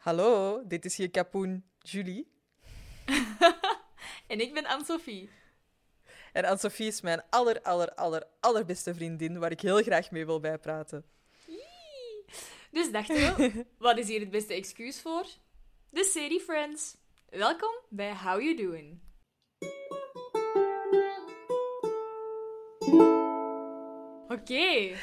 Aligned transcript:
Hallo, 0.00 0.62
dit 0.66 0.84
is 0.84 0.96
hier 0.96 1.10
Kapoen 1.10 1.64
Julie. 1.78 2.26
en 4.32 4.40
ik 4.40 4.54
ben 4.54 4.66
Anne-Sophie. 4.66 5.30
En 6.32 6.44
Anne-Sophie 6.44 6.86
is 6.86 7.00
mijn 7.00 7.22
aller, 7.30 7.62
aller, 7.62 7.94
aller, 7.94 8.26
allerbeste 8.40 8.94
vriendin, 8.94 9.38
waar 9.38 9.50
ik 9.50 9.60
heel 9.60 9.82
graag 9.82 10.10
mee 10.10 10.26
wil 10.26 10.40
bijpraten. 10.40 11.04
Dus 12.70 12.90
dachten 12.90 13.14
we, 13.16 13.66
wat 13.78 13.98
is 13.98 14.08
hier 14.08 14.20
het 14.20 14.30
beste 14.30 14.54
excuus 14.54 15.00
voor? 15.00 15.26
De 15.90 16.04
serie 16.04 16.40
Friends. 16.40 16.96
Welkom 17.28 17.74
bij 17.88 18.16
How 18.16 18.40
You 18.40 18.56
Doing. 18.56 19.00
Oké, 24.28 24.96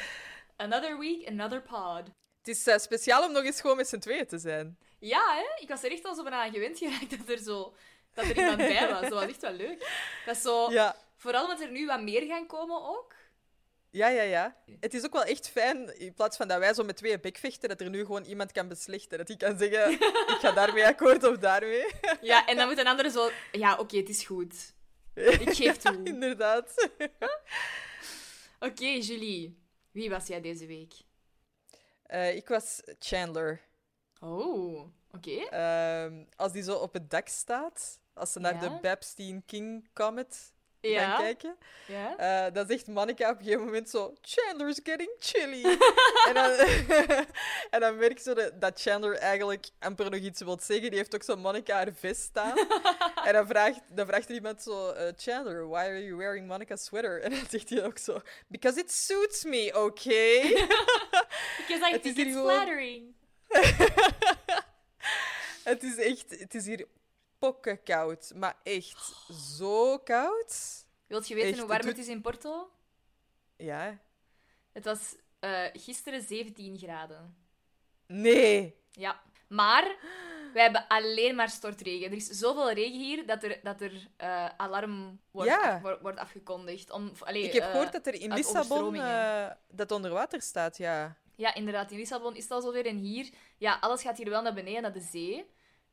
another 0.56 0.98
week, 0.98 1.28
another 1.28 1.62
pod. 1.62 2.10
Het 2.38 2.48
is 2.48 2.66
uh, 2.66 2.76
speciaal 2.76 3.24
om 3.26 3.32
nog 3.32 3.44
eens 3.44 3.60
gewoon 3.60 3.76
met 3.76 3.88
z'n 3.88 3.98
tweeën 3.98 4.26
te 4.26 4.38
zijn. 4.38 4.78
Ja, 4.98 5.34
hè? 5.36 5.62
ik 5.62 5.68
was 5.68 5.82
er 5.82 5.90
echt 5.90 6.04
al 6.04 6.14
zo 6.14 6.22
bijna 6.22 6.50
gewend 6.50 6.78
geraakt 6.78 7.18
dat 7.18 7.28
er, 7.28 7.38
zo, 7.38 7.74
dat 8.14 8.24
er 8.24 8.36
iemand 8.36 8.56
bij 8.56 8.88
was. 8.88 9.00
Dat 9.00 9.12
was 9.12 9.26
echt 9.26 9.40
wel 9.40 9.52
leuk. 9.52 9.78
Dat 10.26 10.36
is 10.36 10.42
zo... 10.42 10.70
Ja. 10.70 10.96
Vooral 11.16 11.42
omdat 11.42 11.60
er 11.60 11.70
nu 11.70 11.86
wat 11.86 12.02
meer 12.02 12.26
gaan 12.26 12.46
komen 12.46 12.82
ook. 12.88 13.14
Ja, 13.90 14.08
ja, 14.08 14.22
ja. 14.22 14.56
Het 14.80 14.94
is 14.94 15.04
ook 15.04 15.12
wel 15.12 15.24
echt 15.24 15.48
fijn, 15.48 15.98
in 15.98 16.14
plaats 16.14 16.36
van 16.36 16.48
dat 16.48 16.58
wij 16.58 16.74
zo 16.74 16.84
met 16.84 16.96
tweeën 16.96 17.20
bekvechten, 17.20 17.68
dat 17.68 17.80
er 17.80 17.90
nu 17.90 17.98
gewoon 17.98 18.24
iemand 18.24 18.52
kan 18.52 18.68
beslechten. 18.68 19.18
Dat 19.18 19.28
hij 19.28 19.36
kan 19.36 19.58
zeggen, 19.58 19.92
ik 20.34 20.38
ga 20.40 20.52
daarmee 20.52 20.86
akkoord 20.86 21.24
of 21.24 21.36
daarmee. 21.36 21.86
Ja, 22.20 22.46
en 22.46 22.56
dan 22.56 22.68
moet 22.68 22.78
een 22.78 22.86
ander 22.86 23.10
zo... 23.10 23.30
Ja, 23.52 23.76
oké, 23.78 23.96
het 23.96 24.08
is 24.08 24.24
goed. 24.24 24.74
Ik 25.14 25.54
geef 25.54 25.76
toe. 25.82 26.00
inderdaad. 26.04 26.88
Oké, 28.60 28.84
Julie. 28.86 29.58
Wie 29.90 30.10
was 30.10 30.26
jij 30.26 30.40
deze 30.40 30.66
week? 30.66 30.92
Uh, 32.06 32.34
ik 32.36 32.48
was 32.48 32.82
Chandler. 32.98 33.60
Oh, 34.20 34.80
oké. 35.14 35.30
Uh, 35.52 36.22
als 36.36 36.52
die 36.52 36.62
zo 36.62 36.74
op 36.74 36.92
het 36.92 37.10
dak 37.10 37.28
staat, 37.28 38.00
als 38.14 38.32
ze 38.32 38.38
naar 38.40 38.54
Ja? 38.54 38.60
de 38.60 38.78
Babstein 38.82 39.42
King 39.46 39.88
Comet 39.94 40.52
Ja. 40.80 41.10
gaan 41.10 41.20
kijken, 41.22 41.56
Ja? 41.86 42.46
uh, 42.46 42.54
dan 42.54 42.66
zegt 42.66 42.86
Monica 42.86 43.30
op 43.30 43.38
een 43.38 43.44
gegeven 43.44 43.64
moment 43.64 43.90
zo: 43.90 44.14
Chandler's 44.20 44.80
getting 44.82 45.10
chilly. 45.18 45.64
en, 46.28 46.34
dan, 46.34 46.50
en 47.70 47.80
dan 47.80 47.96
merk 47.96 48.18
je 48.18 48.22
zo 48.22 48.34
dat, 48.58 48.80
Chandler 48.80 49.14
eigenlijk 49.16 49.66
amper 49.78 50.10
nog 50.10 50.20
iets 50.20 50.40
wil 50.40 50.58
zeggen. 50.60 50.88
Die 50.90 50.98
heeft 50.98 51.14
ook 51.14 51.22
zo 51.22 51.36
Monica 51.36 51.74
haar 51.74 51.92
vest 51.94 52.20
staan. 52.22 52.58
en 53.26 53.32
dan 53.32 53.46
vraagt, 53.46 53.80
dan 53.90 54.06
vraagt 54.06 54.28
er 54.28 54.34
iemand 54.34 54.62
zo: 54.62 54.90
uh, 54.92 55.00
Chandler, 55.16 55.68
why 55.68 55.78
are 55.78 56.04
you 56.04 56.16
wearing 56.16 56.46
Monica's 56.46 56.84
sweater? 56.84 57.22
En 57.22 57.30
dan 57.30 57.44
zegt 57.50 57.70
hij 57.70 57.84
ook 57.84 57.98
zo: 57.98 58.20
Because 58.46 58.80
it 58.80 58.92
suits 58.92 59.44
me, 59.44 59.70
okay? 59.84 60.42
Because 61.56 61.88
I 61.88 61.92
Het 61.92 62.02
think 62.02 62.16
it's 62.16 62.32
gewoon- 62.32 62.54
flattering. 62.54 63.16
Het 65.64 65.82
is 65.82 65.96
echt, 65.96 66.40
het 66.40 66.54
is 66.54 66.66
hier 66.66 66.86
pokken 67.38 67.82
koud, 67.82 68.32
maar 68.34 68.56
echt 68.62 69.12
zo 69.56 69.98
koud. 69.98 70.84
Wilt 71.06 71.28
je 71.28 71.34
weten 71.34 71.50
Echt, 71.50 71.58
hoe 71.58 71.68
warm 71.68 71.86
het 71.86 71.96
het 71.96 72.06
is 72.06 72.12
in 72.12 72.20
Porto? 72.20 72.70
Ja. 73.56 73.98
Het 74.72 74.84
was 74.84 75.14
eh, 75.38 75.64
gisteren 75.72 76.22
17 76.22 76.78
graden. 76.78 77.36
Nee. 78.06 78.76
Ja. 78.90 79.20
Maar 79.48 79.96
wij 80.52 80.62
hebben 80.62 80.84
alleen 80.88 81.34
maar 81.34 81.48
stortregen. 81.48 82.06
Er 82.10 82.16
is 82.16 82.26
zoveel 82.26 82.72
regen 82.72 82.98
hier 83.00 83.26
dat 83.26 83.42
er, 83.42 83.60
dat 83.62 83.80
er 83.80 84.08
eh, 84.16 84.48
alarm 84.56 85.20
wordt, 85.30 85.50
Ja. 85.50 85.74
af- 85.74 85.80
wordt- 85.82 86.02
wordt 86.02 86.18
afgekondigd. 86.18 86.90
Om, 86.90 87.12
allee, 87.20 87.42
Ik 87.42 87.52
heb 87.52 87.62
eh, 87.62 87.70
gehoord 87.70 87.92
dat 87.92 88.06
er 88.06 88.14
in 88.14 88.34
Lissabon 88.34 88.94
dat 89.70 89.90
onder 89.90 90.10
water 90.10 90.42
staat, 90.42 90.76
ja. 90.76 91.16
Ja, 91.38 91.54
inderdaad. 91.54 91.90
In 91.90 91.96
Lissabon 91.98 92.36
is 92.36 92.42
het 92.42 92.52
al 92.52 92.60
zover. 92.60 92.86
En 92.86 92.96
hier, 92.96 93.28
ja, 93.58 93.78
alles 93.80 94.02
gaat 94.02 94.16
hier 94.16 94.30
wel 94.30 94.42
naar 94.42 94.54
beneden, 94.54 94.82
naar 94.82 94.92
de 94.92 95.00
zee. 95.00 95.46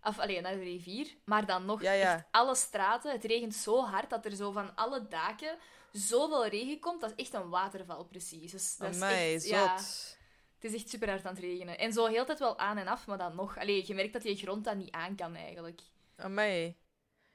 Of 0.04 0.20
alleen 0.20 0.42
naar 0.44 0.54
de 0.56 0.64
rivier. 0.64 1.16
Maar 1.26 1.46
dan 1.46 1.66
nog, 1.66 1.82
Ja, 1.82 1.92
ja. 1.92 2.14
echt 2.16 2.26
alle 2.32 2.56
straten. 2.56 3.12
Het 3.12 3.24
regent 3.24 3.56
zo 3.56 3.84
hard 3.84 4.10
dat 4.10 4.26
er 4.26 4.36
zo 4.36 4.52
van 4.52 4.76
alle 4.76 5.08
daken 5.08 5.58
zoveel 5.92 6.48
regen 6.48 6.80
komt. 6.80 7.02
Dat 7.02 7.14
is 7.16 7.24
echt 7.26 7.34
een 7.34 7.50
waterval, 7.50 8.06
precies. 8.06 8.52
Dus 8.52 8.78
dat 8.78 8.96
is 8.96 9.02
echt, 9.02 9.48
ja, 9.48 9.74
het 9.74 10.18
is 10.60 10.74
echt 10.74 10.90
super 10.90 11.10
hard 11.10 11.26
aan 11.26 11.34
het 11.34 11.44
regenen. 11.44 11.78
En 11.78 11.94
zo 11.94 12.06
heel 12.06 12.26
tijd 12.26 12.40
wel 12.40 12.60
aan 12.60 12.78
en 12.78 12.88
af, 12.88 13.08
maar 13.08 13.18
dan 13.18 13.36
nog. 13.36 13.58
Allee, 13.58 13.84
je 13.88 13.94
merkt 13.94 14.14
dat 14.14 14.24
je 14.24 14.36
grond 14.36 14.64
dat 14.66 14.76
niet 14.76 14.92
aan 14.92 15.16
kan, 15.16 15.36
eigenlijk. 15.36 15.82
Amai. 16.18 16.76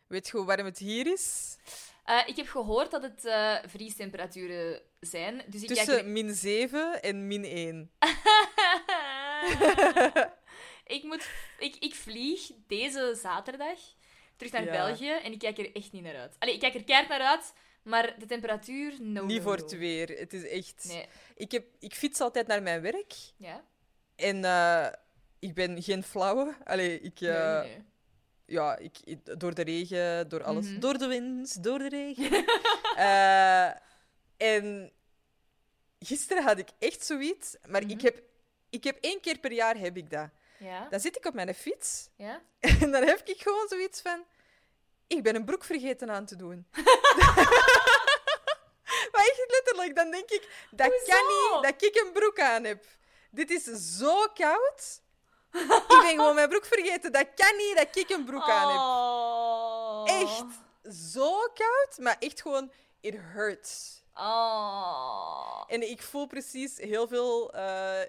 Weet 0.06 0.26
je 0.28 0.36
hoe 0.36 0.46
warm 0.46 0.64
het 0.64 0.78
hier 0.78 1.06
is? 1.12 1.56
Eh, 2.04 2.22
ik 2.26 2.36
heb 2.36 2.48
gehoord 2.48 2.90
dat 2.90 3.02
het 3.02 3.24
eh, 3.24 3.56
vriestemperaturen 3.66 4.82
zijn. 5.00 5.42
Dus 5.46 5.62
ik 5.62 5.68
kijk 5.68 5.86
Tussen 5.86 6.12
min 6.12 6.34
7 6.34 7.02
en 7.02 7.26
min 7.26 7.44
1. 7.44 7.90
ik, 10.96 11.02
moet, 11.02 11.28
ik, 11.58 11.76
ik 11.78 11.94
vlieg 11.94 12.50
deze 12.66 13.18
zaterdag 13.22 13.78
terug 14.36 14.52
naar 14.52 14.64
Ja. 14.64 14.70
België 14.70 15.10
en 15.10 15.32
ik 15.32 15.38
kijk 15.38 15.58
er 15.58 15.74
echt 15.74 15.92
niet 15.92 16.02
naar 16.02 16.16
uit. 16.16 16.36
Allee, 16.38 16.54
ik 16.54 16.60
kijk 16.60 16.74
er 16.74 16.84
keihard 16.84 17.08
naar 17.08 17.28
uit, 17.28 17.52
maar 17.82 18.18
de 18.18 18.26
temperatuur, 18.26 18.94
no, 19.00 19.24
Niet 19.24 19.36
no, 19.36 19.42
voor 19.42 19.56
no. 19.56 19.62
het 19.62 19.78
weer. 19.78 20.08
Het 20.08 20.32
is 20.32 20.48
echt... 20.48 20.84
Nee. 20.88 21.06
Ik, 21.34 21.52
heb, 21.52 21.66
ik 21.78 21.94
fiets 21.94 22.20
altijd 22.20 22.46
naar 22.46 22.62
mijn 22.62 22.80
werk. 22.80 23.12
Ja? 23.36 23.64
En 24.16 24.44
eh, 24.44 24.86
ik 25.38 25.54
ben 25.54 25.82
geen 25.82 26.02
flauwe. 26.02 26.56
Allee, 26.64 27.00
ik... 27.00 27.20
Nee, 27.20 27.30
nee. 27.32 27.84
Ja, 28.50 28.76
ik, 28.76 28.98
ik- 29.04 29.40
door 29.40 29.54
de 29.54 29.62
regen, 29.62 30.28
door 30.28 30.42
alles. 30.44 30.66
Mhm. 30.66 30.80
Door 30.80 30.98
de 30.98 31.06
wind, 31.06 31.62
door 31.62 31.78
de 31.78 31.88
regen. 31.88 32.44
Eh, 32.96 33.66
en 34.36 34.92
gisteren 35.98 36.42
had 36.42 36.58
ik 36.58 36.68
echt 36.78 37.04
zoiets, 37.04 37.56
maar 37.68 37.82
Mhm. 37.82 37.90
ik, 37.90 38.00
heb, 38.00 38.22
ik 38.70 38.84
heb 38.84 38.98
één 39.00 39.20
keer 39.20 39.38
per 39.38 39.52
jaar 39.52 39.76
heb 39.76 39.96
ik 39.96 40.10
dat. 40.10 40.28
Ja? 40.58 40.86
Dan 40.90 41.00
zit 41.00 41.16
ik 41.16 41.24
op 41.24 41.34
mijn 41.34 41.54
fiets 41.54 42.08
Ja? 42.16 42.42
en 42.80 42.90
dan 42.90 43.02
heb 43.06 43.20
ik 43.28 43.40
gewoon 43.42 43.66
zoiets 43.68 44.00
van... 44.00 44.24
Ik 45.06 45.22
ben 45.22 45.34
een 45.34 45.44
broek 45.44 45.64
vergeten 45.64 46.10
aan 46.10 46.26
te 46.26 46.36
doen. 46.36 46.66
maar 49.12 49.24
echt 49.30 49.44
letterlijk, 49.48 49.96
dan 49.96 50.10
denk 50.10 50.30
ik... 50.30 50.48
Dat 50.70 50.86
Hoezo? 50.86 51.04
kan 51.06 51.26
niet 51.26 51.62
dat 51.72 51.82
ik 51.88 52.02
een 52.04 52.12
broek 52.12 52.40
aan 52.40 52.64
heb. 52.64 52.84
Dit 53.30 53.50
is 53.50 53.64
zo 53.98 54.26
koud. 54.34 55.00
ik 55.88 55.98
ben 56.02 56.08
gewoon 56.10 56.34
mijn 56.34 56.48
broek 56.48 56.64
vergeten. 56.64 57.12
Dat 57.12 57.26
kan 57.34 57.56
niet 57.56 57.76
dat 57.76 57.96
ik 57.96 58.10
een 58.10 58.24
broek 58.24 58.48
aan 58.48 58.68
heb. 58.68 58.78
Oh. 58.78 60.20
Echt 60.20 60.44
zo 61.12 61.30
koud, 61.54 61.98
maar 61.98 62.16
echt 62.18 62.42
gewoon, 62.42 62.72
it 63.00 63.14
hurts. 63.32 64.02
Oh. 64.14 65.62
En 65.66 65.90
ik 65.90 66.02
voel 66.02 66.26
precies 66.26 66.76
heel 66.76 67.08
veel. 67.08 67.52
eh, 67.52 68.00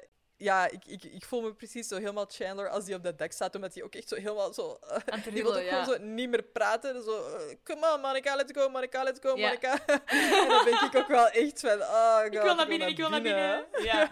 ja, 0.42 0.70
ik, 0.70 0.86
ik, 0.86 1.04
ik 1.04 1.26
voel 1.26 1.42
me 1.42 1.54
precies 1.54 1.88
zo 1.88 1.96
helemaal 1.96 2.26
Chandler 2.30 2.70
als 2.70 2.86
hij 2.86 2.96
op 2.96 3.04
dat 3.04 3.18
dak 3.18 3.32
staat, 3.32 3.56
omdat 3.56 3.74
hij 3.74 3.84
ook 3.84 3.96
echt 3.96 4.08
zo 4.08 4.16
helemaal 4.16 4.54
zo. 4.54 4.80
het 5.06 5.24
die 5.24 5.44
wil 5.44 5.56
ook 5.56 5.64
ja. 5.64 5.84
gewoon 5.84 5.98
zo 6.00 6.04
niet 6.04 6.30
meer 6.30 6.44
praten. 6.44 7.04
Zo, 7.04 7.26
eh, 7.26 7.56
come 7.64 7.94
on, 7.94 8.02
Monica, 8.02 8.36
let's 8.36 8.52
go, 8.54 8.70
Monica, 8.70 9.04
let's 9.04 9.20
go. 9.22 9.36
Monica. 9.36 9.86
en 10.06 10.48
dan 10.48 10.66
denk 10.66 10.82
ik 10.82 10.96
ook 10.96 11.08
wel 11.08 11.28
echt 11.28 11.60
van, 11.60 11.82
oh 11.82 12.18
god, 12.18 12.34
Ik 12.34 12.42
wil 12.42 12.56
naar 12.56 12.68
binnen, 12.68 12.88
ik 12.88 12.98
wil 12.98 13.10
naar 13.10 13.22
binnen. 13.22 13.66
Ja. 13.84 14.12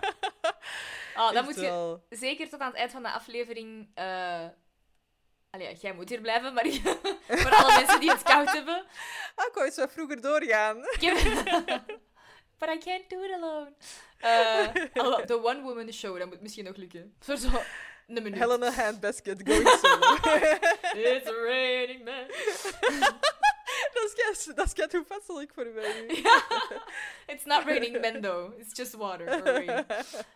Oh, 1.15 1.31
dan 1.31 1.43
moet 1.43 1.55
je 1.55 1.61
wel. 1.61 2.05
zeker 2.09 2.49
tot 2.49 2.59
aan 2.59 2.67
het 2.67 2.77
eind 2.77 2.91
van 2.91 3.03
de 3.03 3.11
aflevering. 3.11 3.89
eh 3.93 4.45
Allee, 5.51 5.75
jij 5.75 5.93
moet 5.93 6.09
hier 6.09 6.21
blijven, 6.21 6.53
maar 6.53 6.65
voor 7.43 7.55
alle 7.55 7.75
mensen 7.75 7.99
die 7.99 8.11
het 8.11 8.23
koud 8.23 8.51
hebben. 8.51 8.85
Ah, 9.35 9.45
ik 9.45 9.63
eens 9.63 9.75
wat 9.75 9.91
vroeger 9.91 10.21
doorgaan. 10.21 10.77
Ik 10.77 11.01
heb... 11.01 11.99
But 12.59 12.69
I 12.69 12.77
can't 12.77 13.09
do 13.09 13.23
it 13.23 13.31
alone. 13.31 13.73
Alhoewel, 14.93 15.25
de 15.31 15.43
One 15.43 15.61
Woman 15.61 15.91
Show, 15.93 16.17
dat 16.19 16.27
moet 16.27 16.41
misschien 16.41 16.63
nog 16.65 16.75
lukken. 16.75 17.13
Voor 17.19 17.37
zo 17.37 17.47
een 18.07 18.23
minuut. 18.23 18.39
Helena 18.39 18.71
Handbasket 18.71 19.41
going 19.47 19.67
solo. 19.67 20.15
It's 20.93 21.29
raining 21.29 22.03
men. 22.03 22.27
dat 23.93 24.03
is 24.03 24.13
kei- 24.15 24.55
dat 24.55 24.65
is 24.65 24.73
kei 24.73 24.87
toepasselijk 24.87 25.51
voor 25.53 25.65
mij 25.65 26.01
nu. 26.07 26.13
It's 27.33 27.43
not 27.45 27.63
raining 27.65 27.99
men, 28.01 28.21
though. 28.21 28.59
It's 28.59 28.77
just 28.77 28.93
water 28.93 29.27
for 29.31 29.43
rain. 29.43 29.85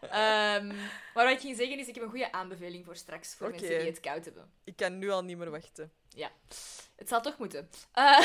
Ehm, 0.01 0.67
maar 1.13 1.25
wat 1.25 1.29
ik 1.33 1.39
ging 1.39 1.57
zeggen 1.57 1.78
is, 1.79 1.88
ik 1.88 1.94
heb 1.95 2.03
een 2.03 2.09
goede 2.09 2.31
aanbeveling 2.31 2.85
voor 2.85 2.95
straks, 2.95 3.35
voor 3.35 3.50
mensen 3.50 3.69
die 3.69 3.88
het 3.88 4.00
koud 4.00 4.25
hebben. 4.25 4.51
Ik 4.63 4.75
kan 4.75 4.97
nu 4.97 5.09
al 5.09 5.24
niet 5.24 5.38
meer 5.38 5.50
wachten. 5.51 5.92
Ja, 6.09 6.31
het 6.95 7.09
zal 7.09 7.21
toch 7.21 7.38
moeten. 7.38 7.69
Eh, 7.94 8.19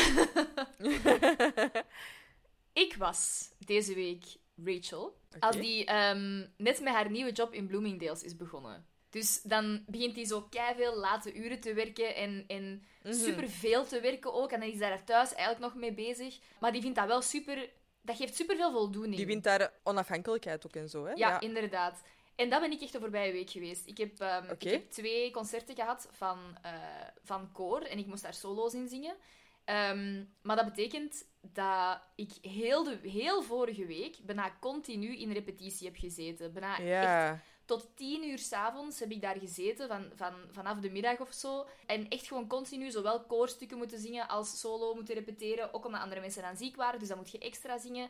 ik 2.79 2.95
was 2.97 3.51
deze 3.59 3.95
week 3.95 4.25
Rachel, 4.65 5.19
als 5.41 5.55
Oké. 5.57 5.65
die 5.65 5.85
ehm, 5.85 6.47
net 6.57 6.81
met 6.81 6.93
haar 6.93 7.11
nieuwe 7.11 7.33
job 7.33 7.53
in 7.53 7.67
Bloomingdale's 7.67 8.23
is 8.23 8.37
begonnen. 8.37 8.87
Dus 9.11 9.43
dan 9.43 9.85
begint 9.87 10.15
hij 10.15 10.25
zo 10.25 10.49
veel 10.77 10.97
late 10.97 11.35
uren 11.35 11.61
te 11.61 11.75
werken 11.75 12.15
en, 12.15 12.45
en 12.47 12.83
Mhm. 13.03 13.15
superveel 13.15 13.87
te 13.87 14.01
werken 14.01 14.33
ook. 14.33 14.51
En 14.53 14.61
dan 14.61 14.69
is 14.69 14.79
hij 14.79 14.89
daar 14.89 15.05
thuis 15.05 15.35
eigenlijk 15.35 15.73
nog 15.73 15.75
mee 15.83 15.93
bezig. 15.93 16.39
Maar 16.61 16.73
die 16.73 16.81
vindt 16.83 16.97
dat 16.97 17.07
wel 17.07 17.23
super... 17.23 17.69
Dat 18.03 18.17
geeft 18.17 18.35
superveel 18.35 18.71
voldoening. 18.73 19.17
Die 19.17 19.27
wint 19.27 19.45
daar 19.45 19.73
onafhankelijkheid 19.83 20.67
ook 20.67 20.75
en 20.77 20.89
zo, 20.89 21.05
hè? 21.05 21.13
Ja, 21.13 21.41
inderdaad. 21.41 22.03
En 22.37 22.51
dat 22.51 22.61
ben 22.61 22.71
ik 22.73 22.81
echt 22.81 22.93
de 22.93 22.99
voorbije 22.99 23.33
week 23.33 23.51
geweest. 23.51 23.87
Ik 23.87 23.99
heb, 23.99 24.21
ehm, 24.21 24.51
ik 24.51 24.63
heb 24.63 24.91
twee 24.91 25.31
concerten 25.31 25.75
gehad 25.75 26.09
van, 26.13 26.39
eh, 26.63 26.73
van 27.23 27.53
koor 27.53 27.81
en 27.81 27.99
ik 27.99 28.07
moest 28.07 28.23
daar 28.23 28.35
solo's 28.35 28.75
in 28.75 28.89
zingen. 28.89 29.15
Ehm, 29.69 30.25
maar 30.43 30.57
dat 30.57 30.65
betekent 30.65 31.25
dat 31.41 32.01
ik 32.15 32.33
heel, 32.41 32.85
de, 32.85 32.99
heel 33.03 33.43
vorige 33.43 33.87
week 33.87 34.17
bijna 34.23 34.57
continu 34.61 35.17
in 35.17 35.33
repetitie 35.33 35.87
heb 35.87 35.97
gezeten. 35.97 36.53
Bijna 36.53 36.79
echt 36.79 37.41
tot 37.65 37.97
tien 37.97 38.29
uur 38.29 38.39
s'avonds 38.39 39.01
heb 39.01 39.11
ik 39.11 39.21
daar 39.21 39.39
gezeten, 39.39 39.89
van, 39.89 40.11
van, 40.15 40.35
vanaf 40.51 40.79
de 40.79 40.91
middag 40.91 41.21
of 41.21 41.33
zo. 41.33 41.67
En 41.87 42.09
echt 42.09 42.27
gewoon 42.27 42.47
continu 42.47 42.91
zowel 42.91 43.21
koorstukken 43.21 43.79
moeten 43.79 43.99
zingen 43.99 44.29
als 44.29 44.61
solo 44.61 44.95
moeten 44.95 45.15
repeteren. 45.15 45.75
Ook 45.75 45.85
omdat 45.85 46.01
andere 46.01 46.21
mensen 46.21 46.43
dan 46.43 46.57
ziek 46.57 46.77
waren, 46.77 46.99
dus 46.99 47.09
dan 47.09 47.17
moet 47.17 47.31
je 47.31 47.39
extra 47.39 47.79
zingen. 47.79 48.09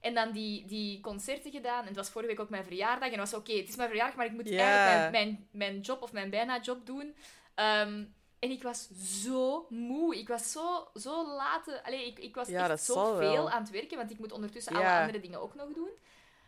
En 0.00 0.14
dan 0.14 0.32
die, 0.32 0.66
die 0.66 1.00
concerten 1.00 1.50
gedaan. 1.50 1.80
En 1.80 1.86
het 1.86 1.96
was 1.96 2.10
vorige 2.10 2.30
week 2.30 2.40
ook 2.40 2.50
mijn 2.50 2.64
verjaardag. 2.64 3.10
En 3.10 3.18
het 3.18 3.30
was 3.30 3.40
oké, 3.40 3.52
het 3.52 3.68
is 3.68 3.76
mijn 3.76 3.88
verjaardag, 3.88 4.16
maar 4.16 4.26
ik 4.26 4.32
moet 4.32 4.50
eigenlijk 4.50 5.10
mijn, 5.10 5.10
mijn, 5.10 5.48
mijn 5.50 5.80
job 5.80 6.02
of 6.02 6.12
mijn 6.12 6.30
bijna 6.30 6.60
job 6.60 6.86
doen. 6.86 7.14
Ehm, 7.54 8.04
en 8.38 8.50
ik 8.50 8.62
was 8.62 8.88
zo 9.22 9.66
moe. 9.68 10.16
Ik 10.18 10.28
was 10.28 10.52
zo, 10.52 10.88
zo 10.94 11.26
laat. 11.26 11.82
Allee, 11.84 12.06
ik, 12.06 12.18
ik 12.18 12.34
was 12.34 12.48
Ja, 12.48 12.70
echt 12.70 12.82
zo 12.84 13.16
veel 13.16 13.50
aan 13.50 13.62
het 13.62 13.70
werken, 13.70 13.96
want 13.96 14.10
ik 14.10 14.18
moet 14.18 14.32
ondertussen 14.32 14.76
alle 14.76 14.98
andere 15.00 15.20
dingen 15.20 15.40
ook 15.40 15.54
nog 15.54 15.72
doen. 15.72 15.90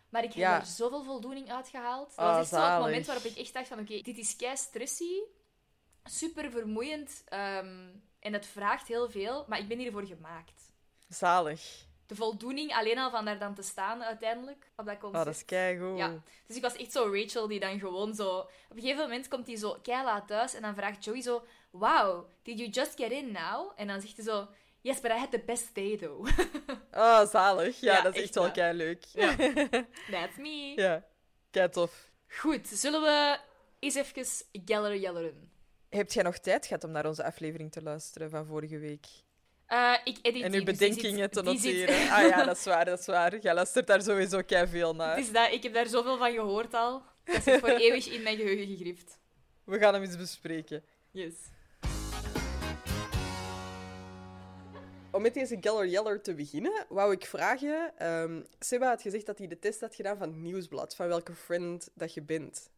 Maar 0.08 0.22
ik 0.24 0.28
heb 0.32 0.38
Ja. 0.38 0.60
er 0.60 0.66
zoveel 0.66 1.04
voldoening 1.04 1.52
uitgehaald. 1.52 2.08
Dat 2.08 2.18
Ah, 2.26 2.34
was 2.36 2.50
echt 2.52 2.62
zo 2.62 2.70
het 2.70 2.80
moment 2.80 3.06
waarop 3.06 3.24
ik 3.24 3.36
echt 3.36 3.52
dacht 3.54 3.68
van 3.68 3.78
oké, 3.78 4.00
dit 4.00 4.18
is 4.18 4.36
kei 4.36 4.56
stressy. 4.56 5.14
Super 6.04 6.50
vermoeiend. 6.50 7.22
ehm, 7.28 7.88
en 8.20 8.32
het 8.32 8.46
vraagt 8.46 8.88
heel 8.88 9.10
veel, 9.10 9.44
maar 9.48 9.58
ik 9.58 9.68
ben 9.68 9.78
hiervoor 9.78 10.06
gemaakt. 10.06 10.72
Zalig. 11.08 11.84
De 12.06 12.14
voldoening 12.16 12.74
alleen 12.74 12.98
al 12.98 13.10
van 13.10 13.24
daar 13.24 13.38
dan 13.38 13.54
te 13.54 13.62
staan 13.62 14.02
uiteindelijk 14.02 14.70
op 14.76 14.86
dat 14.86 14.98
concert. 14.98 15.20
Oh, 15.20 15.24
dat 15.24 15.34
is 15.34 15.44
keigoed. 15.44 15.98
Ja. 15.98 16.22
Dus 16.46 16.56
ik 16.56 16.62
was 16.62 16.76
echt 16.76 16.92
zo 16.92 17.10
Rachel 17.14 17.46
die 17.48 17.60
dan 17.60 17.78
gewoon 17.78 18.14
zo... 18.14 18.38
Op 18.38 18.50
een 18.68 18.80
gegeven 18.80 19.02
moment 19.02 19.28
komt 19.28 19.46
hij 19.46 19.56
zo 19.56 19.78
keihard 19.82 20.26
thuis 20.26 20.54
en 20.54 20.62
dan 20.62 20.74
vraagt 20.74 21.04
Joey 21.04 21.20
zo... 21.22 21.42
Wow, 21.70 22.26
did 22.42 22.58
you 22.58 22.70
just 22.70 22.96
get 22.96 23.10
in 23.10 23.32
now? 23.32 23.72
En 23.76 23.86
dan 23.86 24.00
zegt 24.00 24.16
hij 24.16 24.24
zo... 24.24 24.48
Yes, 24.82 25.00
but 25.00 25.10
I 25.10 25.14
had 25.14 25.30
the 25.30 25.42
best 25.46 25.74
day 25.74 25.96
though. 25.96 26.28
Oh, 26.92 27.26
zalig. 27.30 27.80
Ja, 27.80 27.92
Ja, 27.96 28.02
dat 28.02 28.14
is 28.16 28.22
echt 28.22 28.34
wel 28.34 28.50
kei 28.50 28.76
leuk. 28.76 29.04
Ja. 29.04 29.36
That's 30.10 30.36
me. 30.36 30.72
ja. 30.76 31.04
Kei 31.50 31.68
tof. 31.68 32.10
Goed, 32.28 32.66
zullen 32.68 33.00
we 33.02 33.38
eens 33.78 33.94
even 33.94 34.24
geller 34.64 34.96
jelleren? 34.96 35.50
Heb 35.88 36.10
jij 36.12 36.22
nog 36.22 36.38
tijd 36.38 36.66
gehad 36.66 36.84
om 36.84 36.90
naar 36.90 37.06
onze 37.06 37.24
aflevering 37.24 37.72
te 37.72 37.82
luisteren 37.82 38.30
van 38.30 38.46
vorige 38.46 38.78
week? 38.78 39.06
Eh, 39.66 39.94
ik 40.04 40.18
edit 40.22 40.42
En 40.42 40.52
uw 40.54 40.64
dus 40.64 40.78
bedenkingen 40.78 41.18
zit- 41.18 41.32
te 41.32 41.42
zit- 41.44 41.62
noteren. 41.86 42.10
Ah 42.10 42.28
ja, 42.28 42.44
dat 42.44 42.56
is 42.56 42.64
waar, 42.64 42.84
dat 42.84 42.98
is 42.98 43.06
waar. 43.06 43.38
Jij 43.38 43.54
luistert 43.54 43.86
daar 43.86 44.02
sowieso 44.02 44.42
kei 44.46 44.66
veel 44.66 44.94
naar. 44.94 45.14
Het 45.16 45.24
is 45.24 45.32
dat, 45.32 45.52
ik 45.52 45.62
heb 45.62 45.74
daar 45.74 45.86
zoveel 45.86 46.16
van 46.18 46.32
gehoord 46.32 46.74
al. 46.74 47.02
Dat 47.24 47.42
zit 47.42 47.60
voor 47.60 47.68
eeuwig 47.68 48.06
in 48.08 48.22
mijn 48.22 48.36
geheugen 48.36 48.66
gegrift. 48.66 49.18
We 49.64 49.78
gaan 49.78 49.94
hem 49.94 50.02
eens 50.02 50.16
bespreken. 50.16 50.84
Yes. 51.10 51.34
Om 55.12 55.22
met 55.22 55.34
deze 55.34 55.56
Geller 55.60 55.86
Yeller 55.86 56.20
te 56.22 56.34
beginnen, 56.34 56.86
wou 56.88 57.12
ik 57.12 57.26
vragen... 57.26 57.98
ehm 57.98 58.42
Seba 58.58 58.88
had 58.88 59.02
gezegd 59.02 59.26
dat 59.26 59.38
hij 59.38 59.46
de 59.46 59.58
test 59.58 59.80
had 59.80 59.94
gedaan 59.94 60.16
van 60.16 60.28
het 60.28 60.36
Nieuwsblad, 60.36 60.94
van 60.94 61.08
welke 61.08 61.34
friend 61.34 61.90
dat 61.94 62.14
je 62.14 62.22
bent. 62.22 62.70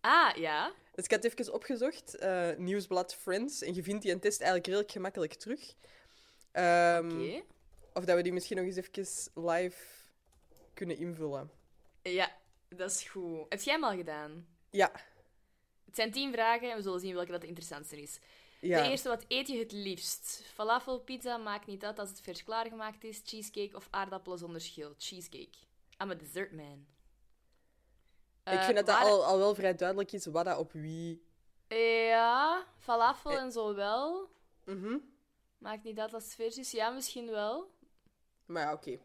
Ah, 0.00 0.36
ja. 0.36 0.72
Dus 0.94 1.04
ik 1.04 1.10
had 1.10 1.24
even 1.24 1.52
opgezocht, 1.52 2.14
eh, 2.14 2.50
Nieuwsblad 2.56 3.14
Friends, 3.14 3.62
en 3.62 3.74
je 3.74 3.82
vindt 3.82 4.02
die 4.02 4.12
een 4.12 4.20
test 4.20 4.36
eigenlijk 4.40 4.66
redelijk 4.66 4.92
gemakkelijk 4.92 5.34
terug. 5.34 5.74
Ehm, 6.52 7.10
Oké. 7.10 7.42
Of 7.92 8.04
dat 8.04 8.16
we 8.16 8.22
die 8.22 8.32
misschien 8.32 8.56
nog 8.56 8.66
eens 8.66 8.76
even 8.76 9.44
live 9.44 9.76
kunnen 10.74 10.96
invullen. 10.98 11.50
Ja, 12.02 12.30
dat 12.68 12.90
is 12.90 13.02
goed. 13.02 13.46
Heb 13.48 13.60
jij 13.60 13.74
hem 13.74 13.84
al 13.84 13.96
gedaan? 13.96 14.46
Ja, 14.70 14.92
Het 15.84 15.94
zijn 15.96 16.12
tien 16.12 16.32
vragen 16.32 16.70
en 16.70 16.76
we 16.76 16.82
zullen 16.82 17.00
zien 17.00 17.14
welke 17.14 17.30
dat 17.30 17.40
de 17.40 17.46
interessantste 17.46 18.02
is. 18.02 18.18
Ja. 18.66 18.82
De 18.82 18.90
eerste, 18.90 19.08
wat 19.08 19.24
eet 19.28 19.48
je 19.48 19.58
het 19.58 19.72
liefst? 19.72 20.42
Falafel, 20.54 21.00
pizza, 21.00 21.36
maakt 21.36 21.66
niet 21.66 21.84
uit 21.84 21.98
als 21.98 22.08
het 22.08 22.20
vers 22.20 22.44
klaargemaakt 22.44 23.04
is. 23.04 23.20
Cheesecake 23.24 23.76
of 23.76 23.88
aardappelen 23.90 24.38
zonder 24.38 24.60
schil? 24.60 24.94
Cheesecake. 24.98 25.58
I'm 26.02 26.10
a 26.10 26.14
dessert 26.14 26.52
man. 26.52 26.86
ik 28.44 28.52
Eh, 28.52 28.64
vind 28.64 28.76
dat 28.76 28.86
dat 28.86 28.96
al, 28.96 29.24
al 29.24 29.38
wel 29.38 29.54
vrij 29.54 29.74
duidelijk 29.74 30.12
is 30.12 30.26
wat 30.26 30.44
dat 30.44 30.58
op 30.58 30.72
wie... 30.72 31.22
Ja, 32.08 32.66
falafel 32.78 33.30
Eh. 33.30 33.42
en 33.42 33.52
zo 33.52 33.74
wel. 33.74 34.28
Mhm. 34.64 34.96
Maakt 35.58 35.84
niet 35.84 35.98
uit 35.98 36.14
als 36.14 36.24
het 36.24 36.34
vers 36.34 36.58
is. 36.58 36.70
Ja, 36.70 36.90
misschien 36.90 37.30
wel. 37.30 37.70
Maar 38.46 38.62
ja, 38.62 38.72
oké. 38.72 38.98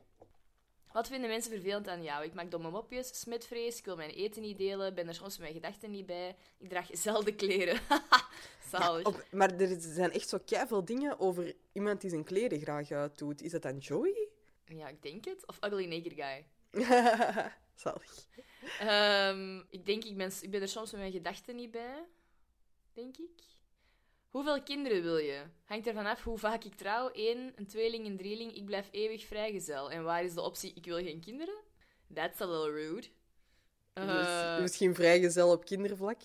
Wat 0.92 1.08
vinden 1.08 1.30
mensen 1.30 1.52
vervelend 1.52 1.88
aan 1.88 2.04
jou? 2.04 2.24
Ik 2.24 2.34
maak 2.34 2.52
domme 2.52 2.70
mopjes, 2.70 3.20
smetvrees, 3.20 3.78
ik 3.78 3.86
wil 3.86 3.96
mijn 3.96 4.10
eten 4.10 4.42
niet 4.42 4.58
delen, 4.58 4.94
ben 4.96 5.08
er 5.08 5.16
soms 5.16 5.38
mijn 5.38 5.54
gedachten 5.54 5.92
niet 5.92 6.06
bij. 6.06 6.36
Ik 6.58 6.70
draag 6.70 6.88
zelden 6.92 7.36
kleren. 7.36 7.80
Zalig. 8.70 9.06
Op- 9.06 9.26
maar 9.32 9.60
er 9.60 9.76
zijn 9.80 10.12
echt 10.12 10.30
zo 10.30 10.38
veel 10.46 10.86
dingen 10.86 11.20
over 11.20 11.56
iemand 11.72 12.02
die 12.02 12.10
zijn 12.10 12.24
kleren 12.24 12.60
graag 12.60 12.92
uitdoet. 12.92 13.42
Is 13.42 13.52
dat 13.52 13.62
dan 13.62 13.78
Joey? 13.78 14.28
Ja, 14.66 14.88
ik 14.88 15.02
denk 15.02 15.26
het. 15.26 15.48
Of 15.48 15.58
Ugly 15.64 15.86
Naked 15.86 16.14
Guy. 16.14 16.46
Zalig. 17.76 18.28
Ehm, 18.80 19.64
ik 19.70 19.86
denk, 19.86 20.04
ik 20.04 20.18
ben, 20.18 20.32
ik 20.42 20.52
ben 20.52 20.62
er 20.62 20.68
soms 20.68 20.92
met 20.92 21.00
mijn 21.00 21.12
gedachten 21.12 21.56
niet 21.56 21.72
bij. 21.72 22.06
Denk 22.94 23.18
ik. 23.18 23.44
Hoeveel 24.30 24.64
kinderen 24.64 25.02
wil 25.02 25.18
je? 25.18 25.44
Hangt 25.66 25.88
ervan 25.88 26.06
af 26.06 26.24
hoe 26.24 26.38
vaak 26.38 26.64
ik 26.64 26.76
trouw. 26.76 27.10
Eén, 27.14 27.54
een 27.56 27.68
tweeling, 27.68 28.06
een 28.06 28.18
drieling. 28.18 28.56
Ik 28.56 28.66
blijf 28.66 28.88
eeuwig 28.92 29.26
vrijgezel. 29.26 29.92
En 29.92 30.04
waar 30.04 30.24
is 30.24 30.34
de 30.34 30.42
optie 30.42 30.74
ik 30.74 30.86
wil 30.86 30.98
geen 30.98 31.22
kinderen? 31.22 31.58
That's 32.14 32.42
a 32.42 32.46
little 32.46 32.72
rude. 32.72 33.08
Dus, 33.94 34.62
misschien 34.62 34.96
vrijgezel 34.96 35.52
op 35.52 35.66
kindervlak. 35.66 36.20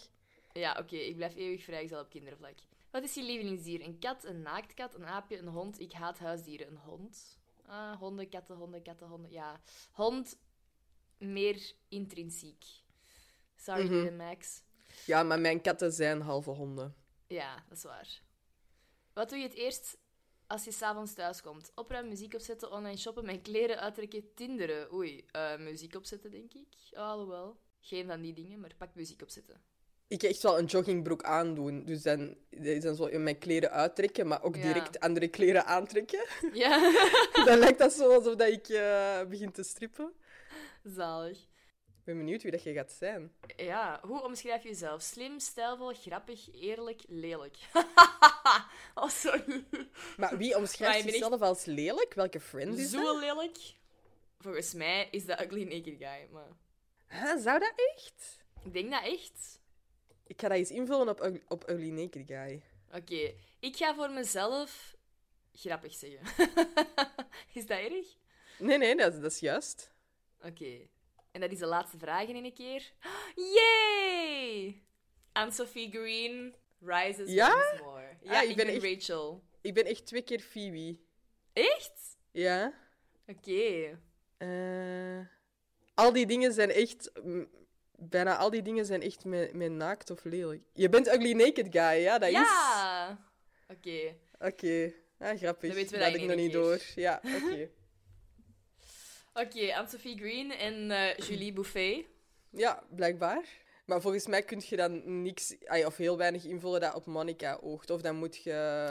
Ja, 0.59 0.77
oké. 0.79 0.97
ik 0.97 1.17
blijf 1.17 1.35
eeuwig 1.35 1.63
vrijgezel 1.65 2.01
op 2.01 2.11
kindervlak. 2.11 2.55
Wat 2.91 3.03
is 3.03 3.15
je 3.15 3.23
lievelingsdier? 3.23 3.81
Een 3.83 3.99
kat, 3.99 4.25
een 4.25 4.43
naaktkat, 4.43 4.95
een 4.95 5.07
aapje, 5.07 5.39
een 5.39 5.49
hond? 5.49 5.81
Ik 5.81 5.93
haat 5.93 6.19
huisdieren. 6.19 6.67
Een 6.67 6.77
hond? 6.77 7.39
Ah, 7.67 7.99
honden, 7.99 8.29
katten, 8.29 8.57
honden, 8.57 8.83
katten, 8.83 9.07
honden. 9.09 9.31
Ja. 9.31 9.61
Hond, 9.93 10.39
meer 11.19 11.73
intrinsiek. 11.89 12.65
Sorry, 13.57 13.85
Mhm. 13.91 14.17
Max. 14.17 14.63
Ja, 15.07 15.23
maar 15.23 15.41
mijn 15.41 15.61
katten 15.61 15.93
zijn 15.93 16.21
halve 16.21 16.51
honden. 16.51 16.95
Ja, 17.27 17.65
dat 17.69 17.77
is 17.77 17.83
waar. 17.85 18.23
Wat 19.13 19.29
doe 19.29 19.39
je 19.39 19.45
het 19.45 19.55
eerst 19.55 19.99
als 20.47 20.65
je 20.65 20.73
s'avonds 20.73 21.15
thuis 21.15 21.43
komt? 21.43 21.73
Opruimen, 21.75 22.11
muziek 22.11 22.35
opzetten, 22.35 22.71
online 22.73 22.97
shoppen, 22.97 23.25
mijn 23.25 23.43
kleren 23.43 23.81
uittrekken, 23.81 24.35
tinderen. 24.35 24.93
Oei, 24.93 25.25
eh, 25.31 25.57
muziek 25.59 25.95
opzetten, 25.95 26.31
denk 26.31 26.53
ik. 26.55 26.69
Oh, 26.91 26.99
alhoewel. 26.99 27.61
Geen 27.81 28.07
van 28.07 28.21
die 28.21 28.33
dingen, 28.33 28.61
maar 28.61 28.75
pak 28.77 28.95
muziek 28.95 29.23
opzetten. 29.23 29.61
Ik 30.09 30.23
echt 30.23 30.43
wel 30.43 30.59
een 30.59 30.65
joggingbroek 30.65 31.23
aandoen. 31.23 31.85
Dus 31.85 32.03
dan, 32.03 32.37
dan 32.81 32.95
zo 32.97 33.05
in 33.05 33.23
mijn 33.23 33.39
kleren 33.39 33.71
uittrekken, 33.71 34.27
maar 34.27 34.43
ook 34.43 34.57
Ja. 34.57 34.63
direct 34.63 35.01
andere 35.01 35.29
kleren 35.29 35.67
aantrekken. 35.67 36.27
Ja, 36.53 36.79
dan 37.47 37.59
lijkt 37.59 37.79
dat 37.79 37.93
zo 37.93 38.15
alsof 38.15 38.35
dat 38.35 38.49
ik 38.49 38.69
eh, 38.69 39.23
begin 39.29 39.53
te 39.53 39.63
strippen. 39.63 40.13
zalig. 40.83 41.39
Ik 41.39 42.11
ben 42.11 42.19
benieuwd 42.19 42.43
wie 42.43 42.51
dat 42.51 42.63
je 42.63 42.73
gaat 42.73 42.93
zijn. 42.93 43.33
Ja, 43.57 44.01
hoe 44.03 44.23
omschrijf 44.23 44.63
je 44.63 44.69
jezelf? 44.69 45.03
Slim, 45.03 45.39
stijlvol, 45.41 45.93
grappig, 45.95 46.49
eerlijk, 46.55 47.03
lelijk. 47.09 47.57
oh, 48.95 49.09
sorry. 49.09 49.65
Maar 50.17 50.37
wie 50.37 50.51
Maar 50.51 50.59
omschrijft 50.59 51.05
je 51.05 51.11
zichzelf 51.11 51.41
als 51.41 51.65
lelijk? 51.65 52.15
Welke 52.15 52.41
friend 52.41 52.79
is 52.79 52.91
dat? 52.91 53.07
Zo 53.07 53.19
lelijk. 53.19 53.59
Volgens 54.39 54.75
mij 54.75 55.09
is 55.11 55.27
dat 55.27 55.41
Ugly 55.41 55.63
Naked 55.63 55.97
Guy, 55.99 56.29
maar... 56.33 56.49
Huh, 57.09 57.43
zou 57.43 57.59
dat 57.59 57.73
echt? 57.95 58.39
Ik 58.65 58.73
denk 58.73 58.91
dat 58.91 59.03
echt. 59.05 59.61
Ik 60.27 60.41
ga 60.41 60.49
dat 60.49 60.57
eens 60.57 60.71
invullen 60.71 61.09
op, 61.09 61.21
Ug- 61.25 61.43
op 61.49 61.69
Ugly 61.71 61.91
Naked 61.91 62.23
Guy. 62.27 62.63
Oké, 62.93 63.35
ik 63.61 63.77
ga 63.77 63.95
voor 63.95 64.11
mezelf 64.11 64.97
grappig 65.53 65.95
zeggen. 65.95 66.47
is 67.55 67.67
dat 67.67 67.79
erg? 67.79 68.07
Nee, 68.59 68.79
nee, 68.79 68.97
dat, 68.97 69.13
dat 69.23 69.31
is 69.33 69.39
juist. 69.39 69.93
Oké. 70.43 70.79
En 71.31 71.41
dat 71.41 71.51
is 71.53 71.59
de 71.59 71.67
laatste 71.67 71.99
vraag 71.99 72.29
in 72.29 72.45
een 72.45 72.53
keer. 72.55 72.93
Yay! 73.35 74.83
Anne-Sophie 75.33 75.91
Green 75.91 76.55
rises 76.81 77.31
Ja? 77.31 77.55
once 77.55 77.83
more. 77.83 78.17
Ja, 78.23 78.37
Ah, 78.39 78.43
ik 78.43 78.51
ik 78.51 78.57
ben 78.57 78.67
ben, 78.67 78.75
echt- 78.75 78.85
Rachel. 78.85 79.43
Ik 79.61 79.75
ben 79.75 79.85
echt 79.85 80.07
twee 80.07 80.23
keer 80.23 80.41
Phoebe. 80.41 80.99
Echt? 81.53 82.17
Ja. 82.31 82.73
Oké. 83.27 83.99
Eh, 84.37 85.27
al 85.95 86.13
die 86.13 86.27
dingen 86.27 86.53
zijn 86.53 86.71
echt... 86.71 87.11
mm, 87.23 87.49
Bijna 87.97 88.37
al 88.37 88.51
die 88.51 88.63
dingen 88.63 88.87
zijn 88.87 89.03
echt 89.03 89.25
met, 89.25 89.53
met 89.53 89.71
naakt 89.71 90.11
of 90.11 90.25
lelijk. 90.25 90.63
Je 90.73 90.89
bent 90.89 91.09
Ugly 91.09 91.33
Naked 91.33 91.67
Guy, 91.71 92.01
ja? 92.03 92.19
Dat 92.19 92.29
is... 92.29 92.35
Ja! 92.35 93.19
Oké. 93.69 94.17
Oké. 94.39 94.93
Ah, 95.19 95.39
grappig. 95.39 95.69
Dan 95.69 95.79
weten 95.79 95.93
we 95.93 95.99
dat 95.99 96.13
dat 96.13 96.13
had 96.13 96.15
ik 96.21 96.27
nog 96.27 96.37
niet 96.37 96.51
keer. 96.51 96.61
door. 96.61 96.81
Ja, 96.95 97.21
oké. 97.43 97.69
Oké, 99.43 99.75
Anne-Sophie 99.75 100.19
Green 100.19 100.53
en 100.53 100.91
eh, 100.91 101.17
Julie 101.17 101.53
Bouffet. 101.53 102.05
ja, 102.51 102.83
blijkbaar. 102.91 103.45
Maar 103.85 104.01
volgens 104.01 104.27
mij 104.27 104.43
kun 104.43 104.63
je 104.65 104.77
dan 104.77 105.23
niks... 105.23 105.55
ay, 105.65 105.85
of 105.85 105.97
heel 105.97 106.17
weinig 106.17 106.45
invullen 106.45 106.81
dat 106.81 106.95
op 106.95 107.07
Monica 107.07 107.59
oogt. 107.63 107.91
Of 107.91 108.01
dan 108.01 108.17
moet 108.17 108.37
je... 108.37 108.51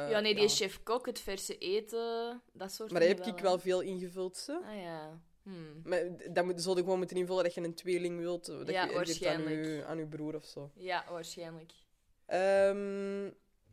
ja, 0.09 0.19
nee, 0.19 0.35
die 0.35 0.47
chef-kok, 0.47 1.05
het 1.05 1.19
verse 1.19 1.57
eten, 1.57 2.41
dat 2.53 2.71
soort 2.71 2.91
Maar 2.91 2.99
daar 2.99 3.09
dingen 3.09 3.25
heb 3.25 3.35
ik 3.35 3.43
wel 3.43 3.59
veel 3.59 3.81
ingevuld, 3.81 4.37
ze. 4.37 4.61
Ah 4.65 4.81
ja. 4.81 5.21
Hmm. 5.43 5.81
Maar 5.83 6.01
dan 6.31 6.45
moet, 6.45 6.61
zul 6.61 6.75
je 6.77 6.81
gewoon 6.83 6.97
moeten 6.97 7.17
invullen 7.17 7.43
dat 7.43 7.53
je 7.53 7.61
een 7.61 7.73
tweeling 7.73 8.19
wilt. 8.19 8.45
Dat 8.45 8.69
Ja, 8.69 8.83
je 8.85 8.91
ergeeft 8.93 9.25
aan 9.25 9.43
waarschijnlijk. 9.43 9.65
je, 9.65 9.85
aan 9.85 9.97
je 9.97 10.05
broer 10.07 10.35
of 10.35 10.45
zo. 10.45 10.71
Ja, 10.75 11.05
waarschijnlijk. 11.09 11.71
Ehm, 12.25 13.29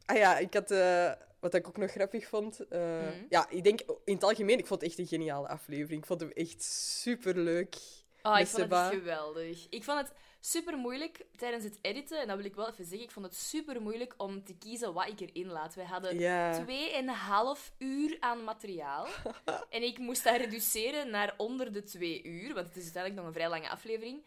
ah 0.06 0.16
ja, 0.16 0.38
ik 0.38 0.54
had... 0.54 0.70
eh, 0.70 1.12
wat 1.40 1.54
ik 1.54 1.68
ook 1.68 1.76
nog 1.76 1.90
grappig 1.90 2.26
vond. 2.28 2.60
eh, 2.68 2.80
Mhm. 2.80 3.24
Ja, 3.28 3.46
ik 3.50 3.64
denk 3.64 3.80
in 4.04 4.14
het 4.14 4.24
algemeen, 4.24 4.58
ik 4.58 4.66
vond 4.66 4.80
het 4.80 4.90
echt 4.90 4.98
een 4.98 5.06
geniale 5.06 5.48
aflevering. 5.48 6.00
Ik 6.00 6.06
vond 6.06 6.20
hem 6.20 6.30
echt 6.30 6.62
super 6.62 7.38
leuk. 7.38 7.74
Oh, 8.22 8.38
ik 8.38 8.46
vond 8.46 8.62
het 8.62 8.70
Seba. 8.72 8.88
geweldig. 8.88 9.66
Ik 9.70 9.84
vond 9.84 9.98
het 9.98 10.12
super 10.40 10.76
moeilijk 10.76 11.26
tijdens 11.36 11.64
het 11.64 11.78
editen. 11.80 12.20
En 12.20 12.26
dat 12.26 12.36
wil 12.36 12.46
ik 12.46 12.54
wel 12.54 12.68
even 12.68 12.84
zeggen. 12.84 13.02
Ik 13.06 13.10
vond 13.10 13.26
het 13.26 13.34
super 13.34 13.82
moeilijk 13.82 14.14
om 14.16 14.44
te 14.44 14.54
kiezen 14.56 14.92
wat 14.94 15.08
ik 15.08 15.20
erin 15.20 15.46
laat. 15.50 15.74
We 15.74 15.84
hadden 15.84 16.18
Ja. 16.18 16.62
tweeënhalf 16.62 17.72
uur 17.78 18.16
aan 18.20 18.44
materiaal. 18.44 19.06
en 19.70 19.82
ik 19.82 19.98
moest 19.98 20.24
dat 20.24 20.36
reduceren 20.36 21.10
naar 21.10 21.34
onder 21.36 21.72
de 21.72 21.82
twee 21.82 22.22
uur. 22.22 22.54
Want 22.54 22.66
het 22.66 22.76
is 22.76 22.82
uiteindelijk 22.82 23.14
nog 23.22 23.26
een 23.26 23.40
vrij 23.40 23.48
lange 23.48 23.68
aflevering 23.70 24.22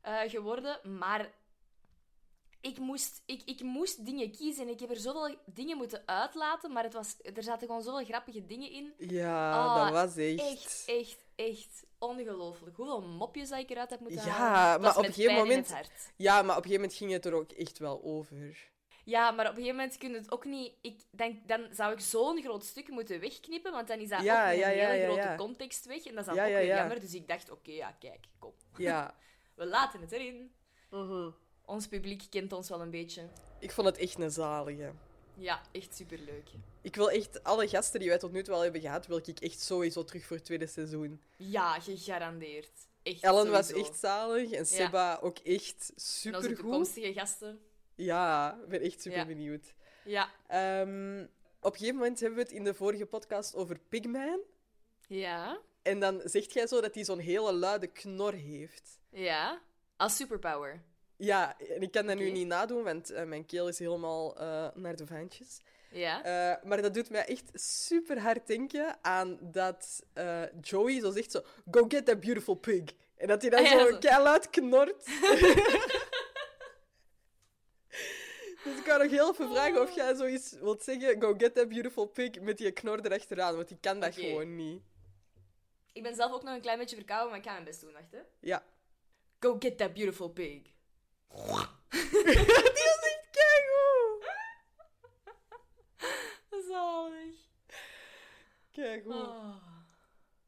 eh, 0.00 0.20
geworden. 0.26 0.98
Maar 0.98 1.30
ik 2.60 2.78
moest, 2.78 3.22
ik, 3.26 3.42
ik 3.44 3.62
moest 3.62 4.04
dingen 4.06 4.30
kiezen. 4.30 4.62
En 4.66 4.72
ik 4.72 4.80
heb 4.80 4.90
er 4.90 4.96
zoveel 4.96 5.36
dingen 5.44 5.76
moeten 5.76 6.02
uitlaten. 6.06 6.72
Maar 6.72 6.82
het 6.84 6.92
was, 6.92 7.16
er 7.34 7.42
zaten 7.42 7.66
gewoon 7.66 7.82
zoveel 7.82 8.04
grappige 8.04 8.46
dingen 8.46 8.70
in. 8.70 8.94
Ja, 8.98 9.52
Ah, 9.52 9.84
dat 9.84 9.92
was 9.92 10.16
echt... 10.16 10.40
Echt, 10.40 10.82
echt, 10.86 11.18
echt 11.36 11.86
ongelooflijk. 11.98 12.76
Hoeveel 12.76 13.02
mopjes 13.02 13.48
dat 13.48 13.58
ik 13.58 13.70
eruit 13.70 13.90
heb 13.90 14.00
moeten 14.00 14.24
Ja, 14.24 14.30
halen. 14.30 14.80
Maar 14.80 14.96
op 14.96 15.04
een 15.04 15.12
gegeven 15.12 15.34
moment-. 15.34 16.12
Ja, 16.16 16.32
maar 16.42 16.56
op 16.56 16.64
een 16.64 16.70
gegeven 16.70 16.80
moment 16.80 16.94
ging 16.94 17.12
het 17.12 17.26
er 17.26 17.32
ook 17.32 17.52
echt 17.52 17.78
wel 17.78 18.02
over. 18.02 18.70
Ja, 19.04 19.30
maar 19.30 19.44
op 19.44 19.50
een 19.50 19.56
gegeven 19.56 19.76
moment 19.76 19.98
kun 19.98 20.10
je 20.10 20.16
het 20.16 20.30
ook 20.32 20.44
niet... 20.44 20.72
Ik 20.80 21.02
denk, 21.10 21.48
dan 21.48 21.66
zou 21.70 21.92
ik 21.92 22.00
zo'n 22.00 22.42
groot 22.42 22.64
stuk 22.64 22.88
moeten 22.88 23.20
wegknippen, 23.20 23.72
want 23.72 23.88
dan 23.88 23.98
is 23.98 24.08
dat 24.08 24.22
Ja, 24.22 24.50
ook 24.50 24.56
ja, 24.58 24.70
een 24.70 24.76
ja, 24.76 24.88
hele 24.88 24.98
ja, 24.98 25.04
grote 25.04 25.28
ja. 25.28 25.36
context 25.36 25.84
weg. 25.86 26.04
En 26.06 26.14
dat 26.14 26.20
is 26.20 26.26
dan 26.26 26.34
Ja, 26.34 26.42
ook 26.44 26.50
ja, 26.50 26.56
weer 26.56 26.66
ja. 26.66 26.76
jammer. 26.76 27.00
Dus 27.00 27.14
ik 27.14 27.28
dacht, 27.28 27.50
oké, 27.50 27.70
ja, 27.70 27.92
kijk, 27.92 28.26
kom. 28.38 28.52
Ja. 28.76 29.14
We 29.54 29.66
laten 29.66 30.00
het 30.00 30.12
erin. 30.12 30.52
Ons 31.64 31.86
publiek 31.86 32.22
kent 32.30 32.52
ons 32.52 32.68
wel 32.68 32.80
een 32.80 32.90
beetje. 32.90 33.28
Ik 33.58 33.70
vond 33.70 33.86
het 33.86 33.98
echt 33.98 34.18
een 34.18 34.30
zalige. 34.30 34.92
Ja, 35.40 35.62
echt 35.72 35.94
superleuk. 35.96 36.48
Ik 36.82 36.96
wil 36.96 37.10
echt 37.10 37.42
alle 37.44 37.68
gasten 37.68 38.00
die 38.00 38.08
wij 38.08 38.18
tot 38.18 38.32
nu 38.32 38.42
toe 38.42 38.54
al 38.54 38.60
hebben 38.60 38.80
gehad, 38.80 39.06
wil 39.06 39.16
ik 39.24 39.40
echt 39.40 39.60
sowieso 39.60 40.04
terug 40.04 40.24
voor 40.26 40.36
het 40.36 40.44
tweede 40.44 40.66
seizoen. 40.66 41.22
Ja, 41.36 41.80
gegarandeerd. 41.80 42.70
Echt 43.02 43.22
Ellen 43.22 43.50
was 43.50 43.72
echt 43.72 43.98
zalig 43.98 44.50
en 44.50 44.66
Seba 44.66 45.18
ook 45.22 45.38
echt 45.38 45.88
En 45.88 45.94
onze 45.94 46.10
supergoed. 46.18 46.56
toekomstige 46.56 47.12
gasten. 47.12 47.60
Ja, 47.94 48.52
ik 48.62 48.68
ben 48.68 48.80
echt 48.80 49.02
super 49.02 49.18
Ja. 49.18 49.26
benieuwd. 49.26 49.74
Ja. 50.04 50.30
Ehm, 50.46 51.26
op 51.60 51.72
een 51.72 51.78
gegeven 51.78 51.96
moment 51.98 52.20
hebben 52.20 52.38
we 52.38 52.44
het 52.44 52.52
in 52.54 52.64
de 52.64 52.74
vorige 52.74 53.06
podcast 53.06 53.54
over 53.54 53.78
Pigman. 53.88 54.40
Ja. 55.06 55.60
En 55.82 56.00
dan 56.00 56.20
zegt 56.24 56.52
jij 56.52 56.66
zo 56.66 56.80
dat 56.80 56.94
hij 56.94 57.04
zo'n 57.04 57.18
hele 57.18 57.52
luide 57.52 57.86
knor 57.86 58.32
heeft. 58.32 58.98
Ja. 59.10 59.60
Als 59.96 60.16
superpower. 60.16 60.82
Ja, 61.18 61.58
en 61.58 61.82
ik 61.82 61.90
kan 61.90 62.06
dat 62.06 62.16
nu 62.16 62.30
niet 62.30 62.46
nadoen, 62.46 62.82
want 62.82 63.10
eh, 63.10 63.24
mijn 63.24 63.46
keel 63.46 63.68
is 63.68 63.78
helemaal 63.78 64.36
eh, 64.36 64.68
naar 64.74 64.96
de 64.96 65.06
vaantjes. 65.06 65.60
Ja. 65.90 66.22
Eh, 66.24 66.64
maar 66.64 66.82
dat 66.82 66.94
doet 66.94 67.10
mij 67.10 67.24
echt 67.24 67.50
super 67.54 68.20
hard 68.20 68.46
denken 68.46 68.98
aan 69.02 69.38
dat 69.40 70.02
Joey 70.60 71.00
zo 71.00 71.10
zegt 71.10 71.30
zo... 71.30 71.42
Go 71.70 71.84
get 71.88 72.04
that 72.04 72.20
beautiful 72.20 72.54
pig. 72.54 72.82
En 73.16 73.28
dat 73.28 73.40
hij 73.42 73.50
dan 73.50 73.60
Ah, 73.60 73.66
ja, 73.66 73.78
zo 73.78 73.90
zo. 73.90 73.98
keihard 73.98 74.50
knort. 74.50 75.04
dus 78.64 78.76
ik 78.78 78.84
wou 78.86 79.02
nog 79.02 79.10
heel 79.10 79.30
even 79.30 79.48
vragen 79.50 79.82
of 79.82 79.94
jij 79.94 80.14
zoiets 80.14 80.52
wilt 80.52 80.82
zeggen... 80.82 81.22
Go 81.22 81.34
get 81.38 81.54
that 81.54 81.68
beautiful 81.68 82.06
pig 82.06 82.40
met 82.40 82.58
die 82.58 82.70
knor 82.72 83.00
erachteraan. 83.00 83.56
Want 83.56 83.68
die 83.68 83.78
kan 83.80 84.00
dat 84.00 84.14
gewoon 84.14 84.56
niet. 84.56 84.82
Ik 85.92 86.02
ben 86.02 86.14
zelf 86.14 86.32
ook 86.32 86.42
nog 86.42 86.54
een 86.54 86.60
klein 86.60 86.78
beetje 86.78 86.96
verkouden, 86.96 87.28
maar 87.30 87.38
ik 87.38 87.44
ga 87.44 87.52
mijn 87.52 87.64
best 87.64 87.80
doen. 87.80 87.92
Wacht, 87.92 88.12
hè. 88.12 88.20
Ja. 88.40 88.64
Go 89.40 89.56
get 89.58 89.76
that 89.78 89.92
beautiful 89.92 90.28
pig. 90.28 90.60
die 91.90 92.88
is 92.92 93.00
echt 93.02 93.28
keigoed. 93.30 94.24
Zalig. 96.68 97.36
Keigoed. 98.70 99.14
Oh. 99.14 99.54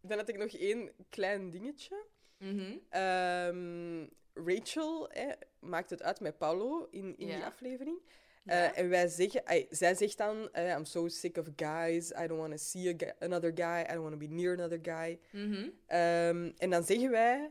Dan 0.00 0.18
had 0.18 0.28
ik 0.28 0.38
nog 0.38 0.52
één 0.52 0.90
klein 1.08 1.50
dingetje. 1.50 2.04
Mhm. 2.38 2.76
Ehm, 2.88 4.06
Rachel 4.34 5.10
eh, 5.10 5.32
maakt 5.58 5.90
het 5.90 6.02
uit 6.02 6.20
met 6.20 6.38
Paulo 6.38 6.88
in, 6.90 7.18
in 7.18 7.26
die 7.26 7.44
aflevering. 7.44 7.98
Ja. 8.44 8.72
Eh, 8.72 8.78
en 8.78 8.88
wij 8.88 9.08
zeggen, 9.08 9.66
zij 9.70 9.94
zegt 9.94 10.16
dan: 10.16 10.52
eh, 10.52 10.68
I'm 10.68 10.84
so 10.84 11.08
sick 11.08 11.36
of 11.36 11.46
guys. 11.56 12.10
I 12.10 12.26
don't 12.26 12.40
want 12.40 12.50
to 12.50 12.58
see 12.58 12.96
a 13.02 13.14
another 13.18 13.52
guy. 13.54 13.80
I 13.80 13.92
don't 13.92 14.02
want 14.02 14.12
to 14.12 14.18
be 14.18 14.34
near 14.34 14.52
another 14.52 14.78
guy. 14.82 15.18
Mhm. 15.32 15.68
Ehm, 15.86 16.50
en 16.56 16.70
dan 16.70 16.84
zeggen 16.84 17.10
wij: 17.10 17.50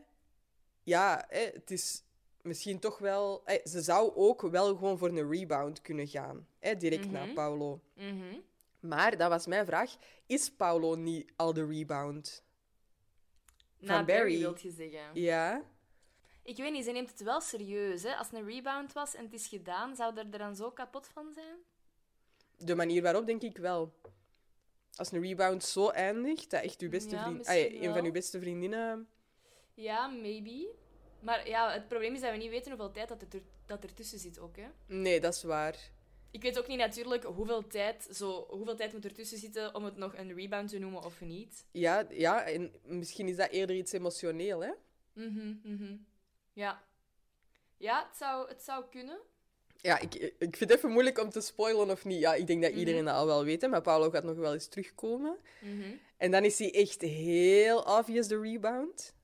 Ja, 0.82 1.28
eh, 1.28 1.52
het 1.52 1.70
is 1.70 2.04
misschien 2.42 2.78
toch 2.78 2.98
wel. 2.98 3.42
eh, 3.44 3.64
ze 3.66 3.82
zou 3.82 4.12
ook 4.14 4.42
wel 4.42 4.66
gewoon 4.76 4.98
voor 4.98 5.08
een 5.08 5.30
rebound 5.30 5.80
kunnen 5.82 6.08
gaan. 6.08 6.46
eh, 6.58 6.78
direct 6.78 7.10
na 7.10 7.24
Mhm. 7.24 7.34
Paulo. 7.34 7.80
Mhm. 7.94 8.38
Maar 8.80 9.16
dat 9.16 9.28
was 9.28 9.46
mijn 9.46 9.66
vraag: 9.66 9.96
is 10.26 10.50
Paulo 10.50 10.94
niet 10.94 11.32
al 11.36 11.52
de 11.52 11.66
rebound? 11.66 12.42
Na 13.78 13.96
Van 13.96 14.04
Barry, 14.06 14.20
Barry. 14.22 14.38
wilt 14.38 14.60
je 14.62 14.70
zeggen. 14.70 15.00
Ja. 15.14 15.62
Ik 16.42 16.56
weet 16.56 16.72
niet, 16.72 16.84
ze 16.84 16.90
neemt 16.90 17.10
het 17.10 17.22
wel 17.22 17.40
serieus. 17.40 18.02
Hè? 18.02 18.14
Als 18.16 18.26
het 18.30 18.36
een 18.40 18.46
rebound 18.46 18.92
was 18.92 19.14
en 19.14 19.24
het 19.24 19.32
is 19.32 19.46
gedaan, 19.46 19.96
zou 19.96 20.16
er 20.16 20.30
dan 20.30 20.56
zo 20.56 20.70
kapot 20.70 21.06
van 21.06 21.32
zijn? 21.34 21.56
De 22.56 22.74
manier 22.74 23.02
waarop, 23.02 23.26
denk 23.26 23.42
ik 23.42 23.56
wel. 23.56 23.92
Als 24.96 25.12
een 25.12 25.22
rebound 25.22 25.64
zo 25.64 25.88
eindigt, 25.88 26.50
dat 26.50 26.62
echt 26.62 26.80
uw 26.80 26.88
beste 26.90 27.14
Ja, 27.14 27.22
vriend... 27.24 27.46
een 27.82 27.92
van 27.94 28.04
uw 28.04 28.12
beste 28.12 28.40
vriendinnen... 28.40 29.08
Ja, 29.74 30.06
maybe. 30.06 30.68
Maar 31.20 31.48
ja, 31.48 31.72
het 31.72 31.88
probleem 31.88 32.14
is 32.14 32.20
dat 32.20 32.30
we 32.30 32.36
niet 32.36 32.50
weten 32.50 32.68
hoeveel 32.70 32.90
tijd 32.90 33.08
dat 33.08 33.22
er, 33.22 33.40
dat 33.66 33.84
er 33.84 33.94
tussen 33.94 34.18
zit 34.18 34.38
ook. 34.38 34.56
Hè? 34.56 34.66
Nee, 34.86 35.20
dat 35.20 35.34
is 35.34 35.42
waar. 35.42 35.76
Ik 36.30 36.42
weet 36.42 36.58
ook 36.58 36.66
niet 36.66 36.78
natuurlijk 36.78 37.24
hoeveel 37.24 37.66
tijd, 37.66 38.08
zo, 38.12 38.46
hoeveel 38.48 38.76
tijd 38.76 38.92
moet 38.92 39.04
er 39.04 39.12
tussen 39.14 39.38
zitten 39.38 39.74
om 39.74 39.84
het 39.84 39.96
nog 39.96 40.16
een 40.16 40.34
rebound 40.34 40.68
te 40.70 40.78
noemen 40.78 41.04
of 41.04 41.20
niet. 41.20 41.64
Ja, 41.70 42.06
ja, 42.10 42.42
en 42.42 42.72
misschien 42.82 43.28
is 43.28 43.36
dat 43.36 43.50
eerder 43.50 43.76
iets 43.76 43.92
emotioneel, 43.92 44.60
hè? 44.60 44.70
Mhm, 45.12 45.54
mhm. 45.62 45.96
Ja. 46.52 46.82
Ja, 47.76 48.06
het 48.08 48.16
zou, 48.16 48.48
het 48.48 48.62
zou 48.62 48.84
kunnen. 48.90 49.18
Ja, 49.76 49.98
ik, 49.98 50.14
ik 50.14 50.56
vind 50.56 50.58
het 50.70 50.70
even 50.70 50.90
moeilijk 50.90 51.18
om 51.18 51.30
te 51.30 51.40
spoilen 51.40 51.90
of 51.90 52.04
niet. 52.04 52.20
Ja, 52.20 52.34
ik 52.34 52.46
denk 52.46 52.62
dat 52.62 52.72
iedereen 52.72 53.02
Mhm. 53.04 53.12
dat 53.12 53.20
al 53.20 53.26
wel 53.26 53.44
weet, 53.44 53.60
hè, 53.62 53.68
maar 53.68 53.80
Paolo 53.82 54.10
gaat 54.10 54.24
nog 54.24 54.36
wel 54.36 54.52
eens 54.52 54.66
terugkomen. 54.68 55.36
Mhm. 55.60 55.90
En 56.16 56.30
dan 56.30 56.44
is 56.44 56.58
hij 56.58 56.74
echt 56.74 57.00
heel 57.00 57.78
obvious 57.82 58.26
de 58.28 58.40
rebound. 58.40 59.14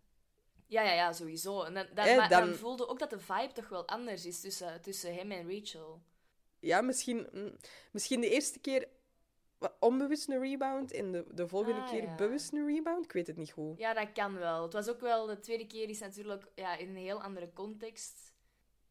Ja, 0.67 0.83
ja, 0.83 0.93
ja, 0.93 1.13
sowieso. 1.13 1.63
En 1.63 1.75
dan, 1.75 1.87
dan, 1.95 2.07
Eh, 2.07 2.17
maar 2.17 2.29
dan- 2.29 2.47
dan 2.49 2.55
voelde 2.55 2.89
ook 2.89 2.99
dat 2.99 3.11
de 3.11 3.19
vibe 3.19 3.53
toch 3.53 3.69
wel 3.69 3.87
anders 3.89 4.27
is 4.27 4.41
tussen, 4.41 4.81
tussen 4.83 5.15
hem 5.15 5.31
en 5.31 5.51
Rachel. 5.59 6.01
Ja, 6.61 6.81
misschien, 6.81 7.29
mm, 7.33 7.57
misschien 7.91 8.21
de 8.21 8.31
eerste 8.31 8.59
keer 8.59 8.89
onbewust 9.81 10.29
een 10.29 10.41
rebound 10.41 10.93
en 10.93 11.13
de, 11.13 11.25
de 11.35 11.49
volgende 11.49 11.81
Ah, 11.81 11.91
keer 11.91 12.03
ja. 12.03 12.15
bewust 12.15 12.53
een 12.53 12.67
rebound. 12.67 13.05
Ik 13.05 13.13
weet 13.13 13.27
het 13.27 13.37
niet 13.37 13.53
goed. 13.53 13.79
Ja, 13.79 13.95
dat 13.95 14.13
kan 14.13 14.35
wel. 14.39 14.63
Het 14.63 14.73
was 14.73 14.89
ook 14.89 15.01
wel, 15.01 15.27
de 15.27 15.41
tweede 15.41 15.67
keer 15.67 15.89
is 15.89 15.99
natuurlijk 15.99 16.47
ja, 16.55 16.77
in 16.77 16.89
een 16.89 16.97
heel 16.97 17.23
andere 17.23 17.53
context. 17.53 18.35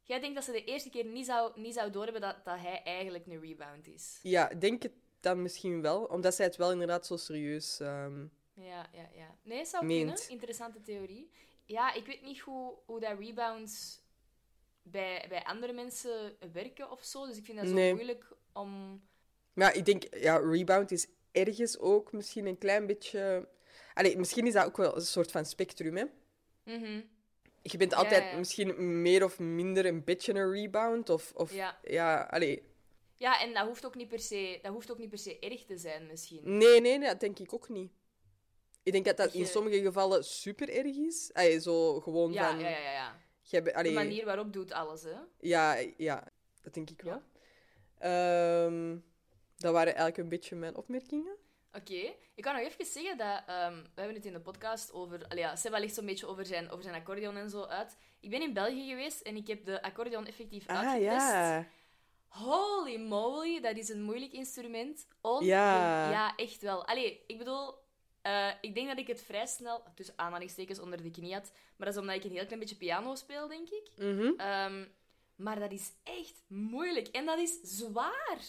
Jij 0.03 0.19
denkt 0.19 0.35
dat 0.35 0.43
ze 0.43 0.51
de 0.51 0.63
eerste 0.63 0.89
keer 0.89 1.05
niet 1.05 1.25
zou, 1.25 1.59
niet 1.61 1.73
zou 1.73 1.91
doorhebben 1.91 2.21
dat, 2.21 2.45
dat 2.45 2.59
hij 2.59 2.83
eigenlijk 2.83 3.25
een 3.25 3.41
rebound 3.41 3.87
is. 3.87 4.19
Ja, 4.23 4.47
denk 4.47 4.83
het 4.83 4.91
dan 5.19 5.41
misschien 5.41 5.81
wel, 5.81 6.03
omdat 6.03 6.35
zij 6.35 6.45
het 6.45 6.55
wel 6.55 6.71
inderdaad 6.71 7.05
zo 7.05 7.17
serieus... 7.17 7.79
ehm, 7.79 8.25
Ja, 8.53 8.89
ja, 8.93 9.09
ja. 9.15 9.35
Nee, 9.43 9.65
zou 9.65 9.85
Meent. 9.85 10.07
kunnen. 10.09 10.29
Interessante 10.31 10.81
theorie. 10.81 11.29
Ja, 11.65 11.93
ik 11.93 12.05
weet 12.05 12.21
niet 12.21 12.39
hoe, 12.39 12.73
hoe 12.85 12.99
dat 12.99 13.19
rebounds 13.19 14.01
bij, 14.81 15.25
bij 15.29 15.43
andere 15.43 15.73
mensen 15.73 16.35
werken 16.53 16.91
of 16.91 17.03
zo. 17.03 17.25
Dus 17.25 17.37
ik 17.37 17.45
vind 17.45 17.57
dat 17.57 17.67
zo 17.67 17.73
Nee. 17.73 17.93
moeilijk 17.93 18.25
om... 18.53 19.01
Maar 19.53 19.67
ja, 19.67 19.79
ik 19.79 19.85
denk, 19.85 20.03
ja, 20.15 20.37
rebound 20.37 20.91
is 20.91 21.07
ergens 21.31 21.77
ook 21.79 22.11
misschien 22.11 22.45
een 22.45 22.57
klein 22.57 22.85
beetje... 22.87 23.47
Allee, 23.93 24.17
misschien 24.17 24.47
is 24.47 24.53
dat 24.53 24.65
ook 24.65 24.77
wel 24.77 24.95
een 24.95 25.01
soort 25.01 25.31
van 25.31 25.45
spectrum, 25.45 25.97
hè? 25.97 26.05
Mhm. 26.63 27.01
Je 27.61 27.77
bent 27.77 27.93
altijd 27.93 28.23
ja, 28.23 28.29
ja. 28.29 28.37
misschien 28.37 29.01
meer 29.01 29.23
of 29.23 29.39
minder 29.39 29.85
een 29.85 30.03
beetje 30.03 30.33
een 30.33 30.51
rebound, 30.51 31.09
of... 31.09 31.31
of 31.35 31.53
Ja. 31.53 31.79
ja, 31.83 32.21
allee... 32.21 32.63
Ja, 33.17 33.41
en 33.41 33.53
dat 33.53 33.67
hoeft, 33.67 33.85
ook 33.85 33.95
niet 33.95 34.07
per 34.07 34.19
se, 34.19 34.59
dat 34.61 34.73
hoeft 34.73 34.91
ook 34.91 34.97
niet 34.97 35.09
per 35.09 35.17
se 35.17 35.39
erg 35.39 35.65
te 35.65 35.77
zijn, 35.77 36.07
misschien. 36.07 36.57
Nee, 36.57 36.81
nee, 36.81 36.99
dat 36.99 37.19
denk 37.19 37.39
ik 37.39 37.53
ook 37.53 37.69
niet. 37.69 37.91
Ik 38.85 38.91
denk 38.91 39.05
dat 39.05 39.17
dat 39.17 39.33
in 39.33 39.45
sommige 39.45 39.81
gevallen 39.81 40.23
super 40.23 40.69
erg 40.69 40.95
is. 40.95 41.29
Allee, 41.33 41.59
zo 41.59 41.99
gewoon 41.99 42.31
Ja, 42.33 42.49
van... 42.49 42.59
ja, 42.59 42.69
ja, 42.69 42.77
ja. 42.77 42.91
ja. 42.91 43.19
jij 43.41 43.63
bent- 43.63 43.83
De 43.83 43.91
manier 43.91 44.25
waarop 44.25 44.53
doet 44.53 44.71
alles, 44.71 45.03
hè. 45.03 45.13
Ja, 45.39 45.77
ja, 45.97 46.23
dat 46.61 46.73
denk 46.73 46.89
ik 46.89 47.01
wel. 47.01 47.21
Ehm, 47.97 48.97
dat 49.57 49.71
waren 49.73 49.87
eigenlijk 49.95 50.17
een 50.17 50.29
beetje 50.29 50.55
mijn 50.55 50.75
opmerkingen. 50.75 51.35
Oké, 51.73 52.13
ik 52.35 52.43
kan 52.43 52.53
nog 52.55 52.63
even 52.63 52.85
zeggen 52.85 53.17
dat 53.17 53.43
ehm, 53.47 53.73
we 53.75 54.01
hebben 54.01 54.15
het 54.15 54.25
in 54.25 54.33
de 54.33 54.39
podcast 54.41 54.93
over. 54.93 55.25
Allee, 55.27 55.43
ja, 55.43 55.55
Seba 55.55 55.79
legt 55.79 55.93
zo'n 55.93 56.05
beetje 56.05 56.27
over 56.27 56.45
zijn, 56.45 56.69
over 56.69 56.83
zijn 56.83 56.95
accordeon 56.95 57.37
en 57.37 57.49
zo 57.49 57.63
uit. 57.63 57.97
Ik 58.19 58.29
ben 58.29 58.41
in 58.41 58.53
België 58.53 58.87
geweest 58.89 59.21
en 59.21 59.35
ik 59.35 59.47
heb 59.47 59.65
de 59.65 59.81
accordeon 59.81 60.25
effectief 60.25 60.67
Ah, 60.67 60.77
uitgetest. 60.77 61.27
ja. 61.31 61.67
Holy 62.27 62.97
moly, 62.97 63.61
dat 63.61 63.77
is 63.77 63.89
een 63.89 64.01
moeilijk 64.01 64.31
instrument. 64.33 65.07
On 65.21 65.45
Ja. 65.45 66.09
ja, 66.11 66.35
echt 66.35 66.61
wel. 66.61 66.85
Allee, 66.87 67.23
ik 67.27 67.37
bedoel, 67.37 67.73
eh, 68.25 68.51
ik 68.61 68.75
denk 68.75 68.87
dat 68.87 68.97
ik 68.97 69.07
het 69.07 69.21
vrij 69.21 69.45
snel, 69.45 69.83
tussen 69.95 70.17
aanhalingstekens, 70.17 70.79
onder 70.79 71.03
de 71.03 71.11
knie 71.11 71.33
had. 71.33 71.51
Maar 71.75 71.87
dat 71.87 71.95
is 71.95 72.01
omdat 72.01 72.15
ik 72.15 72.23
een 72.23 72.31
heel 72.31 72.45
klein 72.45 72.59
beetje 72.59 72.75
piano 72.75 73.15
speel, 73.15 73.47
denk 73.47 73.69
ik. 73.69 73.89
Mhm. 73.97 74.31
Ehm, 74.37 74.85
maar 75.35 75.59
dat 75.59 75.71
is 75.71 75.91
echt 76.03 76.43
moeilijk 76.47 77.07
en 77.07 77.25
dat 77.25 77.39
is 77.39 77.59
zwaar. 77.61 78.39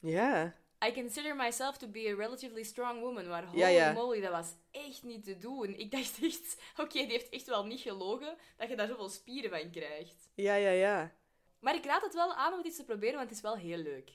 Ja. 0.00 0.54
I 0.86 0.92
consider 0.92 1.36
myself 1.36 1.76
to 1.76 1.86
be 1.86 2.08
a 2.12 2.16
relatively 2.16 2.62
strong 2.62 3.00
woman. 3.00 3.28
Maar 3.28 3.46
holy 3.46 3.58
Ja, 3.58 3.66
ja. 3.68 3.92
moly, 3.92 4.20
dat 4.20 4.30
was 4.30 4.54
echt 4.70 5.02
niet 5.02 5.24
te 5.24 5.38
doen. 5.38 5.78
Ik 5.78 5.90
dacht 5.90 6.18
echt, 6.22 6.56
oké, 6.82 6.98
die 6.98 7.10
heeft 7.10 7.28
echt 7.28 7.46
wel 7.46 7.64
niet 7.66 7.80
gelogen 7.80 8.36
dat 8.56 8.68
je 8.68 8.76
daar 8.76 8.88
zoveel 8.88 9.08
spieren 9.08 9.50
van 9.50 9.70
krijgt. 9.70 10.28
Ja, 10.34 10.54
ja, 10.54 10.70
ja. 10.70 11.12
Maar 11.58 11.74
ik 11.74 11.84
raad 11.84 12.02
het 12.02 12.14
wel 12.14 12.34
aan 12.34 12.52
om 12.52 12.58
het 12.58 12.66
eens 12.66 12.76
te 12.76 12.84
proberen, 12.84 13.14
want 13.14 13.28
het 13.28 13.36
is 13.36 13.42
wel 13.42 13.56
heel 13.56 13.78
leuk. 13.78 14.10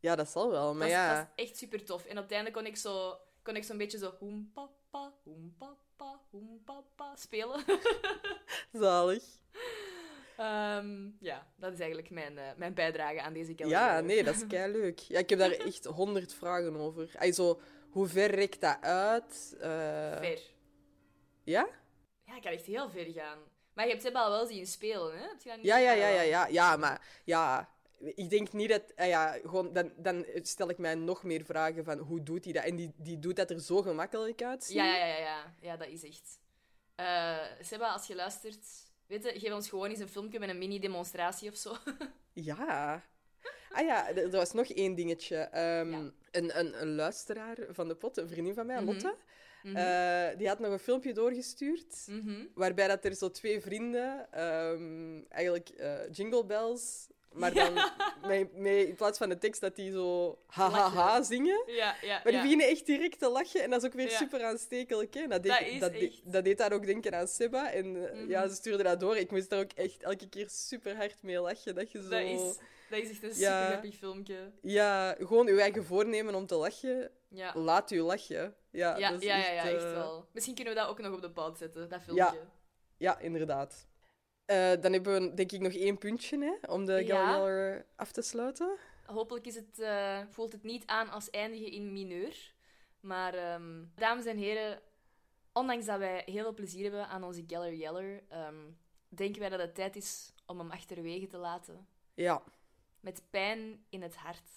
Ja, 0.00 0.16
dat 0.16 0.28
zal 0.28 0.50
wel, 0.50 0.74
maar 0.74 0.86
dat, 0.88 0.96
ja. 0.96 1.16
dat 1.16 1.28
is 1.36 1.44
echt 1.44 1.56
super 1.56 1.84
tof. 1.84 2.04
En 2.04 2.16
op 2.16 2.22
het 2.22 2.32
einde 2.32 2.50
kon 2.50 2.66
ik 2.66 2.76
zo, 2.76 3.18
kon 3.48 3.56
ik 3.56 3.64
zo'n 3.64 3.76
beetje 3.76 3.98
zo 3.98 4.14
hoem 4.18 4.50
papa, 4.54 5.12
hoem 5.22 5.54
papa, 5.58 6.20
hoem 6.30 6.62
papa 6.64 7.16
spelen. 7.16 7.64
Zalig. 8.82 9.24
Ehm, 10.36 11.10
ja, 11.20 11.46
dat 11.56 11.72
is 11.72 11.78
eigenlijk 11.78 12.10
mijn, 12.10 12.38
eh, 12.38 12.50
mijn 12.56 12.74
bijdrage 12.74 13.22
aan 13.22 13.32
deze 13.32 13.54
kelder. 13.54 13.76
Ja, 13.76 14.00
nee, 14.00 14.24
dat 14.24 14.34
is 14.34 14.46
kei 14.56 14.72
leuk. 14.72 14.98
Ja, 14.98 15.18
ik 15.18 15.30
heb 15.30 15.38
daar 15.38 15.50
echt 15.50 15.84
honderd 15.84 16.34
vragen 16.34 16.76
over. 16.76 17.10
Ay, 17.16 17.32
zo, 17.32 17.60
hoe 17.90 18.06
ver 18.06 18.30
rekt 18.30 18.60
dat 18.60 18.78
uit? 18.80 19.56
Eh, 19.60 20.18
Ver. 20.18 20.40
Ja? 21.44 21.68
Ja, 22.24 22.36
ik 22.36 22.42
kan 22.42 22.52
echt 22.52 22.66
heel 22.66 22.90
ver 22.90 23.12
gaan. 23.12 23.38
Maar 23.74 23.84
je 23.84 23.90
hebt 23.90 24.02
Sebba 24.02 24.22
al 24.22 24.30
wel 24.30 24.46
zien 24.46 24.66
spelen, 24.66 25.18
hè? 25.18 25.28
Heb 25.28 25.40
je 25.42 25.48
dat 25.48 25.56
niet 25.56 25.66
Ja, 25.66 25.78
ja, 25.78 25.92
ja, 25.92 26.08
ja, 26.08 26.22
ja. 26.22 26.46
Ja, 26.46 26.76
maar 26.76 27.20
ja, 27.24 27.68
ik 28.00 28.30
denk 28.30 28.52
niet 28.52 28.68
dat... 28.68 28.82
ah 28.96 29.06
ja, 29.06 29.32
gewoon, 29.32 29.72
dan, 29.72 29.92
dan 29.96 30.26
stel 30.42 30.68
ik 30.70 30.78
mij 30.78 30.94
nog 30.94 31.22
meer 31.22 31.44
vragen 31.44 31.84
van 31.84 31.98
hoe 31.98 32.22
doet 32.22 32.44
hij 32.44 32.52
dat? 32.52 32.64
En 32.64 32.76
die, 32.76 32.92
die 32.96 33.18
doet 33.18 33.36
dat 33.36 33.50
er 33.50 33.60
zo 33.60 33.82
gemakkelijk 33.82 34.42
uit. 34.42 34.68
Ja, 34.72 34.84
ja, 34.84 35.06
ja, 35.06 35.16
ja, 35.18 35.54
ja. 35.60 35.76
Dat 35.76 35.88
is 35.88 36.04
echt. 36.04 36.38
Eh 36.94 37.38
Sebba, 37.60 37.92
als 37.92 38.06
je 38.06 38.14
luistert, 38.14 38.66
weet 39.06 39.24
je, 39.24 39.38
geef 39.38 39.52
ons 39.52 39.68
gewoon 39.68 39.90
eens 39.90 39.98
een 39.98 40.08
filmpje 40.08 40.38
met 40.38 40.48
een 40.48 40.58
mini-demonstratie 40.58 41.50
of 41.50 41.56
zo. 41.56 41.76
Ja. 42.32 43.02
Ah 43.70 43.84
ja, 43.84 44.08
er 44.08 44.16
er 44.18 44.30
was 44.30 44.52
nog 44.52 44.66
één 44.68 44.94
dingetje. 44.94 45.36
Ehm, 45.36 45.90
Ja. 45.90 46.10
een, 46.30 46.58
een, 46.58 46.80
een 46.80 46.94
luisteraar 46.94 47.56
van 47.70 47.88
de 47.88 47.94
pot, 47.94 48.16
een 48.16 48.28
vriendin 48.28 48.54
van 48.54 48.66
mij, 48.66 48.76
Mhm. 48.76 48.84
Lotte, 48.86 49.16
eh, 49.62 50.38
die 50.38 50.48
had 50.48 50.58
nog 50.58 50.72
een 50.72 50.78
filmpje 50.78 51.12
doorgestuurd. 51.12 52.06
Mhm. 52.08 52.44
Waarbij 52.54 52.88
dat 52.88 53.04
er 53.04 53.14
zo 53.14 53.30
twee 53.30 53.60
vrienden, 53.60 54.32
ehm, 54.32 55.20
eigenlijk 55.28 55.68
eh, 55.68 56.10
jingle 56.10 56.44
bells, 56.44 57.06
maar 57.38 57.54
dan 57.54 57.72
met, 58.26 58.56
met, 58.56 58.86
in 58.86 58.94
plaats 58.94 59.18
van 59.18 59.28
de 59.28 59.38
tekst 59.38 59.60
dat 59.60 59.76
die 59.76 59.92
zo 59.92 60.38
ha 60.46 60.70
ha 60.70 60.88
ha 60.88 61.04
Lachen. 61.04 61.24
zingen. 61.24 61.62
Ja, 61.66 61.94
ja, 62.02 62.20
Maar 62.24 62.32
die 62.32 62.40
beginnen 62.42 62.66
echt 62.68 62.86
direct 62.86 63.18
te 63.18 63.28
lachen 63.28 63.62
en 63.62 63.70
dat 63.70 63.82
is 63.82 63.88
ook 63.88 63.94
weer 63.94 64.10
super 64.10 64.44
aanstekelijk. 64.44 65.14
Hè? 65.14 65.26
Dat, 65.26 65.42
deed, 65.42 65.70
Dat 65.70 65.80
dat, 65.80 65.92
de- 65.92 65.98
echt. 66.06 66.32
dat 66.32 66.44
deed 66.44 66.58
daar 66.58 66.72
ook 66.72 66.86
denken 66.86 67.14
aan 67.14 67.28
Seba. 67.28 67.72
En 67.72 68.08
eh, 68.10 68.14
Mhm. 68.20 68.28
ja, 68.30 68.48
ze 68.48 68.54
stuurde 68.54 68.82
dat 68.82 69.00
door. 69.00 69.16
Ik 69.16 69.30
moest 69.30 69.50
daar 69.50 69.60
ook 69.60 69.72
echt 69.72 70.02
elke 70.02 70.28
keer 70.28 70.46
super 70.50 70.96
hard 70.96 71.22
mee 71.22 71.40
lachen. 71.40 71.74
Dat 71.74 71.92
je 71.92 72.02
zo... 72.02 72.08
Dat 72.08 72.20
is, 72.20 72.40
dat 72.90 72.98
is 72.98 73.10
echt 73.10 73.22
een 73.22 73.34
super 73.34 73.66
grappig 73.66 73.94
filmpje. 73.96 74.50
Ja, 74.62 75.14
gewoon 75.18 75.46
je 75.46 75.60
eigen 75.60 75.84
voornemen 75.84 76.34
om 76.34 76.46
te 76.46 76.54
lachen. 76.54 77.10
Laat 77.54 77.90
u 77.90 78.00
lachen. 78.00 78.54
Ja, 78.70 78.96
Ja, 78.96 79.10
dat 79.10 79.20
is 79.20 79.26
ja, 79.26 79.36
ja, 79.36 79.50
ja, 79.52 79.62
echt 79.70 79.84
eh, 79.84 79.92
wel. 79.92 80.26
Misschien 80.32 80.54
kunnen 80.54 80.74
we 80.74 80.80
dat 80.80 80.88
ook 80.88 80.98
nog 80.98 81.12
op 81.14 81.20
de 81.22 81.30
pout 81.30 81.58
zetten, 81.58 81.88
dat 81.88 82.00
filmpje. 82.02 82.40
Ja, 82.96 83.18
inderdaad. 83.18 83.87
Eh, 84.48 84.72
dan 84.80 84.92
hebben 84.92 85.20
we 85.22 85.34
denk 85.34 85.52
ik 85.52 85.60
nog 85.60 85.72
één 85.72 85.98
puntje 85.98 86.38
hè, 86.38 86.72
om 86.72 86.84
de 86.84 87.04
Ja. 87.06 87.32
Gallery 87.32 87.84
af 87.96 88.12
te 88.12 88.22
sluiten. 88.22 88.76
Hopelijk 89.06 89.46
is 89.46 89.54
het, 89.54 89.78
eh, 89.78 90.20
voelt 90.30 90.52
het 90.52 90.62
niet 90.62 90.86
aan 90.86 91.08
als 91.10 91.30
eindigen 91.30 91.70
in 91.72 91.92
mineur. 91.92 92.52
Maar, 93.00 93.34
ehm, 93.34 93.84
dames 93.94 94.24
en 94.24 94.36
heren, 94.36 94.80
ondanks 95.52 95.84
dat 95.84 95.98
wij 95.98 96.22
heel 96.26 96.42
veel 96.42 96.54
plezier 96.54 96.82
hebben 96.82 97.08
aan 97.08 97.24
onze 97.24 97.44
Geller 97.46 97.74
Yeller, 97.74 98.22
ehm, 98.28 98.54
denken 99.08 99.40
wij 99.40 99.48
dat 99.48 99.60
het 99.60 99.74
tijd 99.74 99.96
is 99.96 100.32
om 100.46 100.58
hem 100.58 100.70
achterwege 100.70 101.26
te 101.26 101.38
laten. 101.38 101.86
Ja, 102.14 102.42
Met 103.00 103.22
pijn 103.30 103.84
in 103.88 104.02
het 104.02 104.16
hart. 104.16 104.50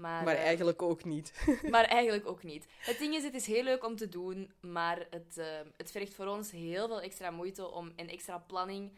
Maar, 0.00 0.24
maar 0.24 0.34
eh, 0.36 0.44
eigenlijk 0.44 0.82
ook 0.82 1.04
niet. 1.04 1.32
maar 1.70 1.84
eigenlijk 1.84 2.26
ook 2.28 2.42
niet. 2.42 2.66
Het 2.80 2.98
ding 2.98 3.14
is, 3.14 3.22
het 3.22 3.34
is 3.34 3.46
heel 3.46 3.62
leuk 3.62 3.84
om 3.84 3.96
te 3.96 4.08
doen, 4.08 4.52
maar 4.60 5.06
het, 5.10 5.38
eh, 5.38 5.46
het 5.76 5.90
vergt 5.90 6.14
voor 6.14 6.26
ons 6.26 6.50
heel 6.50 6.86
veel 6.86 7.00
extra 7.00 7.30
moeite 7.30 7.70
om, 7.70 7.92
en 7.96 8.08
extra 8.08 8.38
planning 8.38 8.92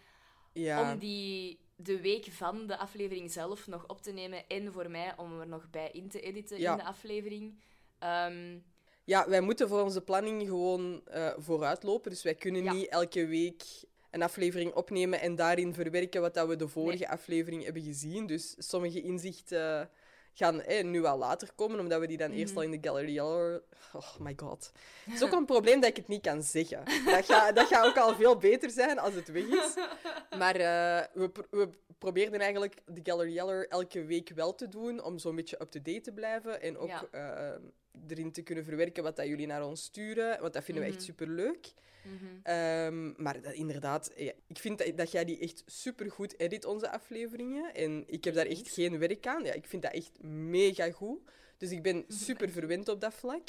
Ja, 0.52 0.92
om 0.92 0.98
die 0.98 1.58
de 1.76 2.00
week 2.00 2.24
van 2.30 2.66
de 2.66 2.76
aflevering 2.78 3.32
zelf 3.32 3.66
nog 3.66 3.86
op 3.86 4.02
te 4.02 4.12
nemen 4.12 4.48
en 4.48 4.72
voor 4.72 4.90
mij 4.90 5.12
om 5.16 5.40
er 5.40 5.46
nog 5.48 5.70
bij 5.70 5.90
in 5.92 6.08
te 6.08 6.20
editen 6.20 6.58
Ja. 6.58 6.70
in 6.72 6.78
de 6.78 6.84
aflevering. 6.84 7.58
Ehm, 7.98 8.58
ja 9.04 9.28
wij 9.28 9.40
moeten 9.40 9.68
voor 9.68 9.80
onze 9.82 10.00
planning 10.00 10.42
gewoon 10.46 11.02
eh, 11.06 11.32
vooruitlopen. 11.36 12.10
Dus 12.10 12.22
wij 12.22 12.34
kunnen 12.34 12.62
Ja. 12.62 12.72
niet 12.72 12.88
elke 12.88 13.26
week 13.26 13.62
een 14.10 14.22
aflevering 14.22 14.72
opnemen 14.74 15.20
en 15.20 15.34
daarin 15.34 15.74
verwerken 15.74 16.20
wat 16.20 16.34
dat 16.34 16.48
we 16.48 16.56
de 16.56 16.68
vorige 16.68 17.08
aflevering 17.08 17.64
hebben 17.64 17.82
gezien. 17.82 18.26
Dus 18.26 18.54
sommige 18.58 19.00
inzichten 19.02 19.90
gaan 20.34 20.60
eh, 20.62 20.84
nu 20.84 21.04
al 21.04 21.18
later 21.18 21.48
komen, 21.54 21.80
omdat 21.80 22.00
we 22.00 22.06
die 22.06 22.16
dan 22.16 22.30
eerst 22.30 22.52
Mhm. 22.54 22.56
al 22.62 22.72
in 22.72 22.80
de 22.80 22.88
Gallery 22.88 23.12
Yellow... 23.12 23.60
Oh 23.92 24.16
my 24.18 24.32
god. 24.36 24.72
Het 25.04 25.14
is 25.14 25.22
ook 25.22 25.32
een 25.38 25.44
probleem 25.44 25.80
dat 25.80 25.90
ik 25.90 25.96
het 25.96 26.08
niet 26.08 26.22
kan 26.22 26.42
zeggen. 26.42 26.84
Dat 27.04 27.24
gaat 27.24 27.56
dat 27.56 27.66
gaat 27.66 27.86
ook 27.86 27.96
al 27.98 28.14
veel 28.14 28.36
beter 28.36 28.70
zijn 28.70 28.98
als 28.98 29.14
het 29.14 29.28
weg 29.28 29.44
is. 29.44 29.74
Maar 30.38 30.54
eh, 30.56 31.06
we, 31.12 31.28
pro- 31.30 31.46
we 31.50 31.68
probeerden 31.98 32.40
eigenlijk 32.40 32.74
de 32.86 33.00
Gallery 33.02 33.38
elke 33.68 34.04
week 34.04 34.28
wel 34.34 34.54
te 34.54 34.68
doen, 34.68 35.02
om 35.02 35.18
zo'n 35.18 35.36
beetje 35.36 35.60
up-to-date 35.62 36.00
te 36.00 36.12
blijven. 36.12 36.62
En 36.62 36.78
ook 36.78 36.88
Ja. 36.88 37.04
eh, 37.10 37.58
erin 38.08 38.32
te 38.32 38.42
kunnen 38.42 38.64
verwerken 38.64 39.02
wat 39.02 39.16
dat 39.16 39.26
jullie 39.26 39.46
naar 39.46 39.66
ons 39.66 39.82
sturen, 39.82 40.40
want 40.40 40.52
dat 40.52 40.64
vinden 40.64 40.82
we 40.82 40.88
echt 40.88 40.98
Mhm. 40.98 41.06
superleuk. 41.06 41.72
Ehm, 42.42 43.22
maar 43.22 43.40
dat, 43.42 43.52
inderdaad, 43.52 44.12
ja, 44.16 44.32
ik 44.46 44.58
vind 44.58 44.78
dat, 44.78 44.96
dat 44.96 45.10
jij 45.12 45.24
die 45.24 45.38
echt 45.38 45.62
supergoed 45.66 46.38
edit, 46.40 46.64
onze 46.64 46.90
afleveringen. 46.90 47.74
En 47.74 48.04
ik 48.06 48.24
heb 48.24 48.34
daar 48.34 48.46
echt 48.46 48.68
geen 48.68 48.98
werk 48.98 49.26
aan. 49.26 49.44
Ja, 49.44 49.52
ik 49.52 49.66
vind 49.66 49.82
dat 49.82 49.92
echt 49.92 50.22
mega 50.22 50.90
goed. 50.90 51.18
Dus 51.56 51.70
ik 51.70 51.82
ben 51.82 52.04
super 52.26 52.50
verwend 52.50 52.88
op 52.88 53.00
dat 53.00 53.14
vlak. 53.14 53.48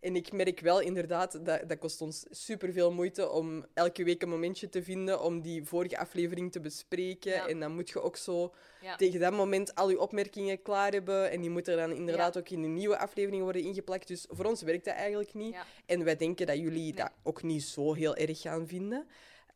En 0.00 0.16
ik 0.16 0.32
merk 0.32 0.60
wel 0.60 0.80
inderdaad, 0.80 1.44
dat, 1.44 1.68
dat 1.68 1.78
kost 1.78 2.00
ons 2.00 2.26
superveel 2.30 2.92
moeite 2.92 3.30
om 3.30 3.64
elke 3.74 4.04
week 4.04 4.22
een 4.22 4.28
momentje 4.28 4.68
te 4.68 4.82
vinden 4.82 5.22
om 5.22 5.40
die 5.40 5.64
vorige 5.64 5.98
aflevering 5.98 6.52
te 6.52 6.60
bespreken. 6.60 7.32
Ja. 7.32 7.48
En 7.48 7.60
dan 7.60 7.74
moet 7.74 7.88
je 7.88 8.00
ook 8.02 8.16
zo 8.16 8.54
Ja. 8.80 8.96
tegen 8.96 9.20
dat 9.20 9.32
moment 9.32 9.74
al 9.74 9.90
je 9.90 10.00
opmerkingen 10.00 10.62
klaar 10.62 10.92
hebben. 10.92 11.30
En 11.30 11.40
die 11.40 11.50
moeten 11.50 11.76
dan 11.76 11.92
inderdaad 11.92 12.38
ook 12.38 12.48
in 12.48 12.62
de 12.62 12.68
nieuwe 12.68 12.98
aflevering 12.98 13.42
worden 13.42 13.62
ingeplakt. 13.62 14.08
Dus 14.08 14.26
voor 14.28 14.44
ons 14.44 14.62
werkt 14.62 14.84
dat 14.84 14.94
eigenlijk 14.94 15.34
niet. 15.34 15.56
En 15.86 16.04
wij 16.04 16.16
denken 16.16 16.46
dat 16.46 16.58
jullie 16.58 16.94
dat 16.94 17.10
ook 17.22 17.42
niet 17.42 17.62
zo 17.62 17.94
heel 17.94 18.16
erg 18.16 18.40
gaan 18.40 18.66
vinden. 18.66 19.06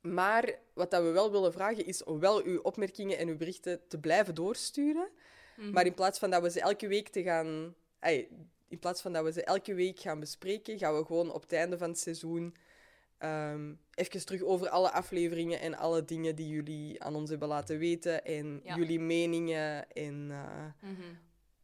Maar 0.01 0.59
wat 0.75 0.91
dat 0.91 1.03
we 1.03 1.11
wel 1.11 1.31
willen 1.31 1.53
vragen 1.53 1.87
is 1.87 2.05
om 2.05 2.21
wel 2.21 2.43
uw 2.43 2.61
opmerkingen 2.61 3.19
en 3.19 3.29
uw 3.29 3.37
berichten 3.37 3.81
te 3.89 3.99
blijven 3.99 4.35
doorsturen. 4.35 5.09
Mhm. 5.57 5.71
Maar 5.71 5.87
in 5.87 5.95
plaats 5.95 6.19
van 6.19 6.31
dat 6.31 6.43
we 6.43 6.51
ze 6.51 6.61
elke 6.61 6.87
week 6.87 7.09
te 7.09 7.23
gaan... 7.23 7.75
in 8.73 8.79
plaats 8.79 9.01
van 9.03 9.13
dat 9.13 9.25
we 9.25 9.33
ze 9.33 9.45
elke 9.45 9.75
week 9.75 10.01
gaan 10.01 10.21
bespreken, 10.21 10.79
gaan 10.79 10.97
we 10.97 11.05
gewoon 11.05 11.33
op 11.33 11.43
het 11.43 11.53
einde 11.53 11.79
van 11.79 11.89
het 11.89 11.99
seizoen 11.99 12.55
ehm 13.19 13.73
even 13.95 14.25
terug 14.27 14.43
over 14.43 14.69
alle 14.69 14.91
afleveringen 14.91 15.61
en 15.61 15.75
alle 15.79 16.05
dingen 16.05 16.35
die 16.37 16.49
jullie 16.49 17.03
aan 17.03 17.15
ons 17.15 17.31
hebben 17.31 17.49
laten 17.49 17.79
weten. 17.79 18.25
En 18.25 18.61
Ja. 18.65 18.77
jullie 18.77 19.01
meningen 19.01 19.91
en 19.93 20.27
eh, 20.31 20.89
Mhm. 20.91 21.03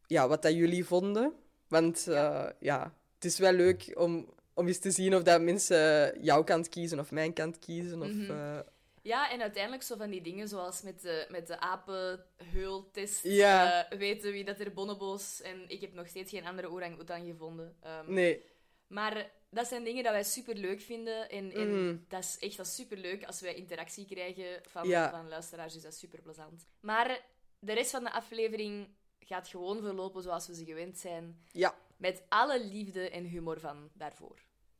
ja, 0.07 0.29
wat 0.29 0.43
dat 0.43 0.53
jullie 0.55 0.85
vonden. 0.85 1.33
Want 1.69 2.03
ja. 2.07 2.53
ja, 2.61 2.95
het 3.15 3.25
is 3.25 3.39
wel 3.39 3.53
leuk 3.53 3.93
om, 3.95 4.29
om 4.55 4.67
eens 4.67 4.79
te 4.79 4.91
zien 4.91 5.15
of 5.15 5.23
dat 5.23 5.41
mensen 5.43 6.15
jouw 6.23 6.45
kant 6.45 6.69
kiezen 6.69 6.99
of 6.99 7.11
mijn 7.11 7.33
kant 7.33 7.59
kiezen. 7.59 8.03
Of, 8.03 8.09
Mhm. 8.13 8.31
eh, 8.31 8.59
Ja, 9.09 9.31
en 9.31 9.41
uiteindelijk 9.41 9.83
zo 9.83 9.97
van 9.97 10.11
die 10.11 10.21
dingen 10.23 10.49
zoals 10.49 10.83
met 10.83 11.01
de, 11.01 11.27
met 11.31 11.47
de 11.47 11.61
apenheultest. 11.61 13.23
Ja. 13.23 13.85
eh, 13.89 13.99
weten 13.99 14.33
wie 14.33 14.45
dat 14.45 14.61
er 14.61 14.73
bonobo's... 14.73 15.41
En 15.41 15.69
ik 15.69 15.81
heb 15.81 15.93
nog 15.93 16.09
steeds 16.09 16.31
geen 16.31 16.47
andere 16.47 16.71
orang-oetan 16.71 17.25
gevonden. 17.27 17.77
Ehm, 17.83 18.13
nee, 18.13 18.45
Maar 18.87 19.31
dat 19.51 19.67
zijn 19.67 19.85
dingen 19.85 20.03
dat 20.05 20.13
wij 20.13 20.25
super 20.25 20.55
leuk 20.55 20.81
vinden. 20.81 21.29
En, 21.31 21.53
en 21.53 21.85
Mhm. 21.85 21.97
dat 22.09 22.23
is 22.25 22.39
echt 22.39 22.57
dat 22.57 22.67
super 22.67 22.97
leuk 22.97 23.25
als 23.25 23.41
wij 23.41 23.55
interactie 23.55 24.07
krijgen 24.07 24.61
van, 24.69 24.89
Ja. 24.89 25.11
van 25.11 25.29
luisteraars. 25.29 25.73
Dus 25.73 25.83
dat 25.83 25.93
is 25.93 25.99
super 25.99 26.23
plezant. 26.23 26.67
Maar 26.81 27.21
de 27.59 27.73
rest 27.73 27.91
van 27.91 28.05
de 28.05 28.13
aflevering 28.13 28.89
gaat 29.21 29.49
gewoon 29.49 29.81
verlopen 29.83 30.23
zoals 30.23 30.47
we 30.47 30.55
ze 30.55 30.65
gewend 30.65 30.99
zijn. 30.99 31.45
ja, 31.53 31.75
Met 31.97 32.23
alle 32.29 32.65
liefde 32.65 33.11
en 33.11 33.25
humor 33.25 33.61
van 33.61 33.91
daarvoor. 33.93 34.39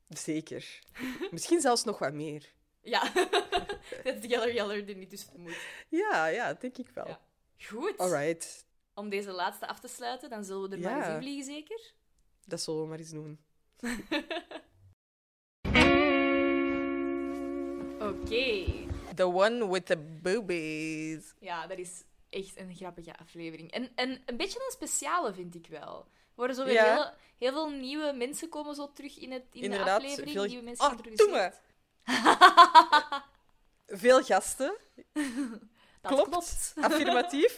zeker. 0.09 0.79
Misschien 1.31 1.61
zelfs 1.61 1.85
nog 1.85 1.99
wat 1.99 2.13
meer. 2.13 2.57
Ja, 2.83 3.13
dat 4.05 4.17
Geller 4.21 4.49
Geller 4.51 4.89
er 4.89 4.95
niet 4.97 5.11
tussen 5.11 5.41
moet. 5.41 5.59
Ja, 5.89 6.27
ja, 6.27 6.55
denk 6.55 6.77
ik 6.79 6.89
wel. 6.95 7.07
Ja. 7.07 7.21
Goed. 7.67 7.99
Alright, 7.99 8.67
Om 8.95 9.09
deze 9.09 9.31
laatste 9.33 9.67
af 9.69 9.81
te 9.81 9.89
sluiten, 9.89 10.31
dan 10.31 10.45
zullen 10.45 10.71
we 10.71 10.77
er 10.77 10.83
Ja. 10.83 10.91
maar 10.91 10.99
eens 11.07 11.15
in 11.15 11.21
vliegen, 11.21 11.45
zeker? 11.45 11.93
dat 12.47 12.61
zullen 12.61 12.81
we 12.83 12.87
maar 12.89 12.99
eens 12.99 13.11
doen. 13.11 13.39
Oké. 18.01 18.65
The 19.15 19.25
one 19.27 19.69
with 19.71 19.87
the 19.87 19.97
boobies. 20.23 21.35
Ja, 21.41 21.67
dat 21.67 21.79
is 21.79 22.03
echt 22.31 22.57
een 22.59 22.75
grappige 22.75 23.17
aflevering. 23.17 23.71
En, 23.71 23.91
en 23.95 24.23
een 24.27 24.37
beetje 24.37 24.59
een 24.65 24.71
speciale, 24.73 25.33
vind 25.35 25.55
ik 25.55 25.67
wel. 25.67 25.99
Er 26.09 26.35
worden 26.35 26.57
zo 26.57 26.65
weer 26.65 26.73
Ja. 26.75 26.95
heel, 26.95 27.11
heel 27.39 27.53
veel 27.53 27.71
nieuwe 27.71 28.13
mensen 28.13 28.49
komen 28.49 28.75
zo 28.75 28.93
terug 28.93 29.19
in, 29.19 29.33
het, 29.33 29.43
in 29.53 29.71
de 29.71 29.91
aflevering. 29.93 30.31
veel- 30.33 30.45
Nieuwe 30.45 30.63
mensen 30.65 30.85
Oh, 30.87 30.91
geïntroduceerd. 30.93 31.61
Veel 34.03 34.23
gasten. 34.23 34.77
Dat 36.01 36.13
Klopt. 36.13 36.29
klopt. 36.29 36.75
Affirmatief. 36.93 37.57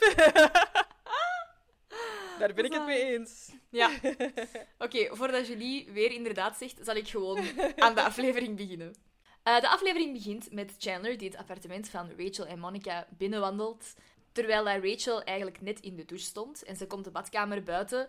Daar 2.38 2.54
ben 2.54 2.64
ik 2.64 2.72
het 2.72 2.84
mee 2.86 3.04
eens. 3.04 3.50
Ja. 3.70 3.90
Oké, 4.78 5.16
voordat 5.16 5.46
Julie 5.46 5.90
weer 5.92 6.12
inderdaad 6.12 6.56
zegt, 6.56 6.78
zal 6.82 6.94
ik 6.94 7.08
gewoon 7.08 7.38
aan 7.76 7.94
de 7.94 8.02
aflevering 8.02 8.56
beginnen. 8.56 8.94
Uh, 9.44 9.60
de 9.60 9.68
aflevering 9.68 10.12
begint 10.12 10.52
met 10.52 10.74
Chandler 10.78 11.18
die 11.18 11.28
het 11.28 11.36
appartement 11.36 11.88
van 11.88 12.10
Rachel 12.18 12.46
en 12.46 12.58
Monica 12.58 13.06
binnenwandelt. 13.10 13.94
Terwijl 14.32 14.64
Rachel 14.64 15.22
eigenlijk 15.22 15.60
net 15.60 15.80
in 15.80 15.96
de 15.96 16.04
douche 16.04 16.24
stond 16.24 16.62
en 16.62 16.76
ze 16.76 16.86
komt 16.86 17.04
de 17.04 17.10
badkamer 17.10 17.62
buiten. 17.62 18.08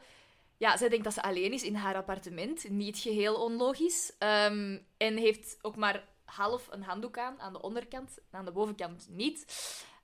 Ja, 0.57 0.77
zij 0.77 0.89
denkt 0.89 1.03
dat 1.03 1.13
ze 1.13 1.21
alleen 1.21 1.53
is 1.53 1.63
in 1.63 1.75
haar 1.75 1.95
appartement. 1.95 2.69
Niet 2.69 2.97
geheel 2.97 3.35
onlogisch. 3.35 4.11
Um, 4.19 4.85
en 4.97 5.17
heeft 5.17 5.57
ook 5.61 5.75
maar 5.75 6.07
half 6.35 6.67
een 6.71 6.83
handdoek 6.83 7.17
aan, 7.17 7.41
aan 7.41 7.53
de 7.53 7.61
onderkant. 7.61 8.17
Aan 8.31 8.45
de 8.45 8.51
bovenkant 8.51 9.07
niet. 9.09 9.39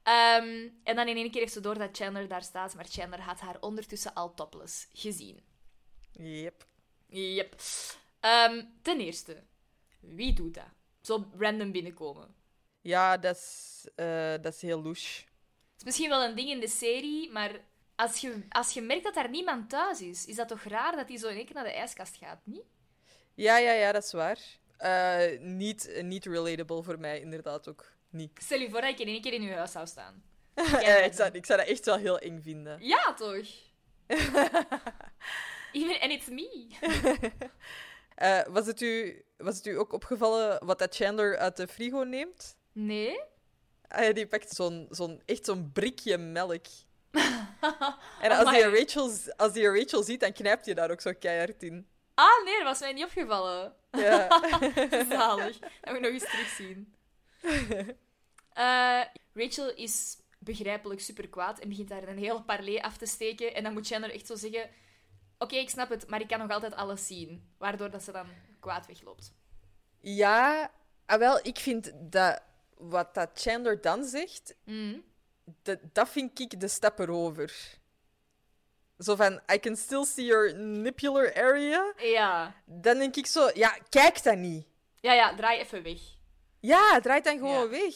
Um, 0.04 0.80
en 0.84 0.96
dan 0.96 1.08
in 1.08 1.16
één 1.16 1.32
keer 1.32 1.42
heeft 1.42 1.54
ze 1.54 1.60
door 1.60 1.78
dat 1.78 1.98
Chandler 1.98 2.28
daar 2.28 2.44
staat. 2.44 2.76
Maar 2.76 2.86
Chandler 2.86 3.22
had 3.22 3.40
haar 3.40 3.58
ondertussen 3.60 4.13
al 4.13 4.34
topless 4.34 4.88
gezien. 4.94 5.44
Yep. 6.12 6.68
Yep. 7.08 7.56
Um, 8.22 8.80
ten 8.82 9.00
eerste, 9.00 9.44
wie 10.00 10.34
doet 10.34 10.54
dat? 10.54 10.70
Zo 11.02 11.32
random 11.38 11.72
binnenkomen. 11.72 12.36
Ja, 12.82 13.18
dat 13.18 13.36
is, 13.36 13.88
uh, 13.96 14.32
dat 14.42 14.54
is 14.54 14.62
heel 14.62 14.82
louche. 14.82 15.22
Het 15.72 15.78
is 15.78 15.84
misschien 15.84 16.10
wel 16.10 16.24
een 16.24 16.36
ding 16.36 16.50
in 16.50 16.60
de 16.60 16.68
serie, 16.68 17.32
maar 17.32 17.52
als 17.96 18.18
je, 18.22 18.46
als 18.50 18.74
je 18.74 18.82
merkt 18.82 19.04
dat 19.04 19.13
daar 19.13 19.30
niemand 19.30 19.70
thuis 19.70 20.02
is, 20.02 20.26
is 20.26 20.36
dat 20.36 20.48
toch 20.48 20.63
raar 20.63 20.96
dat 20.96 21.08
hij 21.08 21.18
zo 21.18 21.28
in 21.28 21.36
één 21.36 21.46
keer 21.46 21.56
naar 21.56 21.63
de 21.63 21.74
ijskast 21.74 22.16
gaat, 22.16 22.40
niet? 22.44 22.66
Ja, 23.34 23.58
ja, 23.58 23.72
ja, 23.72 23.92
dat 23.92 24.04
is 24.04 24.12
waar. 24.12 24.40
Uh, 24.80 25.40
niet, 25.40 26.00
niet 26.02 26.26
relatable 26.26 26.84
voor 26.84 27.00
mij, 27.00 27.20
inderdaad 27.20 27.68
ook 27.68 27.92
niet. 28.10 28.40
Stel 28.44 28.60
je 28.60 28.70
voor 28.70 28.82
dat 28.82 28.90
ik 28.90 29.00
in 29.00 29.08
één 29.08 29.22
keer 29.22 29.34
in 29.34 29.42
uw 29.42 29.54
huis 29.54 29.72
zou 29.72 29.88
staan. 29.88 30.24
ja, 30.56 30.96
ik, 30.98 31.13
zou, 31.13 31.30
ik 31.32 31.46
zou 31.46 31.60
dat 31.60 31.68
echt 31.68 31.86
wel 31.86 31.98
heel 31.98 32.20
eng 32.20 32.42
vinden. 32.42 32.78
Ja, 32.82 33.13
toch? 33.13 33.46
Even, 35.72 36.00
and 36.02 36.12
it's 36.12 36.28
me. 36.28 36.68
uh, 38.22 38.42
was, 38.56 38.66
het 38.66 38.82
u, 38.82 39.24
was 39.38 39.56
het 39.56 39.66
u 39.66 39.80
ook 39.80 39.94
opgevallen 39.94 40.66
wat 40.66 40.80
dat 40.80 40.96
Chandler 40.96 41.38
uit 41.38 41.58
de 41.58 41.68
frigo 41.68 42.04
neemt? 42.04 42.58
Nee. 42.72 43.20
Uh, 44.00 44.13
die 44.13 44.28
pakt 44.28 44.56
zo'n, 44.56 44.88
zo'n, 44.90 45.22
echt 45.26 45.46
zo'n 45.46 45.72
brikje 45.72 46.18
melk. 46.18 46.66
en 48.22 48.32
als 48.32 48.50
hij, 48.50 48.62
Rachel, 48.62 49.12
als 49.36 49.54
die 49.54 49.80
Rachel 49.80 50.04
ziet, 50.04 50.20
dan 50.20 50.34
knijpt 50.34 50.66
hij 50.66 50.74
daar 50.74 50.92
ook 50.92 51.02
zo 51.02 51.13
keihard 51.20 51.63
in. 51.63 51.88
Ah, 52.18 52.44
nee, 52.46 52.56
dat 52.56 52.64
was 52.64 52.80
mij 52.80 52.94
niet 52.94 53.04
opgevallen. 53.04 53.74
Ja. 53.92 54.42
Zalig. 55.10 55.60
Dat 55.60 55.70
moet 55.86 55.96
ik 55.96 56.02
nog 56.02 56.12
eens 56.12 56.30
terugzien. 56.30 56.96
Uh, 58.58 59.04
Rachel 59.42 59.74
is 59.74 60.18
begrijpelijk 60.40 61.02
super 61.02 61.30
kwaad 61.30 61.60
en 61.60 61.70
begint 61.70 61.90
daar 61.90 62.08
een 62.08 62.18
hele 62.18 62.42
parley 62.42 62.82
af 62.82 62.98
te 62.98 63.06
steken. 63.06 63.54
En 63.54 63.64
dan 63.64 63.74
moet 63.74 63.88
Chandler 63.88 64.14
echt 64.14 64.28
zo 64.28 64.36
zeggen... 64.36 64.70
Oké, 65.38 65.56
ik 65.56 65.70
snap 65.70 65.90
het, 65.90 66.08
maar 66.08 66.22
ik 66.22 66.28
kan 66.28 66.40
nog 66.40 66.52
altijd 66.52 66.76
alles 66.76 67.08
zien. 67.08 67.54
Waardoor 67.58 67.90
dat 67.90 68.04
ze 68.04 68.12
dan 68.12 68.28
kwaad 68.60 68.88
wegloopt. 68.88 69.34
Ja, 70.00 70.72
ah, 71.06 71.20
wel, 71.20 71.40
ik 71.42 71.58
vind 71.58 71.92
dat 71.96 72.42
wat 72.78 73.14
dat 73.14 73.30
Chandler 73.34 73.82
dan 73.82 74.06
zegt, 74.06 74.56
mm. 74.64 75.04
dat, 75.62 75.80
dat 75.94 76.10
vind 76.10 76.40
ik 76.40 76.60
de 76.60 76.68
stap 76.68 77.00
erover. 77.00 77.77
Zo 78.98 79.16
van, 79.16 79.42
I 79.54 79.60
can 79.60 79.76
still 79.76 80.06
see 80.06 80.26
your 80.26 80.56
nippular 80.56 81.34
area. 81.36 81.94
Ja. 81.98 82.54
Dan 82.66 82.98
denk 82.98 83.16
ik 83.16 83.26
zo, 83.26 83.50
ja, 83.54 83.78
kijk 83.90 84.24
dat 84.24 84.38
niet. 84.38 84.66
Ja, 85.00 85.14
ja, 85.14 85.36
draai 85.36 85.60
even 85.60 85.84
weg. 85.84 86.00
Ja, 86.60 87.00
draait 87.00 87.24
dan 87.24 87.38
gewoon 87.38 87.70
weg. 87.70 87.96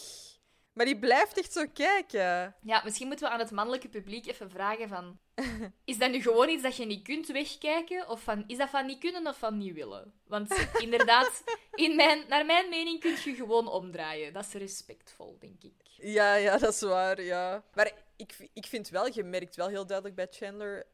Maar 0.74 0.86
die 0.86 1.00
blijft 1.00 1.38
echt 1.38 1.52
zo 1.52 1.66
kijken. 1.74 2.56
Ja, 2.62 2.82
misschien 2.84 3.08
moeten 3.08 3.28
we 3.28 3.34
aan 3.34 3.40
het 3.40 3.52
mannelijke 3.52 3.90
publiek 3.90 4.28
even 4.28 4.50
vragen 4.50 4.88
van... 4.88 5.20
Is 5.86 5.98
dat 5.98 6.12
nu 6.12 6.22
gewoon 6.22 6.50
iets 6.50 6.64
dat 6.64 6.76
je 6.76 6.86
niet 6.86 7.04
kunt 7.04 7.28
wegkijken? 7.28 8.10
Of 8.10 8.22
van, 8.24 8.44
is 8.48 8.58
dat 8.58 8.70
van 8.70 8.86
niet 8.86 9.00
kunnen 9.00 9.28
of 9.28 9.38
van 9.38 9.58
niet 9.58 9.74
willen? 9.74 10.14
Want 10.28 10.68
inderdaad, 10.86 11.44
in 11.74 11.96
mijn, 11.96 12.24
naar 12.28 12.46
mijn 12.46 12.70
mening 12.70 13.00
kun 13.00 13.18
je 13.24 13.36
gewoon 13.36 13.68
omdraaien. 13.68 14.34
Dat 14.34 14.46
is 14.46 14.54
respectvol, 14.54 15.38
denk 15.40 15.64
ik. 15.64 15.74
Ja, 15.86 16.36
ja, 16.36 16.58
dat 16.58 16.74
is 16.74 16.82
waar, 16.82 17.22
ja. 17.22 17.64
Maar 17.74 17.92
ik, 18.22 18.50
ik 18.54 18.66
vind 18.66 18.90
wel, 18.90 19.08
je 19.14 19.24
merkt 19.24 19.56
wel 19.56 19.68
heel 19.68 19.86
duidelijk 19.86 20.16
bij 20.16 20.28
Chandler 20.32 20.86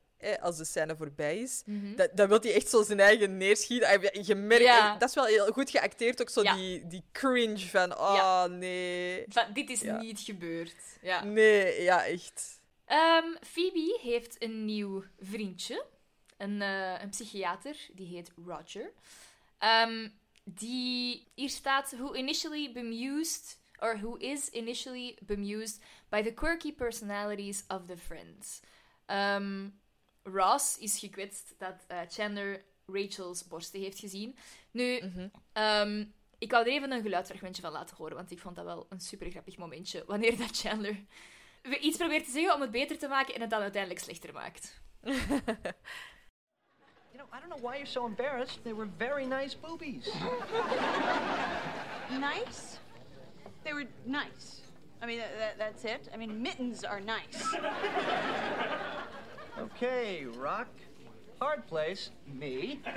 als 0.42 0.58
de 0.58 0.66
scène 0.66 0.96
voorbij 0.96 1.38
is, 1.38 1.62
mm 1.66 1.96
dat, 1.96 2.10
dat 2.14 2.28
wil 2.28 2.40
hij 2.40 2.54
echt 2.54 2.70
zo 2.70 2.84
zijn 2.84 3.00
eigen 3.00 3.38
neerschieten. 3.38 4.26
Je 4.26 4.36
merkt, 4.36 5.00
dat 5.00 5.10
is 5.10 5.16
wel 5.16 5.26
heel 5.26 5.52
goed 5.52 5.70
geacteerd, 5.70 6.22
ook 6.22 6.30
zo 6.30 6.42
die, 6.42 6.88
die 6.88 7.04
cringe 7.12 7.60
van, 7.60 7.98
oh 7.98 8.46
nee. 8.46 9.26
Van, 9.28 9.54
dit 9.54 9.70
is 9.70 9.82
niet 9.82 10.20
gebeurd. 10.20 10.76
Ja. 11.02 11.24
Nee, 11.24 11.82
ja, 11.82 12.06
echt. 12.06 12.60
Um, 12.88 13.38
Phoebe 13.42 14.00
heeft 14.02 14.44
een 14.44 14.66
nieuw 14.66 15.04
vriendje, 15.20 15.86
een, 16.38 16.62
uh, 16.62 17.02
een 17.02 17.10
psychiater, 17.10 17.78
die 17.94 18.08
heet 18.08 18.32
Roger. 18.46 18.92
Um, 19.88 20.14
die 20.44 21.28
hier 21.34 21.50
staat, 21.50 21.94
who 21.98 22.14
initially 22.14 22.72
bemused, 22.72 23.58
or 23.80 23.98
who 23.98 24.18
is 24.18 24.50
initially 24.50 25.18
bemused 25.22 25.82
by 26.10 26.22
the 26.22 26.34
quirky 26.34 26.72
personalities 26.72 27.64
of 27.68 27.88
the 27.88 27.98
friends. 27.98 28.62
Um, 29.08 29.74
Ross 30.24 30.78
is 30.78 31.00
gekwetst 31.00 31.56
dat 31.58 31.86
uh, 31.92 31.98
Chandler 32.10 32.64
Rachel's 32.86 33.48
borsten 33.48 33.80
heeft 33.80 34.00
gezien. 34.00 34.38
Nu, 34.72 35.02
mm 35.02 35.32
um, 35.54 36.16
ik 36.40 36.52
wou 36.52 36.66
er 36.66 36.72
even 36.72 36.92
een 36.92 37.02
geluidsfragmentje 37.02 37.62
van 37.62 37.72
laten 37.72 37.98
horen, 37.98 38.16
want 38.16 38.32
ik 38.32 38.40
vond 38.40 38.56
dat 38.56 38.66
wel 38.66 38.86
een 38.90 39.00
super 39.00 39.30
grappig 39.30 39.58
momentje. 39.58 40.04
Wanneer 40.08 40.38
dat 40.38 40.58
Chandler 40.58 41.06
iets 41.80 41.98
probeert 41.98 42.26
te 42.26 42.32
zeggen 42.32 42.54
om 42.54 42.62
het 42.62 42.72
beter 42.72 42.98
te 42.98 43.08
maken 43.08 43.36
en 43.36 43.42
het 43.42 43.50
dan 43.50 43.62
uiteindelijk 43.62 44.04
slechter 44.04 44.34
maakt. 44.34 44.82
you 45.04 45.18
know, 47.14 47.28
I 47.34 47.40
don't 47.40 47.50
know 47.50 47.62
why 47.62 47.74
you're 47.74 47.86
so 47.86 48.06
embarrassed. 48.06 48.64
They 48.64 48.76
were 48.76 48.90
very 48.98 49.26
nice 49.26 49.58
boobies. 49.58 50.06
nice? 52.30 52.78
They 53.68 53.74
were 53.74 53.88
nice. 54.06 54.62
I 55.02 55.06
mean, 55.06 55.20
that, 55.20 55.58
that's 55.58 55.84
it. 55.84 56.10
I 56.14 56.18
mean, 56.18 56.42
mittens 56.42 56.86
are 56.86 57.02
nice. 57.02 57.44
Okay, 59.60 60.28
Rock. 60.40 60.68
Hard 61.40 61.68
place. 61.68 62.12
Me. 62.26 62.80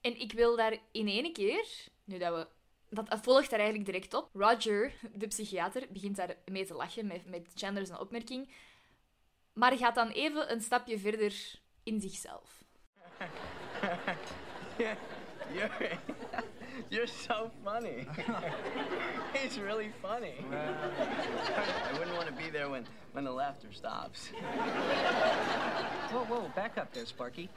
En 0.00 0.20
ik 0.20 0.32
wil 0.32 0.56
daar 0.56 0.76
in 0.92 1.08
één 1.08 1.32
keer, 1.32 1.66
nu 2.04 2.18
dat 2.18 2.34
we. 2.34 2.46
Dat 2.88 3.18
volgt 3.22 3.50
daar 3.50 3.58
eigenlijk 3.58 3.90
direct 3.90 4.14
op. 4.14 4.28
Roger, 4.32 4.92
de 5.12 5.26
psychiater, 5.26 5.86
begint 5.90 6.16
daar 6.16 6.36
mee 6.44 6.66
te 6.66 6.74
lachen 6.74 7.06
met, 7.06 7.26
met 7.26 7.48
Chandler 7.54 7.86
zijn 7.86 7.98
opmerking. 7.98 8.50
Maar 9.52 9.76
gaat 9.76 9.94
dan 9.94 10.08
even 10.08 10.52
een 10.52 10.60
stapje 10.60 10.98
verder 10.98 11.60
in 11.82 12.00
zichzelf. 12.00 12.64
you're 16.90 17.06
so 17.06 17.50
funny. 17.64 18.06
He's 19.34 19.58
really 19.58 19.90
funny. 20.00 20.34
I 20.52 21.92
wouldn't 21.92 22.16
want 22.16 22.28
to 22.28 22.32
be 22.32 22.50
there 22.50 22.68
when, 22.68 22.84
when 23.12 23.24
the 23.24 23.32
laughter 23.32 23.68
stops. 23.72 24.28
Whoa, 26.10 26.24
whoa, 26.24 26.48
back 26.54 26.78
up 26.78 26.92
there, 26.92 27.06
Sparky. 27.06 27.50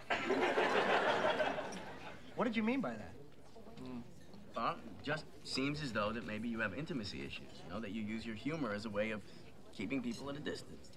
What 2.35 2.45
did 2.45 2.55
you 2.55 2.63
mean 2.63 2.81
by 2.81 2.91
that? 2.91 3.13
Mm, 3.83 4.01
well, 4.55 4.71
it 4.71 5.03
just 5.03 5.25
seems 5.43 5.83
as 5.83 5.91
though 5.91 6.11
that 6.11 6.25
maybe 6.25 6.47
you 6.47 6.59
have 6.59 6.73
intimacy 6.73 7.19
issues. 7.19 7.61
You 7.65 7.73
know, 7.73 7.79
that 7.79 7.91
you 7.91 8.01
use 8.01 8.25
your 8.25 8.35
humor 8.35 8.73
as 8.73 8.85
a 8.85 8.89
way 8.89 9.11
of 9.11 9.21
keeping 9.75 10.01
people 10.01 10.29
at 10.29 10.37
a 10.37 10.39
distance. 10.39 10.91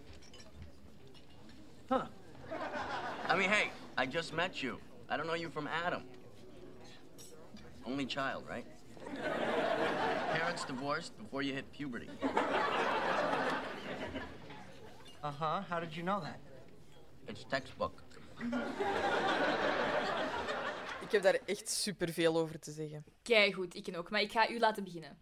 Huh. 1.88 2.06
I 3.28 3.36
mean, 3.36 3.50
hey, 3.50 3.70
I 3.96 4.06
just 4.06 4.32
met 4.32 4.62
you. 4.62 4.78
I 5.08 5.16
don't 5.16 5.26
know 5.26 5.34
you 5.34 5.50
from 5.50 5.68
Adam. 5.68 6.04
Only 7.84 8.06
child, 8.06 8.44
right? 8.48 8.66
Parents 10.32 10.64
divorced 10.64 11.16
before 11.18 11.42
you 11.42 11.54
hit 11.54 11.64
puberty. 11.72 12.08
Uh 15.22 15.30
huh. 15.30 15.62
How 15.68 15.80
did 15.80 15.94
you 15.96 16.02
know 16.02 16.20
that? 16.20 16.38
It's 17.26 17.44
textbook. 17.48 18.02
Ik 21.00 21.12
heb 21.12 21.22
daar 21.22 21.38
echt 21.44 21.68
superveel 21.68 22.36
over 22.36 22.58
te 22.58 22.70
zeggen. 22.70 23.04
Kei 23.22 23.52
goed, 23.52 23.74
ik 23.74 23.96
ook. 23.96 24.10
Maar 24.10 24.20
ik 24.20 24.32
ga 24.32 24.50
u 24.50 24.58
laten 24.58 24.84
beginnen. 24.84 25.18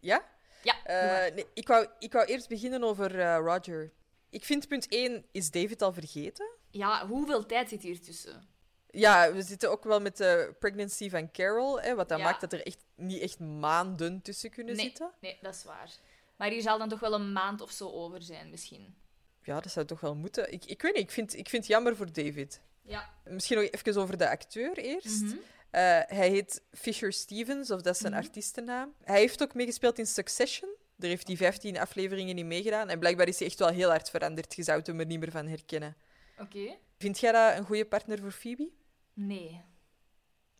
Ja? 0.00 0.24
Ja. 0.62 0.74
Uh, 0.86 1.34
nee, 1.34 1.46
ik, 1.54 1.68
wou, 1.68 1.86
ik 1.98 2.12
wou 2.12 2.26
eerst 2.26 2.48
beginnen 2.48 2.84
over 2.84 3.14
uh, 3.14 3.36
Roger. 3.36 3.92
Ik 4.30 4.44
vind 4.44 4.68
punt 4.68 4.88
1, 4.88 5.24
is 5.32 5.50
David 5.50 5.82
al 5.82 5.92
vergeten? 5.92 6.50
Ja, 6.70 7.06
hoeveel 7.06 7.46
tijd 7.46 7.68
zit 7.68 7.82
hier 7.82 8.00
tussen? 8.00 8.48
Ja, 8.90 9.32
we 9.32 9.42
zitten 9.42 9.70
ook 9.70 9.84
wel 9.84 10.00
met 10.00 10.16
de 10.16 10.54
pregnancy 10.58 11.10
van 11.10 11.30
Carol, 11.30 11.80
hè, 11.80 11.94
wat 11.94 12.08
dan 12.08 12.18
Ja. 12.18 12.24
maakt 12.24 12.40
dat 12.40 12.52
er 12.52 12.66
echt 12.66 12.78
niet 12.96 13.20
echt 13.22 13.38
maanden 13.38 14.22
tussen 14.22 14.50
kunnen 14.50 14.76
Nee. 14.76 14.84
zitten. 14.84 15.10
Nee, 15.20 15.38
dat 15.40 15.54
is 15.54 15.64
waar. 15.64 15.90
Maar 16.36 16.50
hier 16.50 16.62
zal 16.62 16.78
dan 16.78 16.88
toch 16.88 17.00
wel 17.00 17.14
een 17.14 17.32
maand 17.32 17.60
of 17.60 17.70
zo 17.70 17.88
over 17.90 18.22
zijn, 18.22 18.50
misschien. 18.50 18.94
Ja, 19.42 19.60
dat 19.60 19.72
zou 19.72 19.86
toch 19.86 20.00
wel 20.00 20.14
moeten. 20.14 20.52
Ik, 20.52 20.64
ik 20.64 20.82
weet 20.82 20.92
niet, 20.94 21.02
ik 21.02 21.10
vind, 21.10 21.36
ik 21.36 21.48
vind 21.48 21.62
het 21.62 21.72
jammer 21.72 21.96
voor 21.96 22.12
David. 22.12 22.60
Ja. 22.82 23.10
Misschien 23.24 23.56
nog 23.58 23.70
even 23.70 23.96
over 24.02 24.18
de 24.18 24.28
acteur 24.30 24.78
eerst. 24.78 25.22
Mhm. 25.22 25.36
Eh, 25.70 25.80
hij 26.06 26.28
heet 26.28 26.62
Fisher 26.72 27.12
Stevens, 27.12 27.70
of 27.70 27.80
dat 27.82 27.94
is 27.94 28.00
zijn 28.00 28.12
Mhm. 28.12 28.22
artiestennaam. 28.22 28.94
Hij 29.04 29.18
heeft 29.20 29.42
ook 29.42 29.54
meegespeeld 29.54 29.98
in 29.98 30.06
Succession. 30.06 30.70
Daar 30.96 31.10
heeft 31.10 31.26
hij 31.26 31.36
15 31.36 31.78
afleveringen 31.78 32.38
in 32.38 32.46
meegedaan. 32.46 32.88
En 32.88 32.98
blijkbaar 32.98 33.28
is 33.28 33.38
hij 33.38 33.48
echt 33.48 33.58
wel 33.58 33.68
heel 33.68 33.88
hard 33.88 34.10
veranderd. 34.10 34.54
Je 34.54 34.62
zou 34.62 34.80
hem 34.84 35.00
er 35.00 35.06
niet 35.06 35.18
meer 35.20 35.30
van 35.30 35.46
herkennen. 35.46 35.96
Oké. 36.38 36.76
Vind 36.98 37.18
jij 37.20 37.32
dat 37.32 37.56
een 37.56 37.64
goede 37.64 37.86
partner 37.86 38.18
voor 38.18 38.30
Phoebe? 38.32 38.70
Nee. 39.18 39.64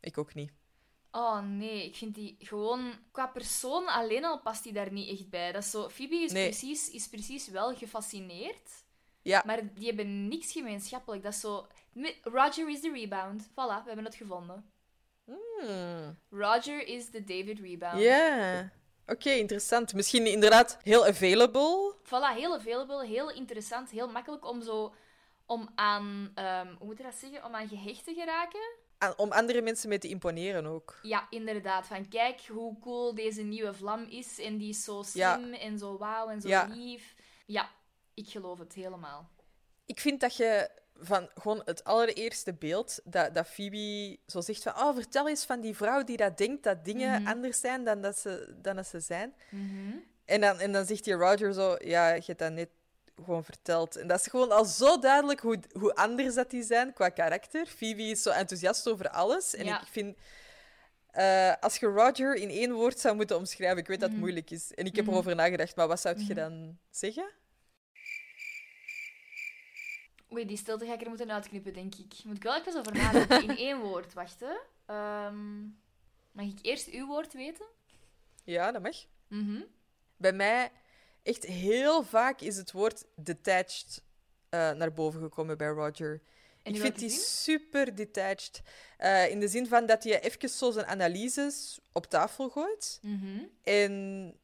Ik 0.00 0.18
ook 0.18 0.34
niet. 0.34 0.52
Oh 1.10 1.40
nee, 1.40 1.84
ik 1.84 1.96
vind 1.96 2.14
die 2.14 2.36
gewoon... 2.38 2.92
Qua 3.10 3.26
persoon 3.26 3.86
alleen 3.86 4.24
al 4.24 4.40
past 4.40 4.62
die 4.62 4.72
daar 4.72 4.92
niet 4.92 5.18
echt 5.18 5.28
bij. 5.30 5.52
Dat 5.52 5.62
is 5.62 5.70
zo... 5.70 5.88
Phoebe 5.88 6.14
is, 6.14 6.32
Nee. 6.32 6.48
precies, 6.48 6.90
is 6.90 7.08
precies 7.08 7.48
wel 7.48 7.74
gefascineerd, 7.74 8.84
Ja, 9.22 9.42
maar 9.46 9.74
die 9.74 9.86
hebben 9.86 10.28
niks 10.28 10.52
gemeenschappelijk. 10.52 11.22
Dat 11.22 11.32
is 11.32 11.40
zo... 11.40 11.66
Roger 12.22 12.68
is 12.68 12.80
de 12.80 12.90
rebound. 12.92 13.48
Voilà, 13.48 13.54
we 13.54 13.86
hebben 13.86 14.04
het 14.04 14.14
gevonden. 14.14 14.70
Hmm. 15.24 16.18
Roger 16.30 16.86
is 16.86 17.10
de 17.10 17.24
David 17.24 17.58
rebound. 17.58 18.00
Ja. 18.00 18.72
Oké, 19.06 19.30
interessant. 19.30 19.94
Misschien 19.94 20.26
inderdaad 20.26 20.78
heel 20.82 21.06
available. 21.06 21.94
Voilà, 22.04 22.36
heel 22.36 22.54
available, 22.54 23.06
heel 23.06 23.30
interessant, 23.30 23.90
heel 23.90 24.08
makkelijk 24.08 24.46
om 24.46 24.62
zo... 24.62 24.94
Om 25.48 25.68
aan... 25.74 26.32
ehm, 26.34 26.66
hoe 26.78 26.86
moet 26.86 26.96
je 26.96 27.02
dat 27.02 27.14
zeggen? 27.14 27.44
Om 27.44 27.54
aan 27.54 27.68
gehecht 27.68 28.04
te 28.04 28.14
geraken. 28.14 28.60
Aan- 28.98 29.18
Om 29.18 29.32
andere 29.32 29.62
mensen 29.62 29.88
mee 29.88 29.98
te 29.98 30.08
imponeren 30.08 30.66
ook. 30.66 30.98
Ja, 31.02 31.26
inderdaad. 31.30 31.86
Van 31.86 32.08
kijk 32.08 32.40
hoe 32.40 32.78
cool 32.78 33.14
deze 33.14 33.42
nieuwe 33.42 33.74
vlam 33.74 34.02
is. 34.04 34.38
En 34.40 34.58
die 34.58 34.68
is 34.68 34.84
zo 34.84 35.04
Ja. 35.12 35.36
slim 35.38 35.52
en 35.54 35.78
zo 35.78 35.98
wauw 35.98 36.28
en 36.28 36.40
zo 36.40 36.48
Ja. 36.48 36.64
lief. 36.66 37.14
Ja, 37.46 37.70
ik 38.14 38.28
geloof 38.28 38.58
het 38.58 38.72
helemaal. 38.74 39.30
Ik 39.86 40.00
vind 40.00 40.20
dat 40.20 40.36
je 40.36 40.70
van 41.00 41.28
gewoon 41.34 41.62
het 41.64 41.84
allereerste 41.84 42.54
beeld, 42.54 43.00
dat, 43.04 43.34
dat 43.34 43.46
Phoebe 43.46 44.18
zo 44.26 44.40
zegt 44.40 44.62
van, 44.62 44.72
oh, 44.74 44.94
vertel 44.94 45.28
eens 45.28 45.44
van 45.44 45.60
die 45.60 45.76
vrouw 45.76 46.04
die 46.04 46.16
dat 46.16 46.38
denkt 46.38 46.62
dat 46.62 46.84
dingen 46.84 47.22
Mhm. 47.22 47.30
anders 47.30 47.60
zijn 47.60 47.84
dan 47.84 48.00
dat 48.02 48.18
ze, 48.18 48.54
dan 48.62 48.76
dat 48.76 48.86
ze 48.86 49.00
zijn. 49.00 49.34
Mhm. 49.50 49.96
En 50.24 50.40
dan, 50.40 50.58
en 50.60 50.72
dan 50.72 50.84
zegt 50.86 51.04
die 51.04 51.14
Roger 51.14 51.52
zo, 51.54 51.76
ja, 51.78 52.08
je 52.12 52.22
hebt 52.26 52.38
dat 52.38 52.52
net 52.52 52.68
gewoon 53.24 53.44
verteld. 53.44 53.96
En 53.96 54.06
dat 54.06 54.20
is 54.20 54.26
gewoon 54.26 54.50
al 54.52 54.64
zo 54.64 54.98
duidelijk 54.98 55.40
hoe, 55.40 55.58
hoe 55.72 55.94
anders 55.94 56.34
dat 56.34 56.50
die 56.50 56.62
zijn 56.62 56.92
qua 56.92 57.08
karakter. 57.08 57.66
Phoebe 57.66 58.02
is 58.02 58.22
zo 58.22 58.30
enthousiast 58.30 58.88
over 58.88 59.08
alles. 59.08 59.54
En 59.54 59.64
Ja. 59.64 59.80
ik 59.80 59.86
vind... 59.86 60.16
eh, 61.10 61.52
als 61.60 61.76
je 61.76 61.86
Roger 61.86 62.34
in 62.34 62.48
één 62.50 62.72
woord 62.72 63.00
zou 63.00 63.16
moeten 63.16 63.36
omschrijven, 63.36 63.78
ik 63.78 63.86
weet 63.86 64.00
dat 64.00 64.08
het 64.08 64.18
Mhm. 64.18 64.26
moeilijk 64.26 64.50
is. 64.50 64.74
En 64.74 64.86
ik 64.86 64.96
heb 64.96 65.04
Mhm. 65.04 65.14
erover 65.14 65.34
nagedacht, 65.34 65.76
maar 65.76 65.88
wat 65.88 66.00
zou 66.00 66.16
je 66.18 66.24
Mhm. 66.24 66.34
dan 66.34 66.78
zeggen? 66.90 67.30
Oei, 70.32 70.46
die 70.46 70.56
stilte 70.56 70.86
ga 70.86 70.92
ik 70.92 71.00
er 71.02 71.08
moeten 71.08 71.30
uitknippen, 71.32 71.72
denk 71.72 71.94
ik. 71.94 72.14
Moet 72.24 72.36
ik 72.36 72.42
wel 72.42 72.56
even 72.58 72.78
over 72.78 72.96
nadenken. 72.96 73.42
In 73.42 73.56
één 73.66 73.80
woord, 73.80 74.12
wacht 74.14 74.40
hè. 74.40 74.54
Ehm, 74.86 75.60
mag 76.32 76.44
ik 76.46 76.58
eerst 76.62 76.88
uw 76.88 77.06
woord 77.06 77.32
weten? 77.32 77.66
Ja, 78.44 78.72
dat 78.72 78.82
mag. 78.82 78.96
Bij 80.16 80.32
mij, 80.32 80.70
echt 81.28 81.44
heel 81.44 82.02
vaak 82.04 82.40
is 82.40 82.56
het 82.56 82.72
woord 82.72 83.04
detached 83.16 84.02
eh, 84.48 84.70
naar 84.70 84.92
boven 84.92 85.20
gekomen 85.20 85.58
bij 85.58 85.68
Roger. 85.68 86.20
En 86.62 86.74
ik 86.74 86.74
in 86.74 86.80
vind 86.80 86.98
die 86.98 87.10
zin? 87.10 87.18
super 87.20 87.94
detached. 87.94 88.62
Eh, 88.96 89.30
in 89.30 89.40
de 89.40 89.48
zin 89.48 89.66
van 89.66 89.86
dat 89.86 90.04
hij 90.04 90.20
even 90.20 90.48
zo 90.48 90.70
zijn 90.70 90.86
analyses 90.86 91.78
op 91.92 92.06
tafel 92.06 92.48
gooit. 92.48 92.98
Mhm. 93.02 93.42
En 93.62 94.34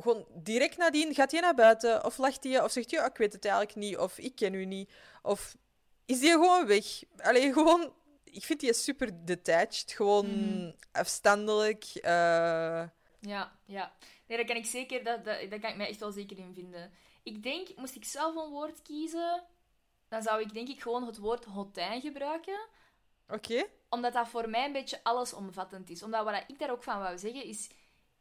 gewoon 0.00 0.26
direct 0.34 0.76
nadien 0.76 1.14
gaat 1.14 1.30
hij 1.32 1.40
naar 1.40 1.54
buiten. 1.54 2.04
Of 2.04 2.18
lacht 2.18 2.44
hij, 2.44 2.62
of 2.62 2.72
zegt 2.72 2.90
hij, 2.90 3.00
"Ja, 3.00 3.06
ik 3.06 3.16
weet 3.16 3.32
het 3.32 3.44
eigenlijk 3.44 3.76
niet. 3.76 3.96
Of 3.96 4.18
ik 4.18 4.34
ken 4.34 4.54
u 4.54 4.64
niet. 4.64 4.90
Of 5.22 5.56
is 6.04 6.20
hij 6.20 6.30
gewoon 6.30 6.66
weg. 6.66 6.84
Alleen 7.16 7.52
gewoon... 7.52 7.92
Ik 8.24 8.44
vind 8.44 8.60
die 8.60 8.72
super 8.72 9.24
detached. 9.24 9.92
Gewoon 9.92 10.26
Mhm. 10.26 10.70
afstandelijk. 10.92 11.84
eh, 11.94 12.82
Ja, 13.20 13.52
ja. 13.64 13.92
Nee, 14.36 14.44
dat 14.44 14.46
kan 14.54 14.62
ik 14.62 14.70
zeker, 14.70 15.04
dat, 15.04 15.24
dat, 15.24 15.50
daar 15.50 15.58
kan 15.60 15.70
ik 15.70 15.76
mij 15.76 15.88
echt 15.88 16.00
wel 16.00 16.12
zeker 16.12 16.38
in 16.38 16.54
vinden. 16.54 16.92
Ik 17.22 17.42
denk, 17.42 17.68
moest 17.76 17.94
ik 17.94 18.04
zelf 18.04 18.36
een 18.36 18.50
woord 18.50 18.82
kiezen, 18.82 19.44
dan 20.08 20.22
zou 20.22 20.40
ik 20.40 20.52
denk 20.52 20.68
ik 20.68 20.80
gewoon 20.82 21.06
het 21.06 21.18
woord 21.18 21.44
hotijn 21.44 22.00
gebruiken. 22.00 22.66
Oké. 23.28 23.64
Omdat 23.88 24.12
dat 24.12 24.28
voor 24.28 24.48
mij 24.48 24.64
een 24.64 24.72
beetje 24.72 25.00
allesomvattend 25.02 25.90
is. 25.90 26.02
Omdat 26.02 26.24
wat 26.24 26.44
ik 26.46 26.58
daar 26.58 26.70
ook 26.70 26.82
van 26.82 26.98
wou 26.98 27.18
zeggen 27.18 27.44
is, 27.44 27.70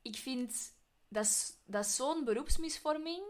ik 0.02 0.16
vind 0.16 0.74
dat, 1.08 1.24
is- 1.26 1.54
dat 1.66 1.86
is 1.86 1.96
zo'n 1.96 2.24
beroepsmisvorming 2.24 3.24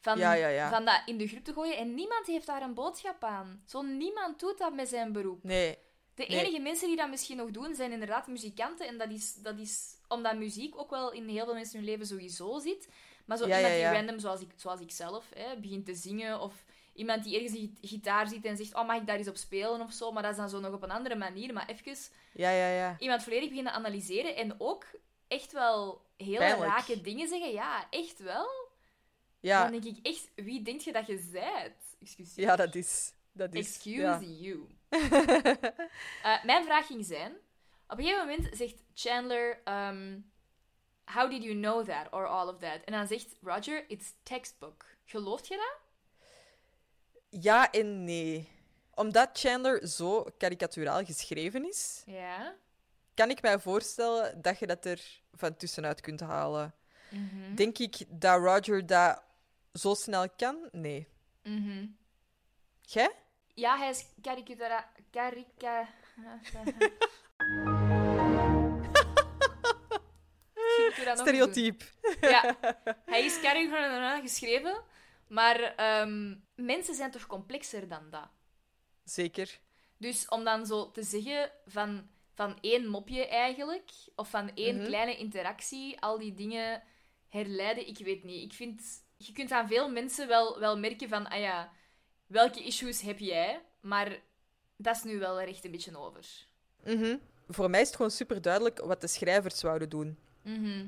van, 0.00 0.18
Ja, 0.18 0.32
ja, 0.32 0.48
ja. 0.48 0.70
van 0.70 0.84
dat 0.84 1.02
in 1.06 1.16
de 1.18 1.28
groep 1.28 1.44
te 1.44 1.52
gooien. 1.52 1.76
En 1.76 1.94
niemand 1.94 2.26
heeft 2.26 2.46
daar 2.46 2.62
een 2.62 2.74
boodschap 2.74 3.24
aan. 3.24 3.62
Zo 3.66 3.82
niemand 3.82 4.40
doet 4.40 4.58
dat 4.58 4.74
met 4.74 4.88
zijn 4.88 5.12
beroep. 5.12 5.42
Nee. 5.44 5.78
De 6.14 6.24
Nee. 6.28 6.38
enige 6.40 6.58
mensen 6.62 6.88
die 6.88 6.96
dat 6.96 7.08
misschien 7.10 7.36
nog 7.36 7.50
doen, 7.50 7.74
zijn 7.74 7.92
inderdaad 7.92 8.26
muzikanten. 8.26 8.86
En 8.86 8.98
dat 8.98 9.10
is, 9.10 9.34
dat 9.34 9.58
is 9.58 9.93
omdat 10.08 10.36
muziek 10.36 10.78
ook 10.78 10.90
wel 10.90 11.12
in 11.12 11.28
heel 11.28 11.44
veel 11.44 11.54
mensen 11.54 11.76
hun 11.78 11.84
leven 11.88 12.06
sowieso 12.06 12.58
zit. 12.58 12.88
Maar 13.24 13.36
zo 13.36 13.46
Ja, 13.46 13.56
iemand 13.56 13.74
ja, 13.74 13.80
ja. 13.80 13.88
die 13.90 13.98
random, 13.98 14.18
zoals 14.18 14.40
ik, 14.40 14.50
zoals 14.56 14.80
ik 14.80 14.90
zelf, 14.90 15.28
hè, 15.34 15.56
begint 15.60 15.86
te 15.86 15.94
zingen. 15.94 16.40
Of 16.40 16.64
iemand 16.94 17.24
die 17.24 17.34
ergens 17.34 17.52
een 17.52 17.76
gi- 17.80 17.88
gitaar 17.88 18.28
ziet 18.28 18.44
en 18.44 18.56
zegt, 18.56 18.74
oh, 18.74 18.86
mag 18.86 18.96
ik 18.96 19.06
daar 19.06 19.16
eens 19.16 19.28
op 19.28 19.36
spelen 19.36 19.80
of 19.80 19.92
zo. 19.92 20.12
Maar 20.12 20.22
dat 20.22 20.30
is 20.32 20.36
dan 20.38 20.48
zo 20.48 20.60
nog 20.60 20.72
op 20.72 20.82
een 20.82 20.90
andere 20.90 21.14
manier. 21.16 21.52
Maar 21.52 21.68
even 21.68 21.96
Ja, 22.32 22.50
ja, 22.50 22.68
ja. 22.68 22.96
iemand 22.98 23.22
volledig 23.22 23.48
beginnen 23.48 23.72
analyseren. 23.72 24.36
En 24.36 24.54
ook 24.60 24.86
echt 25.28 25.52
wel 25.52 26.02
hele 26.16 26.36
Pijnlijk. 26.38 26.70
rake 26.70 27.00
dingen 27.00 27.28
zeggen. 27.28 27.52
Ja, 27.52 27.86
echt 27.90 28.18
wel. 28.18 28.46
Ja, 29.40 29.62
Dan 29.62 29.80
denk 29.80 29.96
ik 29.96 30.06
echt, 30.06 30.30
wie 30.34 30.62
denk 30.62 30.80
je 30.80 30.92
dat 30.92 31.06
je 31.06 31.18
zijt? 31.18 31.96
Excuseer. 32.00 32.44
ja 32.44 32.56
dat 32.56 32.74
is... 32.74 33.12
Dat 33.32 33.54
is 33.54 33.66
Excuse 33.66 34.40
you. 34.40 34.66
Eh, 36.22 36.44
mijn 36.44 36.64
vraag 36.64 36.86
ging 36.86 37.04
zijn... 37.04 37.32
Op 37.88 37.98
een 37.98 38.04
gegeven 38.04 38.26
moment 38.28 38.56
zegt 38.56 38.82
Chandler... 38.94 39.60
ehm, 39.64 40.18
How 41.04 41.30
did 41.30 41.42
you 41.42 41.54
know 41.54 41.84
that? 41.84 42.12
Or 42.12 42.26
all 42.26 42.48
of 42.48 42.58
that? 42.58 42.84
En 42.84 42.92
dan 42.92 43.06
zegt 43.06 43.36
Roger, 43.42 43.84
it's 43.90 44.12
textbook. 44.22 44.84
Gelooft 45.04 45.46
je 45.48 45.56
dat? 45.56 45.78
Ja 47.42 47.70
en 47.72 48.04
nee. 48.04 48.48
Omdat 48.94 49.28
Chandler 49.32 49.88
zo 49.88 50.26
karikaturaal 50.38 51.04
geschreven 51.04 51.68
is, 51.68 52.02
Ja. 52.06 52.54
kan 53.14 53.30
ik 53.30 53.42
mij 53.42 53.58
voorstellen 53.58 54.42
dat 54.42 54.58
je 54.58 54.66
dat 54.66 54.84
er 54.84 55.20
van 55.32 55.56
tussenuit 55.56 56.00
kunt 56.00 56.20
halen. 56.20 56.74
Mhm. 57.10 57.54
Denk 57.54 57.78
ik 57.78 57.96
dat 58.08 58.40
Roger 58.40 58.86
dat 58.86 59.22
zo 59.72 59.94
snel 59.94 60.28
kan? 60.36 60.68
Nee. 60.72 61.08
Mhm. 61.42 61.86
Jij? 62.80 63.10
Ja, 63.54 63.78
hij 63.78 63.88
is 63.90 64.06
karikatura... 64.22 64.90
Karika... 65.10 65.88
Ik 70.96 70.96
doe 70.96 71.04
dat 71.04 71.16
nog. 71.16 71.26
Stereotyp. 71.26 71.82
Ja, 72.20 72.56
hij 73.04 73.24
is 73.24 73.38
geschreven, 74.20 74.82
maar 75.28 75.60
ehm, 75.60 76.34
mensen 76.54 76.94
zijn 76.94 77.10
toch 77.10 77.26
complexer 77.26 77.88
dan 77.88 78.10
dat? 78.10 78.28
Zeker. 79.04 79.58
Dus 79.96 80.28
om 80.28 80.44
dan 80.44 80.66
zo 80.66 80.90
te 80.90 81.02
zeggen 81.02 81.50
van, 81.66 82.08
van 82.34 82.58
één 82.60 82.86
mopje 82.86 83.26
eigenlijk, 83.26 83.90
of 84.16 84.30
van 84.30 84.50
één 84.54 84.76
Mhm. 84.76 84.86
kleine 84.86 85.16
interactie, 85.16 86.00
al 86.00 86.18
die 86.18 86.34
dingen 86.34 86.82
herleiden, 87.28 87.88
ik 87.88 87.98
weet 87.98 88.24
niet. 88.24 88.42
Ik 88.44 88.52
vind, 88.52 88.82
je 89.16 89.32
kunt 89.32 89.50
aan 89.50 89.68
veel 89.68 89.90
mensen 89.90 90.28
wel, 90.28 90.58
wel 90.58 90.78
merken 90.78 91.08
van, 91.08 91.26
ah 91.28 91.40
ja, 91.40 91.72
welke 92.26 92.64
issues 92.64 93.00
heb 93.00 93.18
jij? 93.18 93.62
Maar 93.80 94.20
dat 94.76 94.96
is 94.96 95.02
nu 95.02 95.18
wel 95.18 95.40
er 95.40 95.48
echt 95.48 95.64
een 95.64 95.70
beetje 95.70 95.98
over. 95.98 96.26
Mhm. 96.84 97.16
Voor 97.48 97.70
mij 97.70 97.80
is 97.80 97.86
het 97.86 97.96
gewoon 97.96 98.10
super 98.10 98.42
duidelijk 98.42 98.78
wat 98.78 99.00
de 99.00 99.06
schrijvers 99.06 99.58
zouden 99.58 99.88
doen. 99.88 100.18
Mhm. 100.44 100.86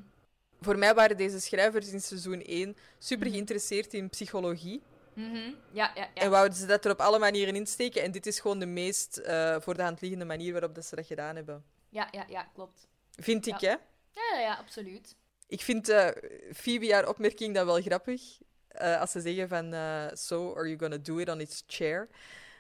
Voor 0.61 0.79
mij 0.79 0.95
waren 0.95 1.17
deze 1.17 1.41
schrijvers 1.41 1.93
in 1.93 2.01
seizoen 2.01 2.43
1 2.47 2.77
super 2.99 3.31
geïnteresseerd 3.31 3.95
in 3.95 4.09
psychologie. 4.09 4.83
Mhm. 5.15 5.37
Ja, 5.73 5.93
ja, 5.95 6.09
ja. 6.15 6.23
En 6.23 6.31
wouden 6.31 6.59
ze 6.59 6.67
dat 6.67 6.85
er 6.85 6.91
op 6.91 7.01
alle 7.01 7.19
manieren 7.19 7.57
insteken. 7.57 8.03
En 8.03 8.11
dit 8.11 8.27
is 8.27 8.41
gewoon 8.41 8.59
de 8.59 8.67
meest 8.67 9.17
eh, 9.17 9.57
voor 9.61 9.75
de 9.77 9.83
hand 9.83 10.01
liggende 10.01 10.25
manier 10.25 10.53
waarop 10.53 10.75
dat 10.75 10.87
ze 10.87 10.97
dat 10.97 11.07
gedaan 11.07 11.37
hebben. 11.37 11.65
Ja, 11.89 12.09
ja, 12.11 12.25
ja, 12.29 12.49
klopt. 12.55 12.89
Vind 13.15 13.47
ik, 13.47 13.61
hè? 13.61 13.71
Ja, 14.11 14.23
ja, 14.33 14.41
ja, 14.41 14.55
absoluut. 14.55 15.17
Ik 15.49 15.61
vind 15.61 15.89
eh 15.89 16.09
Phoebe 16.55 16.93
haar 16.93 17.09
opmerking 17.09 17.55
dan 17.55 17.67
wel 17.67 17.83
grappig. 17.83 18.23
Eh, 18.69 19.01
als 19.01 19.11
ze 19.11 19.21
zeggen 19.21 19.49
van, 19.49 19.73
so, 20.17 20.55
are 20.57 20.67
you 20.67 20.79
gonna 20.79 20.97
do 20.99 21.19
it 21.19 21.29
on 21.29 21.41
its 21.41 21.63
chair? 21.67 22.09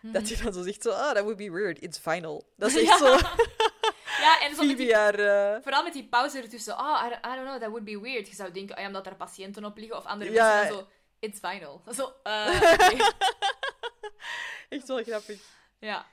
Dat 0.02 0.28
hij 0.28 0.42
dan 0.42 0.52
zo 0.52 0.62
zegt, 0.62 0.82
zo, 0.82 0.90
oh, 0.90 1.12
that 1.12 1.22
would 1.22 1.36
be 1.36 1.50
weird, 1.50 1.82
it's 1.82 1.98
final. 1.98 2.46
Dat 2.56 2.70
is 2.70 2.76
echt 2.82 3.00
Mhm. 3.00 3.18
Zo 3.18 3.28
Ja, 4.20 4.40
en 4.40 4.54
zo 4.54 4.64
met 4.64 4.76
die 4.76 4.92
eh, 4.94 5.62
Vooral 5.62 5.82
met 5.82 5.92
die 5.92 6.08
pauze 6.08 6.38
ertussen. 6.42 6.78
Oh, 6.78 7.02
I, 7.06 7.08
don't- 7.08 7.26
I 7.26 7.34
don't 7.34 7.46
know, 7.46 7.60
that 7.60 7.68
would 7.68 7.84
be 7.84 8.00
weird. 8.00 8.28
Je 8.28 8.34
zou 8.34 8.50
denken, 8.52 8.78
oh, 8.78 8.84
omdat 8.86 9.06
er 9.06 9.16
patiënten 9.16 9.64
op 9.64 9.76
liggen 9.76 9.96
of 9.96 10.04
andere 10.04 10.30
Ja. 10.32 10.54
mensen. 10.54 10.76
En 10.78 10.82
zo, 10.82 10.88
it's 11.18 11.38
final. 11.38 11.82
Zo, 11.94 12.12
eh, 12.22 12.62
echt 14.68 14.86
wel 14.88 15.02
grappig. 15.02 15.40
Ja. 15.78 16.06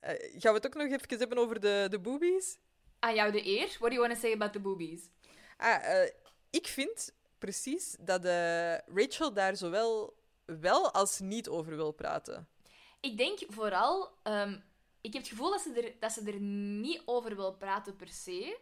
Eh, 0.00 0.10
gaan 0.40 0.52
we 0.52 0.58
het 0.58 0.66
ook 0.66 0.74
nog 0.74 0.86
even 0.86 1.18
hebben 1.18 1.38
over 1.38 1.60
de, 1.60 1.86
de 1.90 1.98
boobies? 1.98 2.58
Aan 2.98 3.14
jou 3.14 3.32
de 3.32 3.46
eer. 3.46 3.66
What 3.66 3.90
do 3.90 3.96
you 3.96 3.98
want 4.00 4.12
to 4.14 4.20
say 4.20 4.32
about 4.32 4.52
the 4.52 4.60
boobies? 4.60 5.00
Ah, 5.56 6.06
ik 6.50 6.66
vind 6.66 7.14
precies 7.38 7.96
dat 8.00 8.24
Rachel 8.94 9.32
daar 9.32 9.56
zowel 9.56 10.14
wel 10.44 10.92
als 10.92 11.18
niet 11.18 11.48
over 11.48 11.76
wil 11.76 11.92
praten. 11.92 12.48
Ik 13.00 13.16
denk 13.16 13.38
vooral... 13.48 14.10
ehm, 14.22 14.58
ik 15.02 15.12
heb 15.12 15.22
het 15.22 15.30
gevoel 15.30 15.50
dat 15.50 15.60
ze, 15.60 15.72
er, 15.82 15.92
dat 16.00 16.12
ze 16.12 16.22
er 16.32 16.40
niet 16.40 17.02
over 17.04 17.36
wil 17.36 17.52
praten 17.54 17.96
per 17.96 18.08
se. 18.08 18.58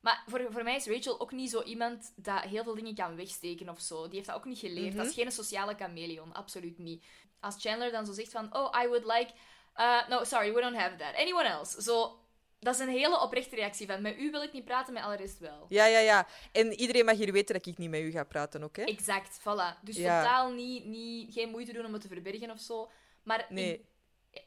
Maar 0.00 0.22
voor, 0.26 0.46
voor 0.50 0.62
mij 0.62 0.76
is 0.76 0.86
Rachel 0.86 1.20
ook 1.20 1.32
niet 1.32 1.50
zo 1.50 1.62
iemand 1.62 2.12
dat 2.16 2.40
heel 2.40 2.64
veel 2.64 2.74
dingen 2.74 2.94
kan 2.94 3.16
wegsteken 3.16 3.68
of 3.68 3.80
zo. 3.80 4.04
Die 4.04 4.14
heeft 4.14 4.26
dat 4.26 4.36
ook 4.36 4.44
niet 4.44 4.58
geleerd. 4.58 4.88
Mhm. 4.88 4.96
Dat 4.96 5.06
is 5.06 5.14
geen 5.14 5.32
sociale 5.32 5.74
chameleon, 5.74 6.32
absoluut 6.32 6.78
niet. 6.78 7.04
Als 7.40 7.56
Chandler 7.58 7.90
dan 7.90 8.06
zo 8.06 8.12
zegt 8.12 8.32
van, 8.32 8.56
oh, 8.56 8.82
I 8.84 8.86
would 8.88 9.04
like... 9.04 9.30
uh, 9.76 10.08
no, 10.08 10.24
sorry, 10.24 10.52
we 10.54 10.60
don't 10.60 10.76
have 10.76 10.96
that. 10.96 11.14
Anyone 11.14 11.48
else? 11.48 11.82
Zo, 11.82 12.18
dat 12.60 12.74
is 12.74 12.80
een 12.80 12.88
hele 12.88 13.20
oprechte 13.20 13.56
reactie 13.56 13.86
van, 13.86 14.02
met 14.02 14.18
u 14.18 14.30
wil 14.30 14.42
ik 14.42 14.52
niet 14.52 14.64
praten, 14.64 14.92
met 14.92 15.02
alle 15.02 15.16
rest 15.16 15.38
wel. 15.38 15.66
Ja, 15.68 15.86
ja, 15.86 15.98
ja. 15.98 16.26
En 16.52 16.72
iedereen 16.72 17.04
mag 17.04 17.16
hier 17.16 17.32
weten 17.32 17.54
dat 17.54 17.66
ik 17.66 17.78
niet 17.78 17.90
met 17.90 18.00
u 18.00 18.10
ga 18.10 18.24
praten 18.24 18.62
ook, 18.62 18.76
hè? 18.76 18.82
Exact, 18.82 19.40
voilà. 19.40 19.82
Dus 19.82 19.96
Ja. 19.96 20.22
totaal 20.22 20.52
niet, 20.52 20.84
niet, 20.84 21.32
geen 21.32 21.50
moeite 21.50 21.72
doen 21.72 21.84
om 21.86 21.92
het 21.92 22.02
te 22.02 22.08
verbergen 22.08 22.50
of 22.50 22.60
zo. 22.60 22.90
Maar 23.22 23.46
Nee. 23.48 23.86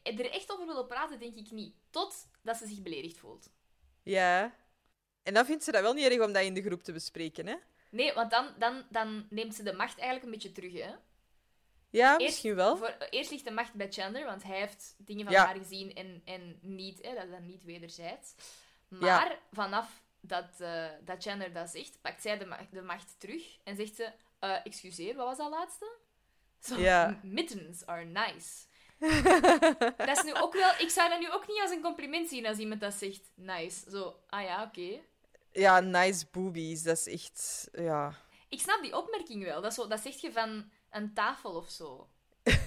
Er 0.04 0.32
echt 0.32 0.52
over 0.52 0.66
willen 0.66 0.88
praten, 0.88 1.20
denk 1.20 1.36
ik 1.36 1.52
niet. 1.52 1.76
Totdat 1.90 2.58
ze 2.58 2.68
zich 2.68 2.82
beledigd 2.82 3.18
voelt. 3.18 3.50
Ja. 4.04 4.56
En 5.24 5.34
dan 5.34 5.46
vindt 5.46 5.64
ze 5.64 5.72
dat 5.72 5.82
wel 5.82 5.94
niet 5.94 6.06
erg 6.12 6.22
om 6.26 6.34
dat 6.34 6.44
in 6.44 6.54
de 6.54 6.62
groep 6.62 6.84
te 6.84 6.92
bespreken, 6.92 7.48
hè? 7.48 7.56
Nee, 7.92 8.14
want 8.14 8.32
dan, 8.32 8.54
dan, 8.58 8.86
dan 8.90 9.28
neemt 9.30 9.56
ze 9.56 9.64
de 9.64 9.74
macht 9.74 9.98
eigenlijk 9.98 10.24
een 10.26 10.32
beetje 10.32 10.52
terug, 10.52 10.74
hè. 10.74 10.94
Ja, 11.90 12.12
Eerst- 12.12 12.26
misschien 12.26 12.56
wel. 12.56 12.78
Voor, 12.78 12.96
eerst 13.10 13.32
ligt 13.32 13.44
de 13.46 13.52
macht 13.52 13.74
bij 13.74 13.92
Chandler, 13.92 14.26
want 14.26 14.44
hij 14.44 14.58
heeft 14.60 14.96
dingen 14.98 15.24
van 15.26 15.34
Ja. 15.34 15.46
haar 15.46 15.56
gezien 15.56 15.94
en, 15.96 16.22
en 16.26 16.60
niet, 16.62 17.02
hè, 17.06 17.14
dat 17.14 17.24
is 17.24 17.30
dan 17.30 17.46
niet 17.46 17.64
wederzijds. 17.64 18.34
Maar 18.88 19.40
vanaf 19.52 20.02
dat, 20.22 20.60
eh, 20.60 20.86
dat 21.02 21.24
Chandler 21.24 21.54
dat 21.54 21.70
zegt, 21.70 22.02
pakt 22.02 22.22
zij 22.22 22.38
de, 22.38 22.46
ma- 22.46 22.68
de 22.72 22.82
macht 22.82 23.16
terug 23.20 23.58
en 23.64 23.76
zegt 23.76 23.96
ze: 23.96 24.12
eh, 24.40 24.66
Excuseer, 24.66 25.16
wat 25.16 25.26
was 25.26 25.38
dat 25.38 25.50
laatste? 25.50 25.98
Zo, 26.60 26.80
Ja. 26.80 27.20
"M- 27.24 27.34
Mittens 27.34 27.86
are 27.86 28.04
nice. 28.04 28.66
Dat 29.98 30.18
is 30.18 30.24
nu 30.24 30.34
ook 30.34 30.54
wel, 30.54 30.72
ik 30.78 30.90
zou 30.90 31.10
dat 31.10 31.20
nu 31.20 31.32
ook 31.32 31.48
niet 31.48 31.62
als 31.62 31.72
een 31.72 31.82
compliment 31.82 32.30
zien 32.30 32.46
als 32.46 32.58
iemand 32.58 32.82
dat 32.82 32.94
zegt: 32.94 33.22
Nice. 33.36 33.90
Zo, 33.90 34.16
ah 34.30 34.44
ja, 34.44 34.64
oké. 34.64 35.00
Ja, 35.52 35.80
nice 35.80 36.26
boobies. 36.32 36.84
Dat 36.84 36.98
is 36.98 37.08
echt... 37.08 37.68
Ja. 37.72 38.14
Ik 38.50 38.60
snap 38.60 38.82
die 38.82 38.98
opmerking 38.98 39.44
wel. 39.44 39.62
Dat, 39.62 39.74
zo, 39.74 39.88
dat 39.88 40.00
zegt 40.00 40.22
je 40.22 40.32
van 40.32 40.72
een 40.92 41.14
tafel 41.14 41.56
of 41.56 41.70
zo. 41.70 42.08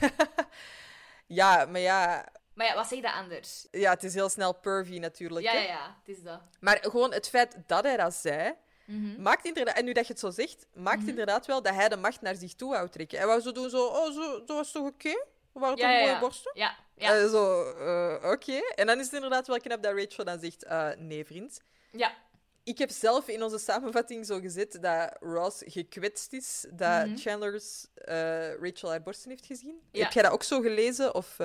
Ja, 1.26 1.64
maar 1.66 1.80
ja... 1.80 2.28
Maar 2.54 2.66
ja, 2.66 2.74
wat 2.74 2.86
zeg 2.88 2.98
je 2.98 3.04
dat 3.04 3.14
anders? 3.14 3.66
Ja, 3.70 3.90
het 3.90 4.02
is 4.04 4.14
heel 4.14 4.28
snel 4.28 4.52
pervy 4.54 4.98
natuurlijk. 4.98 5.44
Ja, 5.46 5.52
hè. 5.52 5.58
ja, 5.58 5.64
ja, 5.64 5.96
het 6.04 6.16
is 6.16 6.22
dat. 6.22 6.40
Maar 6.60 6.78
gewoon 6.82 7.12
het 7.12 7.28
feit 7.28 7.56
dat 7.66 7.84
hij 7.84 7.96
dat 7.96 8.14
zei, 8.14 8.54
Mhm. 8.84 9.22
maakt 9.22 9.44
inderdaad... 9.44 9.76
En 9.76 9.84
nu 9.84 9.92
dat 9.92 10.06
je 10.06 10.12
het 10.12 10.20
zo 10.20 10.30
zegt, 10.30 10.66
maakt 10.74 11.06
inderdaad 11.06 11.46
wel 11.46 11.62
dat 11.62 11.74
hij 11.74 11.88
de 11.88 11.96
macht 11.96 12.20
naar 12.20 12.34
zich 12.34 12.54
toe 12.54 12.70
wou 12.70 12.88
trekken. 12.88 13.18
Hij 13.18 13.26
wou 13.26 13.40
zo 13.40 13.52
doen, 13.52 13.70
zo... 13.70 13.86
Oh, 13.86 14.12
zo, 14.12 14.38
dat 14.38 14.56
was 14.56 14.72
toch 14.72 14.86
oké? 14.86 15.24
Waren 15.52 15.76
toch 15.76 15.86
ja, 15.86 15.92
mooie 15.98 16.10
ja. 16.10 16.18
borsten? 16.20 16.52
Ja, 16.54 16.76
ja, 16.96 17.16
Eh, 17.16 17.28
zo, 17.30 17.62
eh, 17.72 18.30
oké. 18.30 18.52
En 18.74 18.86
dan 18.86 18.98
is 18.98 19.04
het 19.04 19.14
inderdaad 19.14 19.46
wel 19.46 19.58
knap 19.60 19.82
dat 19.82 19.94
Rachel 19.98 20.24
dan 20.24 20.40
zegt, 20.40 20.64
eh, 20.64 20.90
nee, 20.96 21.24
vriend. 21.24 21.60
ja. 21.90 22.14
Ik 22.64 22.78
heb 22.78 22.90
zelf 22.90 23.28
in 23.28 23.42
onze 23.42 23.58
samenvatting 23.58 24.26
zo 24.26 24.38
gezet 24.40 24.78
dat 24.80 25.16
Ross 25.20 25.62
gekwetst 25.66 26.32
is 26.32 26.66
dat 26.72 27.06
Mhm. 27.06 27.16
Chandler's 27.16 27.86
Rachel 28.60 28.90
haar 28.90 29.02
borsten 29.02 29.30
heeft 29.30 29.46
gezien. 29.46 29.80
Heb 29.92 30.12
jij 30.12 30.22
dat 30.22 30.32
ook 30.32 30.42
zo 30.42 30.60
gelezen? 30.60 31.14
Of, 31.14 31.36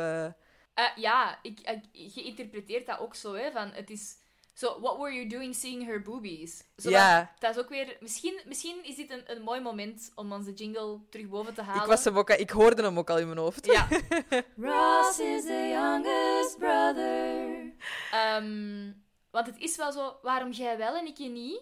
ja, 0.96 1.40
ik, 1.42 1.60
ik, 1.60 1.84
je 1.92 2.24
interpreteert 2.24 2.86
dat 2.86 3.00
ook 3.00 3.16
zo, 3.16 3.34
hè, 3.34 3.52
van 3.52 3.72
het 3.72 3.90
is... 3.90 4.16
Zo, 4.58 4.80
what 4.82 4.98
were 4.98 5.14
you 5.14 5.28
doing 5.28 5.56
seeing 5.56 5.86
her 5.86 6.02
boobies? 6.02 6.64
Zo 6.78 6.90
Ja. 6.90 7.20
Dat, 7.20 7.28
dat 7.40 7.56
is 7.56 7.62
ook 7.64 7.70
weer... 7.70 7.98
Misschien, 8.00 8.40
misschien 8.46 8.84
is 8.84 8.96
dit 8.96 9.12
een, 9.12 9.24
een 9.32 9.42
mooi 9.42 9.62
moment 9.62 10.12
om 10.16 10.32
onze 10.32 10.54
jingle 10.54 11.00
terug 11.10 11.28
boven 11.28 11.54
te 11.54 11.62
halen. 11.62 11.82
ik, 11.82 11.88
was 11.88 12.04
hem 12.04 12.18
ook, 12.18 12.30
al- 12.30 12.40
ik 12.40 12.50
hoorde 12.50 12.84
hem 12.84 12.98
ook 12.98 13.10
al 13.10 13.18
in 13.18 13.26
mijn 13.28 13.38
hoofd. 13.40 13.66
Ja. 13.66 13.88
Ross 14.70 15.20
is 15.20 15.46
the 15.46 15.68
youngest 15.72 16.58
brother. 16.58 17.74
Ehm, 18.12 18.92
want 19.32 19.46
het 19.48 19.58
is 19.58 19.76
wel 19.78 19.92
zo, 19.92 20.18
waarom 20.22 20.52
jij 20.52 20.78
wel 20.78 20.96
en 20.96 21.06
ik 21.06 21.18
je 21.18 21.30
niet? 21.30 21.62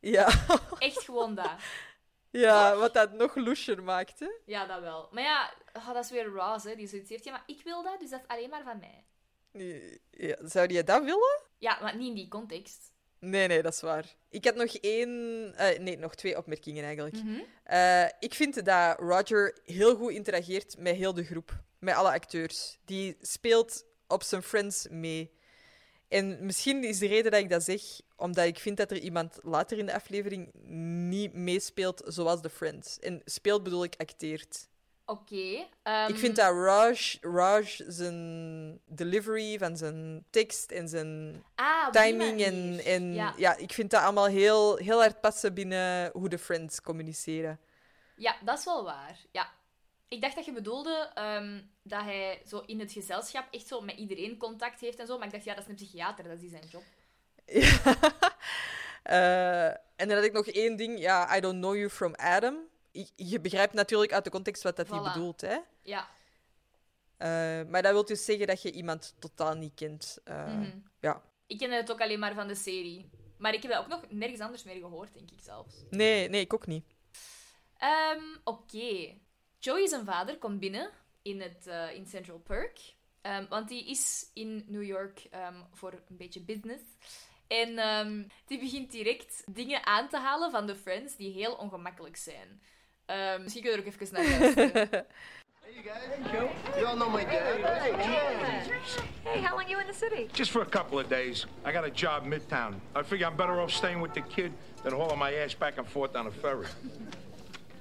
Ja, 0.00 0.28
Echt 0.78 1.04
gewoon 1.04 1.34
dat. 1.34 1.50
ja 2.30 2.76
wat 2.76 2.94
dat 2.94 3.12
nog 3.12 3.34
loesjer 3.36 3.82
maakt. 3.82 4.18
Hè? 4.20 4.28
Ja, 4.46 4.66
dat 4.66 4.80
wel. 4.80 5.08
Maar 5.12 5.22
ja, 5.22 5.50
oh, 5.72 5.86
dat 5.94 6.04
is 6.04 6.10
weer 6.10 6.24
Ross, 6.26 6.64
hè, 6.64 6.74
die 6.74 6.86
zoiets 6.86 7.10
heeft. 7.10 7.24
Ja, 7.24 7.30
maar 7.32 7.42
ik 7.46 7.62
wil 7.64 7.82
dat, 7.82 8.00
dus 8.00 8.10
dat 8.10 8.20
is 8.20 8.28
alleen 8.28 8.50
maar 8.50 8.62
van 8.62 8.78
mij. 8.78 9.04
Ja, 10.10 10.36
zou 10.42 10.72
je 10.72 10.84
dat 10.84 11.04
willen? 11.04 11.42
Ja, 11.58 11.78
maar 11.82 11.96
niet 11.96 12.08
in 12.08 12.14
die 12.14 12.28
context. 12.28 12.92
Nee, 13.18 13.48
nee, 13.48 13.62
dat 13.62 13.72
is 13.72 13.80
waar. 13.80 14.14
Ik 14.28 14.44
had 14.44 14.54
nog 14.54 14.74
één... 14.74 15.52
eh, 15.56 15.78
nee, 15.78 15.98
nog 15.98 16.14
twee 16.14 16.36
opmerkingen 16.36 16.84
eigenlijk. 16.84 17.16
Mhm. 17.16 17.40
Eh, 17.64 18.04
ik 18.18 18.34
vind 18.34 18.64
dat 18.64 18.98
Roger 18.98 19.58
heel 19.64 19.96
goed 19.96 20.12
interageert 20.12 20.78
met 20.78 20.96
heel 20.96 21.14
de 21.14 21.24
groep. 21.24 21.62
Met 21.78 21.94
alle 21.94 22.10
acteurs. 22.12 22.78
Die 22.84 23.16
speelt 23.20 23.84
op 24.06 24.22
zijn 24.22 24.42
friends 24.42 24.86
mee. 24.90 25.30
En 26.08 26.44
misschien 26.46 26.84
is 26.84 26.98
de 26.98 27.06
reden 27.06 27.30
dat 27.30 27.40
ik 27.40 27.48
dat 27.48 27.62
zeg, 27.62 27.82
omdat 28.16 28.46
ik 28.46 28.58
vind 28.58 28.76
dat 28.76 28.90
er 28.90 28.98
iemand 28.98 29.38
later 29.42 29.78
in 29.78 29.86
de 29.86 29.94
aflevering 29.94 30.50
niet 31.08 31.32
meespeelt 31.32 32.02
zoals 32.06 32.42
de 32.42 32.50
friends. 32.50 32.98
En 32.98 33.22
speelt 33.24 33.62
bedoel 33.62 33.84
ik 33.84 33.94
acteert. 33.96 34.68
Oké. 35.10 35.66
ehm, 35.82 36.08
Ik 36.08 36.16
vind 36.18 36.36
dat 36.36 36.52
Raj, 36.54 37.16
Raj 37.20 37.80
zijn 37.86 38.80
delivery 38.84 39.58
van 39.58 39.76
zijn 39.76 40.24
tekst 40.30 40.70
en 40.70 40.88
zijn 40.88 41.44
ah, 41.54 41.90
timing 41.90 42.40
en, 42.40 42.58
manier. 42.68 42.86
en 42.86 43.14
Ja. 43.14 43.34
ja. 43.36 43.56
ik 43.56 43.72
vind 43.72 43.90
dat 43.90 44.02
allemaal 44.02 44.26
heel, 44.26 44.76
heel 44.76 44.98
hard 44.98 45.20
passen 45.20 45.54
binnen 45.54 46.10
hoe 46.12 46.28
de 46.28 46.38
friends 46.38 46.80
communiceren. 46.80 47.60
ja, 48.16 48.36
dat 48.44 48.58
is 48.58 48.64
wel 48.64 48.84
waar. 48.84 49.18
Ja. 49.32 49.50
Ik 50.08 50.20
dacht 50.20 50.34
dat 50.34 50.44
je 50.44 50.52
bedoelde 50.52 51.10
ehm, 51.14 51.60
dat 51.82 52.02
hij 52.02 52.42
zo 52.46 52.62
in 52.66 52.80
het 52.80 52.92
gezelschap 52.92 53.46
echt 53.50 53.66
zo 53.66 53.80
met 53.80 53.96
iedereen 53.96 54.36
contact 54.36 54.80
heeft 54.80 54.98
en 54.98 55.06
zo. 55.06 55.16
Maar 55.18 55.26
ik 55.26 55.32
dacht, 55.32 55.44
ja, 55.44 55.54
dat 55.54 55.62
is 55.64 55.68
een 55.70 55.74
psychiater, 55.76 56.28
dat 56.28 56.42
is 56.42 56.50
zijn 56.50 56.66
job. 56.70 56.82
Ja. 57.46 57.96
Eh, 59.02 59.66
en 59.96 60.08
dan 60.08 60.10
had 60.10 60.24
ik 60.24 60.32
nog 60.32 60.46
één 60.46 60.76
ding. 60.76 60.98
Ja, 60.98 61.36
I 61.36 61.40
don't 61.40 61.58
know 61.60 61.74
you 61.74 61.90
from 61.90 62.14
Adam. 62.14 62.56
Je, 63.00 63.24
je 63.24 63.40
begrijpt 63.40 63.72
natuurlijk 63.74 64.12
uit 64.12 64.24
de 64.24 64.30
context 64.30 64.62
wat 64.62 64.76
dat 64.76 64.88
hij 64.88 64.98
Voilà. 65.00 65.12
bedoelt, 65.12 65.40
hè. 65.40 65.58
Ja. 65.82 66.08
Eh, 67.16 67.28
maar 67.68 67.82
dat 67.82 67.92
wil 67.92 68.04
dus 68.04 68.24
zeggen 68.24 68.46
dat 68.46 68.62
je 68.62 68.72
iemand 68.72 69.14
totaal 69.18 69.54
niet 69.54 69.74
kent. 69.74 70.18
Eh, 70.24 70.46
Mhm. 70.46 70.78
Ja. 71.00 71.22
Ik 71.46 71.58
ken 71.58 71.70
het 71.70 71.90
ook 71.92 72.00
alleen 72.00 72.18
maar 72.18 72.34
van 72.34 72.48
de 72.48 72.54
serie. 72.54 73.10
Maar 73.38 73.54
ik 73.54 73.62
heb 73.62 73.72
dat 73.72 73.80
ook 73.82 73.88
nog 73.88 74.04
nergens 74.10 74.40
anders 74.40 74.62
meer 74.64 74.78
gehoord, 74.80 75.14
denk 75.14 75.30
ik 75.30 75.40
zelfs. 75.40 75.74
Nee, 75.90 76.28
nee, 76.28 76.40
ik 76.40 76.54
ook 76.54 76.66
niet. 76.66 76.84
Ehm, 77.76 78.22
Oké. 78.44 79.14
Joey 79.58 79.86
zijn 79.86 80.04
vader 80.04 80.38
komt 80.38 80.60
binnen 80.60 80.90
in, 81.22 81.40
het, 81.40 81.66
eh, 81.66 81.94
in 81.94 82.06
Central 82.06 82.38
Park. 82.38 82.78
Ehm, 83.20 83.48
want 83.48 83.68
die 83.68 83.90
is 83.90 84.30
in 84.34 84.64
New 84.66 84.82
York 84.82 85.26
ehm, 85.30 85.62
voor 85.72 85.92
een 85.92 86.16
beetje 86.16 86.40
business. 86.40 86.82
En 87.46 88.30
die 88.46 88.58
begint 88.58 88.90
direct 88.90 89.42
dingen 89.46 89.86
aan 89.86 90.08
te 90.08 90.18
halen 90.18 90.50
van 90.50 90.66
de 90.66 90.76
Friends 90.76 91.16
die 91.16 91.32
heel 91.32 91.54
ongemakkelijk 91.54 92.16
zijn. 92.16 92.62
Ehm, 93.10 93.42
misschien 93.42 93.62
kun 93.62 93.70
je 93.70 93.76
er 93.76 93.82
ook 93.86 93.92
even 93.92 94.14
naar 94.14 94.40
luisteren. 94.40 94.90
Hey, 95.60 95.72
you 95.74 95.82
guys. 95.82 96.04
Hey, 96.08 96.32
Joe. 96.32 96.48
You 96.76 96.86
all 96.86 96.94
know 96.96 97.12
my 97.12 97.24
dad. 97.24 97.32
Hey, 97.32 97.92
Hey, 99.22 99.42
how 99.42 99.56
long 99.56 99.68
you 99.68 99.80
in 99.80 99.86
the 99.86 99.94
city? 99.94 100.28
Just 100.32 100.50
for 100.50 100.62
a 100.62 100.68
couple 100.68 100.98
of 100.98 101.08
days. 101.08 101.46
I 101.64 101.72
got 101.72 101.84
a 101.84 101.90
job 101.90 102.24
midtown. 102.24 102.74
I 102.94 103.02
figure 103.02 103.26
I'm 103.26 103.36
better 103.36 103.60
off 103.60 103.70
staying 103.70 104.00
with 104.00 104.12
the 104.12 104.20
kid 104.20 104.52
than 104.82 104.92
hauling 104.92 105.18
my 105.18 105.34
ass 105.34 105.54
back 105.54 105.78
and 105.78 105.86
forth 105.86 106.16
on 106.16 106.26
a 106.26 106.30
ferry. 106.30 106.66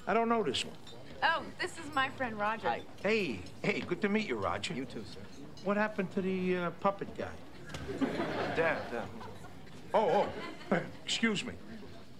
I 0.07 0.13
don't 0.13 0.27
know 0.27 0.43
this 0.43 0.63
one. 0.65 0.75
Oh, 1.21 1.41
this 1.59 1.71
is 1.71 1.93
my 1.93 2.09
friend 2.09 2.39
Roger. 2.39 2.67
Hi. 2.69 2.81
Hey, 3.03 3.39
hey, 3.61 3.81
good 3.81 4.01
to 4.01 4.09
meet 4.09 4.27
you, 4.27 4.37
Roger. 4.37 4.73
You 4.73 4.85
too, 4.85 5.03
sir. 5.13 5.19
What 5.63 5.77
happened 5.77 6.11
to 6.13 6.21
the 6.21 6.55
uh, 6.57 6.69
puppet 6.79 7.07
guy? 7.17 7.35
Dad, 8.55 8.81
uh, 8.93 9.01
Oh, 9.93 10.27
oh, 10.71 10.77
excuse 11.05 11.43
me. 11.43 11.53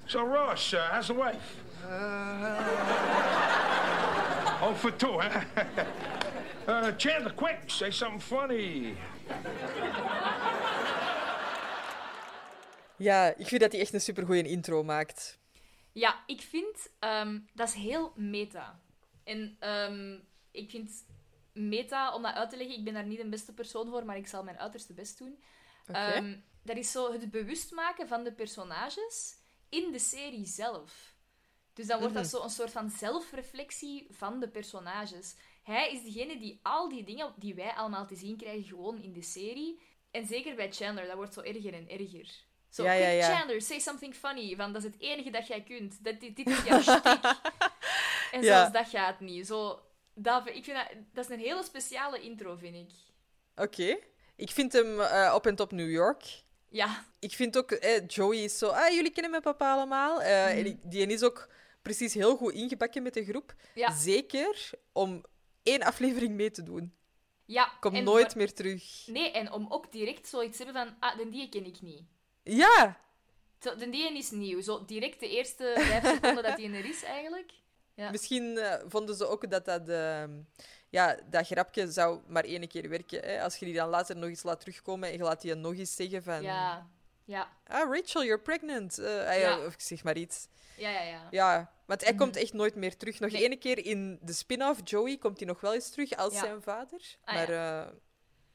So, 0.08 0.24
Ross, 0.24 0.74
uh, 0.74 0.90
how's 0.92 1.08
the 1.08 1.14
wife? 1.14 1.56
Oh, 4.62 4.74
for 4.76 4.96
two, 4.96 5.20
huh? 5.20 5.44
uh, 6.68 6.92
Chandler, 6.98 7.34
quick, 7.34 7.60
say 7.68 7.92
something 7.92 8.22
funny. 8.22 8.96
Ja, 12.98 13.34
ik 13.38 13.48
vind 13.48 13.62
dat 13.62 13.72
hij 13.72 13.82
echt 13.82 13.94
een 13.94 14.02
supergoeie 14.02 14.44
intro 14.44 14.84
maakt. 14.84 15.40
Ja, 15.92 16.24
ik 16.26 16.42
vind 16.42 16.90
ehm, 17.00 17.40
dat 17.54 17.68
is 17.68 17.74
heel 17.74 18.14
meta. 18.16 18.80
En 19.24 19.56
ehm, 19.60 20.20
ik 20.52 20.70
vind 20.70 21.06
meta, 21.54 22.14
om 22.14 22.22
dat 22.22 22.34
uit 22.34 22.50
te 22.50 22.58
leggen, 22.58 22.78
ik 22.78 22.84
ben 22.84 22.94
daar 22.94 23.06
niet 23.06 23.22
de 23.22 23.30
beste 23.30 23.54
persoon 23.54 23.90
voor, 23.90 24.06
maar 24.06 24.18
ik 24.18 24.28
zal 24.28 24.44
mijn 24.44 24.60
uiterste 24.60 24.94
best 24.94 25.18
doen. 25.18 25.40
Ehm, 25.86 26.36
dat 26.64 26.78
is 26.78 26.92
zo 26.92 27.12
het 27.12 27.32
bewust 27.32 27.72
maken 27.72 28.08
van 28.08 28.24
de 28.24 28.32
personages 28.32 29.36
in 29.70 29.92
de 29.92 30.00
serie 30.00 30.46
zelf. 30.46 31.09
Dus 31.80 31.88
dan 31.88 32.00
wordt 32.00 32.14
dat 32.14 32.28
zo 32.28 32.44
een 32.44 32.50
soort 32.50 32.72
van 32.72 32.90
zelfreflectie 32.90 34.08
van 34.12 34.40
de 34.40 34.48
personages. 34.50 35.36
Hij 35.64 35.92
is 35.92 36.04
degene 36.04 36.38
die 36.40 36.60
al 36.64 36.90
die 36.90 37.04
dingen 37.04 37.34
die 37.38 37.56
wij 37.56 37.72
allemaal 37.72 38.06
te 38.08 38.16
zien 38.16 38.38
krijgen, 38.38 38.64
gewoon 38.64 39.02
in 39.02 39.14
de 39.14 39.22
serie. 39.22 39.80
En 40.12 40.26
zeker 40.26 40.56
bij 40.56 40.72
Chandler, 40.72 41.06
dat 41.08 41.16
wordt 41.16 41.34
zo 41.34 41.42
erger 41.42 41.74
en 41.74 41.90
erger. 41.90 42.32
Zo, 42.70 42.84
Ja, 42.84 42.94
ja, 42.94 43.06
quick 43.08 43.20
ja. 43.22 43.36
Chandler, 43.38 43.62
say 43.62 43.80
something 43.80 44.16
funny. 44.16 44.56
Van, 44.56 44.74
dat 44.74 44.84
is 44.84 44.92
het 44.92 45.02
enige 45.02 45.30
dat 45.30 45.48
jij 45.48 45.62
kunt. 45.64 46.04
Dat, 46.04 46.20
dit, 46.20 46.36
dit 46.36 46.48
is 46.48 46.64
jouw 46.64 46.82
shtick. 46.82 47.20
En 48.32 48.44
zelfs 48.44 48.72
dat 48.72 48.88
gaat 48.90 49.20
niet. 49.20 49.48
Zo, 49.48 49.80
dat, 50.14 50.48
ik 50.48 50.64
vind 50.64 50.78
dat, 50.78 50.88
dat 51.14 51.26
is 51.26 51.32
een 51.32 51.40
hele 51.44 51.64
speciale 51.64 52.22
intro, 52.22 52.56
vind 52.56 52.76
ik. 52.76 52.92
Oké. 53.56 53.98
Ik 54.36 54.50
vind 54.52 54.74
hem 54.74 55.00
eh, 55.00 55.32
op 55.36 55.46
en 55.48 55.56
top 55.56 55.72
New 55.72 55.90
York. 55.92 56.24
Ja. 56.70 57.06
Ik 57.20 57.32
vind 57.34 57.58
ook, 57.58 57.72
eh, 57.72 58.08
Joey 58.08 58.38
is 58.44 58.58
zo, 58.58 58.68
ah, 58.68 58.94
jullie 58.94 59.12
kennen 59.12 59.32
mijn 59.32 59.44
papa 59.44 59.74
allemaal. 59.74 60.22
Eh, 60.22 60.58
en 60.58 60.66
ik- 60.66 60.80
die 60.84 61.08
is 61.08 61.24
ook 61.24 61.50
precies 61.82 62.14
heel 62.14 62.38
goed 62.38 62.54
ingebakken 62.54 63.04
met 63.04 63.14
de 63.14 63.26
groep. 63.26 63.56
Ja. 63.76 63.92
Zeker 63.96 64.70
om 64.92 65.24
één 65.64 65.82
aflevering 65.84 66.34
mee 66.36 66.52
te 66.52 66.64
doen. 66.64 66.94
ja. 67.46 67.72
Komt 67.80 67.96
en 67.96 68.04
nooit 68.04 68.28
voor- 68.28 68.38
meer 68.38 68.54
terug. 68.54 69.08
Nee, 69.08 69.32
en 69.32 69.52
om 69.52 69.66
ook 69.70 69.92
direct 69.92 70.28
zoiets 70.28 70.58
te 70.58 70.64
hebben 70.64 70.84
van, 70.86 70.96
ah, 71.00 71.18
de 71.18 71.30
die 71.30 71.50
ken 71.50 71.66
ik 71.66 71.82
niet. 71.82 72.02
Ja, 72.44 72.98
Zo, 73.62 73.76
De 73.76 73.90
die 73.90 74.18
is 74.18 74.32
nieuw. 74.32 74.62
Zo 74.62 74.86
direct 74.86 75.20
de 75.20 75.30
eerste 75.30 75.74
vijf 75.78 76.04
seconden 76.14 76.44
dat 76.44 76.58
die 76.58 76.72
er 76.72 76.86
is, 76.86 77.04
eigenlijk. 77.04 77.52
Ja. 77.94 78.12
misschien 78.12 78.58
eh, 78.58 78.84
vonden 78.88 79.16
ze 79.16 79.28
ook 79.28 79.50
dat 79.50 79.66
dat, 79.66 79.90
ehm, 79.90 80.32
ja, 80.90 81.20
dat 81.30 81.46
grapje 81.48 81.92
zou 81.92 82.20
maar 82.28 82.44
één 82.44 82.68
keer 82.68 82.90
werken. 82.90 83.20
Hè? 83.22 83.44
Als 83.44 83.56
je 83.58 83.66
die 83.66 83.74
dan 83.74 83.90
later 83.90 84.16
nog 84.18 84.30
eens 84.30 84.44
laat 84.44 84.60
terugkomen 84.60 85.10
en 85.10 85.18
je 85.18 85.24
laat 85.24 85.42
die 85.42 85.56
nog 85.56 85.74
eens 85.76 85.96
zeggen 85.96 86.24
van... 86.24 86.42
Ja. 86.44 86.90
Ja. 87.30 87.48
Ah, 87.68 87.96
Rachel, 87.96 88.24
you're 88.24 88.40
pregnant. 88.42 88.98
Eh, 88.98 89.28
ah, 89.28 89.40
ja. 89.40 89.66
Of 89.66 89.74
ik 89.74 89.82
zeg 89.82 90.04
maar 90.04 90.18
iets. 90.18 90.48
Ja, 90.78 90.90
ja, 90.90 91.02
ja. 91.02 91.28
Ja, 91.32 91.72
want 91.86 92.02
hij 92.02 92.10
Mhm. 92.14 92.20
komt 92.22 92.36
echt 92.36 92.54
nooit 92.54 92.76
meer 92.76 92.98
terug. 92.98 93.20
Nog 93.20 93.32
Nee. 93.32 93.42
één 93.50 93.60
keer 93.60 93.86
in 93.86 94.20
de 94.22 94.34
spin-off, 94.34 94.80
Joey, 94.84 95.18
komt 95.18 95.38
hij 95.40 95.48
nog 95.48 95.62
wel 95.62 95.74
eens 95.74 95.90
terug 95.90 96.16
als 96.16 96.34
Ja. 96.34 96.40
zijn 96.40 96.62
vader. 96.62 97.02
Ah, 97.24 97.34
maar 97.36 97.52
ja. 97.52 97.92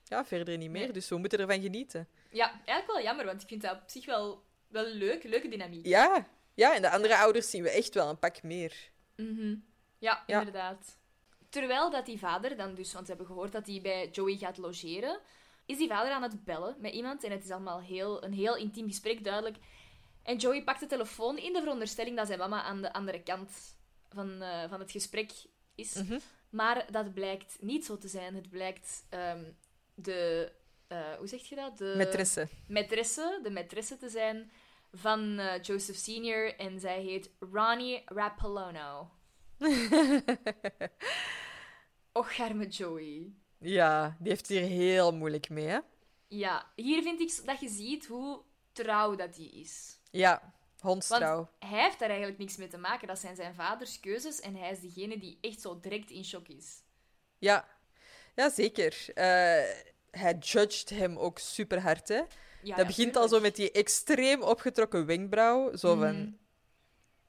ja, 0.04 0.24
verder 0.24 0.56
niet 0.58 0.70
meer. 0.70 0.82
Nee. 0.82 0.92
Dus 0.92 1.08
we 1.08 1.16
moeten 1.16 1.38
ervan 1.38 1.60
genieten. 1.62 2.08
Ja, 2.30 2.50
eigenlijk 2.50 2.86
wel 2.86 3.02
jammer, 3.02 3.24
want 3.24 3.42
ik 3.42 3.48
vind 3.48 3.62
dat 3.62 3.72
op 3.72 3.82
zich 3.86 4.06
wel, 4.06 4.42
wel 4.68 4.84
leuk. 4.86 5.22
Leuke 5.24 5.48
dynamiek. 5.48 5.86
Ja. 5.86 6.26
ja, 6.54 6.74
en 6.74 6.82
de 6.82 6.90
andere 6.90 7.16
ouders 7.16 7.50
zien 7.50 7.62
we 7.62 7.70
echt 7.70 7.94
wel 7.94 8.08
een 8.08 8.18
pak 8.18 8.42
meer. 8.42 8.90
Mhm. 9.16 9.54
Ja, 9.98 10.22
Ja. 10.26 10.38
inderdaad. 10.38 10.96
Terwijl 11.48 11.90
dat 11.90 12.06
die 12.06 12.18
vader 12.18 12.56
dan 12.56 12.74
dus, 12.74 12.92
want 12.92 13.06
we 13.06 13.08
hebben 13.14 13.26
gehoord 13.34 13.52
dat 13.52 13.66
hij 13.66 13.80
bij 13.82 14.08
Joey 14.08 14.36
gaat 14.36 14.56
logeren, 14.58 15.20
is 15.66 15.78
die 15.78 15.88
vader 15.88 16.12
aan 16.12 16.22
het 16.22 16.44
bellen 16.44 16.76
met 16.78 16.92
iemand 16.92 17.24
en 17.24 17.30
het 17.30 17.44
is 17.44 17.50
allemaal 17.50 17.80
heel, 17.80 18.24
een 18.24 18.32
heel 18.32 18.56
intiem 18.56 18.86
gesprek, 18.86 19.24
duidelijk. 19.24 19.56
En 20.22 20.36
Joey 20.36 20.62
pakt 20.64 20.80
de 20.80 20.86
telefoon 20.86 21.38
in 21.38 21.52
de 21.52 21.60
veronderstelling 21.60 22.16
dat 22.16 22.26
zijn 22.26 22.38
mama 22.38 22.62
aan 22.62 22.82
de 22.82 22.92
andere 22.92 23.22
kant 23.22 23.76
van, 24.08 24.42
eh, 24.42 24.68
van 24.68 24.80
het 24.80 24.90
gesprek 24.90 25.30
is. 25.74 25.94
Mhm. 25.94 26.18
Maar 26.50 26.86
dat 26.90 27.14
blijkt 27.14 27.56
niet 27.60 27.84
zo 27.84 27.98
te 27.98 28.08
zijn. 28.08 28.34
Het 28.34 28.50
blijkt 28.50 29.06
ehm, 29.08 29.44
de... 29.94 30.52
eh, 30.86 31.12
hoe 31.18 31.26
zeg 31.26 31.42
je 31.48 31.54
dat? 31.54 31.78
De 31.78 31.94
Maîtresse. 31.96 32.48
maîtresse, 32.68 33.40
de 33.42 33.50
maîtresse 33.50 33.98
te 33.98 34.08
zijn 34.08 34.50
van 34.92 35.38
eh, 35.38 35.62
Joseph 35.62 35.96
Senior. 35.98 36.56
En 36.56 36.80
zij 36.80 37.02
heet 37.02 37.30
Ronnie 37.52 38.02
Rapalono. 38.04 39.10
Och, 42.12 42.38
arme 42.40 42.66
Joey. 42.68 43.32
Ja, 43.64 44.16
die 44.18 44.30
heeft 44.30 44.48
hier 44.48 44.62
heel 44.62 45.12
moeilijk 45.12 45.48
mee, 45.48 45.66
hè? 45.66 45.78
Ja, 46.28 46.66
hier 46.74 47.02
vind 47.02 47.20
ik 47.20 47.46
dat 47.46 47.60
je 47.60 47.68
ziet 47.68 48.06
hoe 48.06 48.40
trouw 48.72 49.14
dat 49.14 49.36
hij 49.36 49.46
is. 49.46 49.98
Ja, 50.10 50.52
hondstrouw. 50.78 51.36
Want 51.36 51.48
hij 51.58 51.82
heeft 51.82 51.98
daar 51.98 52.08
eigenlijk 52.08 52.38
niks 52.38 52.56
mee 52.56 52.68
te 52.68 52.78
maken. 52.78 53.08
Dat 53.08 53.18
zijn 53.18 53.36
zijn 53.36 53.54
vaders 53.54 54.00
keuzes 54.00 54.40
en 54.40 54.56
hij 54.56 54.70
is 54.70 54.80
degene 54.80 55.18
die 55.18 55.38
echt 55.40 55.60
zo 55.60 55.80
direct 55.80 56.10
in 56.10 56.24
shock 56.24 56.48
is. 56.48 56.82
Ja. 57.38 57.68
ja, 58.34 58.50
zeker. 58.50 59.04
Eh, 59.14 59.24
hij 60.10 60.38
judged 60.40 60.90
hem 60.90 61.18
ook 61.18 61.38
super 61.38 61.80
hard, 61.80 62.08
hè? 62.08 62.14
Ja, 62.14 62.26
dat 62.62 62.78
ja, 62.78 62.86
begint 62.86 63.16
al 63.16 63.28
zo 63.28 63.40
met 63.40 63.56
die 63.56 63.70
extreem 63.72 64.42
opgetrokken 64.42 65.06
wenkbrauw. 65.06 65.76
Zo 65.76 65.96
van... 65.96 66.16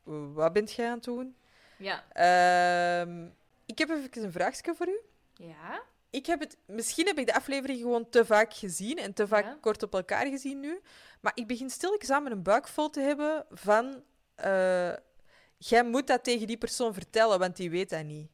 Mhm. 0.03 0.33
Wat 0.33 0.53
bent 0.53 0.73
jij 0.73 0.87
aan 0.87 0.95
het 0.95 1.03
doen? 1.03 1.35
Ja. 1.77 2.03
Ehm, 2.11 3.25
ik 3.65 3.77
heb 3.77 3.89
even 3.89 4.23
een 4.23 4.31
vraagje 4.31 4.75
voor 4.75 4.87
u. 4.87 4.99
Ja? 5.33 5.83
Ik 6.15 6.25
heb 6.25 6.39
het, 6.39 6.57
misschien 6.65 7.05
heb 7.07 7.17
ik 7.17 7.25
de 7.25 7.33
aflevering 7.35 7.79
gewoon 7.79 8.09
te 8.09 8.25
vaak 8.25 8.53
gezien 8.53 8.97
en 8.97 9.13
te 9.13 9.27
vaak 9.27 9.43
Ja. 9.45 9.57
kort 9.61 9.83
op 9.83 9.93
elkaar 9.93 10.25
gezien 10.27 10.59
nu. 10.59 10.81
Maar 11.21 11.31
ik 11.35 11.47
begin 11.47 11.69
stilletjes 11.69 12.09
aan 12.09 12.23
met 12.23 12.31
een 12.31 12.43
buik 12.43 12.67
vol 12.67 12.89
te 12.89 12.99
hebben 12.99 13.45
van... 13.49 14.03
eh, 14.35 14.93
jij 15.57 15.83
moet 15.83 16.07
dat 16.07 16.23
tegen 16.23 16.47
die 16.47 16.57
persoon 16.57 16.93
vertellen, 16.93 17.39
want 17.39 17.55
die 17.55 17.69
weet 17.69 17.89
dat 17.89 18.03
niet. 18.03 18.27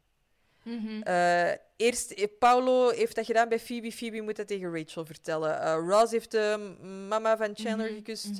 Mhm. 0.63 1.01
Eh, 1.01 1.51
eerst, 1.75 2.11
eh, 2.11 2.27
Paulo 2.39 2.89
heeft 2.89 3.15
dat 3.15 3.25
gedaan 3.25 3.49
bij 3.49 3.59
Phoebe. 3.59 3.91
Phoebe 3.91 4.21
moet 4.21 4.35
dat 4.35 4.47
tegen 4.47 4.75
Rachel 4.77 5.05
vertellen. 5.05 5.61
Eh, 5.61 5.75
Ross 5.87 6.11
heeft 6.11 6.31
de 6.31 6.75
mama 7.07 7.37
van 7.37 7.51
Chandler 7.55 7.87
Mhm, 7.87 7.95
gekust. 7.95 8.39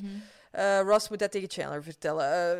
Eh, 0.50 0.80
Ross 0.80 1.08
moet 1.08 1.18
dat 1.18 1.30
tegen 1.30 1.50
Chandler 1.50 1.82
vertellen. 1.82 2.58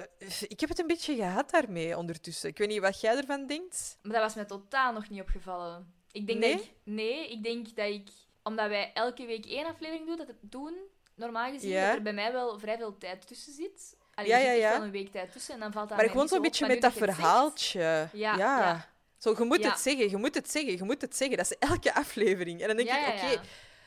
Ik 0.48 0.60
heb 0.60 0.68
het 0.68 0.78
een 0.78 0.86
beetje 0.86 1.14
gehad 1.14 1.50
daarmee 1.50 1.96
ondertussen. 1.98 2.48
Ik 2.48 2.58
weet 2.58 2.68
niet 2.68 2.80
wat 2.80 3.00
jij 3.00 3.16
ervan 3.16 3.46
denkt. 3.46 3.98
Maar 4.02 4.12
dat 4.12 4.22
was 4.22 4.34
mij 4.34 4.44
totaal 4.44 4.92
nog 4.92 5.08
niet 5.08 5.20
opgevallen. 5.20 6.00
Ik 6.12 6.26
denk 6.26 6.38
Nee? 6.38 6.52
dat 6.56 6.64
ik... 6.64 6.70
Nee, 6.84 7.30
ik 7.30 7.42
denk 7.42 7.76
dat 7.76 7.88
ik... 7.88 8.08
Omdat 8.42 8.68
wij 8.68 8.90
elke 8.94 9.26
week 9.26 9.46
één 9.46 9.66
aflevering 9.66 10.06
doen, 10.06 10.16
dat 10.16 10.26
het 10.26 10.36
doen, 10.40 10.74
normaal 11.14 11.50
gezien, 11.52 11.70
Ja. 11.70 11.86
dat 11.86 11.96
er 11.96 12.02
bij 12.02 12.12
mij 12.12 12.32
wel 12.32 12.58
vrij 12.58 12.76
veel 12.76 12.98
tijd 12.98 13.26
tussen 13.26 13.52
zit. 13.52 13.96
Allee, 14.14 14.30
Ja, 14.30 14.36
er 14.38 14.42
ja, 14.44 14.50
echt 14.50 14.60
ja. 14.60 14.70
wel 14.72 14.82
een 14.82 14.90
week 14.90 15.10
tijd 15.12 15.32
tussen 15.32 15.54
en 15.54 15.60
dan 15.60 15.72
valt 15.72 15.88
dat 15.88 15.98
maar 15.98 16.08
gewoon 16.10 16.28
zo'n 16.28 16.42
beetje 16.42 16.66
met 16.66 16.80
dat 16.80 16.92
zegt- 16.94 17.04
verhaaltje. 17.04 18.08
Ja, 18.12 18.36
ja. 18.36 18.90
Zo, 19.18 19.34
je 19.38 19.44
moet 19.44 19.64
het 19.64 19.78
zeggen, 19.78 20.10
je 20.10 20.16
moet 20.16 20.34
het 20.34 20.50
zeggen, 20.50 20.76
je 20.76 20.82
moet 20.82 21.00
het 21.00 21.16
zeggen. 21.16 21.36
Dat 21.36 21.50
is 21.50 21.58
elke 21.58 21.94
aflevering. 21.94 22.60
En 22.60 22.66
dan 22.66 22.76
denk 22.76 22.88
ik, 22.88 23.08
oké, 23.08 23.40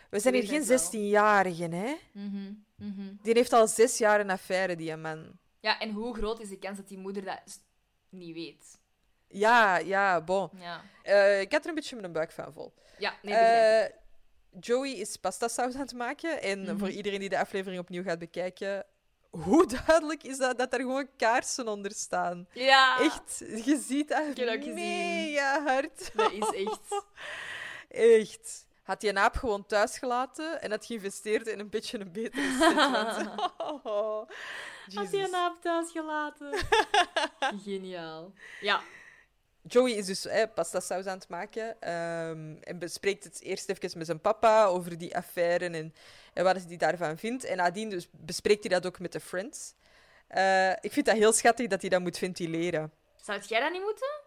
we 0.10 0.20
zijn 0.20 0.34
hier 0.34 0.44
geen 0.48 0.60
het 0.64 0.68
wel. 0.68 0.78
16-jarigen, 0.92 1.72
hè? 1.74 1.96
Mhm, 2.12 2.54
mhm. 2.76 3.14
Die 3.22 3.34
heeft 3.34 3.54
al 3.54 3.68
zes 3.68 3.98
jaar 3.98 4.20
een 4.20 4.30
affaire, 4.30 4.76
die 4.76 4.96
man. 4.96 5.32
Ja, 5.60 5.80
en 5.80 5.92
hoe 5.92 6.16
groot 6.16 6.40
is 6.40 6.50
de 6.50 6.60
kans 6.60 6.78
dat 6.78 6.88
die 6.88 6.98
moeder 6.98 7.24
dat 7.26 7.60
niet 8.10 8.34
weet? 8.34 8.78
Ja, 9.38 9.78
ja, 9.78 10.22
bon. 10.22 10.50
Ja, 10.60 10.82
Eh, 11.04 11.42
ik 11.42 11.52
had 11.52 11.64
er 11.64 11.70
een 11.70 11.76
beetje 11.76 11.96
mijn 11.96 12.12
buik 12.12 12.32
van 12.32 12.54
vol. 12.54 12.74
ja 12.98 13.14
nee. 13.22 13.34
Eh, 13.36 13.90
Joey 14.60 14.90
is 14.92 15.16
pasta 15.18 15.48
saus 15.48 15.74
aan 15.74 15.80
het 15.82 15.94
maken. 15.94 16.42
En 16.42 16.62
Mhm. 16.62 16.78
voor 16.78 16.90
iedereen 16.90 17.20
die 17.20 17.30
de 17.30 17.40
aflevering 17.40 17.82
opnieuw 17.82 18.04
gaat 18.04 18.20
bekijken, 18.20 18.86
hoe 19.30 19.66
duidelijk 19.86 20.24
is 20.24 20.38
dat 20.38 20.58
dat 20.58 20.74
er 20.74 20.80
gewoon 20.80 21.08
kaarsen 21.18 21.68
onder 21.68 21.92
staan? 21.92 22.48
Ja, 22.52 23.00
Echt, 23.00 23.38
je 23.66 23.84
ziet 23.88 24.08
dat 24.10 24.28
Ik 24.28 24.38
heb 24.38 24.48
dat 24.62 24.74
mega 24.74 25.64
hard. 25.64 26.12
dat 26.16 26.32
is 26.32 26.66
echt... 26.66 27.04
Echt. 28.20 28.64
Had 28.84 29.00
die 29.02 29.10
een 29.10 29.18
aap 29.18 29.36
gewoon 29.36 29.66
thuis 29.66 29.98
gelaten 29.98 30.62
en 30.62 30.72
had 30.72 30.86
geïnvesteerd 30.86 31.48
in 31.48 31.60
een 31.60 31.70
beetje 31.70 32.00
een 32.00 32.12
betere 32.12 32.56
set. 32.60 32.74
want- 32.76 33.30
Oh, 33.58 34.30
Had 34.94 35.12
Jesus. 35.12 35.28
een 35.28 35.36
aap 35.36 35.62
thuis 35.62 35.92
gelaten? 35.92 36.54
Geniaal. 37.64 38.32
Ja. 38.62 38.82
Joey 39.68 39.92
is 39.92 40.06
dus 40.06 40.26
eh, 40.26 40.44
pasta 40.54 40.80
saus 40.80 41.06
aan 41.06 41.18
het 41.18 41.30
maken 41.30 41.82
ehm, 41.82 42.56
en 42.62 42.80
bespreekt 42.80 43.24
het 43.24 43.42
eerst 43.42 43.70
even 43.70 43.98
met 43.98 44.06
zijn 44.06 44.22
papa 44.22 44.66
over 44.66 44.98
die 44.98 45.16
affaire 45.16 45.66
en, 45.66 45.94
en 46.34 46.44
wat 46.44 46.64
hij 46.68 46.78
daarvan 46.78 47.18
vindt. 47.18 47.44
En 47.44 47.58
nadien 47.58 47.90
dus 47.90 48.08
bespreekt 48.12 48.64
hij 48.64 48.80
dat 48.80 48.86
ook 48.86 49.00
met 49.00 49.12
de 49.12 49.20
friends. 49.20 49.74
Eh, 50.28 50.72
ik 50.72 50.92
vind 50.92 51.06
dat 51.06 51.16
heel 51.16 51.34
schattig 51.34 51.68
dat 51.68 51.82
hij 51.82 51.90
dat 51.90 52.02
moet 52.02 52.18
ventileren. 52.18 52.92
Zou 53.16 53.42
jij 53.48 53.60
dat 53.60 53.72
niet 53.72 53.82
moeten? 53.82 54.22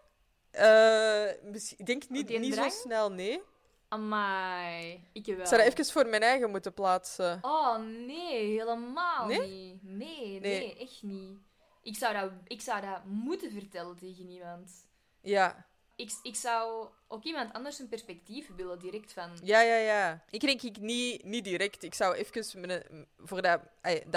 Eh, 0.51 1.29
ik 1.77 1.85
denk 1.85 2.09
niet, 2.09 2.39
niet 2.39 2.55
zo 2.55 2.69
snel, 2.69 3.11
nee. 3.11 3.41
Amai, 3.87 5.03
ik 5.13 5.25
wel. 5.25 5.39
Ik 5.39 5.45
zou 5.47 5.61
dat 5.63 5.71
even 5.71 5.85
voor 5.93 6.07
mijn 6.07 6.21
eigen 6.21 6.49
moeten 6.49 6.73
plaatsen. 6.73 7.39
Oh, 7.41 7.77
nee, 7.77 8.45
helemaal 8.59 9.27
Nee? 9.27 9.39
niet. 9.39 9.83
Nee, 9.83 10.39
nee, 10.39 10.39
Nee. 10.39 10.77
echt 10.77 11.03
niet. 11.03 11.37
Ik 11.81 11.95
zou, 11.95 12.13
dat, 12.13 12.31
ik 12.47 12.61
zou 12.61 12.81
dat 12.81 13.05
moeten 13.05 13.51
vertellen 13.51 13.97
tegen 13.97 14.29
iemand. 14.29 14.87
Ja, 15.21 15.65
Ik, 15.95 16.11
ik 16.23 16.35
zou 16.35 16.87
ook 17.07 17.23
iemand 17.23 17.53
anders 17.53 17.79
een 17.79 17.87
perspectief 17.89 18.49
willen, 18.55 18.79
direct 18.79 19.13
van... 19.13 19.31
ja, 19.43 19.61
ja. 19.61 19.75
ja. 19.75 20.23
Ik 20.29 20.39
denk 20.41 20.61
ik 20.61 20.79
niet, 20.79 21.23
niet 21.23 21.43
direct. 21.43 21.83
Ik 21.83 21.93
zou 21.93 22.15
even 22.15 22.59
mijn, 22.67 23.07
voor 23.17 23.41
dat, 23.41 23.59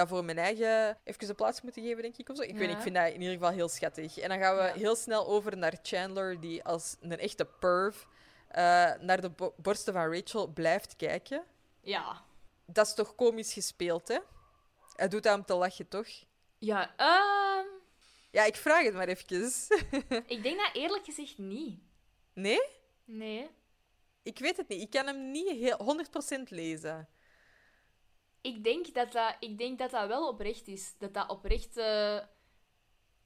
voor 0.09 0.25
mijn 0.25 0.39
eigen 0.39 0.99
even 1.05 1.29
een 1.29 1.35
plaats 1.35 1.61
moeten 1.61 1.83
geven, 1.83 2.03
denk 2.03 2.17
ik. 2.17 2.29
Of 2.29 2.37
zo. 2.37 2.43
Ik 2.43 2.57
weet 2.57 2.71
ik 2.71 2.81
vind 2.81 2.95
dat 2.95 3.07
in 3.07 3.21
ieder 3.21 3.35
geval 3.35 3.51
heel 3.51 3.69
schattig. 3.69 4.19
En 4.19 4.29
dan 4.29 4.39
gaan 4.39 4.57
we 4.57 4.63
Ja. 4.63 4.73
heel 4.75 4.97
snel 4.97 5.27
over 5.27 5.57
naar 5.57 5.79
Chandler, 5.83 6.41
die 6.41 6.65
als 6.65 6.97
een 7.01 7.19
echte 7.19 7.45
perv 7.45 8.03
eh, 8.49 8.63
naar 9.01 9.21
de 9.21 9.31
bo- 9.31 9.55
borsten 9.57 9.93
van 9.93 10.13
Rachel 10.15 10.47
blijft 10.47 10.97
kijken. 10.97 11.43
Ja. 11.81 12.23
Dat 12.67 12.87
is 12.87 12.95
toch 12.95 13.15
komisch 13.15 13.53
gespeeld, 13.53 14.09
hè? 14.09 14.19
Hij 14.97 15.09
doet 15.09 15.23
dat 15.23 15.37
om 15.37 15.45
te 15.45 15.55
lachen, 15.55 15.89
toch? 15.89 16.07
Ja, 16.59 16.93
ehm, 16.97 17.52
Ja, 18.33 18.45
ik 18.45 18.57
vraag 18.57 18.85
het 18.85 18.95
maar 18.95 19.09
even. 19.09 19.53
ik 20.35 20.43
denk 20.43 20.59
dat 20.59 20.71
eerlijk 20.73 21.05
gezegd 21.05 21.39
niet. 21.39 21.79
nee? 22.35 22.61
Nee. 23.05 23.51
Ik 24.23 24.39
weet 24.39 24.57
het 24.57 24.69
niet. 24.69 24.81
Ik 24.83 24.91
kan 24.91 25.07
hem 25.07 25.31
niet 25.31 25.49
heel 25.51 25.97
100% 26.39 26.43
lezen. 26.49 27.09
Ik 28.41 28.65
denk 28.65 28.95
dat 28.95 29.13
dat, 29.13 29.37
ik 29.41 29.59
denk 29.59 29.79
dat 29.79 29.91
dat 29.91 30.07
wel 30.09 30.29
oprecht 30.29 30.69
is. 30.69 30.93
Dat 30.99 31.15
dat 31.15 31.29
oprechte 31.31 32.29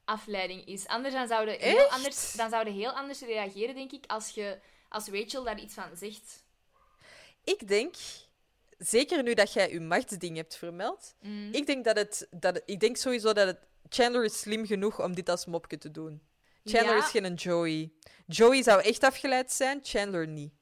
afleiding 0.05 0.65
is. 0.65 0.87
Anders 0.87 1.15
dan 1.15 1.29
zouden 1.29 1.59
heel 1.61 1.87
anders, 1.89 2.33
dan 2.33 2.51
zouden 2.51 2.73
heel 2.75 2.91
anders 2.91 3.21
reageren, 3.21 3.75
denk 3.75 3.93
ik, 3.93 4.05
als, 4.07 4.31
je, 4.31 4.59
als 4.89 5.09
Rachel 5.09 5.45
daar 5.45 5.61
iets 5.61 5.75
van 5.75 5.97
zegt. 5.97 6.45
Ik 7.45 7.69
denk, 7.69 7.95
zeker 8.79 9.23
nu 9.23 9.35
dat 9.35 9.53
jij 9.53 9.71
je 9.71 9.81
machtsding 9.81 10.37
hebt 10.37 10.57
vermeld, 10.57 11.15
Mm. 11.21 11.53
ik 11.53 11.67
denk 11.67 11.85
dat 11.85 11.97
het, 11.97 12.27
dat 12.31 12.63
ik 12.65 12.81
denk 12.81 12.97
sowieso 12.97 13.33
dat 13.33 13.47
het 13.47 13.59
Chandler 13.89 14.25
is 14.25 14.41
slim 14.41 14.67
genoeg 14.67 15.03
om 15.03 15.15
dit 15.15 15.29
als 15.29 15.47
mopje 15.47 15.79
te 15.79 15.91
doen. 15.91 16.23
Chandler 16.65 16.97
Ja. 16.97 17.05
is 17.05 17.11
geen 17.11 17.35
Joey. 17.35 17.93
Joey 18.27 18.63
zou 18.63 18.83
echt 18.83 19.03
afgeleid 19.05 19.53
zijn, 19.53 19.81
Chandler 19.83 20.29
niet. 20.29 20.53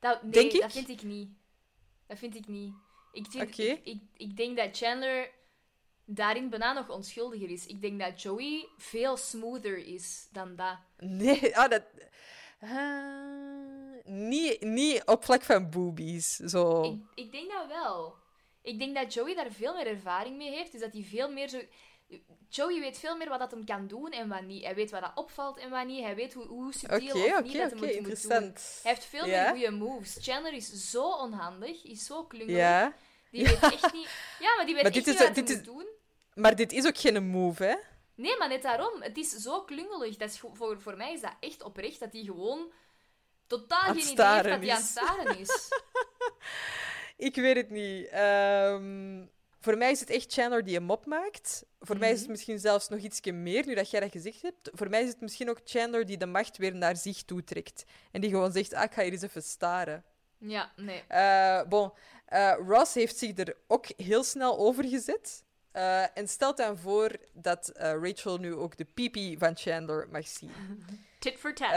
Dat, 0.00 0.22
nee, 0.22 0.32
Denk 0.32 0.52
ik? 0.52 0.60
dat 0.60 0.72
vind 0.72 0.88
ik 0.88 1.02
niet. 1.02 1.28
Dat 2.06 2.18
vind 2.18 2.34
ik 2.36 2.46
niet. 2.46 2.74
Ik, 3.12 3.26
vind, 3.30 3.48
Oké. 3.48 3.62
ik, 3.62 3.84
ik, 3.84 4.00
ik 4.16 4.36
denk 4.36 4.56
dat 4.56 4.76
Chandler 4.76 5.30
daarin 6.04 6.50
bijna 6.50 6.72
nog 6.72 6.88
onschuldiger 6.90 7.50
is. 7.50 7.66
Ik 7.66 7.80
denk 7.80 8.00
dat 8.00 8.22
Joey 8.22 8.68
veel 8.76 9.16
smoother 9.16 9.86
is 9.86 10.28
dan 10.32 10.56
dat. 10.56 10.76
Nee, 10.98 11.56
ah, 11.58 11.70
dat... 11.70 11.82
Ah, 12.60 14.04
niet, 14.04 14.60
niet 14.60 15.02
op 15.04 15.24
vlak 15.24 15.42
van 15.42 15.70
boobies. 15.70 16.36
Zo. 16.36 16.82
Ik, 16.82 17.24
ik 17.24 17.32
denk 17.32 17.50
dat 17.50 17.66
wel. 17.66 18.14
Ik 18.62 18.78
denk 18.78 18.94
dat 18.94 19.14
Joey 19.14 19.34
daar 19.34 19.50
veel 19.50 19.74
meer 19.74 19.86
ervaring 19.86 20.36
mee 20.36 20.50
heeft. 20.50 20.72
Dus 20.72 20.80
dat 20.80 20.92
hij 20.92 21.02
veel 21.02 21.32
meer 21.32 21.48
zo... 21.48 21.60
Joey 22.48 22.80
weet 22.80 22.98
veel 22.98 23.16
meer 23.16 23.28
wat 23.28 23.38
dat 23.38 23.50
hem 23.50 23.64
kan 23.64 23.86
doen 23.86 24.10
en 24.10 24.28
wat 24.28 24.42
niet. 24.42 24.64
Hij 24.64 24.74
weet 24.74 24.90
wat 24.90 25.00
dat 25.00 25.12
opvalt 25.14 25.58
en 25.58 25.70
wat 25.70 25.86
niet. 25.86 26.02
Hij 26.02 26.14
weet 26.14 26.34
hoe, 26.34 26.46
hoe 26.46 26.72
subtiel 26.72 27.24
of 27.24 27.42
niet 27.42 27.52
dat 27.56 27.72
oké, 27.72 27.84
hij 27.84 27.94
het 27.94 28.06
moet 28.06 28.22
doen. 28.22 28.30
Hij 28.82 28.92
heeft 28.92 29.04
veel 29.04 29.26
meer 29.26 29.48
goede 29.48 29.70
moves. 29.70 30.16
Chandler 30.20 30.52
is 30.52 30.90
zo 30.90 31.10
onhandig, 31.10 31.84
is 31.84 32.06
zo 32.06 32.24
klungelig. 32.24 32.56
Die 33.30 33.44
weet 33.44 33.62
echt 33.62 33.92
niet... 33.92 34.08
Ja, 34.38 34.54
maar 34.56 34.66
die 34.66 34.74
weet 34.74 34.82
Maar 34.82 34.92
echt 34.92 35.04
dit 35.04 35.06
niet 35.06 35.14
is- 35.14 35.26
wat 35.26 35.36
hij 35.36 35.44
dit 35.44 35.56
moet 35.56 35.64
doen. 35.64 35.86
Maar 36.34 36.56
dit 36.56 36.72
is 36.72 36.86
ook 36.86 36.98
geen 36.98 37.26
move, 37.26 37.64
hè? 37.64 37.74
Nee, 38.14 38.36
maar 38.38 38.48
net 38.48 38.62
daarom. 38.62 39.02
Het 39.02 39.16
is 39.16 39.30
zo 39.30 39.62
klungelig. 39.64 40.16
Dat 40.16 40.30
is, 40.30 40.38
voor- 40.38 40.80
voor, 40.80 40.96
mij 40.96 41.12
is 41.12 41.20
dat 41.20 41.34
echt 41.40 41.62
oprecht 41.62 42.00
dat 42.00 42.12
hij 42.12 42.22
gewoon 42.22 42.72
totaal 43.46 43.80
geen 43.80 43.90
idee 43.90 44.04
heeft 44.06 44.16
dat 44.16 44.44
hij 44.44 44.52
aan 44.52 44.60
het 44.60 44.68
is. 44.78 44.86
staren 44.88 45.38
is. 45.38 45.68
Ik 47.28 47.34
weet 47.34 47.56
het 47.56 47.70
niet. 47.70 48.08
Ehm, 48.08 49.24
voor 49.66 49.76
mij 49.76 49.90
is 49.90 50.00
het 50.00 50.10
echt 50.10 50.32
Chandler 50.32 50.64
die 50.64 50.76
een 50.76 50.82
mop 50.84 51.06
maakt. 51.06 51.64
Voor 51.80 51.98
mij 51.98 52.08
is 52.08 52.12
Mhm. 52.14 52.22
het 52.22 52.30
misschien 52.30 52.58
zelfs 52.58 52.88
nog 52.88 53.00
iets 53.00 53.20
meer, 53.20 53.66
nu 53.66 53.74
dat 53.74 53.90
jij 53.90 54.00
dat 54.00 54.10
gezegd 54.10 54.42
hebt. 54.42 54.70
Voor 54.72 54.88
mij 54.90 55.02
is 55.02 55.08
het 55.08 55.20
misschien 55.20 55.50
ook 55.50 55.60
Chandler 55.64 56.06
die 56.06 56.16
de 56.16 56.26
macht 56.26 56.56
weer 56.56 56.74
naar 56.74 56.96
zich 56.96 57.22
toe 57.22 57.44
trekt. 57.44 57.84
En 58.12 58.20
die 58.20 58.30
gewoon 58.30 58.52
zegt, 58.52 58.74
ah, 58.74 58.82
ik 58.82 58.92
ga 58.92 59.02
hier 59.02 59.12
eens 59.12 59.22
even 59.22 59.42
staren. 59.42 60.04
Ja, 60.38 60.72
nee. 60.76 61.02
Eh, 61.08 61.62
bon, 61.68 61.92
eh, 62.26 62.54
Ross 62.66 62.94
heeft 62.94 63.16
zich 63.16 63.36
er 63.38 63.56
ook 63.66 63.86
heel 63.96 64.24
snel 64.24 64.58
over 64.58 64.84
gezet. 64.84 65.44
eh, 65.72 66.18
en 66.18 66.28
stelt 66.28 66.56
dan 66.56 66.78
voor 66.78 67.10
dat 67.32 67.70
Rachel 67.74 68.38
nu 68.38 68.54
ook 68.54 68.76
de 68.76 68.84
pipi 68.84 69.38
van 69.38 69.56
Chandler 69.56 70.08
mag 70.10 70.26
zien. 70.28 70.50
Tit 71.18 71.38
for 71.38 71.54
tat. 71.54 71.70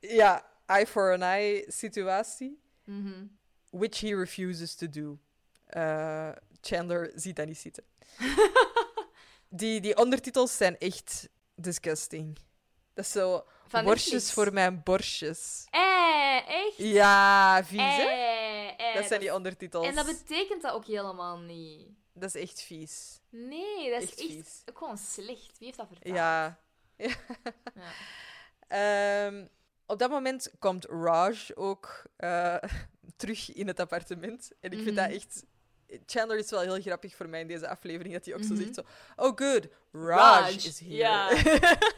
Ja, 0.00 0.46
eye 0.66 0.86
for 0.86 1.12
an 1.12 1.22
eye 1.22 1.64
situatie. 1.68 2.60
Mhm. 2.84 3.26
Which 3.70 4.00
he 4.00 4.14
refuses 4.16 4.74
to 4.74 4.88
do. 4.88 5.18
Chandler 6.66 7.12
ziet 7.14 7.36
dat 7.36 7.46
niet 7.46 7.58
zitten. 7.58 7.84
die, 9.48 9.80
die 9.80 9.96
ondertitels 9.96 10.56
zijn 10.56 10.78
echt 10.78 11.28
disgusting. 11.54 12.38
Dat 12.94 13.04
is 13.04 13.10
zo... 13.12 13.44
Van 13.68 13.84
borstjes 13.84 14.32
voor 14.32 14.52
mijn 14.52 14.82
borstjes. 14.82 15.66
Eh, 15.70 16.40
echt? 16.48 16.76
Ja, 16.76 17.64
vies? 17.64 17.78
Eh, 17.80 18.68
eh, 18.88 18.94
Dat 18.94 19.04
zijn 19.06 19.20
die 19.20 19.34
ondertitels. 19.34 19.86
En 19.86 19.94
dat 19.94 20.06
betekent 20.06 20.62
dat 20.62 20.72
ook 20.72 20.86
helemaal 20.86 21.38
niet. 21.38 21.88
Dat 22.14 22.34
is 22.34 22.42
echt 22.42 22.60
vies. 22.62 23.20
Nee, 23.28 23.90
dat 23.90 24.02
is 24.02 24.08
Echt 24.08 24.20
vies. 24.20 24.62
gewoon 24.74 24.98
slecht. 24.98 25.58
Wie 25.58 25.66
heeft 25.66 25.76
dat 25.76 25.86
vertaald? 25.88 26.14
Ja. 26.16 26.58
ja. 26.96 27.14
Ehm, 28.68 29.46
op 29.86 29.98
dat 29.98 30.10
moment 30.10 30.50
komt 30.58 30.84
Raj 30.86 31.36
ook 31.54 32.02
eh, 32.16 32.56
terug 33.16 33.52
in 33.52 33.66
het 33.66 33.80
appartement. 33.80 34.50
En 34.60 34.70
ik 34.72 34.82
vind 34.82 34.96
dat 34.96 35.06
Mhm. 35.06 35.14
echt... 35.14 35.44
Chandler 36.06 36.38
is 36.38 36.50
wel 36.50 36.60
heel 36.60 36.80
grappig 36.80 37.14
voor 37.16 37.28
mij 37.28 37.40
in 37.40 37.46
deze 37.46 37.68
aflevering, 37.68 38.14
dat 38.14 38.24
hij 38.24 38.34
ook 38.34 38.42
zo 38.42 38.52
Mhm. 38.54 38.62
zegt 38.62 38.74
zo... 38.74 38.82
Oh, 39.16 39.32
good, 39.36 39.66
Raj, 39.92 40.40
Raj, 40.40 40.54
is 40.54 40.80
here. 40.80 41.36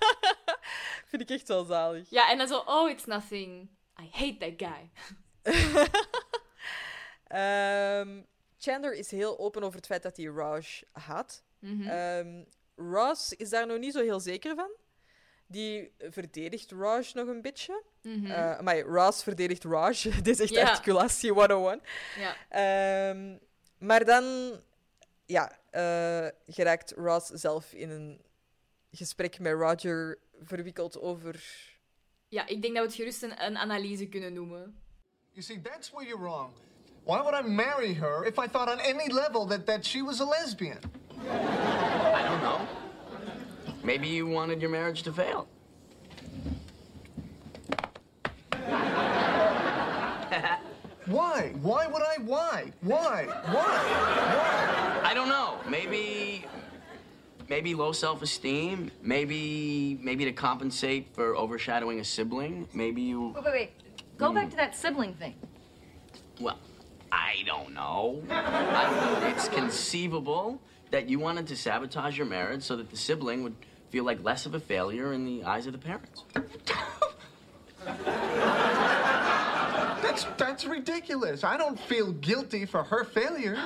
vind 1.11 1.23
ik 1.23 1.31
echt 1.31 1.49
wel 1.49 1.65
zalig. 1.65 2.11
Ja, 2.11 2.31
en 2.31 2.39
dan 2.39 2.49
zo, 2.49 2.59
oh, 2.67 2.91
it's 2.91 3.05
nothing. 3.05 3.69
I 4.01 4.09
hate 4.11 4.37
that 4.39 4.53
guy. 4.71 4.91
Ehm, 7.27 8.21
Chandler 8.59 8.95
is 8.95 9.11
heel 9.11 9.39
open 9.39 9.63
over 9.63 9.77
het 9.77 9.87
feit 9.87 10.03
dat 10.03 10.17
hij 10.17 10.27
Raj 10.27 10.65
haat. 10.93 11.43
Mhm. 11.59 11.89
Ehm, 11.89 12.43
Ross 12.77 13.33
is 13.33 13.51
daar 13.51 13.67
nog 13.67 13.79
niet 13.79 13.93
zo 13.93 14.03
heel 14.03 14.21
zeker 14.21 14.55
van. 14.55 14.71
Die 15.47 15.93
verdedigt 15.99 16.71
Raj 16.71 17.11
nog 17.13 17.29
een 17.29 17.43
beetje. 17.43 17.83
Mhm. 18.03 18.31
Eh, 18.31 18.61
maar 18.61 18.81
Ross 18.81 19.23
verdedigt 19.23 19.65
Raj. 19.65 19.95
Dit 20.23 20.41
is 20.41 20.53
echt 20.53 20.69
articulatie 20.71 21.33
101. 21.33 21.81
ja. 22.19 22.35
Ehm, 22.49 23.37
maar 23.85 24.05
dan 24.05 24.25
ja, 25.27 25.59
eh, 25.71 26.27
geraakt 26.47 26.93
Ross 26.97 27.29
zelf 27.29 27.73
in 27.73 27.91
een 27.91 28.21
gesprek 28.93 29.39
met 29.39 29.53
Roger 29.53 30.19
verwikkeld 30.43 31.01
over... 31.01 31.45
ja, 32.29 32.47
ik 32.47 32.63
denk 32.63 32.75
dat 32.75 32.83
we 32.83 32.89
het 32.89 32.95
gerust 32.95 33.23
een, 33.23 33.45
een 33.45 33.57
analyse 33.57 34.07
kunnen 34.07 34.33
noemen. 34.33 34.79
You 35.31 35.43
see, 35.43 35.61
that's 35.61 35.91
where 35.91 36.07
you're 36.07 36.23
wrong. 36.23 36.53
Why 37.05 37.21
would 37.21 37.35
I 37.35 37.49
marry 37.49 37.95
her 37.95 38.25
if 38.25 38.39
I 38.39 38.49
thought 38.49 38.71
on 38.71 38.79
any 38.81 39.13
level 39.13 39.47
that, 39.47 39.67
that 39.67 39.85
she 39.85 40.03
was 40.03 40.21
a 40.21 40.25
lesbian? 40.25 40.79
I 41.21 42.23
don't 42.29 42.41
know. 42.41 42.61
Maybe 43.83 44.07
you 44.07 44.27
wanted 44.27 44.61
your 44.61 44.71
marriage 44.71 45.03
to 45.03 45.13
fail. 45.13 45.47
Why? 51.07 51.53
Why 51.61 51.87
would 51.87 52.03
I? 52.03 52.17
Why? 52.23 52.73
Why? 52.81 53.27
Why? 53.27 53.53
Why? 53.53 55.01
I 55.05 55.13
don't 55.15 55.29
know. 55.29 55.59
Maybe 55.69 56.47
maybe 57.49 57.75
low 57.75 57.93
self-esteem, 57.93 58.91
maybe 59.03 59.99
maybe 60.03 60.25
to 60.25 60.33
compensate 60.33 61.15
for 61.15 61.37
overshadowing 61.37 62.01
a 62.01 62.05
sibling. 62.05 62.69
Maybe 62.73 63.03
you 63.03 63.29
Wait, 63.35 63.45
wait, 63.45 63.53
wait. 63.53 63.71
Go 64.17 64.33
back 64.33 64.49
to 64.51 64.57
that 64.57 64.75
sibling 64.77 65.15
thing. 65.15 65.35
well, 66.41 66.59
I 67.13 67.43
don't 67.47 67.75
know. 67.75 68.23
I- 68.31 69.33
it's 69.35 69.49
conceivable 69.49 70.61
that 70.91 71.09
you 71.09 71.19
wanted 71.19 71.47
to 71.49 71.57
sabotage 71.57 72.17
your 72.17 72.27
marriage 72.27 72.63
so 72.63 72.77
that 72.77 72.91
the 72.91 72.97
sibling 72.97 73.43
would 73.43 73.57
feel 73.91 74.05
like 74.05 74.23
less 74.25 74.47
of 74.47 74.55
a 74.55 74.61
failure 74.61 75.13
in 75.13 75.25
the 75.25 75.45
eyes 75.45 75.67
of 75.67 75.73
the 75.73 75.79
parents. 75.79 76.23
That's 80.15 80.27
that's 80.37 80.65
ridiculous. 80.65 81.43
I 81.43 81.57
don't 81.57 81.77
feel 81.89 82.13
guilty 82.13 82.67
for 82.67 82.85
her 82.85 83.03
failures. 83.05 83.59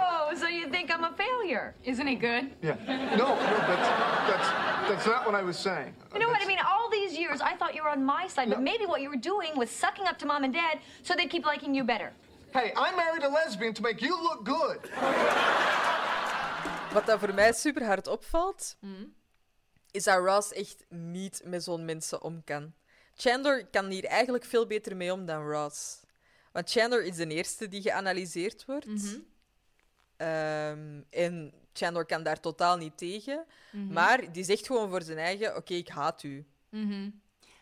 Oh, 0.00 0.32
so 0.34 0.46
you 0.48 0.68
think 0.70 0.90
I'm 0.90 1.04
a 1.04 1.12
failure? 1.12 1.74
Isn't 1.84 2.06
he 2.06 2.14
good? 2.14 2.44
Yeah. 2.62 2.76
No, 3.18 3.26
no, 3.34 3.58
that's 3.70 3.88
that's 4.30 4.48
that's 4.88 5.06
not 5.06 5.26
what 5.26 5.34
I 5.34 5.42
was 5.42 5.58
saying. 5.58 5.94
You 6.14 6.20
know 6.20 6.28
what 6.28 6.40
I 6.42 6.46
mean? 6.46 6.58
All 6.66 6.88
these 6.90 7.18
years, 7.18 7.40
I 7.42 7.54
thought 7.56 7.74
you 7.74 7.82
were 7.82 7.90
on 7.90 8.02
my 8.02 8.28
side, 8.28 8.48
but 8.48 8.62
maybe 8.62 8.86
what 8.86 9.02
you 9.02 9.10
were 9.10 9.20
doing 9.32 9.50
was 9.56 9.68
sucking 9.70 10.06
up 10.06 10.16
to 10.18 10.26
mom 10.26 10.44
and 10.44 10.52
dad 10.54 10.78
so 11.02 11.14
they'd 11.14 11.28
keep 11.30 11.44
liking 11.44 11.74
you 11.74 11.84
better. 11.84 12.12
Hey, 12.54 12.72
I 12.76 12.96
married 12.96 13.24
a 13.24 13.28
lesbian 13.28 13.74
to 13.74 13.82
make 13.82 14.00
you 14.00 14.14
look 14.22 14.42
good. 14.46 14.80
Wat 16.94 17.06
dat 17.06 17.18
voor 17.18 17.34
mij 17.34 17.52
super 17.52 17.84
hard 17.86 18.06
opvalt, 18.06 18.76
Mhm. 18.80 19.04
is 19.90 20.04
dat 20.04 20.18
Ross 20.18 20.52
echt 20.52 20.84
niet 20.88 21.40
met 21.44 21.62
zo'n 21.64 21.84
mensen 21.84 22.22
om 22.22 22.44
kan. 22.44 22.72
Chandler 23.20 23.66
kan 23.66 23.86
hier 23.90 24.04
eigenlijk 24.04 24.44
veel 24.44 24.66
beter 24.66 24.96
mee 24.96 25.12
om 25.12 25.26
dan 25.26 25.50
Ross. 25.50 26.00
Want 26.52 26.70
Chandler 26.70 27.04
is 27.04 27.16
de 27.16 27.26
eerste 27.26 27.68
die 27.68 27.82
geanalyseerd 27.82 28.64
wordt. 28.64 28.86
Mhm. 28.86 29.18
Ehm, 30.16 31.00
en 31.10 31.52
Chandler 31.72 32.04
kan 32.06 32.22
daar 32.22 32.40
totaal 32.40 32.76
niet 32.76 32.98
tegen. 32.98 33.46
Mhm. 33.72 33.92
Maar 33.92 34.32
die 34.32 34.44
zegt 34.44 34.66
gewoon 34.66 34.90
voor 34.90 35.02
zijn 35.02 35.18
eigen: 35.18 35.56
Oké, 35.56 35.74
ik 35.74 35.88
haat 35.88 36.22
u. 36.22 36.46
Mhm. 36.70 37.10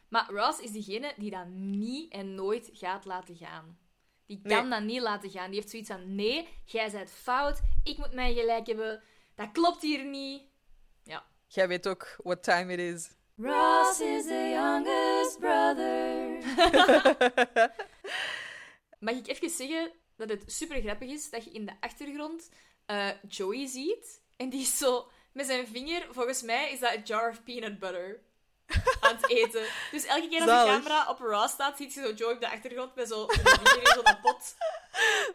Maar 0.09 0.31
Ross 0.31 0.61
is 0.61 0.71
diegene 0.71 1.15
die 1.17 1.31
dat 1.31 1.47
niet 1.49 2.13
en 2.13 2.35
nooit 2.35 2.71
gaat 2.73 3.05
laten 3.05 3.37
gaan. 3.37 3.79
Die 4.27 4.41
kan 4.43 4.69
Nee. 4.69 4.79
dat 4.79 4.89
niet 4.89 5.01
laten 5.01 5.31
gaan. 5.31 5.47
Die 5.51 5.55
heeft 5.59 5.71
zoiets 5.71 5.91
van: 5.91 6.15
nee, 6.15 6.49
jij 6.65 6.91
bent 6.91 7.11
fout, 7.11 7.61
ik 7.83 7.99
moet 7.99 8.13
mijn 8.13 8.35
gelijk 8.35 8.67
hebben, 8.67 9.03
dat 9.35 9.53
klopt 9.53 9.83
hier 9.83 10.05
niet. 10.05 10.43
Ja. 11.03 11.25
Jij 11.47 11.69
weet 11.69 11.89
ook 11.89 12.17
what 12.23 12.43
time 12.43 12.73
it 12.73 12.79
is. 12.79 13.11
Ross 13.39 14.01
is 14.01 14.25
the 14.27 14.49
youngest 14.51 15.39
brother. 15.39 16.39
Mag 18.99 19.15
ik 19.15 19.27
even 19.27 19.51
zeggen 19.51 19.91
dat 20.17 20.29
het 20.29 20.43
super 20.47 20.81
grappig 20.81 21.09
is 21.11 21.31
dat 21.31 21.45
je 21.45 21.51
in 21.51 21.67
de 21.67 21.73
achtergrond 21.81 22.49
eh, 22.87 23.09
Joey 23.29 23.67
ziet. 23.67 24.21
En 24.37 24.49
die 24.49 24.61
is 24.61 24.79
zo 24.79 25.09
met 25.33 25.47
zijn 25.47 25.67
vinger, 25.67 26.07
volgens 26.11 26.43
mij 26.43 26.73
is 26.73 26.81
dat 26.81 26.95
een 26.95 27.03
jar 27.05 27.31
of 27.31 27.43
peanut 27.45 27.79
butter 27.79 28.21
aan 29.01 29.17
het 29.17 29.31
eten. 29.31 29.65
Dus 29.91 30.05
elke 30.05 30.29
keer 30.29 30.41
als 30.41 30.51
de 30.65 30.71
camera 30.71 31.11
op 31.11 31.19
Ross 31.19 31.53
staat, 31.53 31.77
ziet 31.77 31.95
je 31.95 32.01
zo 32.01 32.13
Joey 32.13 32.35
op 32.35 32.41
de 32.41 32.51
achtergrond 32.51 32.95
met 32.95 33.09
zo 33.09 33.27
met 33.27 33.41
zijn 33.45 33.59
vinger 33.67 33.79
in 33.97 34.03
zo'n 34.05 34.21
pot. 34.23 34.55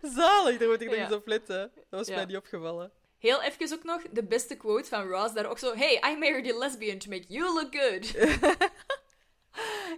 Zalig, 0.15 0.57
daar 0.57 0.67
moet 0.67 0.81
ik 0.81 0.87
nog 0.87 0.95
Ja. 0.95 1.03
eens 1.03 1.13
op 1.13 1.27
letten. 1.27 1.71
Dat 1.75 1.99
was 1.99 2.07
Ja. 2.07 2.15
mij 2.15 2.25
niet 2.25 2.37
opgevallen. 2.37 2.91
Heel 3.21 3.41
even 3.41 3.73
ook 3.77 3.83
nog 3.83 4.01
de 4.11 4.23
beste 4.23 4.55
quote 4.55 4.89
van 4.89 5.07
Ross. 5.07 5.33
Daar 5.33 5.45
ook 5.45 5.59
zo: 5.59 5.75
Hey, 5.75 6.01
I 6.13 6.17
married 6.17 6.53
a 6.53 6.57
lesbian 6.57 6.97
to 6.97 7.09
make 7.09 7.25
you 7.27 7.53
look 7.53 7.75
good. 7.75 8.13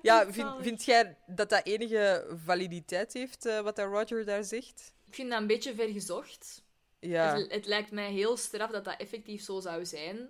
Ja, 0.01 0.31
vind, 0.31 0.49
vind 0.61 0.83
jij 0.85 1.17
dat 1.27 1.49
dat 1.49 1.65
enige 1.65 2.27
validiteit 2.45 3.13
heeft, 3.13 3.45
eh, 3.45 3.59
wat 3.59 3.75
dat 3.75 3.87
Roger 3.87 4.25
daar 4.25 4.43
zegt? 4.43 4.93
Ik 5.07 5.13
vind 5.15 5.29
dat 5.29 5.41
een 5.41 5.47
beetje 5.47 5.75
vergezocht. 5.75 6.63
Ja. 6.99 7.37
Het, 7.37 7.51
het 7.51 7.65
lijkt 7.65 7.91
mij 7.91 8.11
heel 8.11 8.37
straf 8.37 8.71
dat 8.71 8.85
dat 8.85 8.99
effectief 8.99 9.41
zo 9.43 9.59
zou 9.59 9.85
zijn. 9.85 10.29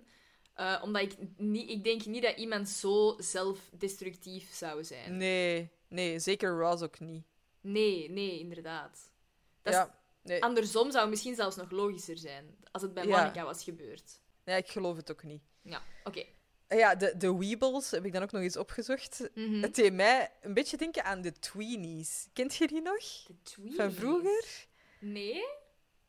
Eh, 0.54 0.80
omdat 0.84 1.02
ik, 1.02 1.14
niet, 1.36 1.70
ik 1.70 1.84
denk 1.84 2.04
niet 2.04 2.22
dat 2.22 2.36
iemand 2.36 2.68
zo 2.68 3.14
zelfdestructief 3.18 4.52
zou 4.52 4.84
zijn. 4.84 5.16
Nee, 5.16 5.70
nee, 5.88 6.18
zeker 6.18 6.58
Ross 6.58 6.82
ook 6.82 7.00
niet. 7.00 7.24
Nee, 7.60 8.10
nee, 8.10 8.38
inderdaad. 8.38 9.10
Dat 9.62 9.72
is- 9.72 9.78
Ja, 9.78 9.98
nee, 10.24 10.42
Andersom 10.42 10.90
zou 10.90 11.00
het 11.02 11.10
misschien 11.10 11.34
zelfs 11.34 11.56
nog 11.56 11.70
logischer 11.70 12.18
zijn. 12.18 12.56
Als 12.72 12.82
het 12.82 12.94
bij 12.94 13.06
Ja. 13.06 13.20
Monica 13.22 13.44
was 13.44 13.64
gebeurd. 13.64 14.20
nee, 14.44 14.56
ik 14.56 14.68
geloof 14.68 14.96
het 14.96 15.10
ook 15.10 15.22
niet. 15.22 15.42
Ja, 15.62 15.82
oké. 16.04 16.24
Eh, 16.66 16.78
Ja, 16.78 16.94
de, 16.94 17.16
de 17.16 17.36
Weebles 17.36 17.90
heb 17.90 18.04
ik 18.04 18.12
dan 18.12 18.22
ook 18.22 18.32
nog 18.32 18.42
eens 18.42 18.56
opgezocht. 18.56 19.20
Mhm. 19.34 19.62
Het 19.62 19.74
deed 19.74 19.92
mij 19.92 20.30
een 20.40 20.54
beetje 20.54 20.76
denken 20.76 21.04
aan 21.04 21.20
de 21.22 21.32
Tweenies. 21.32 22.28
Kent 22.32 22.54
je 22.54 22.66
die 22.66 22.82
nog? 22.82 23.02
De 23.26 23.34
tweenies. 23.42 23.76
Van 23.76 23.92
vroeger? 23.92 24.66
Nee? 25.00 25.44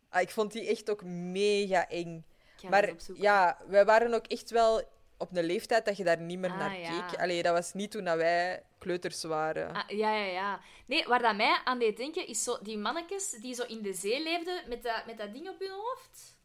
Ah, 0.09 0.21
ik 0.21 0.29
vond 0.29 0.51
die 0.51 0.67
echt 0.67 0.89
ook 0.89 1.03
mega 1.03 1.89
eng. 1.89 2.25
Maar 2.69 2.93
ja, 3.13 3.57
wij 3.67 3.85
waren 3.85 4.13
ook 4.13 4.27
echt 4.27 4.49
wel 4.49 4.83
op 5.17 5.37
een 5.37 5.43
leeftijd 5.45 5.85
dat 5.85 5.97
je 5.97 6.03
daar 6.03 6.19
niet 6.21 6.39
meer 6.39 6.51
Ah, 6.51 6.57
naar 6.57 6.79
ja. 6.79 7.07
keek. 7.07 7.19
Allee, 7.19 7.43
dat 7.43 7.53
was 7.53 7.73
niet 7.73 7.91
toen 7.91 8.03
dat 8.03 8.15
wij 8.17 8.63
kleuters 8.79 9.23
waren. 9.23 9.73
Ah, 9.73 9.89
ja, 9.89 10.15
ja, 10.15 10.25
ja. 10.25 10.59
Nee, 10.85 11.05
waar 11.07 11.21
dat 11.21 11.35
mij 11.35 11.61
aan 11.63 11.79
deed 11.79 11.97
denken, 11.97 12.27
is 12.27 12.43
zo 12.43 12.57
die 12.61 12.77
mannetjes 12.77 13.29
die 13.29 13.53
zo 13.53 13.63
in 13.63 13.81
de 13.81 13.93
zee 13.93 14.23
leefden 14.23 14.63
met 14.67 14.83
dat, 14.83 15.05
met 15.05 15.17
dat 15.17 15.33
ding 15.33 15.49
op 15.49 15.59
hun 15.59 15.71
hoofd. 15.71 16.37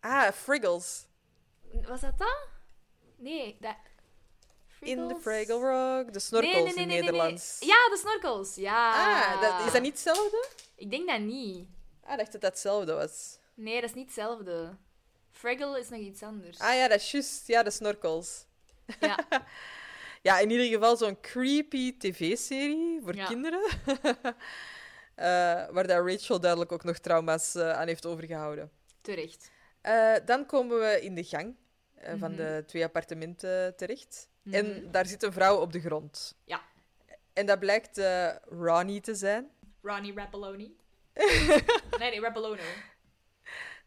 Ah, 0.00 0.30
Friggles. 0.32 1.06
Was 1.88 2.00
dat 2.00 2.18
dat? 2.18 2.48
Nee, 3.16 3.56
dat... 3.60 3.76
In 4.80 5.08
de 5.08 5.16
Friggles? 5.20 5.58
Fraggle 5.58 5.98
Rock. 5.98 6.12
De 6.12 6.18
snorkels 6.20 6.52
Nee, 6.54 6.62
nee, 6.64 6.72
nee, 6.74 6.82
in 6.82 6.88
nee, 6.88 7.00
nee, 7.00 7.02
nee. 7.02 7.10
Nederlands. 7.10 7.56
Ja, 7.60 7.88
de 7.88 7.96
snorkels. 8.00 8.54
Ja. 8.54 8.92
Ah, 8.92 9.40
dat, 9.40 9.66
is 9.66 9.72
dat 9.72 9.82
niet 9.82 9.92
hetzelfde? 9.92 10.46
Ik 10.76 10.90
denk 10.90 11.08
dat 11.08 11.20
niet. 11.20 11.66
Ah, 12.04 12.12
ik 12.12 12.18
dacht 12.18 12.32
dat 12.32 12.40
dat 12.40 12.50
hetzelfde 12.50 12.94
was. 12.94 13.38
Nee, 13.54 13.80
dat 13.80 13.90
is 13.90 13.94
niet 13.96 14.06
hetzelfde. 14.06 14.76
Fraggle 15.32 15.78
is 15.80 15.88
nog 15.88 16.00
iets 16.00 16.22
anders. 16.22 16.58
Ah 16.58 16.74
ja, 16.74 16.88
dat 16.88 17.00
is 17.00 17.10
juist. 17.10 17.46
Ja, 17.46 17.62
de 17.62 17.70
snorkels. 17.70 18.44
Ja. 19.00 19.18
Ja, 20.22 20.38
in 20.38 20.50
ieder 20.50 20.66
geval 20.66 20.96
zo'n 20.96 21.20
creepy 21.20 21.96
tv-serie 21.98 23.00
voor 23.02 23.14
Ja. 23.14 23.26
kinderen. 23.26 23.62
Eh, 25.14 25.24
waar 25.70 25.86
dat 25.86 26.06
Rachel 26.06 26.40
duidelijk 26.40 26.72
ook 26.72 26.84
nog 26.84 26.98
trauma's 26.98 27.54
eh, 27.54 27.70
aan 27.72 27.86
heeft 27.86 28.06
overgehouden. 28.06 28.70
Terecht. 29.00 29.50
Eh, 29.80 30.14
dan 30.24 30.46
komen 30.46 30.78
we 30.78 31.00
in 31.00 31.14
de 31.14 31.24
gang 31.24 31.56
van 32.02 32.18
Mhm. 32.30 32.36
de 32.36 32.64
twee 32.66 32.84
appartementen 32.84 33.76
terecht. 33.76 34.28
Mhm. 34.42 34.54
En 34.56 34.90
daar 34.90 35.06
zit 35.06 35.22
een 35.22 35.32
vrouw 35.32 35.60
op 35.60 35.72
de 35.72 35.80
grond. 35.80 36.34
Ja. 36.44 36.62
En 37.32 37.46
dat 37.46 37.58
blijkt 37.58 38.00
Ronnie 38.44 39.00
te 39.00 39.14
zijn. 39.14 39.50
Ronnie 39.82 40.14
Rappaloni. 40.14 40.76
nee, 41.98 42.20
nee. 42.20 42.58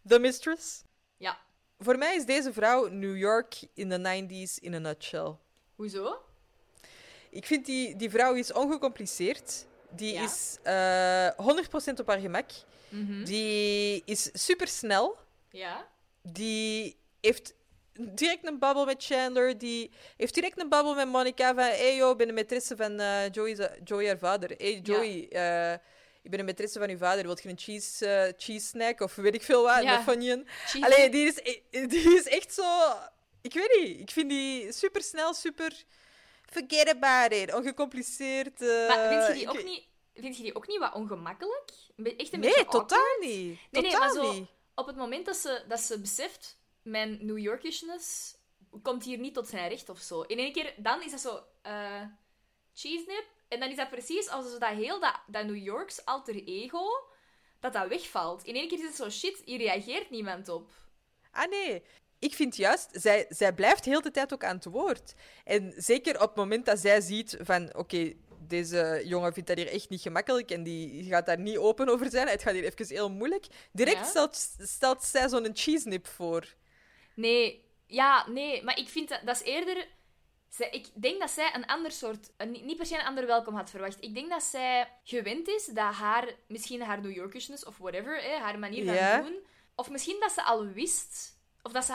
The 0.07 0.19
Mistress. 0.19 0.83
Ja. 1.17 1.37
Voor 1.79 1.97
mij 1.97 2.15
is 2.15 2.25
deze 2.25 2.53
vrouw 2.53 2.87
New 2.87 3.17
York 3.17 3.55
in 3.73 3.89
de 3.89 3.97
90s 3.99 4.59
in 4.63 4.73
a 4.73 4.77
nutshell. 4.77 5.35
Hoezo? 5.75 6.17
Ik 7.29 7.45
vind 7.45 7.65
die, 7.65 7.95
die 7.95 8.09
vrouw 8.09 8.33
is 8.33 8.53
ongecompliceerd. 8.53 9.65
Die 9.89 10.13
Ja. 10.13 10.23
is 10.23 10.57
eh 10.63 11.45
100% 11.45 11.99
op 11.99 12.07
haar 12.07 12.19
gemak. 12.19 12.49
Mhm. 12.89 13.23
Die 13.23 14.01
is 14.05 14.29
supersnel. 14.33 15.17
Ja. 15.49 15.87
Die 16.21 16.97
heeft 17.21 17.53
direct 17.93 18.47
een 18.47 18.59
babbel 18.59 18.85
met 18.85 19.03
Chandler. 19.03 19.57
Die 19.57 19.91
heeft 20.17 20.33
direct 20.33 20.59
een 20.61 20.69
babbel 20.69 20.95
met 20.95 21.07
Monica 21.07 21.47
van... 21.53 21.63
Hey 21.63 21.95
yo, 21.95 22.15
ben 22.15 22.27
de 22.35 22.43
maîtresse 22.43 22.75
van 22.77 22.93
Joey, 23.31 23.55
za- 23.55 23.75
Joey, 23.83 24.07
haar 24.07 24.17
vader. 24.17 24.49
Hey 24.57 24.79
Joey, 24.83 25.27
eh, 25.29 25.77
ik 26.25 26.31
ben 26.31 26.45
de 26.45 26.53
maîtresse 26.53 26.79
van 26.79 26.89
uw 26.89 26.97
vader. 26.97 27.23
Wilt 27.23 27.41
je 27.43 27.49
een 27.49 27.57
cheese, 27.57 28.05
eh, 28.07 28.33
cheese 28.37 28.65
snack 28.67 28.99
of 29.01 29.15
weet 29.15 29.35
ik 29.35 29.43
veel 29.43 29.63
wat? 29.63 29.83
Ja. 29.83 30.07
Een? 30.07 30.47
Cheese- 30.65 30.85
Allee, 30.85 31.09
die 31.09 31.27
is, 31.27 31.37
e- 31.43 31.87
die 31.87 32.15
is 32.17 32.23
echt 32.27 32.53
zo... 32.53 32.63
Ik 33.41 33.53
weet 33.53 33.77
niet. 33.81 33.99
Ik 33.99 34.11
vind 34.11 34.29
die 34.29 34.71
super... 34.71 35.03
Forget 36.51 36.87
about 36.89 37.31
it. 37.33 37.53
Ongecompliceerd. 37.53 38.61
eh, 38.61 38.87
Maar 38.87 39.09
vind 39.09 39.27
je, 39.27 39.33
die 39.33 39.49
ook 39.49 39.63
niet, 39.63 39.87
vind 40.13 40.37
je 40.37 40.43
die 40.43 40.55
ook 40.55 40.67
niet 40.67 40.79
wat 40.79 40.93
ongemakkelijk? 40.93 41.71
Een 41.95 42.17
Echt 42.17 42.33
een 42.33 42.39
Nee, 42.39 42.49
beetje 42.49 42.65
totaal 42.65 42.81
awkward? 42.99 43.19
niet. 43.21 43.59
Nee, 43.71 43.81
nee, 43.81 43.91
Totaal 43.91 43.99
maar 43.99 44.23
zo, 44.25 44.33
niet. 44.33 44.47
op 44.75 44.87
het 44.87 44.95
moment 44.95 45.25
dat 45.25 45.35
ze, 45.35 45.63
dat 45.67 45.79
ze 45.79 45.99
beseft, 45.99 46.57
mijn 46.81 47.17
New 47.25 47.37
Yorkishness 47.37 48.35
komt 48.81 49.03
hier 49.03 49.17
niet 49.17 49.33
tot 49.33 49.47
zijn 49.47 49.69
recht 49.69 49.89
of 49.89 49.99
zo. 49.99 50.21
In 50.21 50.37
één 50.37 50.53
keer, 50.53 50.73
dan 50.77 51.03
is 51.03 51.11
dat 51.11 51.19
zo, 51.19 51.43
eh 51.61 52.01
cheese 52.73 53.03
nip. 53.07 53.25
En 53.55 53.61
dan 53.61 53.69
is 53.69 53.75
dat 53.75 53.89
precies 53.89 54.29
als 54.29 54.51
zo 54.51 54.57
dat 54.57 54.69
heel 54.69 54.99
dat, 54.99 55.19
dat 55.27 55.45
New 55.45 55.63
Yorks 55.63 56.05
alter 56.05 56.43
ego, 56.43 56.85
dat 57.59 57.73
dat 57.73 57.87
wegvalt. 57.87 58.43
In 58.43 58.55
één 58.55 58.67
keer 58.67 58.77
is 58.77 58.83
het 58.85 58.95
zo, 58.95 59.09
shit, 59.09 59.41
hier 59.45 59.57
reageert 59.57 60.09
niemand 60.09 60.49
op. 60.49 60.71
Ah 61.31 61.49
nee, 61.49 61.83
ik 62.19 62.33
vind 62.33 62.55
juist, 62.55 62.89
zij, 62.91 63.25
zij 63.29 63.53
blijft 63.53 63.85
heel 63.85 64.01
de 64.01 64.11
tijd 64.11 64.33
ook 64.33 64.43
aan 64.43 64.55
het 64.55 64.65
woord. 64.65 65.13
En 65.43 65.73
zeker 65.77 66.15
op 66.15 66.27
het 66.27 66.35
moment 66.35 66.65
dat 66.65 66.79
zij 66.79 67.01
ziet 67.01 67.37
van, 67.39 67.75
oké, 67.75 68.13
deze 68.39 69.01
jongen 69.05 69.33
vindt 69.33 69.49
dat 69.49 69.57
hier 69.57 69.71
echt 69.71 69.89
niet 69.89 70.01
gemakkelijk 70.01 70.51
en 70.51 70.63
die 70.63 71.03
gaat 71.03 71.25
daar 71.25 71.39
niet 71.39 71.57
open 71.57 71.89
over 71.89 72.09
zijn. 72.09 72.27
Het 72.27 72.41
gaat 72.41 72.53
hier 72.53 72.63
even 72.63 72.87
heel 72.87 73.11
moeilijk. 73.11 73.45
Direct 73.71 73.97
Ja. 73.97 74.03
stelt, 74.03 74.35
stelt 74.59 75.03
zij 75.03 75.29
zo'n 75.29 75.49
cheese 75.53 75.87
nip 75.87 76.07
voor. 76.07 76.53
Nee, 77.13 77.65
ja, 77.87 78.29
nee, 78.29 78.63
maar 78.63 78.77
ik 78.77 78.87
vind 78.87 79.09
dat, 79.09 79.21
dat 79.25 79.35
is 79.35 79.43
eerder... 79.43 79.87
Zij, 80.55 80.69
ik 80.69 80.87
denk 80.93 81.19
dat 81.19 81.29
zij 81.29 81.51
een 81.53 81.65
ander 81.65 81.91
soort... 81.91 82.31
Een, 82.37 82.51
niet 82.51 82.77
per 82.77 82.85
se 82.85 82.95
een 82.95 83.05
ander 83.05 83.25
welkom 83.25 83.55
had 83.55 83.69
verwacht. 83.69 84.03
Ik 84.03 84.13
denk 84.13 84.29
dat 84.29 84.43
zij 84.43 84.91
gewend 85.03 85.47
is 85.47 85.65
dat 85.65 85.93
haar... 85.93 86.33
Misschien 86.47 86.81
haar 86.81 87.01
New 87.01 87.11
Yorkishness 87.11 87.65
of 87.65 87.77
whatever, 87.77 88.21
hè, 88.21 88.37
haar 88.37 88.59
manier 88.59 88.85
van 88.85 89.23
doen... 89.23 89.45
Of 89.75 89.89
misschien 89.89 90.17
dat 90.19 90.31
ze 90.31 90.43
al 90.43 90.65
wist... 90.65 91.37
Of 91.61 91.71
dat 91.71 91.85
ze 91.85 91.93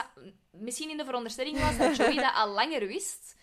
misschien 0.51 0.89
in 0.89 0.97
de 0.97 1.05
veronderstelling 1.05 1.59
was 1.59 1.77
dat 1.77 1.95
Joey 1.95 2.15
dat 2.15 2.33
al 2.33 2.49
langer 2.49 2.87
wist. 2.87 3.35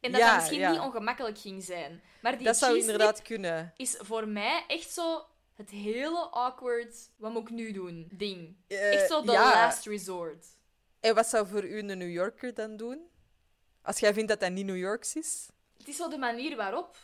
En 0.00 0.12
dat 0.12 0.20
Ja, 0.20 0.26
dat 0.26 0.36
misschien 0.36 0.58
ja. 0.58 0.70
niet 0.70 0.80
ongemakkelijk 0.80 1.38
ging 1.38 1.64
zijn. 1.64 2.02
Maar 2.20 2.36
die 2.36 2.46
Dat 2.46 2.56
zou 2.56 2.78
inderdaad 2.78 3.22
kunnen. 3.22 3.72
is 3.76 3.96
voor 3.98 4.28
mij 4.28 4.64
echt 4.66 4.92
zo... 4.92 5.24
Het 5.54 5.70
hele 5.70 6.18
awkward, 6.18 7.10
wat 7.16 7.32
moet 7.32 7.42
ik 7.42 7.50
nu 7.50 7.72
doen, 7.72 8.08
ding. 8.12 8.56
Eh, 8.66 8.92
echt 8.92 9.08
zo 9.10 9.22
de 9.22 9.32
ja. 9.32 9.52
last 9.52 9.86
resort. 9.86 10.46
En 11.00 11.14
wat 11.14 11.26
zou 11.26 11.46
voor 11.46 11.64
u 11.64 11.78
een 11.78 11.98
New 11.98 12.10
Yorker 12.10 12.54
dan 12.54 12.76
doen? 12.76 13.14
Als 13.86 13.98
jij 13.98 14.12
vindt 14.14 14.28
dat 14.28 14.40
dat 14.40 14.50
niet 14.50 14.66
New 14.66 14.76
Yorks 14.76 15.14
is? 15.14 15.48
Het 15.78 15.88
is 15.88 15.96
zo 15.96 16.08
de 16.08 16.18
manier 16.18 16.56
waarop. 16.56 16.96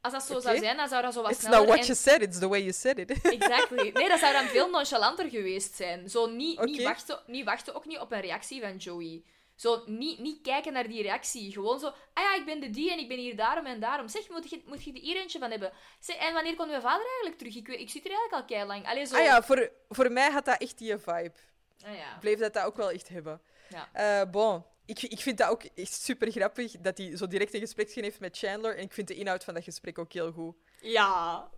Als 0.00 0.12
dat 0.12 0.22
zo 0.22 0.40
zou 0.40 0.58
zijn, 0.58 0.76
dan 0.76 0.88
zou 0.88 1.02
dat 1.02 1.12
zo 1.12 1.22
wat 1.22 1.30
It's 1.30 1.40
sneller... 1.40 1.58
not 1.58 1.68
what 1.68 1.78
en- 1.78 1.84
you 1.86 1.98
said, 1.98 2.22
it's 2.22 2.38
the 2.38 2.48
way 2.48 2.60
you 2.60 2.72
said 2.72 2.98
it. 2.98 3.10
Exactly. 3.38 3.90
Nee, 3.94 4.08
dat 4.08 4.18
zou 4.18 4.32
dan 4.32 4.46
veel 4.46 4.70
nonchalanter 4.70 5.28
geweest 5.28 5.74
zijn. 5.74 6.10
Zo 6.10 6.26
niet, 6.26 6.60
niet, 6.64 6.82
wachten, 6.82 7.20
niet 7.26 7.44
wachten, 7.44 7.74
ook 7.74 7.86
niet 7.86 7.98
op 7.98 8.12
een 8.12 8.20
reactie 8.20 8.60
van 8.60 8.76
Joey. 8.76 9.22
Zo 9.54 9.82
niet, 9.86 10.18
niet 10.18 10.40
kijken 10.42 10.72
naar 10.72 10.88
die 10.88 11.02
reactie. 11.02 11.52
Gewoon 11.52 11.78
zo, 11.78 11.86
ah 11.86 12.22
ja, 12.24 12.34
ik 12.34 12.44
ben 12.44 12.60
de 12.60 12.70
die 12.70 12.92
en 12.92 12.98
ik 12.98 13.08
ben 13.08 13.18
hier 13.18 13.36
daarom 13.36 13.66
en 13.66 13.80
daarom. 13.80 14.08
Zeg, 14.08 14.28
moet 14.28 14.50
je, 14.50 14.62
moet 14.66 14.84
je 14.84 14.92
er 14.92 15.00
hier 15.00 15.16
eentje 15.16 15.38
van 15.38 15.50
hebben? 15.50 15.72
Zeg, 16.00 16.16
en 16.16 16.32
wanneer 16.32 16.56
komt 16.56 16.68
mijn 16.68 16.82
vader 16.82 17.06
eigenlijk 17.06 17.38
terug? 17.38 17.56
Ik, 17.56 17.68
ik 17.68 17.90
zit 17.90 18.04
er 18.04 18.10
eigenlijk 18.10 18.32
al 18.32 18.44
keilang. 18.56 18.86
Allee, 18.86 19.04
zo... 19.04 19.16
Ah 19.16 19.24
ja, 19.24 19.42
voor, 19.42 19.70
voor 19.88 20.12
mij 20.12 20.30
had 20.30 20.44
dat 20.44 20.60
echt 20.60 20.78
die 20.78 20.98
vibe. 20.98 21.32
Ah 21.84 21.96
ja. 21.96 22.18
Bleef 22.20 22.38
dat 22.38 22.52
dat 22.52 22.64
ook 22.64 22.76
wel 22.76 22.90
echt 22.90 23.08
hebben. 23.08 23.40
Ja. 23.68 23.88
Eh, 23.92 24.30
bon, 24.30 24.64
ik, 24.86 25.02
ik 25.02 25.20
vind 25.20 25.38
dat 25.38 25.48
ook 25.48 25.62
echt 25.62 25.92
super 25.92 26.30
grappig 26.30 26.72
dat 26.80 26.98
hij 26.98 27.16
zo 27.16 27.26
direct 27.26 27.54
een 27.54 27.60
gesprek 27.60 27.90
heeft 27.90 28.20
met 28.20 28.38
Chandler. 28.38 28.76
En 28.76 28.82
ik 28.82 28.92
vind 28.92 29.08
de 29.08 29.14
inhoud 29.14 29.44
van 29.44 29.54
dat 29.54 29.64
gesprek 29.64 29.98
ook 29.98 30.12
heel 30.12 30.32
goed. 30.32 30.54
Ja. 30.80 31.48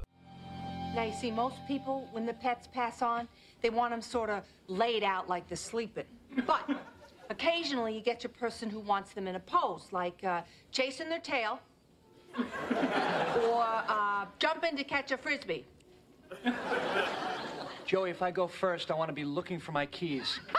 Now, 0.94 1.04
you 1.04 1.12
see, 1.12 1.32
most 1.32 1.56
people, 1.66 2.08
when 2.12 2.26
the 2.26 2.34
pets 2.34 2.68
pass 2.68 3.02
on, 3.02 3.28
they 3.60 3.70
want 3.70 3.90
them 3.90 4.00
sort 4.00 4.30
of 4.30 4.44
laid 4.66 5.02
out 5.02 5.28
like 5.28 5.46
they're 5.46 5.56
sleeping. 5.56 6.06
But 6.46 6.64
occasionally, 7.28 7.92
you 7.92 8.02
get 8.02 8.22
your 8.22 8.32
person 8.38 8.70
who 8.70 8.80
wants 8.80 9.12
them 9.12 9.26
in 9.26 9.34
a 9.34 9.40
pose, 9.40 9.92
like 9.92 10.24
uh, 10.24 10.40
chasing 10.70 11.08
their 11.08 11.20
tail 11.20 11.58
or 12.38 13.64
uh, 13.88 14.24
jumping 14.38 14.76
to 14.76 14.84
catch 14.84 15.10
a 15.12 15.18
frisbee. 15.18 15.64
Joey, 17.84 18.10
if 18.10 18.22
I 18.22 18.30
go 18.30 18.46
first, 18.46 18.90
I 18.90 18.94
want 18.94 19.08
to 19.08 19.14
be 19.14 19.24
looking 19.24 19.60
for 19.60 19.72
my 19.72 19.86
keys. 19.86 20.40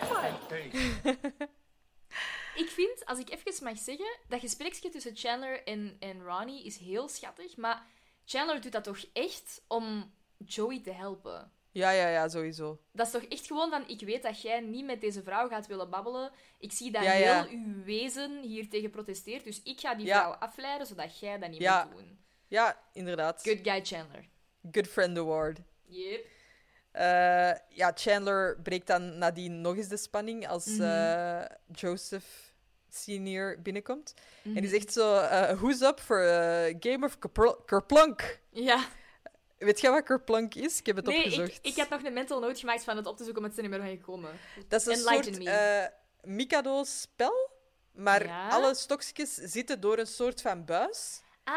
That's 0.00 0.10
a 0.12 0.39
Ik 2.54 2.68
vind, 2.70 3.04
als 3.06 3.18
ik 3.18 3.30
even 3.30 3.64
mag 3.64 3.78
zeggen, 3.78 4.18
dat 4.28 4.40
gespreksje 4.40 4.88
tussen 4.88 5.16
Chandler 5.16 5.62
en, 5.64 5.96
en 5.98 6.22
Ronnie 6.24 6.64
is 6.64 6.76
heel 6.76 7.08
schattig. 7.08 7.56
Maar 7.56 7.86
Chandler 8.24 8.60
doet 8.60 8.72
dat 8.72 8.84
toch 8.84 9.04
echt 9.12 9.62
om 9.68 10.12
Joey 10.36 10.80
te 10.80 10.92
helpen. 10.92 11.52
Ja, 11.72 11.90
ja, 11.90 12.08
ja, 12.08 12.28
sowieso. 12.28 12.80
Dat 12.92 13.06
is 13.06 13.12
toch 13.12 13.22
echt 13.22 13.46
gewoon 13.46 13.70
van, 13.70 13.88
ik 13.88 14.00
weet 14.00 14.22
dat 14.22 14.42
jij 14.42 14.60
niet 14.60 14.84
met 14.84 15.00
deze 15.00 15.22
vrouw 15.22 15.48
gaat 15.48 15.66
willen 15.66 15.90
babbelen. 15.90 16.30
Ik 16.58 16.72
zie 16.72 16.90
dat 16.90 17.02
Ja, 17.02 17.12
ja. 17.12 17.42
heel 17.44 17.58
uw 17.58 17.84
wezen 17.84 18.42
hier 18.42 18.68
tegen 18.68 18.90
protesteert. 18.90 19.44
Dus 19.44 19.62
ik 19.62 19.80
ga 19.80 19.94
die 19.94 20.06
Ja. 20.06 20.18
vrouw 20.20 20.32
afleiden, 20.32 20.86
zodat 20.86 21.18
jij 21.18 21.38
dat 21.38 21.50
niet 21.50 21.60
Ja. 21.60 21.84
moet 21.84 21.96
doen. 21.96 22.18
Ja, 22.48 22.82
inderdaad. 22.92 23.42
Good 23.42 23.58
guy 23.62 23.84
Chandler. 23.84 24.28
Good 24.72 24.86
Friend 24.88 25.18
Award. 25.18 25.58
Yep. 25.84 26.26
Eh, 26.92 27.50
ja, 27.68 27.90
Chandler 27.94 28.60
breekt 28.62 28.86
dan 28.86 29.18
nadien 29.18 29.60
nog 29.60 29.76
eens 29.76 29.88
de 29.88 29.96
spanning 29.96 30.48
als 30.48 30.66
Mhm. 30.66 30.82
eh, 30.82 31.40
Joseph 31.72 32.24
senior 32.88 33.56
binnenkomt. 33.62 34.14
En 34.44 34.50
Mhm. 34.50 34.60
die 34.60 34.70
zegt 34.70 34.92
zo, 34.92 35.16
eh, 35.18 35.52
who's 35.60 35.80
up 35.80 36.00
for 36.00 36.18
a 36.28 36.72
game 36.80 37.06
of 37.06 37.18
Kerpl- 37.18 37.62
Kerplunk? 37.66 38.40
Ja. 38.50 38.84
Weet 39.58 39.80
jij 39.80 39.90
wat 39.90 40.02
Kerplunk 40.04 40.54
is? 40.54 40.78
Ik 40.78 40.86
heb 40.86 40.96
het 40.96 41.06
Nee, 41.06 41.16
opgezocht. 41.16 41.48
ik, 41.48 41.58
ik 41.66 41.76
had 41.76 41.88
nog 41.88 42.02
een 42.02 42.12
mental 42.12 42.40
note 42.40 42.60
gemaakt 42.60 42.84
van 42.84 42.96
het 42.96 43.06
op 43.06 43.16
te 43.16 43.24
zoeken, 43.24 43.42
maar 43.42 43.50
het 43.50 43.58
is 43.58 43.64
er 43.64 43.70
niet 43.70 43.80
meer 43.80 43.88
van 43.90 43.98
gekomen. 43.98 44.30
Dat 44.68 44.80
is 44.80 44.86
een 44.86 44.92
Enlighten 45.06 45.34
soort 45.34 45.92
Mikado-spel, 46.22 47.50
maar 47.92 48.26
Ja? 48.26 48.48
alle 48.48 48.74
stokjes 48.74 49.34
zitten 49.34 49.80
door 49.80 49.98
een 49.98 50.06
soort 50.06 50.40
van 50.40 50.64
buis. 50.64 51.20
Ah, 51.44 51.54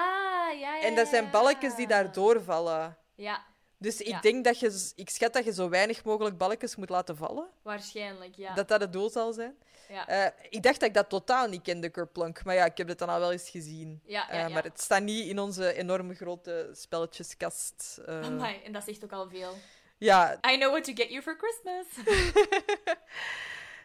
ja, 0.60 0.76
ja. 0.76 0.82
En 0.82 0.96
dat 0.96 1.08
zijn 1.08 1.30
balkjes 1.32 1.76
die 1.76 1.88
daar 1.88 2.12
doorvallen. 2.12 2.98
Ja, 3.16 3.44
Dus 3.84 4.02
ik 4.02 4.08
Ja. 4.08 4.20
denk 4.22 4.44
dat 4.44 4.60
je... 4.60 4.92
Ik 4.96 5.10
schat 5.10 5.34
dat 5.34 5.46
je 5.46 5.54
zo 5.54 5.70
weinig 5.70 6.04
mogelijk 6.04 6.38
balkjes 6.38 6.76
moet 6.76 6.90
laten 6.90 7.18
vallen. 7.18 7.48
waarschijnlijk, 7.62 8.36
ja. 8.36 8.54
Dat 8.54 8.68
dat 8.68 8.82
het 8.82 8.94
doel 8.94 9.10
zal 9.10 9.34
zijn. 9.34 9.56
ja. 9.90 10.08
Eh, 10.08 10.32
ik 10.50 10.64
dacht 10.64 10.80
dat 10.80 10.90
ik 10.90 10.94
dat 10.96 11.10
totaal 11.10 11.48
niet 11.48 11.62
kende, 11.62 11.90
Kerplunk. 11.90 12.44
Maar 12.44 12.56
ja, 12.56 12.66
ik 12.66 12.78
heb 12.78 12.88
het 12.88 13.00
dan 13.00 13.10
al 13.10 13.20
wel 13.20 13.32
eens 13.32 13.50
gezien. 13.50 14.02
Ja, 14.06 14.30
Eh, 14.30 14.40
ja, 14.40 14.48
ja. 14.48 14.54
Maar 14.54 14.64
het 14.64 14.82
staat 14.82 15.02
niet 15.04 15.28
in 15.28 15.40
onze 15.40 15.74
enorme 15.74 16.14
grote 16.16 16.70
spelletjeskast. 16.74 18.00
eh. 18.06 18.20
Amai, 18.22 18.62
en 18.64 18.72
dat 18.72 18.84
zegt 18.84 19.04
ook 19.04 19.12
al 19.12 19.30
veel. 19.30 19.58
ja, 19.98 20.34
I 20.52 20.58
know 20.58 20.70
what 20.72 20.84
to 20.84 20.94
get 20.94 21.10
you 21.10 21.22
for 21.22 21.38
Christmas. 21.38 21.86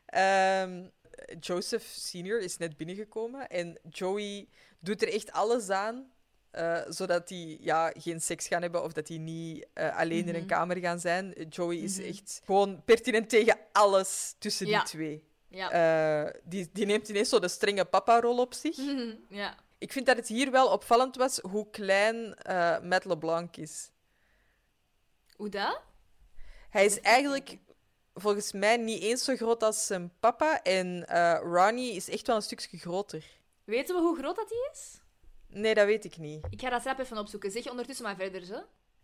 ehm, 0.07 0.87
Joseph 1.41 1.85
Senior 1.85 2.41
is 2.41 2.57
net 2.57 2.77
binnengekomen. 2.77 3.49
En 3.49 3.79
Joey 3.89 4.49
doet 4.81 5.03
er 5.03 5.13
echt 5.13 5.33
alles 5.33 5.71
aan... 5.71 6.13
eh, 6.51 6.81
zodat 6.89 7.29
die 7.29 7.59
ja, 7.61 7.93
geen 7.97 8.21
seks 8.21 8.47
gaan 8.47 8.63
hebben 8.63 8.83
of 8.85 8.93
dat 8.93 9.07
die 9.07 9.19
niet 9.19 9.67
eh, 9.73 9.97
alleen 9.99 10.27
in 10.29 10.35
een 10.35 10.41
Mhm. 10.41 10.47
kamer 10.49 10.77
gaan 10.77 11.01
zijn. 11.01 11.35
Joey 11.49 11.77
is 11.77 11.97
Mhm. 11.99 12.07
echt 12.09 12.41
gewoon 12.45 12.83
pertinent 12.85 13.29
tegen 13.29 13.59
alles 13.73 14.35
tussen 14.39 14.67
Ja. 14.67 14.79
die 14.79 14.89
twee. 14.89 15.25
ja. 15.49 15.71
Eh, 16.27 16.41
die, 16.45 16.69
die 16.73 16.87
neemt 16.87 17.09
ineens 17.09 17.29
zo 17.29 17.39
de 17.39 17.49
strenge 17.49 17.85
papa-rol 17.85 18.39
op 18.39 18.55
zich. 18.55 18.77
ja. 19.29 19.55
Ik 19.79 19.93
vind 19.93 20.07
dat 20.07 20.17
het 20.17 20.29
hier 20.29 20.51
wel 20.51 20.69
opvallend 20.69 21.17
was 21.17 21.39
hoe 21.39 21.71
klein 21.71 22.37
Matt 22.83 23.05
LeBlanc 23.05 23.57
is. 23.57 23.91
Hoe 25.37 25.49
dat? 25.49 25.81
Hij 26.71 26.85
is 26.85 27.01
eigenlijk 27.01 27.57
volgens 28.15 28.53
mij 28.53 28.77
niet 28.77 29.03
eens 29.03 29.25
zo 29.25 29.37
groot 29.37 29.63
als 29.63 29.87
zijn 29.87 30.13
papa. 30.21 30.63
En 30.63 31.05
Ronnie 31.43 31.93
is 31.95 32.09
echt 32.09 32.27
wel 32.27 32.37
een 32.37 32.43
stukje 32.43 32.79
groter. 32.79 33.25
Weten 33.65 33.95
we 33.95 34.01
hoe 34.01 34.19
groot 34.19 34.37
dat 34.37 34.49
die 34.49 34.69
is? 34.73 35.01
Nee, 35.51 35.75
dat 35.75 35.87
weet 35.87 36.05
ik 36.05 36.17
niet. 36.19 36.47
Ik 36.51 36.61
ga 36.61 36.71
dat 36.71 36.81
strap 36.81 36.99
even 36.99 37.19
opzoeken. 37.19 37.51
Zeg 37.51 37.71
ondertussen 37.71 38.05
maar 38.05 38.17
verder, 38.17 38.45
zo. 38.45 38.55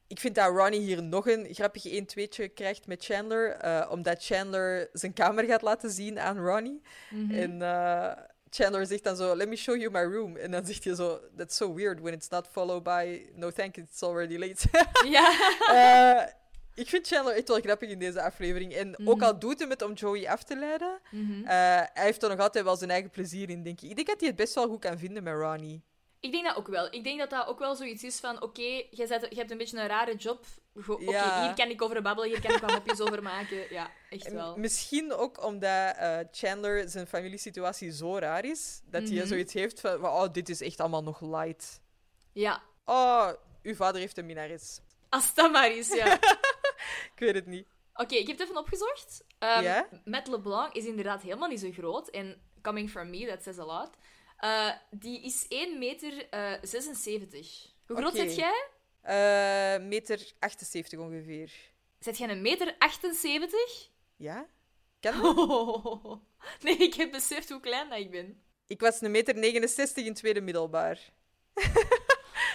Ik 0.07 0.21
vind 0.21 0.35
dat 0.35 0.49
Ronnie 0.57 0.81
hier 0.81 1.03
nog 1.03 1.27
een 1.29 1.47
grappig 1.55 1.85
1-2'tje 1.87 2.53
krijgt 2.55 2.87
met 2.87 3.05
Chandler. 3.05 3.51
eh, 3.51 3.89
omdat 3.91 4.25
Chandler 4.25 4.89
zijn 4.93 5.13
kamer 5.13 5.45
gaat 5.45 5.63
laten 5.63 5.91
zien 5.91 6.19
aan 6.19 6.39
Ronnie. 6.39 6.81
Mhm. 7.11 7.35
En 7.35 7.63
eh, 7.63 8.13
Chandler 8.51 8.87
zegt 8.87 9.05
dan 9.05 9.17
zo, 9.17 9.37
let 9.37 9.49
me 9.49 9.57
show 9.57 9.77
you 9.77 9.91
my 9.91 10.15
room. 10.17 10.37
En 10.37 10.51
dan 10.51 10.67
zegt 10.67 10.85
hij 10.85 10.95
zo, 10.95 11.21
that's 11.37 11.57
so 11.57 11.75
weird 11.75 12.01
when 12.01 12.13
it's 12.15 12.29
not 12.29 12.49
followed 12.51 12.83
by, 12.83 13.27
no 13.35 13.51
thank 13.51 13.75
you, 13.77 13.87
it's 13.91 14.03
already 14.03 14.37
late. 14.39 14.69
Ja. 15.09 15.33
Eh, 15.69 16.33
ik 16.75 16.89
vind 16.89 17.07
Chandler 17.07 17.35
echt 17.37 17.49
wel 17.49 17.61
grappig 17.61 17.89
in 17.91 17.99
deze 17.99 18.23
aflevering. 18.23 18.75
En 18.75 18.99
ook 19.07 19.17
Mhm. 19.17 19.25
al 19.25 19.39
doet 19.39 19.59
hij 19.59 19.69
het 19.69 19.83
om 19.83 19.93
Joey 19.93 20.29
af 20.29 20.43
te 20.43 20.57
leiden, 20.57 20.99
Mhm. 21.11 21.45
hij 21.45 21.89
heeft 21.95 22.23
er 22.23 22.29
nog 22.29 22.39
altijd 22.39 22.65
wel 22.65 22.77
zijn 22.77 22.91
eigen 22.91 23.11
plezier 23.11 23.51
in, 23.51 23.63
denk 23.63 23.81
ik. 23.81 23.89
Ik 23.91 23.95
denk 23.97 24.07
dat 24.09 24.19
hij 24.21 24.29
het 24.29 24.37
best 24.39 24.55
wel 24.55 24.69
goed 24.69 24.81
kan 24.81 24.99
vinden 24.99 25.23
met 25.23 25.35
Ronnie. 25.35 25.83
Ik 26.25 26.33
denk 26.33 26.45
dat 26.47 26.57
ook 26.57 26.69
wel. 26.69 26.87
Ik 26.91 27.05
denk 27.05 27.19
dat 27.19 27.31
dat 27.31 27.47
ook 27.47 27.59
wel 27.59 27.75
zoiets 27.75 28.05
is 28.05 28.21
van... 28.21 28.43
Oké, 28.43 28.83
zet- 28.91 29.27
je 29.31 29.37
hebt 29.37 29.51
een 29.51 29.59
beetje 29.59 29.79
een 29.79 29.87
rare 29.87 30.15
job. 30.17 30.45
Oké, 30.89 31.05
Ja. 31.11 31.45
hier 31.47 31.55
kan 31.55 31.69
ik 31.71 31.83
over 31.83 32.03
babbelen. 32.03 32.31
Hier 32.31 32.41
kan 32.41 32.55
ik 32.55 32.61
wat 32.61 32.71
mopjes 32.73 33.01
over 33.01 33.23
maken. 33.23 33.73
Ja, 33.73 33.91
echt 34.11 34.27
En 34.27 34.35
wel. 34.35 34.57
Misschien 34.57 35.13
ook 35.13 35.45
omdat 35.45 35.97
eh, 35.97 36.19
Chandler 36.31 36.89
zijn 36.89 37.07
familiesituatie 37.07 37.91
zo 37.93 38.19
raar 38.19 38.45
is, 38.45 38.81
dat 38.85 39.03
hij 39.09 39.17
Mhm. 39.19 39.27
zoiets 39.27 39.53
heeft 39.53 39.81
van, 39.81 40.05
oh, 40.07 40.25
dit 40.33 40.49
is 40.49 40.61
echt 40.61 40.81
allemaal 40.81 41.03
nog 41.03 41.21
light. 41.21 41.81
Ja. 42.33 42.63
Oh, 42.85 43.29
uw 43.63 43.75
vader 43.75 44.01
heeft 44.01 44.19
een 44.19 44.27
minares. 44.27 44.81
Als 45.09 45.35
dat 45.35 45.53
maar 45.53 45.71
is, 45.71 45.89
ja. 45.95 46.19
Ik 47.15 47.21
weet 47.21 47.35
het 47.35 47.47
niet. 47.47 47.67
Oké, 47.95 48.15
ik 48.15 48.27
heb 48.27 48.39
het 48.39 48.47
even 48.49 48.61
opgezocht. 48.61 49.25
Matt 50.05 50.29
LeBlanc 50.29 50.73
is 50.73 50.85
inderdaad 50.85 51.23
helemaal 51.23 51.49
niet 51.49 51.61
zo 51.61 51.71
groot. 51.73 52.09
En 52.09 52.41
coming 52.63 52.91
from 52.91 53.11
me, 53.11 53.27
that 53.27 53.43
says 53.43 53.59
a 53.59 53.65
lot. 53.65 53.91
Eh, 54.45 54.71
die 54.91 55.23
is 55.23 55.47
1 55.49 55.79
meter 55.79 56.29
eh 56.29 56.53
76. 56.63 57.73
Hoe 57.87 57.97
groot 57.97 58.15
zit 58.15 58.35
jij? 58.35 58.69
Eh, 59.01 59.87
meter 59.87 60.33
78 60.39 60.99
ongeveer. 60.99 61.53
Zet 61.99 62.19
jij 62.19 62.29
een 62.29 62.43
meter 62.43 62.75
78? 62.79 63.89
Ja? 64.17 64.47
Kan 65.01 65.23
dat? 65.23 66.19
Nee, 66.65 66.77
ik 66.77 66.95
heb 66.95 67.11
beseft 67.11 67.49
hoe 67.49 67.61
klein 67.61 67.89
dat 67.89 67.99
ik 67.99 68.11
ben. 68.11 68.43
Ik 68.67 68.81
was 68.81 69.01
een 69.01 69.11
meter 69.11 69.35
69 69.35 70.05
in 70.05 70.15
tweede 70.15 70.41
middelbaar. 70.41 71.13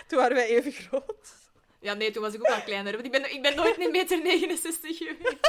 Toen 0.07 0.19
waren 0.19 0.35
wij 0.35 0.47
even 0.47 0.71
groot. 0.71 1.33
Ja, 1.79 1.93
nee, 1.93 2.11
toen 2.11 2.21
was 2.21 2.33
ik 2.33 2.39
ook 2.39 2.55
al 2.55 2.63
kleiner. 2.63 2.93
Want 2.93 3.05
ik 3.05 3.11
ben, 3.11 3.33
ik 3.33 3.41
ben 3.41 3.55
nooit 3.55 3.79
een 3.79 3.91
meter 3.91 4.21
69 4.21 4.97
geweest. 4.97 5.31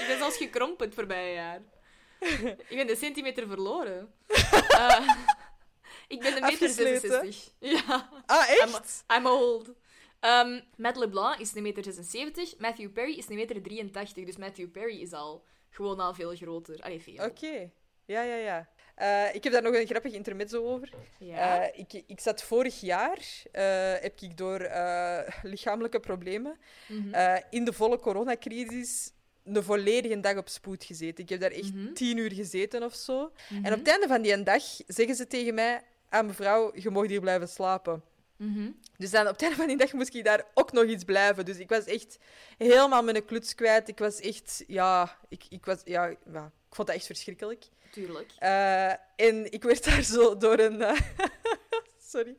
ik 0.00 0.04
ben 0.06 0.18
zelfs 0.18 0.36
gekrompen 0.36 0.86
het 0.86 0.94
voorbije 0.94 1.34
jaar. 1.34 1.62
Ik 2.68 2.76
ben 2.76 2.86
de 2.86 2.96
centimeter 2.96 3.46
verloren. 3.46 4.12
Eh, 4.68 5.08
ik 6.08 6.20
ben 6.20 6.36
een 6.36 6.42
meter 6.42 6.68
Afgesleten. 6.68 7.10
66. 7.10 7.52
Ja. 7.58 8.08
Ah, 8.26 8.50
echt? 8.50 9.04
I'm 9.16 9.26
old. 9.26 9.70
Ehm 10.20 10.60
Matt 10.76 10.96
LeBlanc 10.96 11.38
is 11.38 11.54
een 11.54 11.62
meter 11.62 11.82
76. 11.82 12.58
Matthew 12.58 12.92
Perry 12.92 13.12
is 13.18 13.28
een 13.28 13.34
meter 13.36 13.62
83. 13.62 14.24
Dus 14.24 14.36
Matthew 14.36 14.70
Perry 14.70 15.00
is 15.00 15.12
al 15.12 15.44
gewoon 15.70 16.00
al 16.00 16.14
veel 16.14 16.34
groter. 16.36 16.80
Allee, 16.82 17.00
veel. 17.00 17.24
Oké. 17.24 17.70
Ja, 18.04 18.22
ja, 18.22 18.34
ja. 18.34 18.68
Eh, 18.94 19.34
ik 19.34 19.44
heb 19.44 19.52
daar 19.52 19.62
nog 19.62 19.74
een 19.74 19.86
grappig 19.86 20.12
intermezzo 20.12 20.64
over. 20.64 20.90
Ja. 21.18 21.62
Eh, 21.68 21.78
ik, 21.80 22.02
ik 22.06 22.20
zat 22.20 22.42
vorig 22.42 22.80
jaar, 22.80 23.18
heb 24.00 24.20
ik 24.20 24.36
door 24.36 24.58
lichamelijke 25.42 26.00
problemen, 26.00 26.58
Mhm. 26.88 27.40
in 27.50 27.64
de 27.64 27.72
volle 27.72 27.98
coronacrisis 27.98 29.12
een 29.56 29.62
volledige 29.62 30.20
dag 30.20 30.36
op 30.36 30.48
spoed 30.48 30.84
gezeten. 30.84 31.24
Ik 31.24 31.28
heb 31.30 31.40
daar 31.40 31.50
echt 31.50 31.74
Mhm. 31.74 31.92
tien 31.92 32.16
uur 32.16 32.32
gezeten 32.32 32.82
of 32.82 32.94
zo. 32.94 33.32
Mhm. 33.48 33.64
En 33.64 33.72
op 33.72 33.78
het 33.78 33.88
einde 33.88 34.06
van 34.06 34.22
die 34.22 34.42
dag 34.42 34.62
zeggen 34.86 35.14
ze 35.16 35.26
tegen 35.26 35.54
mij, 35.54 35.80
ah 36.08 36.26
mevrouw, 36.26 36.72
je 36.74 36.90
mag 36.90 37.06
hier 37.06 37.20
blijven 37.20 37.48
slapen. 37.48 38.02
Mhm. 38.36 38.70
Dus 38.96 39.10
dan 39.10 39.26
op 39.26 39.32
het 39.32 39.42
einde 39.42 39.56
van 39.56 39.66
die 39.66 39.76
dag 39.76 39.92
moest 39.92 40.14
ik 40.14 40.24
daar 40.24 40.44
ook 40.54 40.72
nog 40.72 40.84
iets 40.84 41.04
blijven. 41.04 41.44
Dus 41.44 41.56
ik 41.58 41.68
was 41.68 41.84
echt 41.84 42.18
helemaal 42.58 43.02
mijn 43.02 43.24
kluts 43.24 43.54
kwijt. 43.54 43.88
Ik 43.88 43.98
was 43.98 44.20
echt, 44.20 44.64
ja, 44.66 45.18
ik, 45.28 45.44
ik, 45.48 45.64
was, 45.64 45.80
ja, 45.84 46.06
ja, 46.32 46.44
ik 46.68 46.74
vond 46.74 46.88
dat 46.88 46.96
echt 46.96 47.06
verschrikkelijk. 47.06 47.64
Tuurlijk. 47.92 48.32
Eh, 48.38 48.88
en 49.16 49.52
ik 49.52 49.62
werd 49.62 49.84
daar 49.84 50.02
zo 50.02 50.36
door 50.36 50.58
een. 50.58 50.82
eh, 50.82 51.00
sorry. 52.08 52.34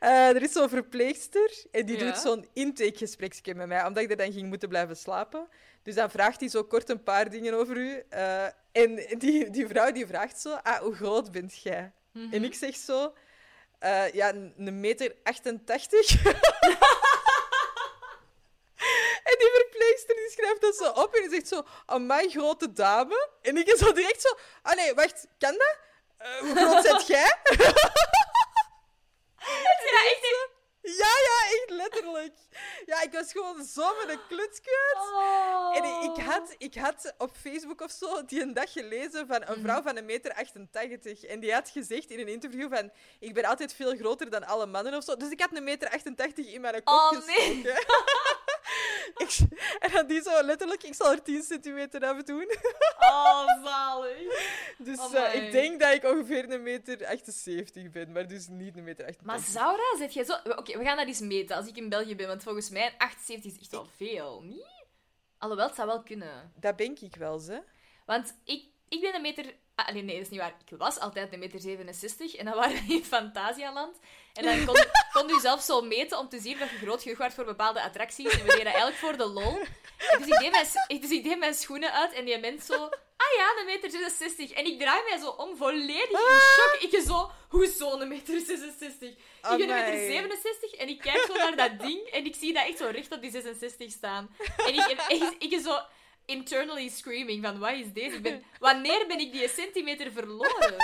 Eh, 0.00 0.28
er 0.28 0.42
is 0.42 0.52
zo'n 0.52 0.68
verpleegster 0.68 1.64
en 1.70 1.86
die 1.86 1.98
Ja. 1.98 2.04
doet 2.04 2.18
zo'n 2.18 2.48
intakegespreksje 2.52 3.54
met 3.54 3.66
mij, 3.66 3.86
omdat 3.86 4.02
ik 4.02 4.10
er 4.10 4.16
dan 4.16 4.32
ging 4.32 4.48
moeten 4.48 4.68
blijven 4.68 4.96
slapen. 4.96 5.48
Dus 5.82 5.94
dan 5.94 6.10
vraagt 6.10 6.40
hij 6.40 6.48
zo 6.48 6.64
kort 6.64 6.88
een 6.88 7.02
paar 7.02 7.30
dingen 7.30 7.54
over 7.54 7.76
u. 7.76 8.02
eh, 8.08 8.44
en 8.72 8.94
die, 9.18 9.50
die 9.50 9.66
vrouw 9.68 9.92
die 9.92 10.06
vraagt 10.06 10.40
zo: 10.40 10.52
Ah, 10.62 10.78
hoe 10.80 10.94
groot 10.94 11.30
bent 11.32 11.62
jij? 11.62 11.92
Mhm. 12.12 12.34
En 12.34 12.44
ik 12.44 12.54
zeg 12.54 12.76
zo: 12.76 13.14
eh, 13.78 14.12
Ja, 14.12 14.28
een 14.34 14.80
meter 14.80 15.14
88. 15.22 16.14
En 19.24 19.36
die 19.38 19.50
verpleegster 19.52 20.14
die 20.16 20.30
schrijft 20.30 20.60
dat 20.60 20.76
zo 20.76 20.88
op 21.02 21.14
en 21.14 21.20
die 21.20 21.30
zegt 21.30 21.48
zo, 21.48 21.62
oh, 21.86 22.00
mijn 22.06 22.30
grote 22.30 22.72
dame. 22.72 23.28
En 23.42 23.56
ik 23.56 23.66
is 23.66 23.78
zo 23.78 23.92
direct 23.92 24.20
zo, 24.20 24.28
ah 24.62 24.76
nee, 24.76 24.94
wacht, 24.94 25.26
kan 25.38 25.52
dat? 25.58 25.76
Hoe 26.40 26.54
groot 26.56 26.84
zit 26.86 27.06
jij? 27.06 27.36
Ja, 29.90 30.04
echt. 30.10 30.48
Ja, 30.82 31.06
ja, 31.06 31.56
echt 31.56 31.70
letterlijk. 31.70 32.34
Ja, 32.86 33.02
ik 33.02 33.12
was 33.12 33.32
gewoon 33.32 33.64
zo 33.64 33.94
met 33.96 34.08
een 34.08 34.20
kluts. 34.28 34.60
Oh. 35.14 35.76
En 35.76 35.84
ik- 35.84 36.16
ik 36.18 36.24
had, 36.24 36.54
ik 36.58 36.74
had 36.74 37.14
op 37.18 37.30
Facebook 37.42 37.80
of 37.80 37.90
zo 37.90 38.24
die 38.24 38.40
een 38.42 38.54
dag 38.54 38.72
gelezen 38.72 39.26
van 39.26 39.42
een 39.46 39.62
vrouw 39.62 39.82
van 39.82 39.96
een 39.96 40.04
meter 40.04 40.32
88. 40.34 41.22
En 41.24 41.40
die 41.40 41.52
had 41.54 41.68
gezegd 41.70 42.10
in 42.10 42.18
een 42.18 42.28
interview 42.28 42.74
van, 42.74 42.90
ik 43.20 43.34
ben 43.34 43.44
altijd 43.44 43.74
veel 43.74 43.96
groter 43.96 44.30
dan 44.30 44.44
alle 44.46 44.66
mannen 44.66 44.94
of 44.94 45.04
zo. 45.04 45.16
Dus 45.16 45.30
ik 45.30 45.40
had 45.40 45.56
een 45.56 45.64
meter 45.64 45.88
88 45.90 46.46
in 46.52 46.60
mijn 46.60 46.82
kop 46.82 46.94
Oh, 46.94 47.26
nee. 47.26 47.62
ik, 49.24 49.38
en 49.78 49.90
dan 49.92 50.06
die 50.06 50.22
zo 50.22 50.42
letterlijk, 50.42 50.82
ik 50.82 50.94
zal 50.94 51.12
er 51.12 51.22
10 51.22 51.42
centimeter 51.42 52.06
af 52.06 52.22
doen. 52.22 52.48
Oh, 53.12 53.64
zalig. 53.64 54.18
Dus 54.78 54.98
eh, 54.98 55.04
Amai. 55.04 55.38
ik 55.38 55.52
denk 55.52 55.80
dat 55.80 55.94
ik 55.94 56.04
ongeveer 56.04 56.50
een 56.50 56.62
meter 56.62 57.06
78 57.06 57.90
ben, 57.90 58.12
maar 58.12 58.28
dus 58.28 58.48
niet 58.48 58.76
een 58.76 58.84
meter 58.84 59.06
88. 59.06 59.26
Maar 59.26 59.62
Zaura, 59.62 59.96
zet 59.98 60.14
jij 60.14 60.24
zo... 60.24 60.32
Oké, 60.32 60.78
we 60.78 60.84
gaan 60.84 60.96
dat 60.96 61.06
eens 61.06 61.20
meten 61.20 61.56
als 61.56 61.66
ik 61.66 61.76
in 61.76 61.88
België 61.88 62.16
ben, 62.16 62.26
want 62.26 62.42
volgens 62.42 62.70
mij 62.70 62.94
78 62.98 63.52
is 63.52 63.58
echt 63.58 63.70
wel 63.70 63.86
veel, 63.96 64.42
niet? 64.42 64.66
Alhoewel, 65.38 65.66
het 65.66 65.74
zou 65.74 65.88
wel 65.88 66.02
kunnen. 66.02 66.52
Dat 66.56 66.78
denk 66.78 66.98
ik 66.98 67.16
wel, 67.16 67.38
ze. 67.38 67.62
Want 68.06 68.34
ik, 68.44 68.64
ik 68.88 69.00
ben 69.00 69.14
een 69.14 69.22
meter... 69.22 69.54
Ah, 69.74 69.92
nee, 69.92 70.02
nee, 70.02 70.14
dat 70.14 70.24
is 70.24 70.30
niet 70.30 70.40
waar. 70.40 70.54
Ik 70.66 70.78
was 70.78 70.98
altijd 70.98 71.32
een 71.32 71.38
meter 71.38 71.60
67 71.60 72.34
en 72.34 72.44
dan 72.44 72.54
waren 72.54 72.86
we 72.86 72.94
in 72.94 73.04
Fantasialand. 73.04 73.98
En 74.34 74.44
dan 74.44 74.64
kon, 74.66 74.84
kon 75.12 75.30
u 75.30 75.40
zelf 75.40 75.62
zo 75.62 75.82
meten 75.82 76.18
om 76.18 76.28
te 76.28 76.40
zien 76.40 76.58
dat 76.58 76.70
je 76.70 76.76
groot 76.76 77.02
genoeg 77.02 77.18
was 77.18 77.34
voor 77.34 77.44
bepaalde 77.44 77.82
attracties. 77.82 78.32
En 78.32 78.44
we 78.44 78.50
deden 78.50 78.66
eigenlijk 78.66 78.96
voor 78.96 79.16
de 79.16 79.26
lol. 79.26 79.58
Dus 80.18 80.26
ik, 80.26 80.38
deed 80.38 80.50
mijn, 80.50 81.00
dus 81.00 81.10
ik 81.10 81.24
deed 81.24 81.38
mijn 81.38 81.54
schoenen 81.54 81.92
uit 81.92 82.12
en 82.12 82.24
die 82.24 82.38
mens 82.38 82.66
zo... 82.66 82.88
Ah 83.16 83.36
ja, 83.36 83.60
een 83.60 83.66
meter 83.66 83.90
66. 83.90 84.50
En 84.50 84.66
ik 84.66 84.78
draai 84.78 85.02
mij 85.08 85.18
zo 85.18 85.28
om, 85.28 85.56
volledig 85.56 86.10
in 86.10 86.40
shock. 86.56 86.76
Ik 86.80 87.02
zo... 87.06 87.30
Hoezo 87.48 88.00
een 88.00 88.08
meter 88.08 88.40
66? 88.40 89.08
Ik 89.10 89.18
ben 89.42 89.60
een 89.60 89.66
meter 89.66 89.92
Amai. 89.92 90.06
67 90.06 90.72
en 90.72 90.88
ik 90.88 90.98
kijk 90.98 91.24
zo 91.26 91.34
naar 91.34 91.56
dat 91.56 91.80
ding 91.80 92.00
en 92.06 92.24
ik 92.24 92.34
zie 92.34 92.52
dat 92.52 92.66
echt 92.66 92.78
zo 92.78 92.86
recht 92.86 93.12
op 93.12 93.20
die 93.20 93.30
66 93.30 93.90
staan. 93.90 94.36
En 94.56 94.74
ik, 94.74 95.04
ik, 95.08 95.34
ik 95.38 95.60
zo 95.60 95.78
internally 96.26 96.88
screaming 96.88 97.44
van, 97.44 97.58
wat 97.58 97.72
is 97.72 97.92
deze? 97.92 98.16
Ik 98.16 98.22
ben, 98.22 98.44
wanneer 98.58 99.06
ben 99.06 99.18
ik 99.18 99.32
die 99.32 99.48
centimeter 99.48 100.12
verloren? 100.12 100.76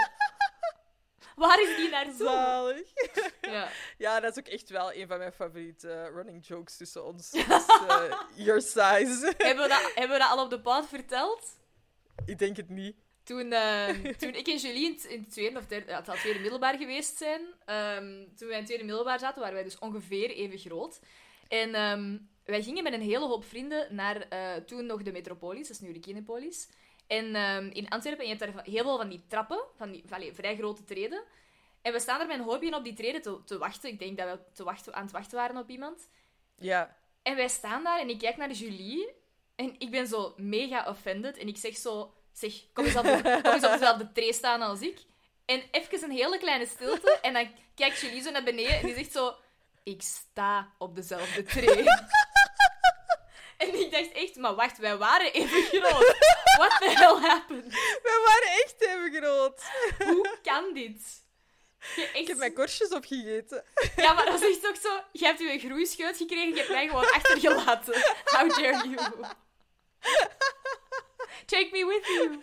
Waar 1.37 1.63
is 1.63 1.77
die 1.77 1.89
naartoe? 1.91 2.27
Zalig. 2.27 2.89
Ja. 3.41 3.69
Ja, 3.99 4.21
dat 4.21 4.37
is 4.37 4.39
ook 4.39 4.49
echt 4.53 4.71
wel 4.71 4.93
een 4.93 5.07
van 5.09 5.19
mijn 5.19 5.33
favoriete 5.33 5.91
eh, 5.91 6.15
running 6.15 6.47
jokes 6.47 6.77
tussen 6.77 7.05
ons. 7.05 7.31
Dus, 7.31 7.45
eh, 7.89 8.21
your 8.35 8.61
size. 8.61 9.33
hebben, 9.39 9.63
we 9.65 9.69
dat, 9.69 9.93
hebben 9.95 10.17
we 10.17 10.23
dat 10.23 10.31
al 10.31 10.45
op 10.45 10.51
de 10.51 10.61
pad 10.61 10.89
verteld? 10.89 11.57
Ik 12.27 12.39
denk 12.39 12.57
het 12.57 12.69
niet. 12.69 12.97
Toen, 13.25 13.53
eh, 13.53 13.89
toen 14.19 14.35
ik 14.35 14.47
en 14.47 14.57
Julie 14.57 14.85
in, 14.85 14.93
het- 14.93 15.05
in 15.05 15.21
het 15.21 15.31
tweede 15.33 15.59
of 15.59 15.67
derde, 15.67 15.91
ja, 15.91 16.03
het 16.07 16.21
tweede 16.21 16.39
middelbaar 16.41 16.77
geweest 16.79 17.17
zijn, 17.17 17.41
ehm, 17.65 18.05
toen 18.37 18.49
wij 18.49 18.51
in 18.51 18.57
het 18.57 18.67
tweede 18.67 18.85
middelbaar 18.85 19.19
zaten, 19.19 19.41
waren 19.41 19.55
wij 19.55 19.65
dus 19.65 19.79
ongeveer 19.79 20.31
even 20.31 20.59
groot. 20.59 21.01
En 21.49 21.75
ehm, 21.75 22.19
wij 22.45 22.63
gingen 22.63 22.83
met 22.83 22.93
een 22.93 23.01
hele 23.01 23.27
hoop 23.27 23.45
vrienden 23.45 23.95
naar 23.95 24.29
eh, 24.29 24.55
toen 24.55 24.87
nog 24.87 25.03
de 25.03 25.13
Metropolis, 25.13 25.69
dat 25.69 25.77
is 25.77 25.83
nu 25.83 25.93
de 25.93 26.01
Kinepolis. 26.01 26.69
En 27.07 27.35
ehm, 27.35 27.71
in 27.73 27.89
Antwerpen, 27.89 28.25
en 28.25 28.31
je 28.31 28.37
hebt 28.37 28.55
daar 28.55 28.65
heel 28.65 28.83
veel 28.83 28.97
van 28.97 29.09
die 29.09 29.25
trappen, 29.29 29.65
van 29.77 29.91
die 29.91 30.05
allee, 30.11 30.35
vrij 30.35 30.57
grote 30.57 30.85
treden. 30.85 31.23
En 31.83 31.93
we 31.93 32.01
staan 32.01 32.21
er 32.21 32.27
met 32.27 32.39
een 32.39 32.45
hoopje 32.45 32.75
op 32.75 32.85
die 32.85 32.95
treden 32.95 33.23
te, 33.23 33.39
te 33.45 33.59
wachten. 33.59 33.91
Ik 33.91 33.99
denk 33.99 34.19
dat 34.19 34.29
we 34.29 34.39
te 34.53 34.65
wachten, 34.65 34.95
aan 34.95 35.03
het 35.03 35.13
wachten 35.13 35.39
waren 35.39 35.57
op 35.57 35.69
iemand. 35.69 36.09
Ja. 36.57 36.97
En 37.23 37.37
wij 37.37 37.49
staan 37.49 37.85
daar 37.85 38.01
en 38.01 38.09
ik 38.09 38.19
kijk 38.19 38.37
naar 38.37 38.51
Julie. 38.51 39.09
En 39.55 39.75
ik 39.79 39.91
ben 39.91 40.07
zo 40.07 40.35
mega 40.37 40.89
offended. 40.89 41.37
En 41.37 41.49
ik 41.49 41.57
zeg 41.57 41.77
zo... 41.77 42.15
Zeg, 42.33 42.53
kom 42.73 42.85
eens 42.85 42.97
op, 42.97 43.03
de, 43.03 43.41
kom 43.43 43.53
eens 43.53 43.65
op 43.65 43.71
dezelfde 43.73 44.13
tree 44.13 44.33
staan 44.33 44.63
als 44.63 44.81
ik. 44.81 44.99
En 45.45 45.63
even 45.71 46.03
een 46.03 46.17
hele 46.17 46.39
kleine 46.39 46.67
stilte. 46.67 47.19
En 47.23 47.33
dan 47.33 47.51
kijkt 47.75 48.01
Julie 48.01 48.23
zo 48.23 48.31
naar 48.31 48.45
beneden 48.45 48.77
en 48.77 48.87
die 48.87 48.95
zegt 48.95 49.13
zo... 49.13 49.35
Ik 49.83 50.03
sta 50.03 50.73
op 50.79 50.95
dezelfde 50.95 51.43
tree. 51.43 51.85
En 53.63 53.81
ik 53.81 53.91
dacht 53.91 54.13
echt, 54.13 54.37
maar 54.37 54.55
wacht, 54.55 54.79
wij 54.79 54.97
waren 54.97 55.33
even 55.33 55.63
groot. 55.81 56.17
What 56.59 56.77
the 56.79 56.91
hell 56.91 57.29
happened? 57.29 57.73
We 58.03 58.23
waren 58.25 58.63
echt 58.65 58.75
even 58.81 59.23
groot. 59.23 59.63
Hoe 60.15 60.39
kan 60.43 60.75
dit? 60.75 61.25
Je 61.97 62.03
echt... 62.03 62.17
Ik 62.17 62.27
heb 62.27 62.37
mijn 62.37 62.55
korstjes 62.55 62.89
opgegeten. 62.89 63.65
Ja, 63.97 64.13
maar 64.13 64.25
dat 64.25 64.43
is 64.43 64.57
echt 64.57 64.69
ook 64.69 64.77
zo... 64.77 65.01
Je 65.13 65.25
hebt 65.25 65.39
je 65.39 65.59
groeischeut 65.59 66.17
gekregen, 66.17 66.49
je 66.49 66.57
hebt 66.57 66.69
mij 66.69 66.87
gewoon 66.87 67.13
achtergelaten. 67.13 67.95
How 68.25 68.51
dare 68.51 68.89
you? 68.89 68.97
Take 71.47 71.69
me 71.73 71.87
with 71.87 72.07
you. 72.07 72.39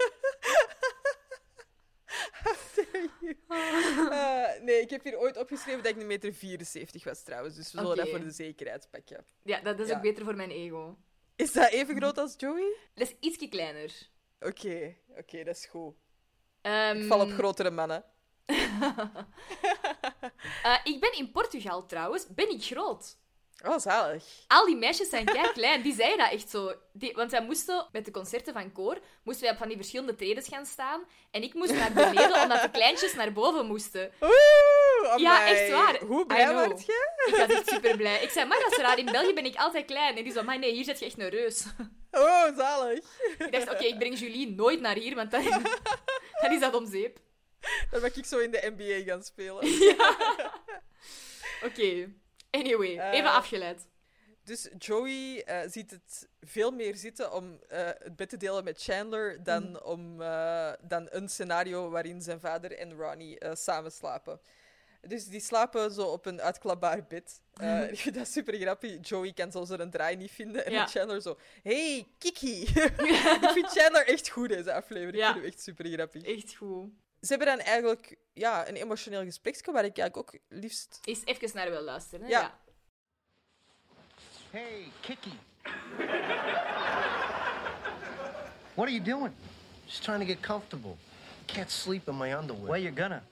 Eh, 3.48 4.62
nee, 4.66 4.82
ik 4.82 4.90
heb 4.90 5.04
hier 5.04 5.18
ooit 5.20 5.38
opgeschreven 5.38 5.84
dat 5.84 5.92
ik 5.96 6.02
een 6.02 6.08
meter 6.08 6.34
74 6.34 7.04
was 7.04 7.24
trouwens. 7.24 7.56
Dus 7.56 7.72
we 7.72 7.80
zullen 7.80 7.96
dat 7.98 8.10
voor 8.10 8.20
de 8.20 8.32
zekerheid 8.32 8.88
pakken. 8.92 9.26
Ja, 9.44 9.60
dat 9.62 9.80
is 9.80 9.88
Ja. 9.88 9.96
ook 9.96 10.02
beter 10.02 10.24
voor 10.24 10.36
mijn 10.36 10.52
ego. 10.52 10.98
Is 11.36 11.52
dat 11.52 11.70
even 11.72 11.96
groot 11.96 12.18
als 12.18 12.34
Joey? 12.38 12.76
Dat 12.94 13.08
is 13.08 13.16
ietsje 13.20 13.48
kleiner. 13.48 14.10
Oké, 14.40 14.96
oké, 15.18 15.44
dat 15.44 15.56
is 15.56 15.66
goed. 15.66 15.94
Ehm, 16.62 16.98
Ik 17.02 17.08
val 17.08 17.20
op 17.22 17.32
grotere 17.32 17.70
mannen. 17.72 18.04
eh, 20.64 20.80
ik 20.84 21.00
ben 21.00 21.18
in 21.18 21.32
Portugal 21.32 21.86
trouwens. 21.86 22.28
Ben 22.28 22.50
ik 22.50 22.64
groot? 22.64 23.18
Oh, 23.66 23.80
zalig. 23.80 24.24
Al 24.48 24.66
die 24.66 24.76
meisjes 24.76 25.10
zijn 25.10 25.26
kei 25.26 25.52
klein. 25.52 25.82
Die 25.82 25.94
zeiden 25.96 26.18
dat 26.18 26.32
echt 26.32 26.50
zo. 26.50 26.74
Die, 26.94 27.14
want 27.14 27.32
wij 27.32 27.42
moesten 27.44 27.88
met 27.92 28.06
de 28.06 28.12
concerten 28.12 28.54
van 28.54 28.72
koor 28.72 28.98
moesten 29.24 29.44
wij 29.44 29.52
op 29.52 29.58
van 29.58 29.68
die 29.68 29.78
verschillende 29.78 30.16
tredes 30.16 30.48
gaan 30.48 30.66
staan. 30.66 31.04
En 31.32 31.44
ik 31.44 31.54
moest 31.54 31.74
naar 31.74 31.92
beneden 31.94 32.42
omdat 32.42 32.62
de 32.62 32.72
kleintjes 32.72 33.14
naar 33.14 33.34
boven 33.34 33.66
moesten. 33.66 34.12
Oeh, 34.22 35.18
Ja, 35.18 35.48
echt 35.48 35.72
waar. 35.72 36.00
Hoe 36.00 36.26
blij 36.26 36.54
word 36.54 36.86
je? 36.86 37.12
Ik 37.26 37.36
was 37.36 37.50
echt 37.50 37.70
super 37.70 37.98
blij. 37.98 38.24
Ik 38.24 38.30
zei, 38.30 38.48
maar 38.48 38.60
dat 38.60 38.72
is 38.72 38.78
raar. 38.78 38.98
In 38.98 39.06
België 39.06 39.34
ben 39.34 39.46
ik 39.46 39.56
altijd 39.56 39.86
klein. 39.86 40.18
En 40.18 40.24
die 40.24 40.34
zo, 40.34 40.44
maar 40.44 40.60
nee, 40.60 40.74
hier 40.74 40.84
zit 40.84 41.00
je 41.00 41.06
echt 41.06 41.20
een 41.20 41.30
reus. 41.30 41.64
Oh, 42.12 42.58
zalig. 42.58 43.00
Ik 43.38 43.52
dacht, 43.52 43.72
oké, 43.72 43.84
ik 43.84 43.98
breng 43.98 44.20
Julie 44.20 44.56
nooit 44.56 44.80
naar 44.80 44.96
hier, 44.96 45.16
want 45.16 45.32
dan, 45.32 45.44
dan 46.42 46.52
is 46.52 46.60
dat 46.60 46.74
om 46.74 46.88
zeep. 46.92 47.18
Dan 47.92 48.02
mag 48.02 48.16
ik 48.16 48.26
zo 48.26 48.38
in 48.38 48.52
de 48.52 48.74
NBA 48.78 49.12
gaan 49.12 49.24
spelen. 49.24 49.68
Oké. 51.66 52.14
Anyway, 52.62 52.98
Eh, 52.98 53.14
even 53.14 53.32
afgeleid. 53.32 53.88
Dus 54.44 54.70
Joey 54.78 55.44
eh, 55.44 55.60
ziet 55.70 55.92
het 55.92 56.28
veel 56.42 56.72
meer 56.72 56.96
zitten 56.96 57.34
om 57.34 57.60
eh, 57.68 57.86
het 57.86 58.16
bed 58.16 58.30
te 58.30 58.38
delen 58.38 58.64
met 58.64 58.82
Chandler 58.84 59.44
dan, 59.44 59.64
Mhm. 59.72 59.84
om, 59.84 60.22
eh, 60.22 60.72
dan 60.82 61.08
een 61.12 61.30
scenario 61.30 61.90
waarin 61.90 62.22
zijn 62.22 62.40
vader 62.40 62.78
en 62.78 62.94
Ronnie 62.94 63.40
eh, 63.40 63.56
samen 63.56 63.92
slapen. 63.92 64.40
Dus 65.08 65.26
die 65.26 65.40
slapen 65.40 65.92
zo 65.92 66.02
op 66.08 66.26
een 66.26 66.42
uitklapbaar 66.42 67.06
bed. 67.08 67.42
Eh, 67.54 67.82
vind 67.92 68.16
dat 68.18 68.28
super 68.28 68.54
grappig. 68.56 68.98
Joey 69.10 69.34
kan 69.34 69.52
zo 69.52 69.66
een 69.68 69.90
draai 69.90 70.16
niet 70.16 70.32
vinden. 70.32 70.66
En 70.66 70.72
Ja. 70.72 70.88
Chandler 70.88 71.22
zo... 71.22 71.38
Hey, 71.64 72.08
Kiki! 72.18 72.62
ik 73.42 73.50
vind 73.54 73.70
Chandler 73.72 74.08
echt 74.08 74.30
goed, 74.30 74.50
deze 74.50 74.74
aflevering. 74.74 75.18
Ja. 75.18 75.28
Ik 75.28 75.32
vind 75.34 75.44
hem 75.46 75.54
echt 75.54 75.62
super 75.64 75.86
grappig. 75.86 76.24
Echt 76.24 76.56
goed. 76.56 76.90
Ze 77.24 77.30
hebben 77.30 77.48
dan 77.48 77.66
eigenlijk 77.66 78.16
ja, 78.34 78.68
een 78.68 78.76
emotioneel 78.76 79.24
gespreksje 79.24 79.72
waar 79.72 79.86
ik 79.86 79.98
eigenlijk 79.98 80.18
ook 80.18 80.42
liefst... 80.48 81.00
Is 81.04 81.22
even 81.26 81.50
naar 81.54 81.70
wil 81.70 81.82
luisteren. 81.82 82.26
Hè? 82.26 82.32
Ja. 82.32 82.60
Hey, 84.50 84.92
Kiki. 85.02 85.40
What 88.74 88.88
are 88.88 88.92
you 88.92 89.02
doing? 89.02 89.34
Just 89.86 90.04
trying 90.04 90.20
to 90.20 90.26
get 90.26 90.40
comfortable. 90.40 90.96
Can't 91.46 91.72
sleep 91.72 92.08
in 92.08 92.18
my 92.18 92.34
underwear. 92.34 92.70
Well, 92.70 92.82
you're 92.82 93.02
gonna. 93.02 93.24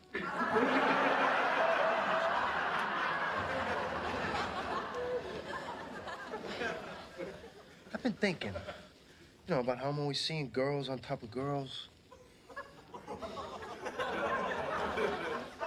I've 7.94 8.02
been 8.02 8.18
thinking, 8.20 8.54
you 9.48 9.56
know, 9.56 9.60
about 9.60 9.78
how 9.78 9.90
I'm 9.90 10.00
always 10.00 10.26
seeing 10.26 10.50
girls 10.54 10.90
on 10.90 11.00
top 11.00 11.24
of 11.24 11.32
girls. 11.32 11.90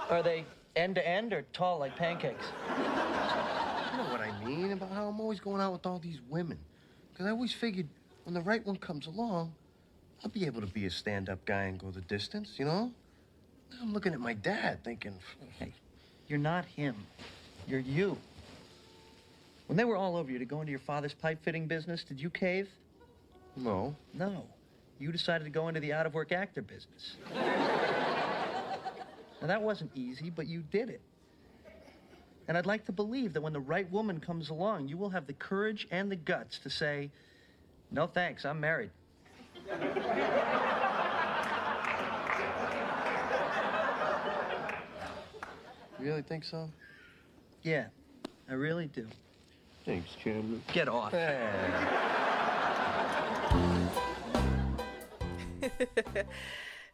Are 0.09 0.21
they 0.21 0.45
end 0.75 0.95
to 0.95 1.07
end 1.07 1.33
or 1.33 1.43
tall 1.53 1.79
like 1.79 1.95
pancakes? 1.95 2.45
You 2.69 2.83
know 3.97 4.09
what 4.11 4.21
I 4.21 4.43
mean? 4.43 4.71
About 4.71 4.91
how 4.91 5.07
I'm 5.07 5.19
always 5.19 5.39
going 5.39 5.61
out 5.61 5.73
with 5.73 5.85
all 5.85 5.99
these 5.99 6.19
women. 6.29 6.59
Because 7.11 7.25
I 7.25 7.29
always 7.31 7.53
figured 7.53 7.87
when 8.23 8.33
the 8.33 8.41
right 8.41 8.65
one 8.65 8.75
comes 8.75 9.07
along, 9.07 9.53
I'll 10.23 10.29
be 10.29 10.45
able 10.45 10.61
to 10.61 10.67
be 10.67 10.85
a 10.85 10.91
stand 10.91 11.29
up 11.29 11.45
guy 11.45 11.63
and 11.63 11.79
go 11.79 11.91
the 11.91 12.01
distance, 12.01 12.53
you 12.57 12.65
know? 12.65 12.91
Now 13.71 13.77
I'm 13.81 13.93
looking 13.93 14.13
at 14.13 14.19
my 14.19 14.33
dad 14.33 14.83
thinking, 14.83 15.13
Hey, 15.59 15.73
you're 16.27 16.39
not 16.39 16.65
him. 16.65 16.95
You're 17.67 17.79
you. 17.79 18.17
When 19.67 19.77
they 19.77 19.85
were 19.85 19.95
all 19.95 20.15
over 20.15 20.31
you 20.31 20.37
to 20.39 20.45
go 20.45 20.61
into 20.61 20.71
your 20.71 20.79
father's 20.79 21.13
pipe 21.13 21.43
fitting 21.43 21.67
business, 21.67 22.03
did 22.03 22.21
you 22.21 22.29
cave? 22.29 22.69
no. 23.57 23.95
No. 24.13 24.43
You 24.97 25.11
decided 25.11 25.43
to 25.43 25.49
go 25.49 25.67
into 25.67 25.81
the 25.81 25.91
out 25.91 26.05
of 26.05 26.13
work 26.13 26.31
actor 26.31 26.61
business. 26.61 27.17
now, 29.41 29.47
that 29.47 29.61
wasn't 29.61 29.91
easy, 29.95 30.29
but 30.29 30.47
you 30.47 30.61
did 30.61 30.89
it. 30.89 31.01
And 32.47 32.57
I'd 32.57 32.65
like 32.65 32.85
to 32.85 32.91
believe 32.91 33.33
that 33.33 33.41
when 33.41 33.53
the 33.53 33.59
right 33.59 33.91
woman 33.91 34.19
comes 34.19 34.49
along, 34.49 34.87
you 34.87 34.97
will 34.97 35.09
have 35.09 35.27
the 35.27 35.33
courage 35.33 35.87
and 35.91 36.11
the 36.11 36.15
guts 36.15 36.59
to 36.59 36.69
say, 36.69 37.09
No 37.91 38.07
thanks, 38.07 38.45
I'm 38.45 38.59
married. 38.59 38.91
You 45.99 46.05
really 46.11 46.21
think 46.21 46.43
so? 46.43 46.69
Yeah, 47.63 47.87
I 48.49 48.53
really 48.53 48.85
do. 48.85 49.07
Thanks, 49.85 50.15
Chandler. 50.23 50.59
Get 50.71 50.87
off. 50.87 51.13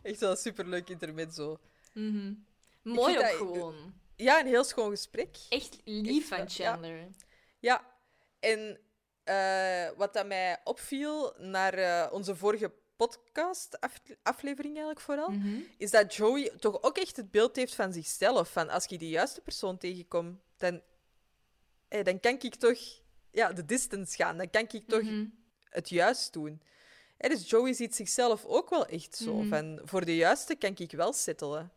Echt 0.01 0.19
wel 0.19 0.31
een 0.31 0.37
superleuk 0.37 0.89
intermezzo. 0.89 1.59
Mooi 2.81 3.15
ook 3.17 3.21
dat- 3.23 3.31
gewoon. 3.31 3.93
Ja, 4.15 4.39
een 4.39 4.45
heel 4.47 4.63
schoon 4.63 4.89
gesprek. 4.89 5.37
Echt 5.49 5.77
lief 5.85 6.27
van 6.27 6.37
ja. 6.37 6.47
Chandler. 6.47 7.07
Ja, 7.59 7.85
en 8.39 8.79
eh, 9.23 9.89
wat 9.97 10.13
dat 10.13 10.25
mij 10.27 10.59
opviel 10.63 11.33
naar 11.37 11.73
eh, 11.73 12.13
onze 12.13 12.35
vorige 12.35 12.71
podcast-aflevering 12.95 14.73
eigenlijk 14.75 14.99
vooral, 14.99 15.31
is 15.77 15.91
dat 15.91 16.15
Joey 16.15 16.49
toch 16.59 16.81
ook 16.83 16.97
echt 16.97 17.15
het 17.15 17.31
beeld 17.31 17.55
heeft 17.55 17.75
van 17.75 17.93
zichzelf. 17.93 18.51
Van 18.51 18.69
als 18.69 18.85
ik 18.85 18.99
de 18.99 19.09
juiste 19.09 19.41
persoon 19.41 19.77
tegenkom, 19.77 20.41
dan, 20.57 20.81
eh, 21.87 22.03
dan 22.03 22.19
kan 22.19 22.33
ik 22.39 22.55
toch 22.55 22.79
ja, 23.31 23.53
de 23.53 23.65
distance 23.65 24.15
gaan. 24.15 24.37
Dan 24.37 24.49
kan 24.49 24.61
ik 24.71 24.87
toch 24.87 25.03
het 25.69 25.89
juist 25.89 26.33
doen. 26.33 26.61
Eh, 27.17 27.29
dus 27.29 27.49
Joey 27.49 27.73
ziet 27.73 27.95
zichzelf 27.95 28.45
ook 28.45 28.69
wel 28.69 28.85
echt 28.85 29.15
zo. 29.15 29.41
Van, 29.49 29.79
voor 29.83 30.05
de 30.05 30.15
juiste 30.15 30.55
kan 30.55 30.73
ik 30.77 30.91
wel 30.91 31.13
settelen. 31.13 31.71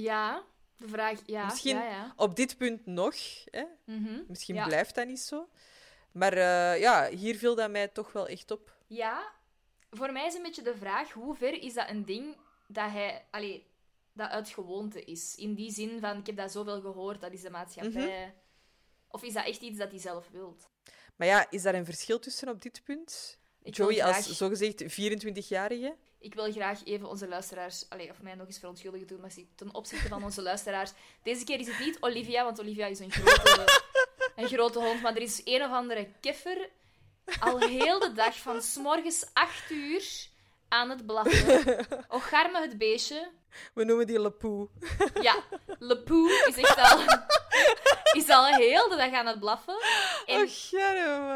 Ja, 0.00 0.44
de 0.76 0.88
vraag... 0.88 1.20
Ja, 1.26 1.44
Misschien 1.44 1.76
ja, 1.76 1.84
ja. 1.88 2.12
op 2.16 2.36
dit 2.36 2.56
punt 2.56 2.86
nog. 2.86 3.14
Hè? 3.44 3.64
Mhm. 3.84 4.22
Misschien 4.28 4.54
Ja. 4.54 4.66
blijft 4.66 4.94
dat 4.94 5.06
niet 5.06 5.20
zo. 5.20 5.48
Maar 6.12 6.32
eh, 6.32 6.80
ja, 6.80 7.08
hier 7.08 7.36
viel 7.36 7.54
dat 7.54 7.70
mij 7.70 7.88
toch 7.88 8.12
wel 8.12 8.26
echt 8.28 8.50
op. 8.50 8.76
Ja, 8.86 9.32
voor 9.90 10.12
mij 10.12 10.26
is 10.26 10.34
een 10.34 10.42
beetje 10.42 10.62
de 10.62 10.76
vraag, 10.76 11.12
hoe 11.12 11.34
ver 11.34 11.62
is 11.62 11.74
dat 11.74 11.88
een 11.88 12.04
ding 12.04 12.36
dat 12.66 12.90
hij... 12.90 13.24
Allee, 13.30 13.66
dat 14.12 14.30
uit 14.30 14.48
gewoonte 14.48 15.04
is? 15.04 15.34
In 15.34 15.54
die 15.54 15.72
zin 15.72 16.00
van, 16.00 16.18
ik 16.18 16.26
heb 16.26 16.36
dat 16.36 16.52
zoveel 16.52 16.80
gehoord, 16.80 17.20
dat 17.20 17.32
is 17.32 17.40
de 17.42 17.50
maatschappij... 17.50 18.20
Mhm. 18.20 18.30
Of 19.10 19.22
is 19.22 19.32
dat 19.32 19.46
echt 19.46 19.60
iets 19.60 19.78
dat 19.78 19.90
hij 19.90 20.00
zelf 20.00 20.28
wilt? 20.30 20.68
Maar 21.16 21.26
ja, 21.26 21.50
is 21.50 21.62
daar 21.62 21.74
een 21.74 21.84
verschil 21.84 22.18
tussen 22.18 22.48
op 22.48 22.62
dit 22.62 22.82
punt? 22.84 23.38
Ik 23.62 23.76
Joey 23.76 24.04
als 24.04 24.36
zogezegd 24.36 24.82
24-jarige? 24.82 25.96
Ik 26.20 26.34
wil 26.34 26.52
graag 26.52 26.84
even 26.84 27.08
onze 27.08 27.28
luisteraars, 27.28 27.86
allee, 27.88 28.10
of 28.10 28.22
mij 28.22 28.34
nog 28.34 28.46
eens 28.46 28.58
verontschuldigen 28.58 29.06
doen, 29.06 29.20
maar 29.20 29.30
ten 29.56 29.74
opzichte 29.74 30.08
van 30.08 30.24
onze 30.24 30.42
luisteraars. 30.42 30.92
Deze 31.22 31.44
keer 31.44 31.60
is 31.60 31.66
het 31.66 31.78
niet 31.78 31.96
Olivia, 32.00 32.44
want 32.44 32.60
Olivia 32.60 32.86
is 32.86 32.98
een 32.98 33.10
grote, 33.12 33.80
een 34.36 34.48
grote 34.48 34.78
hond, 34.78 35.02
maar 35.02 35.16
er 35.16 35.22
is 35.22 35.40
een 35.44 35.62
of 35.62 35.70
andere 35.70 36.12
keffer 36.20 36.68
al 37.40 37.58
heel 37.58 37.98
de 37.98 38.12
dag 38.12 38.38
van 38.38 38.62
s 38.62 38.76
morgens 38.76 39.26
8 39.32 39.70
uur 39.70 40.26
aan 40.68 40.90
het 40.90 41.06
blaffen. 41.06 41.86
Och, 42.08 42.28
garme 42.28 42.60
het 42.60 42.78
beestje. 42.78 43.30
We 43.74 43.84
noemen 43.84 44.06
die 44.06 44.20
Lepoe. 44.20 44.68
Ja, 45.20 45.42
Lepoe 45.78 46.44
is 46.48 46.56
echt 46.56 46.76
al, 46.76 47.00
is 48.12 48.28
al 48.28 48.46
heel 48.46 48.88
de 48.88 48.96
dag 48.96 49.12
aan 49.12 49.26
het 49.26 49.40
blaffen. 49.40 49.76
En, 50.26 50.40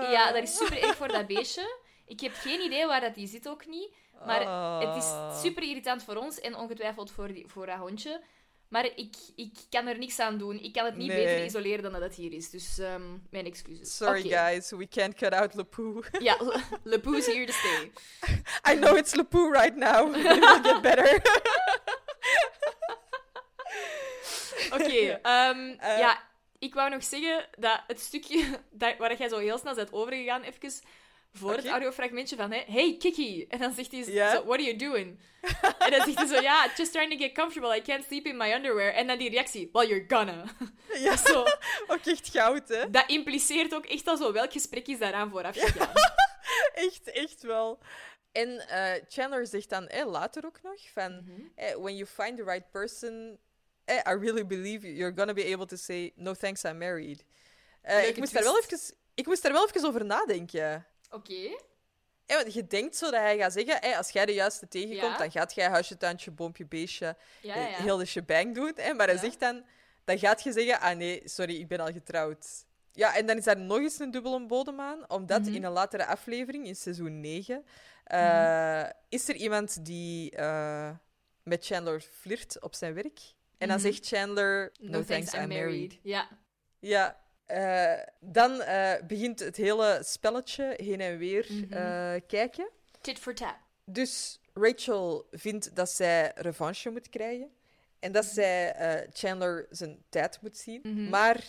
Oh, 0.05 0.11
ja, 0.11 0.33
dat 0.33 0.43
is 0.43 0.57
super 0.57 0.83
erg 0.83 0.97
voor 0.97 1.09
dat 1.09 1.26
beestje. 1.26 1.80
Ik 2.07 2.20
heb 2.20 2.35
geen 2.35 2.61
idee 2.61 2.87
waar 2.87 3.01
dat 3.01 3.14
die 3.14 3.26
zit 3.26 3.49
ook 3.49 3.66
niet. 3.66 3.91
Maar 4.27 4.41
het 4.81 4.97
is 4.97 5.41
super 5.43 5.62
irritant 5.62 6.03
voor 6.05 6.16
ons 6.16 6.41
en 6.41 6.57
ongetwijfeld 6.57 7.11
voor, 7.11 7.33
die, 7.33 7.45
voor 7.49 7.66
dat 7.66 7.77
hondje. 7.77 8.20
Maar 8.68 8.85
ik, 8.85 9.14
ik 9.37 9.53
kan 9.70 9.87
er 9.87 9.99
niks 9.99 10.18
aan 10.18 10.39
doen. 10.39 10.59
Ik 10.62 10.73
kan 10.73 10.85
het 10.85 10.97
niet 10.97 11.09
Nee. 11.09 11.25
beter 11.25 11.45
isoleren 11.45 11.83
dan 11.83 11.93
dat 11.93 12.01
het 12.01 12.14
hier 12.14 12.33
is. 12.33 12.51
Dus 12.51 12.79
ehm, 12.79 13.03
mijn 13.31 13.47
excuses. 13.47 13.97
Sorry, 13.97 14.23
guys. 14.23 14.70
We 14.70 14.89
can't 14.89 15.14
cut 15.14 15.33
out 15.33 15.55
Lepoe. 15.55 16.03
Ja, 16.18 16.37
Le- 16.83 17.16
is 17.16 17.27
here 17.27 17.47
to 17.47 17.53
stay. 17.53 17.93
I 18.73 18.77
know 18.79 18.97
it's 18.97 19.14
Lepoe 19.14 19.51
right 19.53 19.77
now, 19.77 20.14
it 20.16 20.23
will 20.23 20.62
get 20.62 20.83
better. 20.83 21.23
Oké, 24.73 25.18
ehm, 25.23 25.75
Eh. 25.79 25.99
ja, 25.99 26.23
ik 26.59 26.75
wou 26.75 26.91
nog 26.91 27.05
zeggen 27.05 27.49
dat 27.59 27.81
het 27.87 28.01
stukje 28.01 28.61
dat, 28.70 28.97
waar 28.99 29.16
jij 29.16 29.29
zo 29.29 29.39
heel 29.39 29.59
snel 29.59 29.75
bent 29.75 29.93
overgegaan, 29.93 30.43
even 30.43 30.70
voor 31.33 31.51
het 31.51 31.61
Oké. 31.61 31.68
audiofragmentje 31.70 32.37
van 32.37 32.53
Hey, 32.53 32.97
Kiki! 32.99 33.47
En 33.49 33.59
dan 33.59 33.72
zegt 33.72 33.93
hij 33.93 34.03
zo, 34.03 34.12
What 34.45 34.49
are 34.49 34.62
you 34.62 34.76
doing? 34.76 35.18
en 35.78 35.91
dan 35.91 36.01
zegt 36.05 36.18
hij 36.18 36.26
zo, 36.26 36.41
ja, 36.41 36.70
just 36.76 36.93
trying 36.93 37.11
to 37.12 37.18
get 37.18 37.33
comfortable. 37.35 37.76
I 37.76 37.83
can't 37.83 38.05
sleep 38.05 38.26
in 38.26 38.37
my 38.37 38.53
underwear. 38.53 38.93
En 38.95 39.07
dan 39.07 39.18
die 39.18 39.30
reactie, 39.30 39.68
Well, 39.72 39.87
you're 39.89 40.05
gonna. 40.09 40.45
ja, 40.95 41.16
zo. 41.26 41.45
ook 41.87 42.05
echt 42.07 42.28
goud, 42.28 42.68
hè? 42.68 42.91
Dat 42.91 43.05
impliceert 43.11 43.74
ook 43.74 43.87
echt 43.87 44.07
al 44.07 44.16
zo 44.16 44.33
welk 44.33 44.53
gesprek 44.53 44.87
is 44.87 44.99
daaraan 44.99 45.30
vooraf 45.30 45.57
gegaan. 45.59 45.93
Echt, 46.74 47.11
echt 47.11 47.43
wel. 47.43 47.78
En 48.33 48.68
eh, 48.68 49.03
Chandler 49.09 49.47
zegt 49.47 49.68
dan 49.68 49.87
eh, 49.89 50.07
later 50.07 50.45
ook 50.47 50.62
nog 50.62 50.80
van... 50.93 51.24
eh, 51.55 51.74
when 51.76 51.97
you 51.97 52.07
find 52.07 52.37
the 52.37 52.45
right 52.45 52.70
person... 52.70 53.39
eh, 53.85 53.97
I 53.97 54.14
really 54.20 54.47
believe 54.47 54.95
you're 54.95 55.12
gonna 55.16 55.33
be 55.33 55.53
able 55.53 55.66
to 55.66 55.76
say... 55.76 56.12
No 56.16 56.35
thanks, 56.35 56.64
I'm 56.64 56.78
married. 56.78 57.24
Eh, 57.83 58.09
ik, 58.09 58.16
moest 58.16 58.33
daar 58.33 58.43
wel 58.43 58.59
even, 58.59 58.78
ik 59.14 59.26
moest 59.26 59.43
daar 59.43 59.53
wel 59.53 59.66
even 59.68 59.89
over 59.89 60.05
nadenken. 60.05 60.87
Oké. 61.12 61.56
Eh, 62.26 62.36
want 62.36 62.54
je 62.54 62.66
denkt 62.66 62.96
zo 62.96 63.10
dat 63.10 63.20
hij 63.20 63.38
gaat 63.38 63.52
zeggen... 63.52 63.96
als 63.96 64.10
jij 64.10 64.26
de 64.26 64.34
juiste 64.34 64.68
tegenkomt, 64.68 65.12
Ja. 65.12 65.18
dan 65.18 65.30
gaat 65.30 65.54
jij 65.54 65.68
huisje, 65.68 65.96
tuintje, 65.96 66.30
boompje, 66.30 66.66
beestje... 66.66 67.16
Ja, 67.40 67.54
eh, 67.54 67.70
ja. 67.70 67.76
heel 67.76 67.96
de 67.96 68.04
shebang 68.04 68.54
doen. 68.54 68.74
eh, 68.76 68.94
maar 68.94 69.06
hij 69.06 69.16
zegt 69.18 69.40
dan... 69.40 69.64
Dan 70.04 70.18
gaat 70.18 70.42
je 70.42 70.52
zeggen... 70.52 70.80
Ah 70.80 70.96
nee, 70.96 71.22
sorry, 71.24 71.54
ik 71.60 71.68
ben 71.68 71.80
al 71.80 71.92
getrouwd. 71.92 72.64
Ja, 72.92 73.16
en 73.16 73.26
dan 73.26 73.36
is 73.36 73.44
daar 73.44 73.58
nog 73.58 73.78
eens 73.78 73.98
een 73.98 74.10
dubbele 74.10 74.46
bodem 74.46 74.80
aan. 74.80 75.10
Omdat 75.10 75.40
Mhm. 75.42 75.54
in 75.54 75.64
een 75.64 75.72
latere 75.72 76.06
aflevering, 76.06 76.66
in 76.66 76.76
seizoen 76.76 77.20
9... 77.20 77.64
eh, 78.04 78.20
Mhm. 78.20 78.90
is 79.08 79.28
er 79.28 79.34
iemand 79.34 79.84
die 79.84 80.30
eh, 80.30 80.90
met 81.42 81.66
Chandler 81.66 82.00
flirt 82.00 82.60
op 82.60 82.74
zijn 82.74 82.94
werk. 82.94 83.20
En 83.58 83.68
dan 83.68 83.76
Mhm. 83.76 83.86
zegt 83.86 84.06
Chandler... 84.06 84.72
No, 84.80 85.04
thanks, 85.04 85.32
I'm 85.34 85.48
married. 85.48 85.98
Ja. 86.02 86.28
Ja. 86.78 87.22
Eh, 87.53 88.07
dan 88.20 88.61
eh, 88.61 88.92
begint 89.07 89.38
het 89.40 89.57
hele 89.57 90.00
spelletje 90.05 90.74
heen 90.76 91.00
en 91.00 91.18
weer 91.18 91.46
Mhm. 91.48 91.72
eh, 91.72 92.20
kijken. 92.26 92.68
Tit 93.00 93.18
for 93.18 93.34
tat. 93.34 93.55
Dus 93.84 94.40
Rachel 94.55 95.26
vindt 95.30 95.76
dat 95.76 95.90
zij 95.90 96.32
revanche 96.34 96.90
moet 96.90 97.09
krijgen. 97.09 97.50
En 97.98 98.12
dat 98.12 98.24
zij 98.24 98.72
eh, 98.72 99.09
Chandler 99.12 99.66
zijn 99.70 100.03
tijd 100.09 100.38
moet 100.42 100.57
zien. 100.57 100.80
Mhm. 100.82 101.09
Maar 101.09 101.44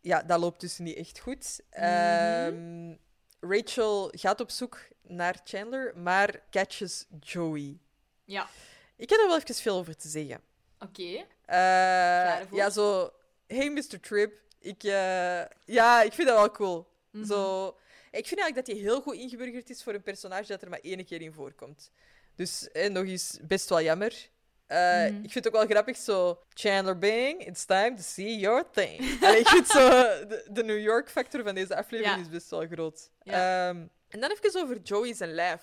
ja, 0.00 0.22
dat 0.22 0.40
loopt 0.40 0.60
dus 0.60 0.78
niet 0.78 0.96
echt 0.96 1.18
goed. 1.18 1.60
Ehm, 1.70 2.94
Rachel 3.40 4.08
gaat 4.16 4.40
op 4.40 4.50
zoek 4.50 4.78
naar 5.02 5.40
Chandler, 5.44 5.96
maar 5.98 6.40
catches 6.50 7.06
Joey. 7.20 7.78
Ja. 8.24 8.48
Ik 8.96 9.10
heb 9.10 9.18
er 9.20 9.26
wel 9.26 9.36
even 9.38 9.54
veel 9.54 9.76
over 9.76 9.96
te 9.96 10.08
zeggen. 10.08 10.40
Oké. 10.78 11.24
Eh, 11.46 12.38
ervoor? 12.40 12.58
ja, 12.58 12.70
zo... 12.70 13.12
Hey, 13.46 13.70
Mr. 13.70 14.00
Trip. 14.00 14.32
Ik, 14.60 14.82
eh, 14.84 15.40
ja, 15.64 16.02
ik 16.02 16.12
vind 16.12 16.28
dat 16.28 16.36
wel 16.36 16.50
cool. 16.50 16.86
Mhm. 17.10 17.24
Zo... 17.26 17.66
Ik 18.10 18.26
vind 18.26 18.40
eigenlijk 18.40 18.66
dat 18.66 18.76
hij 18.76 18.84
heel 18.84 19.00
goed 19.00 19.14
ingeburgerd 19.14 19.70
is 19.70 19.82
voor 19.82 19.94
een 19.94 20.02
personage 20.02 20.46
dat 20.46 20.62
er 20.62 20.68
maar 20.68 20.78
één 20.82 21.04
keer 21.04 21.20
in 21.20 21.32
voorkomt. 21.32 21.90
Dus 22.36 22.70
eh, 22.70 22.90
nog 22.90 23.04
eens 23.04 23.38
best 23.42 23.68
wel 23.68 23.82
jammer. 23.82 24.28
Eh, 24.66 24.78
Mhm. 24.78 25.06
Ik 25.22 25.32
vind 25.32 25.34
het 25.34 25.46
ook 25.46 25.52
wel 25.52 25.66
grappig, 25.66 25.96
zo... 25.96 26.42
Chandler 26.54 26.98
Bing, 26.98 27.46
it's 27.46 27.64
time 27.64 27.94
to 27.96 28.02
see 28.02 28.38
your 28.38 28.64
thing. 28.70 29.00
Allee, 29.24 29.38
ik 29.40 29.48
vind 29.48 29.66
zo... 29.68 29.88
De, 29.88 30.46
de 30.50 30.64
New 30.64 30.80
York-factor 30.80 31.42
van 31.42 31.54
deze 31.54 31.76
aflevering 31.76 32.16
Ja. 32.16 32.22
is 32.22 32.28
best 32.28 32.50
wel 32.50 32.66
groot. 32.70 33.10
Ja. 33.22 33.68
Ehm, 33.68 33.76
en 34.08 34.20
dan 34.20 34.30
even 34.30 34.62
over 34.62 34.78
Joey 34.82 35.14
zijn 35.14 35.34
lijf. 35.34 35.62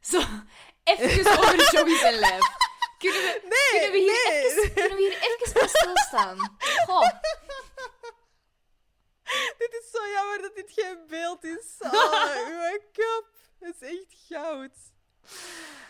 Zo, 0.00 0.20
even 0.84 1.30
over 1.38 1.70
Joey 1.72 1.98
zijn 1.98 2.14
lijf. 2.18 2.46
Kunnen 2.98 3.20
we, 3.20 3.40
Nee, 3.42 3.80
kunnen 3.80 3.92
we, 3.92 3.98
hier, 3.98 4.32
nee. 4.32 4.44
even, 4.44 4.72
kunnen 4.74 4.96
we 4.96 5.02
hier 5.02 5.12
even 5.12 5.52
bij 5.52 5.68
stilstaan? 5.68 6.56
Goh. 6.86 7.10
Dit 9.62 9.82
is 9.82 9.90
zo 9.90 10.08
jammer 10.14 10.42
dat 10.42 10.54
dit 10.54 10.70
geen 10.74 10.98
beeld 11.08 11.44
is. 11.44 11.66
Oh, 11.80 12.36
uw 12.48 12.78
kop. 12.92 13.26
Dat 13.60 13.74
is 13.80 13.88
echt 13.88 14.16
goud. 14.28 14.70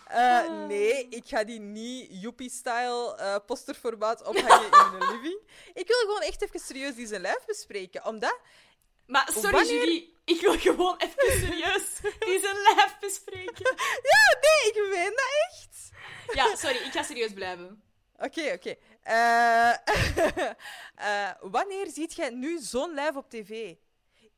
Eh, 0.06 0.66
nee, 0.66 1.08
ik 1.08 1.22
ga 1.26 1.44
die 1.44 1.60
niet 1.60 2.08
Joepie-style 2.22 3.16
eh, 3.16 3.36
posterformaat 3.46 4.22
ophangen 4.24 4.64
in 4.64 4.98
mijn 4.98 5.10
living. 5.12 5.40
Ik 5.74 5.86
wil 5.88 5.96
gewoon 5.98 6.20
echt 6.22 6.42
even 6.42 6.60
serieus 6.60 6.94
die 6.94 7.06
zijn 7.06 7.20
lijf 7.20 7.44
bespreken. 7.46 8.04
Omdat... 8.04 8.38
Maar 9.06 9.28
sorry, 9.32 9.50
Wanneer- 9.50 9.74
Julie. 9.74 10.14
Ik 10.24 10.40
wil 10.40 10.58
gewoon 10.58 10.96
even 10.96 11.38
serieus 11.40 11.84
die 12.18 12.40
zijn 12.40 12.56
lijf 12.74 12.96
bespreken. 13.00 13.74
Ja, 14.02 14.38
nee, 14.40 14.72
ik 14.72 14.88
meen 14.90 15.10
dat 15.10 15.30
echt. 15.50 15.90
Ja, 16.36 16.56
sorry. 16.56 16.76
Ik 16.76 16.92
ga 16.92 17.02
serieus 17.02 17.32
blijven. 17.32 17.82
Oké, 18.16 18.52
oké. 18.52 18.74
wanneer 21.56 21.86
ziet 21.90 22.14
jij 22.14 22.30
nu 22.30 22.58
zo'n 22.58 22.94
lijf 22.94 23.16
op 23.16 23.30
tv? 23.30 23.74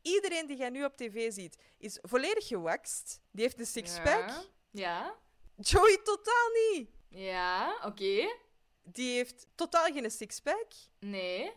Iedereen 0.03 0.47
die 0.47 0.57
jij 0.57 0.71
nu 0.71 0.85
op 0.85 0.97
tv 0.97 1.33
ziet, 1.33 1.59
is 1.79 1.99
volledig 2.03 2.47
gewaxt. 2.47 3.21
Die 3.31 3.43
heeft 3.45 3.59
een 3.59 3.67
sixpack. 3.67 4.29
Ja. 4.29 4.43
Ja. 4.71 5.15
Joey 5.57 5.99
totaal 6.05 6.49
niet. 6.73 6.91
Ja, 7.09 7.79
oké. 7.85 8.37
Die 8.83 9.17
heeft 9.17 9.47
totaal 9.55 9.93
geen 9.93 10.11
sixpack. 10.11 10.67
Nee. 11.01 11.53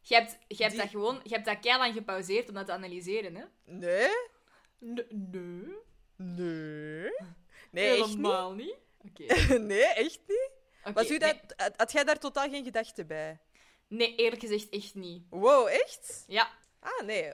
Je 0.00 0.14
hebt, 0.14 0.38
je 0.48 0.56
hebt 0.56 0.70
Die- 0.70 0.80
dat 0.80 0.90
gewoon... 0.90 1.20
Je 1.24 1.34
hebt 1.34 1.46
dat 1.46 1.60
keilang 1.60 1.94
gepauzeerd 1.94 2.48
om 2.48 2.54
dat 2.54 2.66
te 2.66 2.72
analyseren, 2.72 3.34
hè? 3.34 3.44
Nee. 3.64 4.08
Nee. 4.78 5.06
Nee. 5.08 5.76
Nee. 6.16 7.10
Nee, 7.70 7.98
echt 7.98 8.06
Helemaal 8.06 8.52
niet. 8.52 8.76
Oké. 9.08 9.22
niet. 9.34 9.60
nee, 9.60 9.84
echt 9.84 10.20
niet. 10.26 10.50
Oké, 10.84 10.92
Was 10.92 11.10
u 11.10 11.18
dat, 11.18 11.32
nee. 11.56 11.70
had- 11.76 11.92
jij 11.92 12.04
daar 12.04 12.18
totaal 12.18 12.50
geen 12.50 12.64
gedachte 12.64 13.04
bij? 13.04 13.40
Nee, 13.88 14.14
eerlijk 14.14 14.40
gezegd 14.40 14.68
echt 14.68 14.94
niet. 14.94 15.22
Wow, 15.30 15.66
echt? 15.68 16.24
Ja. 16.26 16.50
Ah, 16.80 17.06
nee. 17.06 17.32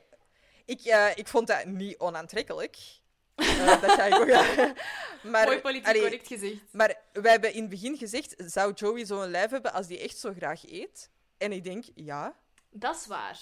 Ik, 0.64 0.80
eh, 0.80 1.10
ik 1.14 1.28
vond 1.28 1.46
dat 1.46 1.64
niet 1.64 1.98
onaantrekkelijk. 1.98 2.76
Eh, 3.34 3.80
dat 3.80 3.90
ga 3.90 4.04
ik 4.04 4.14
ook... 4.14 4.26
maar, 5.32 5.44
Mooi 5.46 5.60
politiek 5.60 5.86
allee, 5.88 6.00
correct 6.00 6.26
gezegd. 6.26 6.60
Maar 6.72 6.96
wij 7.12 7.30
hebben 7.32 7.52
in 7.52 7.60
het 7.60 7.70
begin 7.70 7.96
gezegd, 7.96 8.34
zou 8.36 8.72
Joey 8.72 9.04
zo'n 9.04 9.30
lijf 9.30 9.50
hebben 9.50 9.72
als 9.72 9.86
die 9.86 9.98
echt 9.98 10.18
zo 10.18 10.32
graag 10.32 10.70
eet? 10.70 11.10
En 11.38 11.52
ik 11.52 11.64
denk, 11.64 11.84
ja. 11.94 12.36
Dat 12.70 12.96
is 12.96 13.06
waar. 13.06 13.40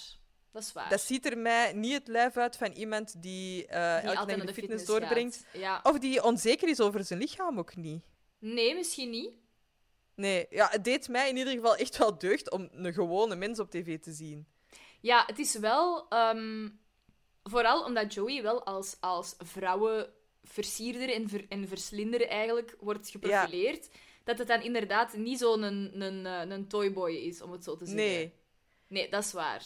Dat 0.52 0.62
is 0.62 0.72
waar. 0.72 0.88
Dat 0.88 1.00
ziet 1.00 1.26
er 1.26 1.38
mij 1.38 1.72
niet 1.72 1.92
het 1.92 2.08
lijf 2.08 2.36
uit 2.36 2.56
van 2.56 2.72
iemand 2.72 3.22
die, 3.22 3.56
Die 3.56 3.66
elke 3.66 4.00
de 4.00 4.06
de 4.06 4.14
fitness, 4.36 4.54
fitness 4.54 4.84
doorbrengt. 4.84 5.44
Ja. 5.52 5.80
Of 5.82 5.98
die 5.98 6.22
onzeker 6.22 6.68
is 6.68 6.80
over 6.80 7.04
zijn 7.04 7.18
lichaam 7.18 7.58
ook 7.58 7.76
niet. 7.76 8.02
Nee, 8.38 8.74
misschien 8.74 9.10
niet. 9.10 9.30
Nee, 10.16 10.46
ja, 10.50 10.68
het 10.70 10.84
deed 10.84 11.08
mij 11.08 11.28
in 11.28 11.36
ieder 11.36 11.52
geval 11.52 11.76
echt 11.76 11.96
wel 11.98 12.18
deugd 12.18 12.50
om 12.50 12.68
een 12.72 12.92
gewone 12.92 13.34
mens 13.34 13.58
op 13.58 13.70
tv 13.70 13.98
te 14.00 14.12
zien. 14.12 14.46
Ja, 15.00 15.24
het 15.26 15.38
is 15.38 15.54
wel... 15.58 16.08
ehm, 16.08 16.68
vooral 17.42 17.84
omdat 17.84 18.14
Joey 18.14 18.42
wel 18.42 18.64
als, 18.64 18.96
als 19.00 19.34
vrouwenversierder 19.38 21.12
en, 21.14 21.28
ver, 21.28 21.44
en 21.48 21.68
verslinder 21.68 22.28
eigenlijk 22.28 22.76
wordt 22.80 23.08
geprofileerd, 23.10 23.88
dat 24.24 24.38
het 24.38 24.48
dan 24.48 24.62
inderdaad 24.62 25.16
niet 25.16 25.38
zo'n 25.38 25.62
een, 25.62 26.00
een, 26.00 26.26
eh, 26.26 26.56
een 26.56 26.68
toyboy 26.68 27.12
is, 27.12 27.42
om 27.42 27.52
het 27.52 27.64
zo 27.64 27.76
te 27.76 27.84
zeggen. 27.86 28.04
Nee. 28.04 28.34
Nee, 28.88 29.08
dat 29.10 29.24
is 29.24 29.32
waar. 29.32 29.64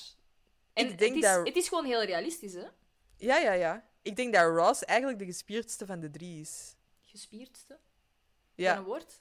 En 0.72 0.88
Ik 0.88 0.98
denk 0.98 1.14
het, 1.14 1.24
is, 1.24 1.30
dat- 1.30 1.46
het 1.46 1.56
is 1.56 1.68
gewoon 1.68 1.84
heel 1.84 2.02
realistisch, 2.02 2.52
hè? 2.52 2.64
Ja, 3.16 3.38
ja, 3.38 3.52
ja. 3.52 3.88
Ik 4.02 4.16
denk 4.16 4.34
dat 4.34 4.56
Ross 4.56 4.84
eigenlijk 4.84 5.18
de 5.18 5.24
gespierdste 5.24 5.86
van 5.86 6.00
de 6.00 6.10
drie 6.10 6.40
is. 6.40 6.76
Gespierdste? 7.00 7.74
Is 8.54 8.64
Ja, 8.64 8.68
dat 8.70 8.78
een 8.78 8.84
woord? 8.88 9.20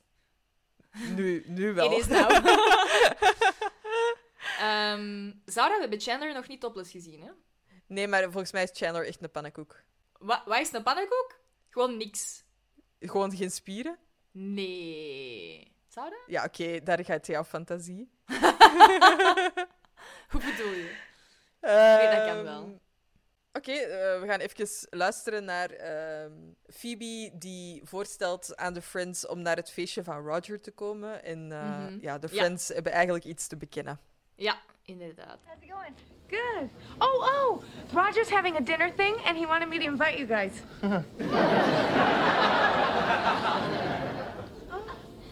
Nu, 1.16 1.44
nu 1.48 1.74
wel. 1.74 1.92
It 1.92 1.98
is 1.98 2.08
now. 2.08 2.32
Ehm 4.60 5.32
Zara, 5.46 5.74
we 5.74 5.80
hebben 5.80 6.00
Chandler 6.02 6.34
nog 6.34 6.48
niet 6.48 6.62
topless 6.62 6.92
gezien, 6.92 7.22
hè? 7.22 7.30
Nee, 7.88 8.08
maar 8.08 8.24
volgens 8.24 8.52
mij 8.52 8.64
is 8.64 8.70
Chandler 8.74 9.08
echt 9.08 9.24
een 9.24 9.32
pannenkoek. 9.32 9.82
Wa 10.18 10.44
wat 10.46 10.60
is 10.60 10.74
een 10.74 10.84
pannenkoek? 10.84 11.40
Gewoon 11.70 11.98
niks. 11.98 12.44
Gewoon 13.00 13.36
geen 13.36 13.52
spieren? 13.52 13.98
Nee. 14.32 15.76
Zou 15.88 16.10
dat? 16.10 16.20
Ja, 16.28 16.44
oké, 16.44 16.80
daar 16.84 17.06
gaat 17.06 17.28
jouw 17.28 17.44
fantasie. 17.44 18.10
Hoe 20.32 20.42
bedoel 20.42 20.72
je? 20.72 20.96
weet 21.60 22.12
dat 22.12 22.26
kan 22.26 22.44
wel. 22.44 22.80
Oké, 23.60 23.72
eh, 23.72 24.20
we 24.22 24.28
gaan 24.28 24.40
even 24.40 24.68
luisteren 24.90 25.44
naar 25.44 25.70
ehm, 25.70 26.32
Phoebe 26.74 27.30
die 27.34 27.82
voorstelt 27.84 28.58
aan 28.58 28.74
de 28.74 28.82
Friends 28.82 29.28
om 29.28 29.42
naar 29.42 29.56
het 29.56 29.72
feestje 29.72 30.04
van 30.04 30.26
Roger 30.28 30.62
te 30.62 30.72
komen. 30.72 31.24
En 31.24 31.52
eh, 31.52 31.80
Mhm. 31.80 31.98
ja, 32.02 32.18
de 32.18 32.28
Ja. 32.32 32.38
Friends 32.38 32.68
hebben 32.68 32.92
eigenlijk 32.92 33.24
iets 33.26 33.48
te 33.48 33.58
bekennen. 33.58 34.00
Ja, 34.36 34.56
inderdaad. 34.86 35.38
How's 35.46 35.64
it 35.64 35.72
going? 35.72 35.94
Good. 36.30 36.70
Oh, 37.00 37.28
oh, 37.28 37.62
Roger's 37.94 38.30
having 38.30 38.56
a 38.56 38.60
dinner 38.62 38.94
thing, 38.96 39.16
and 39.26 39.38
he 39.38 39.46
wanted 39.46 39.70
me 39.70 39.78
to 39.78 39.84
invite 39.92 40.18
you 40.18 40.28
guys. 40.28 40.52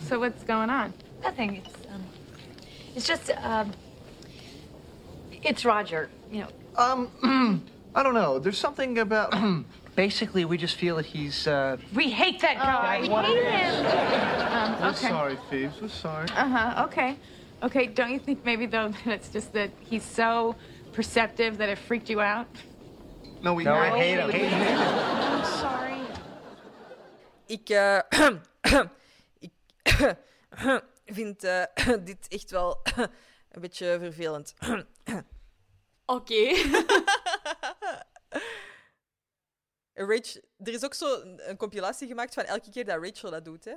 so 0.10 0.20
what's 0.20 0.44
going 0.44 0.70
on? 0.70 0.94
Nothing. 1.22 1.56
It's 1.58 1.70
um, 1.94 2.04
it's 2.96 3.08
just 3.08 3.30
um, 3.44 3.72
it's 5.44 5.64
Roger. 5.66 6.10
You 6.32 6.40
know, 6.42 6.50
Um, 6.78 7.10
I 7.98 8.04
don't 8.04 8.14
know. 8.14 8.38
There's 8.38 8.60
something 8.60 9.00
about. 9.00 9.34
Basically, 9.96 10.46
we 10.46 10.58
just 10.58 10.76
feel 10.76 10.98
that 10.98 11.08
he's, 11.08 11.48
uh, 11.48 11.78
We 11.96 12.12
hate 12.12 12.40
that 12.42 12.58
guy. 12.58 13.02
we 13.02 13.10
what 13.10 13.26
hate 13.26 13.38
it 13.38 13.52
him. 13.52 13.86
Um, 14.54 14.80
We're 14.80 14.90
okay. 14.90 15.08
sorry, 15.08 15.38
Phoebes. 15.50 15.82
We're 15.82 15.88
sorry. 15.90 16.28
Uh 16.30 16.48
huh. 16.48 16.86
Okay. 16.86 17.18
Okay. 17.64 17.88
Don't 17.88 18.12
you 18.12 18.20
think 18.20 18.46
maybe 18.46 18.68
though 18.68 18.90
that 18.90 19.08
it's 19.18 19.30
just 19.30 19.54
that 19.54 19.72
he's 19.90 20.04
so 20.04 20.56
perceptive 20.94 21.58
that 21.58 21.70
it 21.70 21.80
freaked 21.80 22.12
you 22.12 22.22
out? 22.22 22.46
No, 23.42 23.56
we 23.56 23.64
No, 23.64 23.74
we 23.82 23.88
hate 23.88 24.20
hate 24.20 24.20
him. 24.20 24.30
Hate 24.30 24.52
him. 24.52 24.78
I'm 25.34 25.46
sorry. 25.46 26.02
Ik, 27.48 27.70
eh, 27.70 28.02
ik 29.48 29.52
vind 31.18 31.44
eh, 31.44 31.64
dit 32.06 32.28
echt 32.28 32.52
wel 32.52 32.80
een 33.52 33.62
beetje 33.62 33.98
vervelend. 34.00 34.54
Oké. 36.06 36.54
Rach, 40.06 40.36
er 40.58 40.74
is 40.74 40.84
ook 40.86 40.94
zo 40.94 41.22
een, 41.22 41.50
een 41.50 41.58
compilatie 41.58 42.08
gemaakt 42.08 42.34
van 42.34 42.44
elke 42.44 42.70
keer 42.70 42.86
dat 42.86 43.04
Rachel 43.04 43.32
dat 43.32 43.46
doet. 43.46 43.66
Hè? 43.66 43.74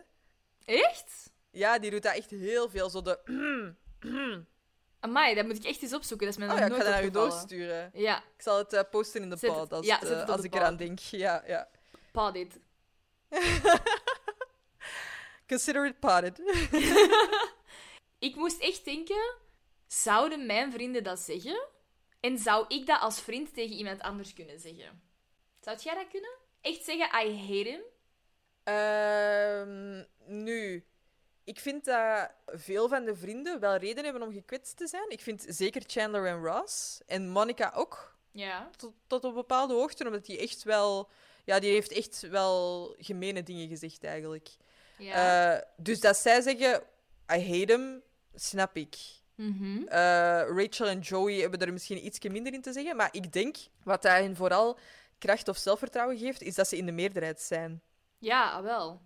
Echt? 0.64 1.30
Ja, 1.50 1.78
die 1.78 1.90
doet 1.90 2.02
dat 2.02 2.14
echt 2.14 2.30
heel 2.30 2.68
veel. 2.70 2.90
Zo 2.90 3.02
de... 3.02 3.18
Amai, 5.00 5.34
dat 5.34 5.46
moet 5.46 5.56
ik 5.56 5.64
echt 5.64 5.82
eens 5.82 5.94
opzoeken. 5.94 6.26
Dat 6.26 6.36
is 6.38 6.44
mij 6.44 6.54
Oh 6.54 6.58
ja, 6.60 6.64
ik 6.66 6.70
ga 6.70 6.76
nooit 6.76 6.90
dat 6.90 6.94
naar 6.94 7.04
u 7.04 7.10
doorsturen. 7.10 7.90
Ja, 7.94 8.18
Ik 8.18 8.42
zal 8.42 8.58
het 8.58 8.72
eh, 8.72 8.80
posten 8.90 9.22
in 9.22 9.30
de 9.30 9.36
Zet 9.36 9.52
pod 9.52 9.72
als, 9.72 9.86
ja, 9.86 9.98
het, 9.98 10.10
eh, 10.10 10.28
als 10.28 10.42
ik 10.42 10.54
eraan 10.54 10.76
pod. 10.76 10.86
denk. 10.86 10.98
Ja, 11.24 11.42
ja. 11.46 11.68
pa 12.12 12.30
dit. 12.30 12.58
Consider 15.48 15.86
it 15.86 16.00
potted. 16.00 16.40
Ik 18.18 18.36
moest 18.36 18.60
echt 18.60 18.84
denken, 18.84 19.34
zouden 19.86 20.46
mijn 20.46 20.72
vrienden 20.72 21.02
dat 21.04 21.18
zeggen? 21.18 21.68
En 22.20 22.38
zou 22.38 22.64
ik 22.68 22.86
dat 22.86 23.00
als 23.00 23.20
vriend 23.20 23.54
tegen 23.54 23.76
iemand 23.76 24.00
anders 24.00 24.32
kunnen 24.32 24.60
zeggen? 24.60 25.02
Zou 25.60 25.76
jij 25.80 25.94
dat 25.94 26.08
kunnen? 26.08 26.30
Echt 26.60 26.84
zeggen, 26.84 27.26
I 27.26 27.38
hate 27.38 27.68
him? 27.68 27.82
Ehm, 28.64 30.04
nu, 30.42 30.84
ik 31.44 31.60
vind 31.60 31.84
dat 31.84 32.30
veel 32.46 32.88
van 32.88 33.04
de 33.04 33.16
vrienden 33.16 33.60
wel 33.60 33.76
reden 33.76 34.04
hebben 34.04 34.22
om 34.22 34.32
gekwetst 34.32 34.76
te 34.76 34.86
zijn. 34.86 35.10
Ik 35.10 35.20
vind 35.20 35.44
zeker 35.48 35.82
Chandler 35.86 36.26
en 36.26 36.44
Ross 36.44 37.00
en 37.06 37.28
Monica 37.28 37.72
ook. 37.74 38.18
Ja. 38.32 38.70
Tot, 38.76 38.92
tot 39.06 39.24
op 39.24 39.34
bepaalde 39.34 39.74
hoogte, 39.74 40.04
omdat 40.04 40.26
die 40.26 40.38
echt 40.38 40.62
wel... 40.62 41.08
Ja, 41.44 41.58
die 41.58 41.72
heeft 41.72 41.92
echt 41.92 42.20
wel 42.20 42.94
gemene 42.98 43.42
dingen 43.42 43.68
gezegd, 43.68 44.04
eigenlijk. 44.04 44.48
Ja. 44.98 45.54
Eh, 45.54 45.62
dus 45.76 46.00
dat 46.00 46.16
zij 46.16 46.40
zeggen, 46.40 46.82
I 47.32 47.58
hate 47.58 47.72
him, 47.72 48.02
snap 48.34 48.76
ik. 48.76 48.96
Mhm. 49.34 49.82
Eh, 49.82 50.42
Rachel 50.46 50.86
en 50.86 50.98
Joey 50.98 51.34
hebben 51.34 51.60
er 51.60 51.72
misschien 51.72 52.04
iets 52.06 52.18
minder 52.18 52.52
in 52.52 52.62
te 52.62 52.72
zeggen. 52.72 52.96
Maar 52.96 53.08
ik 53.12 53.32
denk, 53.32 53.56
wat 53.82 54.02
dat 54.02 54.12
hen 54.12 54.36
vooral 54.36 54.78
kracht 55.20 55.48
of 55.48 55.56
zelfvertrouwen 55.56 56.18
geeft, 56.18 56.42
is 56.42 56.54
dat 56.54 56.68
ze 56.68 56.76
in 56.76 56.86
de 56.86 56.92
meerderheid 56.92 57.40
zijn. 57.40 57.82
Ja, 58.18 58.50
ah, 58.50 58.62
wel. 58.62 59.00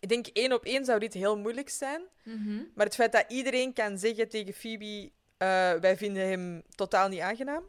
Ik 0.00 0.08
denk, 0.08 0.26
één 0.26 0.52
op 0.52 0.64
één 0.64 0.84
zou 0.84 0.98
dit 0.98 1.14
heel 1.14 1.38
moeilijk 1.38 1.68
zijn. 1.68 2.02
Mhm. 2.24 2.62
Maar 2.74 2.86
het 2.86 2.94
feit 2.94 3.12
dat 3.12 3.24
iedereen 3.28 3.72
kan 3.72 3.98
zeggen 3.98 4.28
tegen 4.28 4.54
Phoebe, 4.54 5.10
eh, 5.36 5.72
wij 5.72 5.96
vinden 5.96 6.28
hem 6.28 6.62
totaal 6.74 7.08
niet 7.08 7.20
aangenaam. 7.20 7.64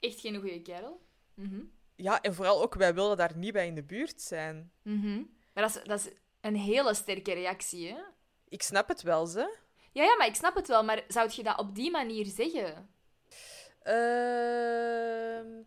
Echt 0.00 0.20
geen 0.20 0.40
goede 0.40 0.62
kerel. 0.62 1.00
Mhm. 1.34 1.60
Ja, 1.96 2.20
en 2.20 2.34
vooral 2.34 2.62
ook, 2.62 2.74
wij 2.74 2.94
willen 2.94 3.16
daar 3.16 3.36
niet 3.36 3.52
bij 3.52 3.66
in 3.66 3.74
de 3.74 3.82
buurt 3.82 4.20
zijn. 4.20 4.72
Mhm. 4.82 5.22
Maar 5.52 5.66
dat 5.66 5.76
is, 5.76 5.82
dat 5.82 6.00
is 6.00 6.12
een 6.40 6.56
hele 6.56 6.94
sterke 6.94 7.32
reactie, 7.32 7.88
hè? 7.88 8.00
Ik 8.48 8.62
snap 8.62 8.88
het 8.88 9.02
wel, 9.02 9.26
ze. 9.26 9.56
Ja, 9.92 10.04
ja, 10.04 10.16
maar 10.16 10.26
ik 10.26 10.34
snap 10.34 10.54
het 10.54 10.68
wel. 10.68 10.84
Maar 10.84 11.04
zou 11.08 11.30
je 11.32 11.42
dat 11.42 11.58
op 11.58 11.74
die 11.74 11.90
manier 11.90 12.26
zeggen? 12.26 12.90
Ehm, 13.82 15.62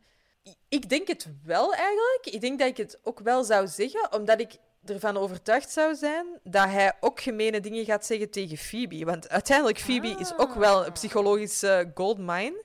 ik 0.69 0.89
denk 0.89 1.07
het 1.07 1.27
wel 1.43 1.73
eigenlijk. 1.73 2.21
Ik 2.23 2.41
denk 2.41 2.59
dat 2.59 2.67
ik 2.67 2.77
het 2.77 2.99
ook 3.03 3.19
wel 3.19 3.43
zou 3.43 3.67
zeggen, 3.67 4.13
omdat 4.13 4.39
ik 4.39 4.57
ervan 4.85 5.17
overtuigd 5.17 5.71
zou 5.71 5.95
zijn 5.95 6.25
dat 6.43 6.69
hij 6.69 6.93
ook 6.99 7.21
gemene 7.21 7.59
dingen 7.59 7.85
gaat 7.85 8.05
zeggen 8.05 8.29
tegen 8.29 8.57
Phoebe. 8.57 9.05
Want 9.05 9.29
uiteindelijk, 9.29 9.79
Phoebe 9.79 10.07
is 10.07 10.37
ook 10.37 10.53
wel 10.53 10.85
een 10.85 10.91
psychologische 10.91 11.91
goldmine. 11.93 12.63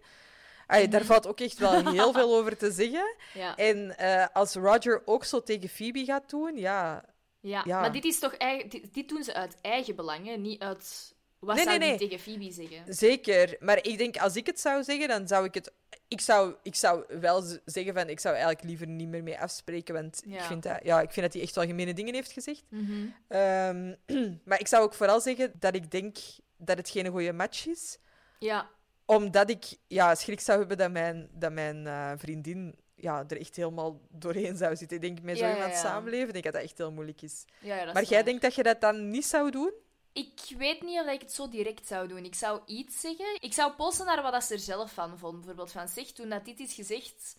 Daar 0.89 1.05
valt 1.05 1.27
ook 1.27 1.41
echt 1.41 1.59
wel 1.59 1.91
heel 1.93 2.13
veel 2.13 2.37
over 2.37 2.57
te 2.57 2.71
zeggen. 2.71 3.17
Ja. 3.35 3.57
En 3.57 3.99
eh, 3.99 4.27
als 4.33 4.55
Roger 4.55 5.03
ook 5.05 5.25
zo 5.25 5.43
tegen 5.43 5.69
Phoebe 5.69 6.05
gaat 6.05 6.31
doen, 6.31 6.57
ja... 6.57 7.05
Ja, 7.41 7.63
Ja. 7.65 7.81
maar 7.81 7.93
dit 7.93 8.05
is 8.05 8.19
toch 8.19 8.35
eigen, 8.35 8.69
dit, 8.69 8.95
dit 8.95 9.09
doen 9.09 9.23
ze 9.23 9.35
uit 9.35 9.57
eigen 9.61 9.97
belang, 9.97 10.27
hè? 10.27 10.37
niet 10.37 10.61
uit 10.63 11.15
wat 11.39 11.57
Nee, 11.57 11.65
zou 11.65 11.79
nee, 11.79 11.99
tegen 11.99 12.19
Phoebe 12.19 12.53
zeggen. 12.53 12.95
Zeker, 12.95 13.57
maar 13.61 13.85
ik 13.85 13.99
denk 13.99 14.17
als 14.17 14.37
ik 14.37 14.47
het 14.47 14.61
zou 14.61 14.85
zeggen, 14.85 15.09
dan 15.09 15.29
zou 15.29 15.45
ik 15.45 15.55
het. 15.55 15.73
Ik 16.09 16.21
zou, 16.21 16.55
ik 16.63 16.75
zou 16.75 17.05
wel 17.21 17.43
zeggen 17.65 17.95
van 17.95 18.09
ik 18.09 18.21
zou 18.21 18.35
eigenlijk 18.35 18.65
liever 18.65 18.87
niet 18.87 19.09
meer 19.09 19.23
mee 19.23 19.39
afspreken, 19.39 19.95
want 19.95 20.23
ik, 20.27 20.41
vind 20.41 20.63
dat, 20.63 20.79
ja, 20.83 21.01
ik 21.01 21.11
vind 21.11 21.27
dat 21.27 21.35
hij 21.35 21.43
echt 21.43 21.55
wel 21.55 21.67
gemene 21.67 21.95
dingen 21.95 22.15
heeft 22.15 22.33
gezegd. 22.33 22.65
Mhm. 22.69 23.07
Ehm, 23.29 23.95
maar 24.49 24.61
ik 24.61 24.67
zou 24.67 24.83
ook 24.83 24.95
vooral 24.95 25.21
zeggen 25.21 25.53
dat 25.59 25.75
ik 25.75 25.91
denk 25.91 26.17
dat 26.57 26.77
het 26.77 26.89
geen 26.89 27.07
goede 27.07 27.33
match 27.33 27.67
is, 27.67 27.99
Ja, 28.39 28.71
omdat 29.05 29.51
ik 29.51 29.65
ja, 29.87 30.15
schrik 30.15 30.41
zou 30.41 30.59
hebben 30.59 30.77
dat 30.77 30.91
mijn, 30.91 31.29
dat 31.33 31.53
mijn 31.53 31.87
eh, 31.87 32.13
vriendin 32.17 32.75
ja, 32.95 33.25
er 33.29 33.41
echt 33.41 33.57
helemaal 33.57 34.01
doorheen 34.11 34.57
zou 34.57 34.77
zitten. 34.77 34.97
Ik 34.97 35.03
denk 35.03 35.23
met 35.23 35.39
zo 35.39 35.47
Ja, 35.47 35.55
iemand 35.55 35.73
ja. 35.73 35.79
samenleven, 35.79 36.33
denk 36.33 36.37
ik 36.37 36.45
dat 36.45 36.53
dat 36.53 36.63
echt 36.63 36.79
heel 36.79 36.93
moeilijk 36.93 37.23
is. 37.23 37.45
maar 37.93 38.05
jij 38.05 38.23
denkt 38.23 38.43
dat 38.43 38.55
je 38.55 38.63
dat 38.63 38.81
dan 38.81 39.11
niet 39.11 39.27
zou 39.27 39.51
doen? 39.51 39.73
Ik 40.17 40.57
weet 40.57 40.83
niet 40.83 41.01
of 41.01 41.07
ik 41.07 41.21
het 41.21 41.33
zo 41.33 41.49
direct 41.49 41.87
zou 41.87 42.09
doen. 42.09 42.25
Ik 42.25 42.35
zou 42.35 42.61
iets 42.67 43.01
zeggen. 43.01 43.37
Ik 43.41 43.53
zou 43.53 43.73
posten 43.73 44.07
naar 44.07 44.23
wat 44.23 44.33
dat 44.33 44.45
ze 44.45 44.55
er 44.55 44.61
zelf 44.61 44.93
van 44.93 45.19
vond. 45.19 45.35
Bijvoorbeeld 45.37 45.73
van, 45.73 45.89
zeg, 45.89 46.07
toen 46.07 46.29
dat 46.29 46.45
dit 46.45 46.61
is 46.61 46.75
gezegd, 46.75 47.37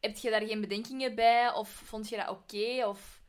heb 0.00 0.16
je 0.16 0.30
daar 0.30 0.42
geen 0.46 0.60
bedenkingen 0.60 1.14
bij? 1.14 1.52
Of 1.52 1.68
vond 1.70 2.08
je 2.08 2.16
dat 2.16 2.28
oké? 2.28 2.86
Of... 2.86 3.22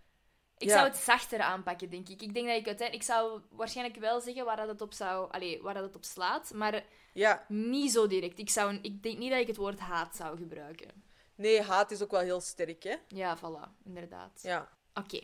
Ik 0.57 0.67
Ja. 0.67 0.73
zou 0.73 0.87
het 0.87 0.97
zachter 0.97 1.39
aanpakken, 1.39 1.89
denk 1.89 2.09
ik. 2.09 2.21
Ik 2.21 2.33
denk 2.33 2.47
dat 2.47 2.57
ik 2.57 2.67
uiteindelijk... 2.67 2.93
Ik 2.95 3.13
zou 3.15 3.41
waarschijnlijk 3.49 3.99
wel 3.99 4.19
zeggen 4.21 4.45
waar 4.45 4.55
dat 4.57 4.67
het 4.67 4.81
op 4.81 4.93
zou... 4.93 5.31
Allee, 5.31 5.61
waar 5.61 5.73
dat 5.73 5.83
het 5.83 5.95
op 5.95 6.03
slaat, 6.05 6.51
maar 6.53 6.83
Ja, 7.13 7.45
niet 7.47 7.91
zo 7.91 8.07
direct. 8.07 8.39
Ik, 8.39 8.49
zou... 8.49 8.79
ik 8.81 9.03
denk 9.03 9.17
niet 9.17 9.31
dat 9.31 9.39
ik 9.39 9.47
het 9.47 9.57
woord 9.57 9.79
haat 9.79 10.15
zou 10.15 10.37
gebruiken. 10.37 11.03
nee, 11.35 11.61
haat 11.61 11.91
is 11.91 12.01
ook 12.03 12.11
wel 12.11 12.19
heel 12.19 12.41
sterk, 12.41 12.83
hè? 12.83 12.95
Ja, 13.07 13.37
voilà. 13.37 13.83
Inderdaad. 13.85 14.39
Ja. 14.43 14.69
Oké. 14.93 15.21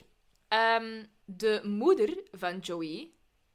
Ehm, 0.48 1.06
de 1.38 1.62
moeder 1.64 2.24
van 2.32 2.60
Joey 2.60 3.12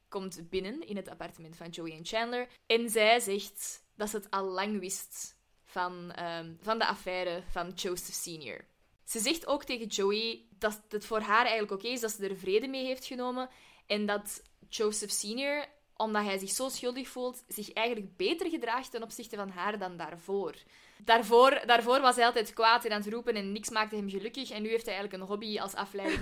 komt 0.09 0.49
binnen 0.49 0.87
in 0.87 0.95
het 0.95 1.09
appartement 1.09 1.55
van 1.55 1.69
Joey 1.69 1.91
en 1.91 2.05
Chandler. 2.05 2.47
En 2.65 2.89
zij 2.89 3.19
zegt 3.19 3.85
dat 3.95 4.09
ze 4.09 4.17
het 4.17 4.31
al 4.31 4.45
lang 4.45 4.79
wist 4.79 5.37
van, 5.63 6.11
ehm, 6.11 6.53
van 6.59 6.79
de 6.79 6.85
affaire 6.85 7.43
van 7.49 7.69
Joseph 7.69 8.15
Sr. 8.15 8.65
Ze 9.03 9.19
zegt 9.19 9.47
ook 9.47 9.63
tegen 9.63 9.87
Joey 9.87 10.45
dat 10.49 10.81
het 10.89 11.05
voor 11.05 11.19
haar 11.19 11.45
eigenlijk 11.45 11.71
oké 11.71 11.87
is 11.87 11.99
dat 11.99 12.11
ze 12.11 12.27
er 12.27 12.37
vrede 12.37 12.67
mee 12.67 12.85
heeft 12.85 13.05
genomen. 13.05 13.49
En 13.85 14.05
dat 14.05 14.41
Joseph 14.69 15.11
Sr., 15.11 15.65
omdat 15.95 16.23
hij 16.23 16.37
zich 16.37 16.49
zo 16.49 16.69
schuldig 16.69 17.07
voelt, 17.07 17.43
zich 17.47 17.73
eigenlijk 17.73 18.17
beter 18.17 18.49
gedraagt 18.49 18.91
ten 18.91 19.03
opzichte 19.03 19.35
van 19.35 19.49
haar 19.49 19.79
dan 19.79 19.97
daarvoor. 19.97 20.55
Daarvoor, 20.97 21.61
daarvoor 21.65 22.01
was 22.01 22.15
hij 22.15 22.25
altijd 22.25 22.53
kwaad 22.53 22.85
en 22.85 22.91
aan 22.91 23.01
het 23.01 23.13
roepen 23.13 23.35
en 23.35 23.51
niks 23.51 23.69
maakte 23.69 23.95
hem 23.95 24.09
gelukkig. 24.09 24.49
En 24.49 24.61
nu 24.61 24.69
heeft 24.69 24.85
hij 24.85 24.95
eigenlijk 24.95 25.23
een 25.23 25.29
hobby 25.29 25.59
als 25.59 25.73
afleiding. 25.73 26.21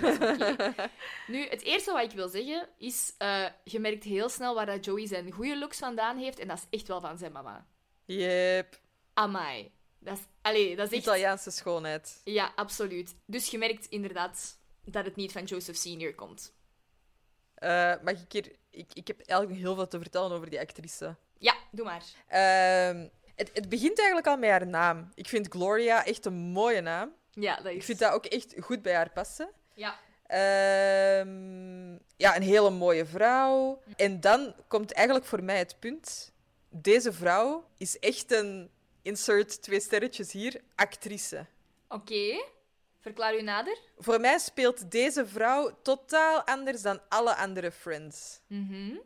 Nu, 1.26 1.46
het 1.48 1.62
eerste 1.62 1.92
wat 1.92 2.02
ik 2.02 2.10
wil 2.10 2.28
zeggen 2.28 2.68
is... 2.78 3.14
eh, 3.18 3.46
je 3.64 3.78
merkt 3.80 4.04
heel 4.04 4.28
snel 4.28 4.54
waar 4.54 4.66
dat 4.66 4.84
Joey 4.84 5.06
zijn 5.06 5.30
goede 5.32 5.58
looks 5.58 5.78
vandaan 5.78 6.16
heeft. 6.16 6.38
En 6.38 6.48
dat 6.48 6.56
is 6.58 6.78
echt 6.78 6.88
wel 6.88 7.00
van 7.00 7.18
zijn 7.18 7.32
mama. 7.32 7.66
Yep. 8.04 8.78
Amai. 9.14 9.70
Dat 9.98 10.18
is, 10.18 10.24
allee, 10.42 10.76
dat 10.76 10.86
is 10.86 10.92
echt... 10.92 11.02
Italiaanse 11.06 11.50
schoonheid. 11.50 12.20
Ja, 12.24 12.52
absoluut. 12.56 13.14
Dus 13.26 13.50
je 13.50 13.58
merkt 13.58 13.86
inderdaad 13.86 14.58
dat 14.84 15.04
het 15.04 15.16
niet 15.16 15.32
van 15.32 15.44
Joseph 15.44 15.76
Senior 15.76 16.14
komt. 16.14 16.54
Eh, 17.54 17.94
mag 18.02 18.20
ik 18.22 18.32
hier... 18.32 18.52
Ik, 18.70 18.90
ik 18.92 19.06
heb 19.06 19.20
eigenlijk 19.20 19.60
heel 19.60 19.74
veel 19.74 19.88
te 19.88 19.98
vertellen 19.98 20.32
over 20.32 20.50
die 20.50 20.60
actrice. 20.60 21.16
Ja, 21.38 21.54
doe 21.70 21.84
maar. 21.84 22.04
Ehm, 22.26 23.08
het, 23.36 23.50
het 23.52 23.68
begint 23.68 23.98
eigenlijk 23.98 24.28
al 24.28 24.36
met 24.36 24.50
haar 24.50 24.66
naam. 24.66 25.10
Ik 25.14 25.28
vind 25.28 25.48
Gloria 25.48 26.04
echt 26.04 26.24
een 26.24 26.34
mooie 26.34 26.80
naam. 26.80 27.12
Ja, 27.30 27.56
dat 27.56 27.66
is... 27.66 27.74
Ik 27.74 27.82
vind 27.82 27.98
dat 27.98 28.12
ook 28.12 28.26
echt 28.26 28.54
goed 28.60 28.82
bij 28.82 28.94
haar 28.94 29.10
passen. 29.10 29.50
Ja. 29.74 29.98
Ehm, 30.26 31.92
ja, 32.16 32.36
een 32.36 32.42
hele 32.42 32.70
mooie 32.70 33.06
vrouw. 33.06 33.82
En 33.96 34.20
dan 34.20 34.54
komt 34.68 34.92
eigenlijk 34.92 35.26
voor 35.26 35.42
mij 35.42 35.58
het 35.58 35.76
punt. 35.78 36.32
Deze 36.68 37.12
vrouw 37.12 37.64
is 37.76 37.98
echt 37.98 38.32
een, 38.32 38.70
insert 39.02 39.62
twee 39.62 39.80
sterretjes 39.80 40.32
hier, 40.32 40.60
actrice. 40.74 41.46
Oké. 41.88 42.44
Verklaar 43.00 43.36
u 43.36 43.42
nader. 43.42 43.78
Voor 43.98 44.20
mij 44.20 44.38
speelt 44.38 44.90
deze 44.90 45.26
vrouw 45.26 45.78
totaal 45.82 46.42
anders 46.44 46.82
dan 46.82 47.00
alle 47.08 47.34
andere 47.36 47.72
Friends. 47.72 48.40
Mhm. 48.46 48.96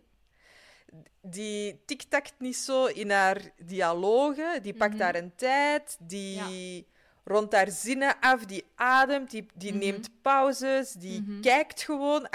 Die 1.23 1.83
tiktakt 1.87 2.35
niet 2.39 2.57
zo 2.57 2.85
in 2.87 3.11
haar 3.11 3.41
dialogen, 3.63 4.63
die 4.63 4.75
pakt 4.75 4.93
Mhm. 4.95 5.03
haar 5.03 5.15
een 5.15 5.35
tijd, 5.37 5.97
die 6.01 6.87
rondt 7.25 7.53
haar 7.55 7.71
zinnen 7.71 8.17
af, 8.21 8.45
die 8.45 8.65
ademt, 8.75 9.31
die, 9.31 9.47
die 9.55 9.71
Mhm. 9.71 9.79
neemt 9.79 10.09
pauzes, 10.23 10.93
die 10.93 11.39
kijkt 11.41 11.83
gewoon. 11.83 12.29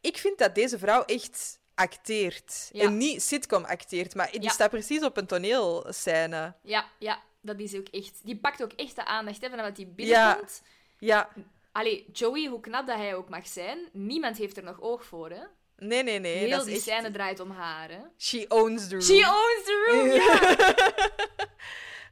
Ik 0.00 0.16
vind 0.16 0.38
dat 0.38 0.54
deze 0.54 0.78
vrouw 0.78 1.02
echt 1.04 1.58
acteert. 1.74 2.68
Ja. 2.72 2.84
En 2.84 2.96
niet 2.96 3.22
sitcom 3.22 3.64
acteert, 3.64 4.14
maar 4.14 4.30
die 4.30 4.42
Ja. 4.42 4.48
staat 4.50 4.70
precies 4.70 5.02
op 5.02 5.16
een 5.16 5.26
toneelscène. 5.26 6.54
Ja, 6.62 6.86
ja, 6.98 7.22
dat 7.40 7.58
is 7.60 7.74
ook 7.74 7.88
echt... 7.88 8.20
Die 8.24 8.36
pakt 8.36 8.62
ook 8.62 8.72
echt 8.72 8.96
de 8.96 9.04
aandacht, 9.04 9.40
hè, 9.42 9.48
vanaf 9.50 9.66
dat 9.66 9.76
hij 9.76 9.86
Ja. 9.86 9.92
binnenkomt. 9.94 10.62
Ja, 10.98 11.28
Allee, 11.72 12.06
Joey, 12.12 12.46
hoe 12.46 12.60
knap 12.60 12.86
dat 12.86 12.96
hij 12.96 13.14
ook 13.14 13.28
mag 13.28 13.46
zijn, 13.46 13.78
niemand 13.92 14.36
heeft 14.36 14.56
er 14.56 14.62
nog 14.62 14.80
oog 14.80 15.04
voor, 15.04 15.30
hè. 15.30 15.42
Nee, 15.76 16.02
nee, 16.02 16.18
nee. 16.18 16.36
Heel 16.36 16.50
dat 16.56 16.64
die 16.64 16.74
echt... 16.74 16.82
scène 16.82 17.10
draait 17.10 17.40
om 17.40 17.50
haar, 17.50 17.90
hè. 17.90 18.00
She 18.18 18.44
owns 18.48 18.82
the 18.88 18.90
room. 18.90 19.02
She 19.02 19.14
owns 19.14 19.64
the 19.64 19.84
room, 19.86 20.08
ja! 20.10 21.44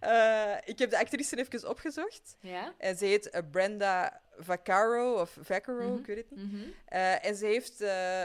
Eh, 0.01 0.57
ik 0.65 0.79
heb 0.79 0.91
de 0.91 0.99
actrice 0.99 1.37
even 1.39 1.69
opgezocht. 1.69 2.37
Ja. 2.41 2.75
En 2.79 2.97
ze 2.97 3.05
heet 3.05 3.31
eh, 3.31 3.43
Brenda 3.51 4.21
Vaccaro, 4.39 5.21
of 5.21 5.37
Vaccaro, 5.41 5.89
Mhm, 5.89 5.99
ik 5.99 6.07
weet 6.07 6.17
het 6.17 6.31
niet. 6.31 6.53
mhm. 6.53 6.63
Eh, 6.87 7.25
en 7.25 7.35
ze 7.37 7.47
heeft 7.47 7.81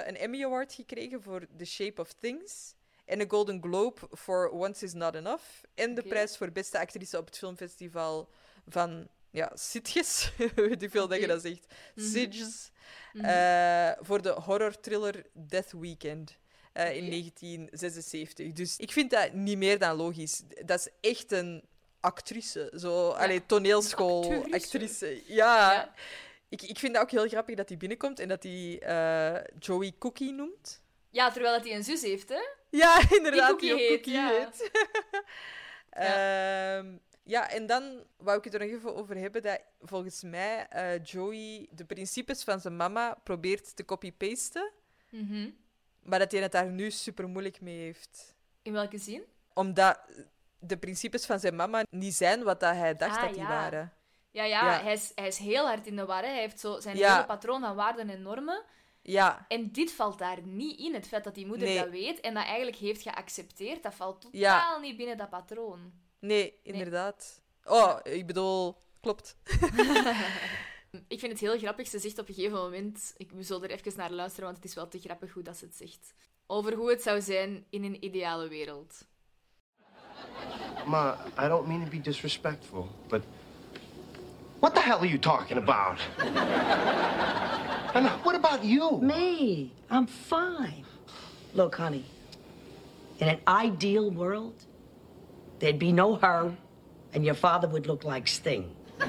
een 0.07 0.18
Emmy 0.18 0.44
Award 0.44 0.74
gekregen 0.74 1.22
voor 1.22 1.41
The 1.57 1.66
Shape 1.66 2.02
of 2.02 2.14
Things. 2.14 2.74
En 3.06 3.20
een 3.20 3.30
Golden 3.30 3.61
Globe 3.61 3.99
voor 4.11 4.49
Once 4.49 4.86
Is 4.86 4.94
Not 4.94 5.16
Enough. 5.16 5.44
En 5.76 5.95
de 5.95 6.02
prijs 6.03 6.38
voor 6.38 6.52
beste 6.52 6.80
actrice 6.80 7.18
op 7.18 7.26
het 7.26 7.38
filmfestival 7.38 8.30
van 8.68 9.07
ja, 9.31 9.51
Sitges. 9.53 10.31
Weet 10.56 10.84
ik 10.84 10.91
veel 10.91 11.07
dat 11.07 11.19
je 11.19 11.27
dat 11.27 11.41
zegt. 11.41 11.65
Mhm. 11.95 12.07
Sitges. 12.07 12.72
Mhm. 13.14 13.26
Eh, 13.26 13.91
voor 13.99 14.22
de 14.22 14.30
horror-thriller 14.30 15.26
Death 15.34 15.72
Weekend. 15.72 16.38
eh, 16.73 16.95
in 16.95 17.01
Oké. 17.03 17.10
1976. 17.10 18.51
Dus 18.53 18.77
ik 18.77 18.91
vind 18.91 19.10
dat 19.11 19.34
niet 19.34 19.57
meer 19.57 19.80
dan 19.80 19.95
logisch. 19.95 20.41
Dat 20.65 20.80
is 20.80 21.10
echt 21.11 21.31
een 21.31 21.64
actrice. 21.99 22.72
Zo, 22.76 23.10
allee, 23.10 23.45
toneelschool 23.45 24.23
actrice. 24.34 24.56
actrice. 24.56 25.22
Ja. 25.26 25.72
Ja. 25.72 25.93
Ik, 26.49 26.61
ik 26.61 26.80
vind 26.80 26.93
dat 26.93 27.03
ook 27.03 27.11
heel 27.11 27.27
grappig 27.27 27.56
dat 27.56 27.69
hij 27.69 27.77
binnenkomt 27.77 28.19
en 28.19 28.27
dat 28.27 28.43
hij 28.43 28.80
eh, 28.80 29.43
Joey 29.60 29.93
Cookie 29.99 30.31
noemt. 30.34 30.81
Ja, 31.10 31.31
terwijl 31.31 31.53
dat 31.56 31.65
hij 31.65 31.76
een 31.76 31.84
zus 31.84 32.01
heeft, 32.01 32.30
hè. 32.30 32.41
Ja, 32.69 33.01
inderdaad. 33.18 33.60
Die 33.60 33.73
ook 33.73 33.80
heet, 33.80 33.89
Cookie 33.89 34.14
ja. 34.14 34.30
heet. 34.30 34.69
Ehm, 35.89 36.97
ja, 37.30 37.49
en 37.49 37.65
dan 37.65 38.03
wou 38.18 38.38
ik 38.38 38.43
het 38.43 38.53
er 38.53 38.60
nog 38.60 38.69
even 38.69 38.95
over 38.95 39.18
hebben 39.18 39.41
dat 39.41 39.61
volgens 39.81 40.23
mij 40.23 40.68
eh, 40.68 41.03
Joey 41.03 41.68
de 41.72 41.85
principes 41.85 42.43
van 42.43 42.60
zijn 42.60 42.76
mama 42.76 43.18
probeert 43.23 43.76
te 43.76 43.85
copy-pasten, 43.85 44.72
Mhm. 45.11 45.49
maar 46.03 46.19
dat 46.19 46.31
hij 46.31 46.41
het 46.41 46.51
daar 46.51 46.69
nu 46.69 46.91
super 46.91 47.27
moeilijk 47.27 47.61
mee 47.61 47.77
heeft. 47.80 48.35
In 48.61 48.73
welke 48.73 48.97
zin? 48.97 49.23
Omdat 49.53 49.99
de 50.60 50.77
principes 50.77 51.26
van 51.26 51.39
zijn 51.39 51.56
mama 51.56 51.84
niet 51.89 52.14
zijn 52.14 52.43
wat 52.43 52.60
dat 52.60 52.76
hij 52.76 52.95
dacht 52.95 53.15
Ah, 53.18 53.22
dat 53.23 53.34
die 53.34 53.41
ja. 53.41 53.47
waren. 53.47 53.93
Ja, 54.31 54.43
ja, 54.43 54.65
Ja. 54.65 54.81
Hij, 54.84 54.93
is, 54.93 55.11
hij 55.15 55.27
is 55.27 55.38
heel 55.38 55.65
hard 55.68 55.88
in 55.88 55.95
de 55.95 56.06
war. 56.06 56.22
hè. 56.23 56.27
Hij 56.30 56.39
heeft 56.39 56.60
zo 56.60 56.80
zijn 56.80 56.97
Ja. 56.97 57.14
hele 57.14 57.26
patroon 57.26 57.61
van 57.61 57.76
waarden 57.76 58.10
en 58.10 58.22
normen. 58.22 58.64
Ja, 59.01 59.45
En 59.47 59.72
dit 59.72 59.91
valt 59.91 60.19
daar 60.19 60.41
niet 60.43 60.80
in. 60.80 60.93
Het 60.93 61.07
feit 61.07 61.23
dat 61.23 61.35
die 61.35 61.45
moeder 61.45 61.68
Nee. 61.68 61.77
dat 61.80 61.89
weet 61.89 62.19
en 62.19 62.34
dat 62.34 62.43
eigenlijk 62.43 62.77
heeft 62.77 63.01
geaccepteerd, 63.01 63.84
dat 63.84 63.93
valt 63.93 64.22
totaal 64.22 64.80
niet 64.80 64.97
binnen 64.97 65.18
dat 65.18 65.30
patroon. 65.30 65.93
Nee, 66.19 66.59
inderdaad. 66.63 67.41
Oh, 67.63 67.99
ik 68.03 68.27
bedoel, 68.27 68.77
klopt. 69.01 69.35
Ik 71.07 71.19
vind 71.19 71.31
het 71.31 71.41
heel 71.41 71.57
grappig. 71.57 71.87
Ze 71.87 71.99
zegt 71.99 72.19
op 72.19 72.27
een 72.27 72.33
gegeven 72.33 72.57
moment... 72.57 73.13
Ik 73.17 73.31
zullen 73.39 73.69
er 73.69 73.71
even 73.71 73.93
naar 73.97 74.11
luisteren, 74.11 74.45
want 74.45 74.57
het 74.57 74.65
is 74.65 74.73
wel 74.73 74.87
te 74.87 74.99
grappig 74.99 75.31
hoe 75.33 75.43
dat 75.43 75.57
ze 75.57 75.65
het 75.65 75.75
zegt. 75.75 76.13
Over 76.47 76.73
hoe 76.73 76.89
het 76.89 77.01
zou 77.01 77.21
zijn 77.21 77.65
in 77.69 77.83
een 77.83 78.03
ideale 78.05 78.47
wereld. 78.47 79.07
Ma, 80.85 81.17
I 81.39 81.47
don't 81.47 81.67
mean 81.67 81.83
to 81.83 81.89
be 81.89 82.01
disrespectful, 82.01 82.87
but 83.07 83.21
what 84.59 84.73
the 84.73 84.81
hell 84.81 84.97
are 84.97 85.07
you 85.07 85.19
talking 85.19 85.57
about? 85.57 85.99
and 87.95 88.09
what 88.23 88.35
about 88.35 88.63
you? 88.63 89.01
Me, 89.01 89.71
I'm 89.91 90.07
fine. 90.07 90.83
Look, 91.51 91.75
honey, 91.75 92.03
in 93.17 93.27
an 93.27 93.65
ideal 93.65 94.13
world, 94.13 94.65
there'd 95.60 95.80
be 95.80 95.91
no 95.91 96.15
her, 96.15 96.56
and 97.14 97.26
your 97.26 97.34
father 97.36 97.68
would 97.68 97.88
look 97.88 98.03
like 98.03 98.27
Sting. 98.27 98.76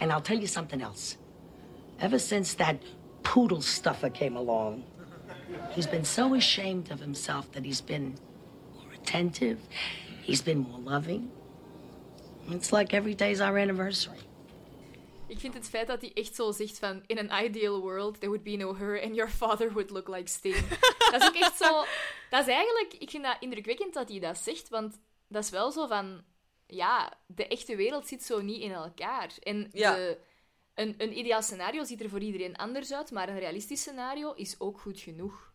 and 0.00 0.12
I'll 0.12 0.20
tell 0.20 0.38
you 0.38 0.46
something 0.46 0.82
else. 0.82 1.16
Ever 2.00 2.18
since 2.18 2.54
that 2.54 2.82
poodle 3.22 3.62
stuffer 3.62 4.10
came 4.10 4.36
along, 4.36 4.84
he's 5.70 5.86
been 5.86 6.04
so 6.04 6.34
ashamed 6.34 6.90
of 6.90 7.00
himself 7.00 7.52
that 7.52 7.64
he's 7.64 7.80
been 7.80 8.16
more 8.74 8.92
attentive, 8.94 9.60
he's 10.22 10.42
been 10.42 10.58
more 10.58 10.80
loving. 10.80 11.30
It's 12.48 12.72
like 12.72 12.94
every 12.94 13.14
day's 13.14 13.40
our 13.40 13.58
anniversary. 13.58 14.18
Ik 15.30 15.38
vind 15.38 15.54
het 15.54 15.68
feit 15.68 15.86
dat 15.86 16.00
hij 16.00 16.12
echt 16.14 16.34
zo 16.34 16.52
zegt 16.52 16.78
van... 16.78 17.02
In 17.06 17.30
an 17.30 17.44
ideal 17.44 17.80
world, 17.80 18.14
there 18.20 18.28
would 18.28 18.42
be 18.44 18.56
no 18.56 18.76
her 18.76 19.02
and 19.02 19.14
your 19.14 19.30
father 19.30 19.72
would 19.72 19.90
look 19.90 20.08
like 20.08 20.28
Sting. 20.28 20.68
dat 21.10 21.22
is 21.22 21.28
ook 21.28 21.34
echt 21.34 21.56
zo... 21.56 21.84
Dat 22.30 22.46
is 22.46 22.54
eigenlijk... 22.54 22.94
Ik 22.98 23.10
vind 23.10 23.24
dat 23.24 23.36
indrukwekkend 23.40 23.94
dat 23.94 24.08
hij 24.08 24.18
dat 24.18 24.38
zegt, 24.38 24.68
want 24.68 25.00
dat 25.28 25.44
is 25.44 25.50
wel 25.50 25.70
zo 25.70 25.86
van... 25.86 26.24
Ja, 26.66 27.12
de 27.26 27.46
echte 27.46 27.76
wereld 27.76 28.06
zit 28.08 28.22
zo 28.22 28.40
niet 28.40 28.60
in 28.60 28.72
elkaar. 28.72 29.30
En 29.42 29.68
Ja. 29.72 29.94
de, 29.94 30.18
een, 30.74 30.94
een 30.98 31.18
ideaal 31.18 31.42
scenario 31.42 31.84
ziet 31.84 32.00
er 32.00 32.08
voor 32.08 32.20
iedereen 32.20 32.56
anders 32.56 32.92
uit, 32.92 33.10
maar 33.10 33.28
een 33.28 33.38
realistisch 33.38 33.80
scenario 33.80 34.32
is 34.32 34.54
ook 34.58 34.80
goed 34.80 35.00
genoeg. 35.00 35.52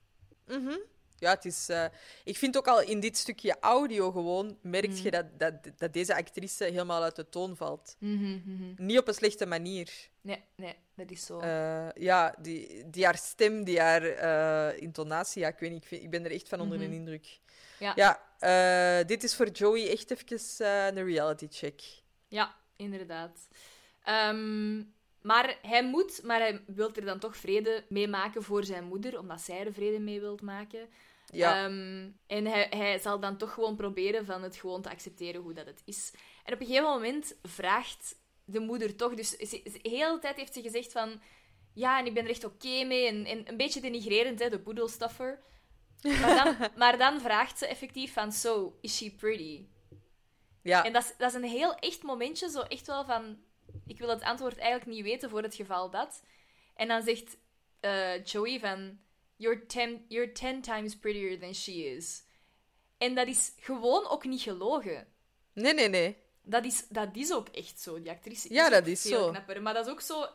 Mhm. 0.47 0.77
Ja, 1.17 1.29
het 1.29 1.45
is... 1.45 1.69
eh, 1.69 1.85
ik 2.23 2.37
vind 2.37 2.57
ook 2.57 2.67
al 2.67 2.81
in 2.81 2.99
dit 2.99 3.17
stukje 3.17 3.57
audio 3.59 4.11
gewoon... 4.11 4.57
merk 4.61 4.89
Mhm. 4.89 5.03
je 5.03 5.11
dat, 5.11 5.25
dat, 5.39 5.53
dat 5.77 5.93
deze 5.93 6.15
actrice 6.15 6.63
helemaal 6.63 7.03
uit 7.03 7.15
de 7.15 7.29
toon 7.29 7.55
valt. 7.55 7.95
Mhm, 7.99 8.39
mhm. 8.45 8.85
Niet 8.85 8.97
op 8.99 9.07
een 9.07 9.13
slechte 9.13 9.45
manier. 9.45 9.89
Nee, 10.21 10.43
nee, 10.55 10.75
dat 10.95 11.11
is 11.11 11.25
zo. 11.25 11.39
Eh, 11.39 11.87
ja, 11.95 12.35
die, 12.39 12.89
die 12.89 13.05
haar 13.05 13.17
stem, 13.17 13.63
die 13.63 13.79
haar 13.79 14.03
eh, 14.03 14.81
intonatie, 14.81 15.41
ja, 15.41 15.47
ik 15.47 15.59
weet 15.59 15.71
niet, 15.71 15.81
ik, 15.81 15.87
vind, 15.87 16.03
ik 16.03 16.09
ben 16.09 16.25
er 16.25 16.31
echt 16.31 16.47
van 16.49 16.59
onder 16.61 16.77
Mhm. 16.79 16.89
de 16.89 16.95
indruk. 16.95 17.39
Ja. 17.79 17.93
Ja, 17.95 19.03
dit 19.03 19.23
is 19.23 19.35
voor 19.35 19.49
Joey 19.49 19.89
echt 19.91 20.11
even 20.11 20.97
een 20.97 21.05
reality 21.05 21.47
check. 21.49 21.81
Ja, 22.27 22.55
inderdaad. 22.75 23.47
Ehm, 24.03 24.81
maar 25.25 25.57
hij 25.61 25.83
moet, 25.85 26.23
maar 26.23 26.39
hij 26.39 26.63
wil 26.67 26.93
er 26.93 27.05
dan 27.05 27.19
toch 27.19 27.37
vrede 27.37 27.85
mee 27.89 28.07
maken 28.07 28.43
voor 28.43 28.63
zijn 28.63 28.83
moeder, 28.83 29.19
omdat 29.19 29.41
zij 29.41 29.65
er 29.65 29.73
vrede 29.73 29.99
mee 29.99 30.19
wilt 30.19 30.41
maken. 30.41 30.89
Ja. 31.25 31.63
Ehm, 31.65 32.09
en 32.27 32.45
hij, 32.45 32.67
hij 32.69 32.99
zal 32.99 33.19
dan 33.19 33.37
toch 33.37 33.53
gewoon 33.53 33.75
proberen 33.75 34.25
van 34.25 34.43
het 34.43 34.55
gewoon 34.55 34.81
te 34.81 34.89
accepteren 34.89 35.41
hoe 35.41 35.53
dat 35.53 35.65
het 35.65 35.81
is. 35.85 36.11
En 36.43 36.53
op 36.53 36.59
een 36.59 36.65
gegeven 36.65 36.89
moment 36.89 37.35
vraagt 37.43 38.15
de 38.45 38.59
moeder 38.59 38.95
toch, 38.95 39.13
dus 39.13 39.29
ze, 39.29 39.45
ze- 39.45 39.79
de 39.81 39.89
hele 39.89 40.19
tijd 40.19 40.35
heeft 40.35 40.53
ze 40.53 40.61
gezegd 40.61 40.91
van, 40.91 41.21
ja, 41.73 41.99
en 41.99 42.05
ik 42.05 42.13
ben 42.13 42.23
er 42.23 42.29
echt 42.29 42.43
oké 42.43 42.83
mee, 42.83 43.07
en, 43.07 43.25
en 43.25 43.49
een 43.49 43.57
beetje 43.57 43.81
denigrerend, 43.81 44.39
hè, 44.39 44.49
de 44.49 44.59
poedelstaffer. 44.59 45.41
Maar 46.01 46.43
dan, 46.43 46.69
maar 46.81 46.97
dan 46.97 47.19
vraagt 47.21 47.57
ze 47.57 47.67
effectief 47.67 48.13
van, 48.13 48.31
so, 48.31 48.77
is 48.81 48.97
she 48.97 49.11
pretty? 49.11 49.65
Ja. 50.61 50.83
En 50.83 50.93
dat 50.93 51.03
is, 51.03 51.13
dat 51.17 51.29
is 51.29 51.35
een 51.35 51.43
heel 51.49 51.75
echt 51.75 52.03
momentje, 52.03 52.49
zo 52.49 52.59
echt 52.61 52.87
wel 52.87 53.05
van... 53.05 53.37
Ik 53.87 53.99
wil 53.99 54.09
het 54.09 54.21
antwoord 54.21 54.57
eigenlijk 54.57 54.91
niet 54.91 55.03
weten 55.03 55.29
voor 55.29 55.41
het 55.43 55.55
geval 55.55 55.89
dat. 55.89 56.23
En 56.75 56.87
dan 56.87 57.03
zegt 57.03 57.37
eh, 57.79 58.23
Joey 58.23 58.59
van... 58.59 58.99
You're 59.37 59.65
ten, 59.65 60.05
you're 60.07 60.31
ten 60.31 60.61
times 60.61 60.97
prettier 60.97 61.39
than 61.39 61.53
she 61.53 61.71
is. 61.71 62.23
En 62.97 63.15
dat 63.15 63.27
is 63.27 63.53
gewoon 63.59 64.07
ook 64.09 64.25
niet 64.25 64.41
gelogen. 64.41 65.07
Nee, 65.53 65.73
nee, 65.73 65.89
nee. 65.89 66.17
Dat 66.41 66.65
is, 66.65 66.87
dat 66.89 67.09
is 67.13 67.33
ook 67.33 67.47
echt 67.47 67.79
zo. 67.81 68.01
Die 68.01 68.11
actrice 68.11 68.53
Ja, 68.53 68.63
is 68.65 68.69
dat 68.71 68.81
ook 68.81 68.87
is 68.87 69.01
veel 69.01 69.23
zo. 69.23 69.29
knapper. 69.29 69.61
Maar 69.61 69.73
dat 69.73 69.85
is 69.85 69.91
ook 69.91 70.01
zo... 70.01 70.25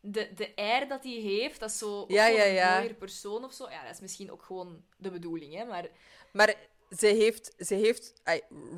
De, 0.00 0.32
de 0.34 0.52
air 0.56 0.88
dat 0.88 1.04
hij 1.04 1.12
heeft, 1.12 1.60
dat 1.60 1.70
is 1.70 1.78
zo... 1.78 2.04
Ja, 2.08 2.26
ja, 2.26 2.46
een 2.46 2.52
ja. 2.52 2.76
mooier 2.78 2.94
persoon 2.94 3.44
of 3.44 3.52
zo. 3.52 3.70
Ja, 3.70 3.84
dat 3.84 3.94
is 3.94 4.00
misschien 4.00 4.32
ook 4.32 4.42
gewoon 4.42 4.84
de 4.96 5.10
bedoeling, 5.10 5.54
hè. 5.54 5.64
Maar 5.64 5.88
Maar 6.32 6.54
ze 6.98 7.06
heeft... 7.06 7.54
Ze 7.58 7.74
heeft 7.74 8.22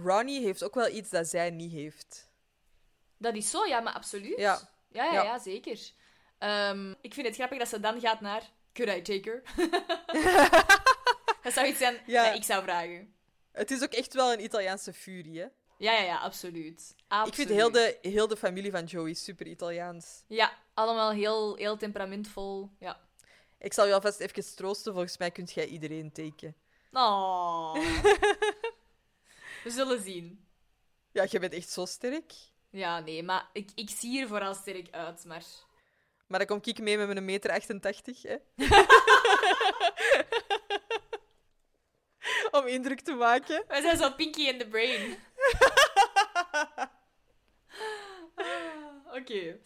Ronnie 0.04 0.40
heeft 0.44 0.64
ook 0.64 0.74
wel 0.74 0.88
iets 0.88 1.10
dat 1.10 1.26
zij 1.28 1.50
niet 1.50 1.72
heeft. 1.72 2.25
Dat 3.18 3.34
is 3.34 3.50
zo, 3.50 3.64
ja, 3.66 3.80
maar 3.80 3.92
absoluut. 3.92 4.38
Ja. 4.38 4.60
Ja, 4.88 5.04
ja, 5.04 5.12
Ja. 5.12 5.22
ja, 5.22 5.38
zeker. 5.38 5.78
Ehm, 6.38 6.94
ik 7.00 7.14
vind 7.14 7.26
het 7.26 7.36
grappig 7.36 7.58
dat 7.58 7.68
ze 7.68 7.80
dan 7.80 8.00
gaat 8.00 8.20
naar... 8.20 8.42
Could 8.72 8.96
I 8.96 9.02
take 9.02 9.30
her? 9.30 9.42
dat 11.42 11.52
zou 11.52 11.66
iets 11.66 11.78
zijn 11.78 12.00
Ja. 12.06 12.24
dat 12.26 12.34
ik 12.36 12.44
zou 12.44 12.62
vragen. 12.62 13.14
Het 13.52 13.70
is 13.70 13.82
ook 13.82 13.92
echt 13.92 14.14
wel 14.14 14.32
een 14.32 14.42
Italiaanse 14.44 14.92
furie, 14.92 15.38
hè? 15.40 15.46
Ja, 15.78 15.92
ja, 15.92 16.02
ja, 16.02 16.18
absoluut. 16.18 16.94
absoluut. 17.08 17.28
Ik 17.28 17.34
vind 17.46 17.48
heel 17.58 17.70
de, 17.70 17.98
heel 18.02 18.28
de 18.28 18.36
familie 18.36 18.70
van 18.70 18.84
Joey 18.84 19.14
super 19.14 19.46
Italiaans. 19.46 20.22
Ja, 20.26 20.52
allemaal 20.74 21.10
heel, 21.10 21.56
heel 21.56 21.76
temperamentvol. 21.76 22.70
Ja. 22.78 23.00
Ik 23.58 23.72
zal 23.72 23.86
je 23.86 23.94
alvast 23.94 24.20
even 24.20 24.56
troosten. 24.56 24.92
Volgens 24.92 25.18
mij 25.18 25.30
kunt 25.30 25.52
jij 25.52 25.66
iedereen 25.66 26.12
tekenen. 26.12 26.54
Oh. 26.92 27.74
We 29.64 29.70
zullen 29.70 30.02
zien. 30.02 30.46
Ja, 31.12 31.26
je 31.30 31.38
bent 31.38 31.52
echt 31.52 31.70
zo 31.70 31.84
sterk. 31.84 32.32
Ja, 32.76 33.00
nee, 33.00 33.22
maar 33.22 33.48
ik, 33.52 33.70
ik 33.74 33.90
zie 33.90 34.20
er 34.20 34.28
vooral 34.28 34.54
sterk 34.54 34.90
uit, 34.90 35.24
maar... 35.24 35.42
Maar 36.26 36.38
dan 36.38 36.48
kom 36.48 36.58
ik 36.72 36.78
mee 36.80 36.98
met 36.98 37.06
mijn 37.06 37.24
meter 37.24 37.50
88, 37.50 38.22
hè. 38.22 38.36
Om 42.50 42.66
indruk 42.66 43.00
te 43.00 43.12
maken. 43.12 43.64
Wij 43.68 43.80
zijn 43.82 43.96
zo 43.96 44.10
Pinky 44.12 44.42
in 44.42 44.58
the 44.58 44.66
Brain. 44.68 45.16
Oké. 49.20 49.58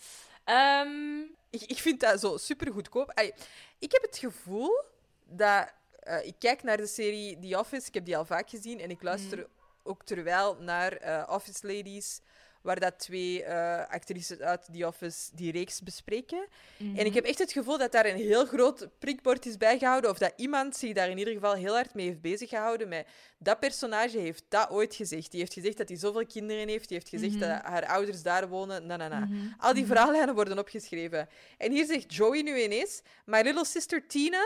Ehm, 0.44 1.20
Ik, 1.50 1.62
ik 1.66 1.78
vind 1.78 2.00
dat 2.00 2.20
zo 2.20 2.36
super 2.36 2.72
goedkoop. 2.72 3.10
Ai, 3.10 3.32
ik 3.78 3.92
heb 3.92 4.02
het 4.02 4.18
gevoel 4.18 4.82
dat. 5.24 5.72
eh, 6.00 6.26
ik 6.26 6.34
kijk 6.38 6.62
naar 6.62 6.76
de 6.76 6.86
serie 6.86 7.38
The 7.38 7.58
Office, 7.58 7.86
ik 7.88 7.94
heb 7.94 8.04
die 8.04 8.16
al 8.16 8.24
vaak 8.24 8.50
gezien. 8.50 8.80
En 8.80 8.90
ik 8.90 9.02
luister 9.02 9.38
Mhm. 9.38 9.46
ook 9.82 10.04
terwijl 10.04 10.56
naar 10.60 10.92
eh, 10.92 11.28
Office 11.30 11.66
Ladies, 11.66 12.20
waar 12.62 12.80
dat 12.80 12.98
twee 12.98 13.44
eh, 13.44 13.88
actrices 13.88 14.38
uit 14.40 14.68
The 14.72 14.86
Office 14.86 15.30
die 15.34 15.52
reeks 15.52 15.80
bespreken. 15.82 16.46
En 16.78 16.96
ik 16.96 17.04
Mhm. 17.06 17.14
heb 17.14 17.24
echt 17.24 17.38
het 17.38 17.52
gevoel 17.52 17.78
dat 17.78 17.92
daar 17.92 18.06
een 18.06 18.16
heel 18.16 18.44
groot 18.46 18.88
prikbord 18.98 19.46
is 19.46 19.56
bijgehouden, 19.56 20.10
of 20.10 20.18
dat 20.18 20.32
iemand 20.36 20.76
zich 20.76 20.92
daar 20.92 21.08
in 21.10 21.18
ieder 21.18 21.34
geval 21.34 21.54
heel 21.54 21.74
hard 21.74 21.94
mee 21.94 22.06
heeft 22.06 22.20
bezig 22.20 22.48
gehouden. 22.48 22.88
Met 22.88 23.06
dat 23.38 23.58
personage 23.60 24.18
heeft 24.18 24.44
dat 24.48 24.70
ooit 24.70 24.94
gezegd. 24.94 25.30
Die 25.30 25.40
heeft 25.40 25.52
gezegd 25.52 25.76
dat 25.76 25.88
hij 25.88 25.98
zoveel 25.98 26.26
kinderen 26.26 26.68
heeft. 26.68 26.88
Die 26.88 26.96
heeft 26.96 27.08
gezegd 27.08 27.32
Mhm. 27.34 27.40
dat 27.40 27.62
haar 27.62 27.86
ouders 27.86 28.22
daar 28.22 28.48
wonen. 28.48 28.86
Na, 28.86 28.96
na, 28.96 29.08
na. 29.08 29.18
Mhm. 29.18 29.46
Al 29.58 29.72
die 29.74 29.84
Mhm. 29.84 29.92
verhaallijnen 29.92 30.34
worden 30.34 30.58
opgeschreven. 30.58 31.28
En 31.58 31.72
hier 31.72 31.84
zegt 31.86 32.14
Joey 32.14 32.42
nu 32.42 32.62
ineens, 32.62 33.02
My 33.24 33.40
little 33.42 33.64
sister 33.64 34.06
Tina. 34.06 34.44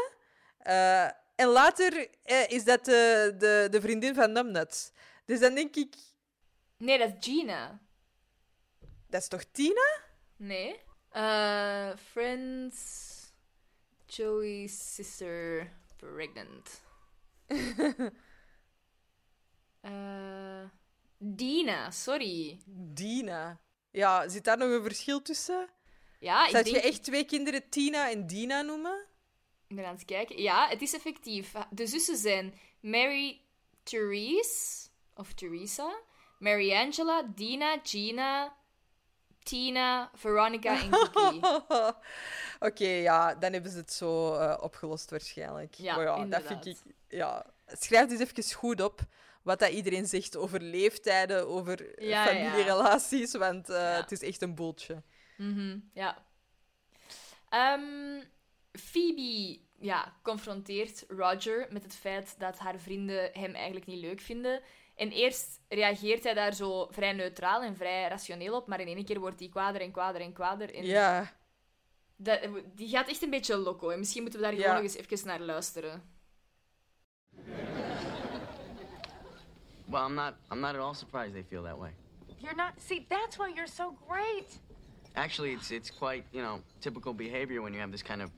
eh, 0.59 1.05
en 1.35 1.47
later 1.49 2.09
eh, 2.23 2.49
is 2.51 2.65
dat 2.65 2.85
de, 2.85 3.35
de, 3.39 3.69
de 3.71 3.81
vriendin 3.81 4.15
van 4.15 4.33
Numbnuts. 4.33 4.91
Dus 5.25 5.41
dan 5.41 5.55
denk 5.55 5.77
ik, 5.77 5.95
Nee, 6.77 6.99
dat 6.99 7.09
is 7.09 7.15
Gina. 7.21 7.79
Dat 9.15 9.23
is 9.23 9.29
toch 9.29 9.45
Tina? 9.53 10.01
Nee. 10.37 10.81
Eh 11.11 11.91
Friends... 12.11 13.13
Joey's 14.07 14.95
sister 14.95 15.71
pregnant. 15.97 16.83
Eh 19.81 20.65
Dina, 21.19 21.91
sorry. 21.91 22.61
Dina. 22.67 23.61
Ja, 23.91 24.29
zit 24.29 24.45
daar 24.45 24.59
nog 24.59 24.71
een 24.71 24.83
verschil 24.83 25.23
tussen? 25.23 25.69
Ja, 26.19 26.45
ik 26.45 26.51
Zou 26.51 26.65
denk... 26.65 26.77
je 26.77 26.83
echt 26.83 27.05
twee 27.05 27.25
kinderen 27.25 27.69
Tina 27.69 28.11
en 28.11 28.27
Dina 28.27 28.63
noemen? 28.63 29.07
Ik 29.67 29.77
ben 29.77 29.85
aan 29.85 29.95
het 29.95 30.05
kijken. 30.05 30.43
Ja, 30.43 30.69
het 30.69 30.83
is 30.83 30.95
effectief. 30.95 31.53
De 31.71 31.87
zussen 31.87 32.17
zijn 32.17 32.55
Mary 32.81 33.41
Therese, 33.83 34.89
of 35.15 35.33
Theresa, 35.33 36.01
Mary 36.39 36.73
Angela, 36.73 37.23
Dina, 37.35 37.79
Gina, 37.83 38.57
Tina, 39.45 40.11
Veronica 40.15 40.81
en 40.81 40.91
Kiki. 40.91 41.41
Oké, 42.69 42.89
ja, 42.89 43.35
dan 43.35 43.53
hebben 43.53 43.71
ze 43.71 43.77
het 43.77 43.93
zo 43.93 44.35
eh, 44.35 44.59
opgelost 44.61 45.11
waarschijnlijk. 45.11 45.75
Ja, 45.75 45.97
Maar 45.97 46.05
ja 46.05 46.11
dat 46.11 46.25
inderdaad. 46.25 46.49
vind 46.49 46.67
ik... 46.67 46.95
Ja. 47.09 47.47
Schrijf 47.67 48.09
dus 48.09 48.19
even 48.19 48.55
goed 48.55 48.81
op 48.81 49.01
wat 49.43 49.59
dat 49.59 49.71
iedereen 49.71 50.07
zegt 50.07 50.37
over 50.37 50.61
leeftijden, 50.61 51.49
over 51.49 52.05
ja. 52.05 52.27
familierelaties, 52.27 53.33
want 53.33 53.69
eh, 53.69 53.97
het 53.97 54.13
is 54.13 54.23
echt 54.23 54.43
een 54.43 54.55
boeltje. 54.55 55.03
Mhm, 55.37 55.79
ja. 55.93 56.25
Ehm, 57.49 58.23
Phoebe 58.73 59.59
ja, 59.79 60.13
confronteert 60.23 61.05
Roger 61.09 61.67
met 61.71 61.83
het 61.83 61.95
feit 61.95 62.35
dat 62.39 62.59
haar 62.59 62.79
vrienden 62.79 63.31
hem 63.33 63.55
eigenlijk 63.55 63.87
niet 63.87 64.01
leuk 64.01 64.21
vinden. 64.21 64.61
En 64.95 65.11
eerst 65.11 65.61
reageert 65.69 66.25
hij 66.25 66.35
daar 66.35 66.55
zo 66.55 66.87
vrij 66.91 67.13
neutraal 67.13 67.63
en 67.63 67.77
vrij 67.77 68.09
rationeel 68.09 68.55
op, 68.57 68.67
maar 68.67 68.81
in 68.81 68.87
één 68.97 69.05
keer 69.05 69.21
wordt 69.21 69.39
hij 69.41 69.49
kwader 69.49 69.81
en 69.81 69.91
kwader 69.93 70.21
en 70.21 70.33
kwader. 70.33 70.75
En 70.75 70.85
Ja. 70.85 71.33
dat, 72.17 72.41
die 72.75 72.89
gaat 72.89 73.09
echt 73.09 73.23
een 73.23 73.31
beetje 73.31 73.57
loco. 73.57 73.91
En 73.91 73.99
misschien 73.99 74.23
moeten 74.23 74.41
we 74.41 74.47
daar 74.47 74.55
Ja. 74.55 74.61
gewoon 74.61 74.75
nog 74.83 74.85
eens 74.85 74.97
even 75.07 75.27
naar 75.27 75.41
luisteren. 75.41 76.03
Well, 79.87 80.05
I'm 80.07 80.15
not. 80.15 80.35
I'm 80.51 80.61
not 80.61 80.75
at 80.75 80.81
all 80.81 80.95
surprised 80.95 81.35
they 81.35 81.43
feel 81.45 81.63
that 81.65 81.79
way. 81.79 81.91
You're 82.39 82.57
not. 82.57 82.73
See, 82.81 83.07
that's 83.09 83.37
why 83.37 83.49
you're 83.55 83.67
so 83.71 83.95
great. 84.09 84.59
Actually, 85.15 85.53
it's 85.53 85.71
it's 85.71 85.91
quite 85.91 86.25
you 86.33 86.43
know 86.43 86.61
typical 86.81 87.15
behavior 87.15 87.63
when 87.63 87.73
you 87.73 87.81
have 87.81 87.91
this 87.93 88.03
kind 88.03 88.23
of 88.23 88.31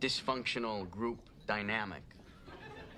dysfunctional 0.00 0.88
group 0.90 1.18
dynamic. 1.46 2.02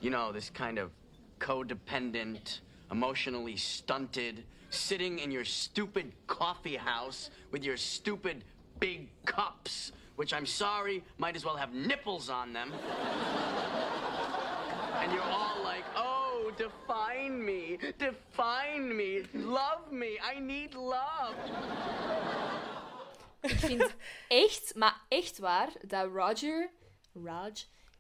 You 0.01 0.11
know, 0.11 0.33
this 0.33 0.51
kind 0.51 0.79
of 0.79 0.91
codependent, 1.39 2.61
emotionally 2.91 3.57
stunted, 3.57 4.45
sitting 4.71 5.19
in 5.19 5.31
your 5.31 5.45
stupid 5.45 6.13
coffee 6.27 6.77
house 6.77 7.31
with 7.51 7.65
your 7.65 7.77
stupid 7.77 8.45
big 8.81 9.09
cups, 9.25 9.93
which 10.17 10.33
I'm 10.33 10.47
sorry 10.47 11.03
might 11.19 11.37
as 11.37 11.45
well 11.45 11.57
have 11.57 11.73
nipples 11.73 12.29
on 12.29 12.53
them. 12.53 12.73
and 15.01 15.13
you're 15.13 15.23
all 15.23 15.63
like, 15.63 15.85
oh, 15.97 16.53
define 16.57 17.45
me, 17.45 17.79
define 17.99 18.97
me, 18.97 19.23
love 19.35 19.93
me, 19.93 20.19
I 20.23 20.41
need 20.41 20.75
love. 20.75 21.35
Ik 23.41 23.59
vind 23.59 23.95
echt, 24.29 24.75
maar 24.75 25.01
echt 25.09 25.39
waar, 25.39 25.69
dat 25.83 26.11
Roger, 26.13 26.71
Raj, 27.25 27.53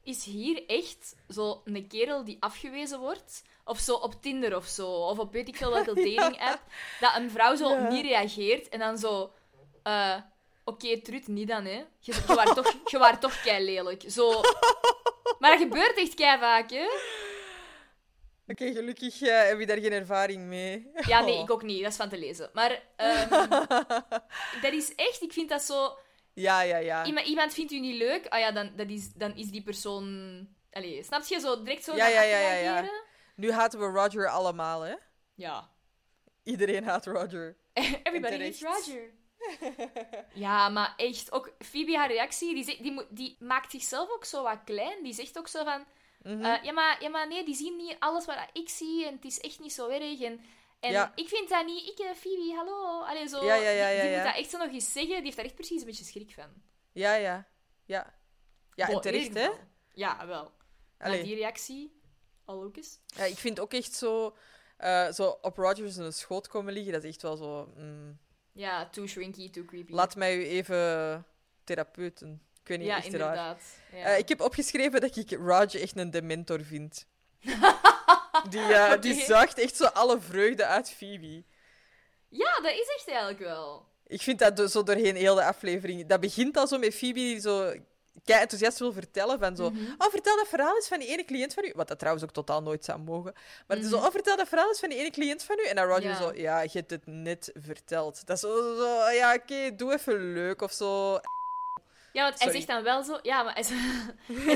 is 0.03 0.25
hier 0.25 0.67
echt 0.67 1.17
zo 1.29 1.61
een 1.65 1.87
kerel 1.87 2.25
die 2.25 2.37
afgewezen 2.41 2.99
wordt. 2.99 3.43
Of 3.65 3.79
zo 3.79 3.95
op 3.95 4.23
Tinder 4.23 4.57
of 4.57 4.67
zo. 4.67 4.87
Of 4.91 5.19
op 5.19 5.33
weet 5.33 5.49
ik 5.49 5.57
veel 5.57 5.71
welke 5.73 5.95
dating 6.05 6.41
app. 6.41 6.61
Dat 7.01 7.17
een 7.17 7.31
vrouw 7.31 7.55
zo 7.55 7.69
Ja. 7.71 7.89
niet 7.89 8.05
reageert 8.07 8.69
en 8.69 8.79
dan 8.79 8.99
zo... 8.99 9.33
eh, 9.83 10.17
Oké, 10.67 11.01
Trut, 11.01 11.29
niet 11.29 11.49
dan, 11.49 11.65
hè. 11.65 11.85
Je, 12.01 12.13
je, 12.27 12.35
waart 12.35 12.55
toch, 12.55 12.73
je 12.87 12.99
waart 12.99 13.21
toch 13.21 13.41
kei 13.43 13.65
lelijk. 13.65 14.03
Zo... 14.07 14.41
Maar 15.39 15.51
dat 15.51 15.61
gebeurt 15.61 15.97
echt 15.97 16.15
kei 16.15 16.39
vaak, 16.39 16.71
hè. 16.71 16.87
Oké, 18.49 18.73
gelukkig 18.73 19.23
eh, 19.23 19.43
heb 19.49 19.59
je 19.61 19.67
daar 19.67 19.79
geen 19.81 19.93
ervaring 19.93 20.43
mee. 20.43 20.91
Ja, 21.07 21.21
nee, 21.21 21.35
Oh. 21.35 21.41
ik 21.43 21.51
ook 21.51 21.63
niet. 21.63 21.83
Dat 21.83 21.91
is 21.91 21.97
van 21.97 22.09
te 22.09 22.19
lezen. 22.19 22.51
Maar 22.53 22.83
ehm, 22.97 23.29
dat 24.65 24.73
is 24.73 24.95
echt... 24.95 25.23
Ik 25.23 25.33
vind 25.33 25.49
dat 25.49 25.63
zo... 25.63 25.97
Ja, 26.35 26.61
ja, 26.63 26.77
ja. 26.77 27.05
Iemand, 27.05 27.27
iemand 27.27 27.55
vindt 27.55 27.73
u 27.73 27.81
niet 27.81 27.97
leuk, 27.97 28.27
ah 28.29 28.39
ja, 28.41 28.51
dan, 28.53 28.73
dat 28.77 28.89
is, 28.89 29.13
dan 29.13 29.37
is 29.37 29.47
die 29.51 29.63
persoon... 29.63 30.49
Allee, 30.73 31.03
snap 31.03 31.25
je? 31.25 31.41
Zo 31.41 31.63
direct 31.63 31.85
zo 31.85 31.95
Ja, 31.97 32.07
ja, 32.09 32.23
ja, 32.23 32.39
ja, 32.39 32.55
ja. 32.55 32.89
Nu 33.35 33.53
haten 33.53 33.79
we 33.81 33.87
Roger 33.87 34.29
allemaal, 34.29 34.81
hè? 34.81 34.95
Ja. 35.35 35.71
Iedereen 36.43 36.85
haat 36.85 37.07
Roger. 37.07 37.57
Everybody 38.03 38.35
En 38.35 38.41
hates. 38.41 38.61
Roger. 38.63 39.11
ja, 40.35 40.69
maar 40.69 40.95
echt, 40.97 41.33
ook 41.33 41.53
Phoebe, 41.59 41.97
haar 41.97 42.09
reactie, 42.09 42.55
die, 42.55 42.65
zegt- 42.65 42.83
die, 42.83 43.07
die 43.11 43.37
maakt 43.41 43.71
zichzelf 43.71 44.11
ook 44.11 44.25
zo 44.25 44.43
wat 44.43 44.59
klein. 44.65 45.03
Die 45.03 45.13
zegt 45.13 45.39
ook 45.39 45.49
zo 45.49 45.65
van... 45.65 45.85
Mhm. 46.23 46.45
eh, 46.45 46.63
ja, 46.63 46.73
maar, 46.73 47.03
ja, 47.03 47.09
maar 47.09 47.29
nee, 47.29 47.45
die 47.45 47.55
zien 47.55 47.77
niet 47.77 47.97
alles 47.99 48.25
wat 48.25 48.37
ik 48.53 48.69
zie 48.69 49.07
en 49.07 49.15
het 49.15 49.25
is 49.25 49.41
echt 49.41 49.61
niet 49.61 49.73
zo 49.73 49.89
erg. 49.89 50.21
En, 50.21 50.41
en 50.81 50.91
Ja. 50.91 51.13
ik 51.15 51.29
vind 51.29 51.49
dat 51.49 51.67
niet... 51.67 51.89
Ik, 51.89 51.99
eh, 51.99 52.11
Phoebe, 52.15 52.55
hallo. 52.57 53.01
Allee, 53.03 53.29
zo, 53.29 53.45
Ja, 53.45 53.55
ja, 53.55 53.71
ja, 53.71 53.87
die, 53.89 53.97
ja, 53.97 54.03
die 54.03 54.11
ja. 54.11 54.17
moet 54.17 54.27
dat 54.27 54.37
echt 54.41 54.51
zo 54.51 54.59
nog 54.59 54.73
eens 54.73 54.93
zeggen. 54.93 55.15
Die 55.15 55.23
heeft 55.23 55.37
daar 55.37 55.45
echt 55.45 55.55
precies 55.55 55.81
een 55.81 55.87
beetje 55.87 56.05
schrik 56.05 56.33
van. 56.35 56.53
Ja, 56.93 57.15
ja. 57.15 57.49
Ja, 57.85 58.15
ja 58.75 58.89
en 58.89 59.01
terecht, 59.01 59.35
hè? 59.35 59.49
Ja, 59.93 60.27
wel. 60.27 60.53
Allee. 60.99 61.23
die 61.23 61.35
reactie, 61.35 62.01
al 62.45 62.63
ook 62.63 62.77
eens. 62.77 62.99
Ja, 63.07 63.25
ik 63.25 63.39
vind 63.39 63.61
ook 63.61 63.73
echt 63.73 63.93
zo... 63.95 64.37
eh, 64.77 65.13
zo 65.13 65.39
op 65.43 65.57
Rogers 65.57 65.97
een 65.97 66.13
schoot 66.13 66.49
komen 66.49 66.73
liggen, 66.73 66.93
dat 66.93 67.05
is 67.05 67.11
echt 67.11 67.23
wel 67.23 67.37
zo... 67.37 67.73
mm, 67.77 68.19
Ja, 68.53 68.89
too 68.89 69.07
shrinky, 69.07 69.51
too 69.51 69.65
creepy. 69.65 69.93
laat 69.93 70.17
mij 70.17 70.37
u 70.37 70.47
even 70.47 71.25
therapeuten. 71.65 72.43
Ik 72.63 72.69
weet 72.69 72.79
niet, 72.79 72.87
Ja, 72.89 72.97
echt 72.97 73.05
inderdaad. 73.07 73.63
Ja. 73.93 74.05
Eh, 74.05 74.19
ik 74.19 74.29
heb 74.29 74.41
opgeschreven 74.41 75.01
dat 75.01 75.17
ik 75.17 75.31
Roger 75.31 75.81
echt 75.81 75.97
een 75.97 76.11
dementor 76.11 76.61
vind. 76.61 77.07
die, 78.51 78.61
eh, 78.61 79.01
die 79.01 79.23
zuigt 79.25 79.59
echt 79.59 79.77
zo 79.77 79.85
alle 79.85 80.21
vreugde 80.21 80.67
uit 80.67 80.91
Phoebe. 80.91 81.45
Ja, 82.29 82.55
dat 82.63 82.73
is 82.73 82.93
echt 82.97 83.09
eigenlijk 83.09 83.39
wel. 83.39 83.87
Ik 84.07 84.23
vind 84.23 84.39
dat 84.39 84.71
zo 84.71 84.83
doorheen 84.83 85.17
heel 85.17 85.35
de 85.35 85.45
aflevering. 85.45 86.07
Dat 86.07 86.21
begint 86.21 86.57
al 86.57 86.67
zo 86.67 86.79
met 86.79 86.95
Phoebe 86.95 87.15
die 87.19 87.41
zo 87.41 87.75
kei 88.25 88.41
enthousiast 88.41 88.79
wil 88.79 88.93
vertellen 88.93 89.39
van 89.39 89.57
zo... 89.57 89.71
Mhm. 89.71 89.95
Oh, 89.99 90.11
vertel 90.11 90.37
dat 90.37 90.49
verhaal 90.49 90.75
eens 90.75 90.89
van 90.89 90.99
die 90.99 91.09
ene 91.09 91.25
cliënt 91.25 91.55
van 91.55 91.65
u. 91.65 91.73
Wat 91.77 91.89
dat 91.89 91.99
trouwens 91.99 92.25
ook 92.25 92.33
totaal 92.33 92.63
nooit 92.63 92.85
zou 92.85 92.99
mogen. 92.99 93.33
Maar 93.67 93.77
het 93.77 93.85
is 93.87 93.91
zo, 93.93 93.97
Mhm. 93.97 94.07
oh, 94.07 94.11
vertel 94.13 94.37
dat 94.37 94.49
verhaal 94.49 94.69
eens 94.69 94.81
van 94.81 94.89
die 94.89 94.99
ene 94.99 95.11
cliënt 95.11 95.43
van 95.43 95.59
u. 95.59 95.65
En 95.65 95.77
dan 95.77 95.87
Roger 95.87 96.03
Ja. 96.11 96.17
zo, 96.17 96.33
ja, 96.35 96.61
je 96.61 96.69
hebt 96.73 96.91
het 96.91 97.07
net 97.07 97.51
verteld. 97.55 98.27
Dat 98.27 98.37
is 98.37 98.43
zo, 98.43 98.77
zo 98.77 99.11
ja, 99.11 99.35
oké, 99.35 99.75
doe 99.77 99.93
even 99.93 100.33
leuk 100.33 100.63
of 100.63 100.73
zo. 100.73 101.13
Ja, 102.13 102.23
want 102.23 102.43
hij 102.43 102.53
zegt 102.53 102.67
dan 102.67 102.83
wel 102.83 103.03
zo... 103.03 103.19
Ja, 103.23 103.43
maar 103.43 103.55
hij, 103.59 103.63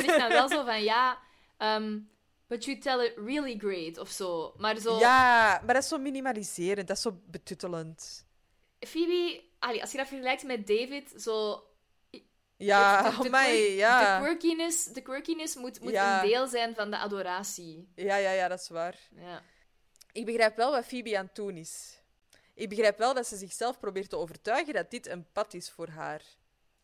zegt 0.00 0.18
dan 0.18 0.28
wel 0.28 0.48
zo 0.48 0.64
van... 0.64 0.82
Ja, 0.82 1.18
ehm, 1.56 1.98
but 2.46 2.64
you 2.64 2.78
tell 2.78 3.04
it 3.04 3.12
really 3.16 3.58
great, 3.58 3.98
of 3.98 4.08
zo. 4.10 4.54
Maar 4.56 4.78
zo... 4.78 4.98
Ja, 4.98 5.60
maar 5.64 5.74
dat 5.74 5.82
is 5.82 5.88
zo 5.88 5.98
minimaliserend. 5.98 6.88
Dat 6.88 6.96
is 6.96 7.02
zo 7.02 7.20
betuttelend. 7.26 8.26
Phoebe... 8.80 9.42
Allee, 9.58 9.80
als 9.80 9.90
je 9.90 9.96
dat 9.98 10.06
vergelijkt 10.08 10.42
met 10.42 10.66
David, 10.66 11.12
zo... 11.16 11.62
Ja, 12.58 13.10
de, 13.22 13.74
ja. 13.76 14.18
De 14.18 14.24
quirkiness, 14.24 14.84
de 14.84 15.00
quirkiness 15.00 15.54
moet, 15.56 15.80
moet 15.80 15.92
Ja. 15.92 16.22
een 16.22 16.28
deel 16.28 16.46
zijn 16.46 16.74
van 16.74 16.90
de 16.90 16.98
adoratie. 16.98 17.88
Ja, 17.94 18.16
ja, 18.16 18.30
ja, 18.30 18.48
dat 18.48 18.60
is 18.60 18.68
waar. 18.68 18.98
Ja. 19.14 19.42
Ik 20.12 20.24
begrijp 20.24 20.56
wel 20.56 20.70
wat 20.70 20.84
Phoebe 20.84 21.18
aan 21.18 21.24
het 21.26 21.34
doen 21.34 21.56
is. 21.56 22.00
Ik 22.54 22.68
begrijp 22.68 22.98
wel 22.98 23.14
dat 23.14 23.26
ze 23.26 23.36
zichzelf 23.36 23.78
probeert 23.78 24.10
te 24.10 24.16
overtuigen 24.16 24.74
dat 24.74 24.90
dit 24.90 25.06
een 25.06 25.26
pad 25.32 25.54
is 25.54 25.70
voor 25.70 25.88
haar. 25.88 26.22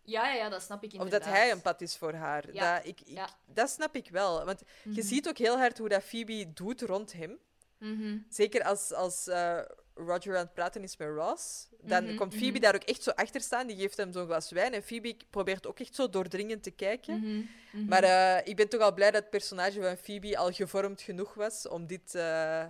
Ja, 0.03 0.29
ja, 0.29 0.35
ja, 0.35 0.49
dat 0.49 0.63
snap 0.63 0.83
ik 0.85 0.93
Of 0.93 0.93
inderdaad. 1.05 1.23
dat 1.29 1.33
hij 1.33 1.51
een 1.51 1.61
pad 1.63 1.81
is 1.81 1.97
voor 1.97 2.13
haar. 2.13 2.53
Ja, 2.53 2.75
Dat, 2.77 2.87
ik, 2.87 3.01
ik, 3.01 3.09
ja. 3.09 3.29
dat 3.47 3.71
snap 3.71 3.97
ik 3.97 4.09
wel. 4.11 4.45
Want 4.45 4.61
je 4.83 4.91
Mhm. 4.91 5.03
ziet 5.03 5.29
ook 5.29 5.39
heel 5.39 5.57
hard 5.57 5.79
hoe 5.79 5.89
dat 5.89 6.03
Phoebe 6.03 6.53
doet 6.53 6.83
rond 6.83 7.13
hem. 7.13 7.39
Mhm. 7.79 8.19
Zeker 8.29 8.65
als, 8.65 8.93
als 8.93 9.27
eh, 9.29 9.59
Roger 9.95 10.37
aan 10.37 10.45
het 10.45 10.55
praten 10.55 10.83
is 10.83 10.97
met 10.97 11.09
Ross. 11.09 11.69
Dan 11.81 12.05
Mhm, 12.05 12.17
komt 12.17 12.33
Phoebe 12.35 12.51
mhm. 12.53 12.61
daar 12.61 12.75
ook 12.75 12.83
echt 12.83 13.03
zo 13.03 13.11
achter 13.11 13.41
staan. 13.41 13.67
Die 13.67 13.77
geeft 13.77 13.97
hem 13.97 14.13
zo'n 14.13 14.27
glas 14.27 14.51
wijn. 14.51 14.73
En 14.73 14.83
Phoebe 14.83 15.17
probeert 15.31 15.67
ook 15.67 15.81
echt 15.81 15.95
zo 15.95 16.11
doordringend 16.11 16.63
te 16.63 16.71
kijken. 16.71 17.21
Mhm. 17.21 17.87
Maar 17.89 18.03
eh, 18.03 18.47
ik 18.47 18.57
ben 18.57 18.69
toch 18.69 18.81
al 18.81 18.95
blij 18.95 19.11
dat 19.11 19.21
het 19.21 19.31
personage 19.31 19.83
van 19.83 19.97
Phoebe 19.97 20.37
al 20.39 20.53
gevormd 20.53 21.01
genoeg 21.03 21.35
was 21.35 21.69
om 21.69 21.87
dit... 21.87 22.15
eh, 22.15 22.65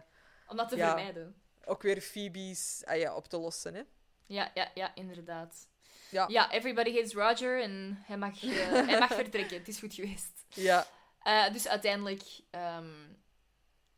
Om 0.49 0.57
dat 0.57 0.69
te 0.69 0.77
ja, 0.77 0.87
vermijden. 0.95 1.35
Ook 1.65 1.83
weer 1.83 2.01
Phoebe's 2.01 2.83
ah 2.85 2.99
ja, 2.99 3.15
op 3.17 3.27
te 3.29 3.39
lossen. 3.39 3.75
Hè? 3.75 3.83
Ja, 4.27 4.51
ja, 4.55 4.71
ja, 4.75 4.95
inderdaad. 4.95 5.67
Ja. 6.11 6.25
Ja, 6.29 6.53
everybody 6.53 6.95
hates 6.95 7.13
Roger 7.15 7.63
en 7.63 7.99
hij 8.07 8.17
mag, 8.17 8.45
eh, 8.45 8.51
hij 8.89 8.99
mag 8.99 9.15
vertrekken. 9.15 9.59
Het 9.59 9.69
is 9.69 9.79
goed 9.79 9.95
geweest. 9.95 10.45
Ja. 10.49 10.87
Dus 11.53 11.69
uiteindelijk 11.69 12.23
ehm, 12.51 12.89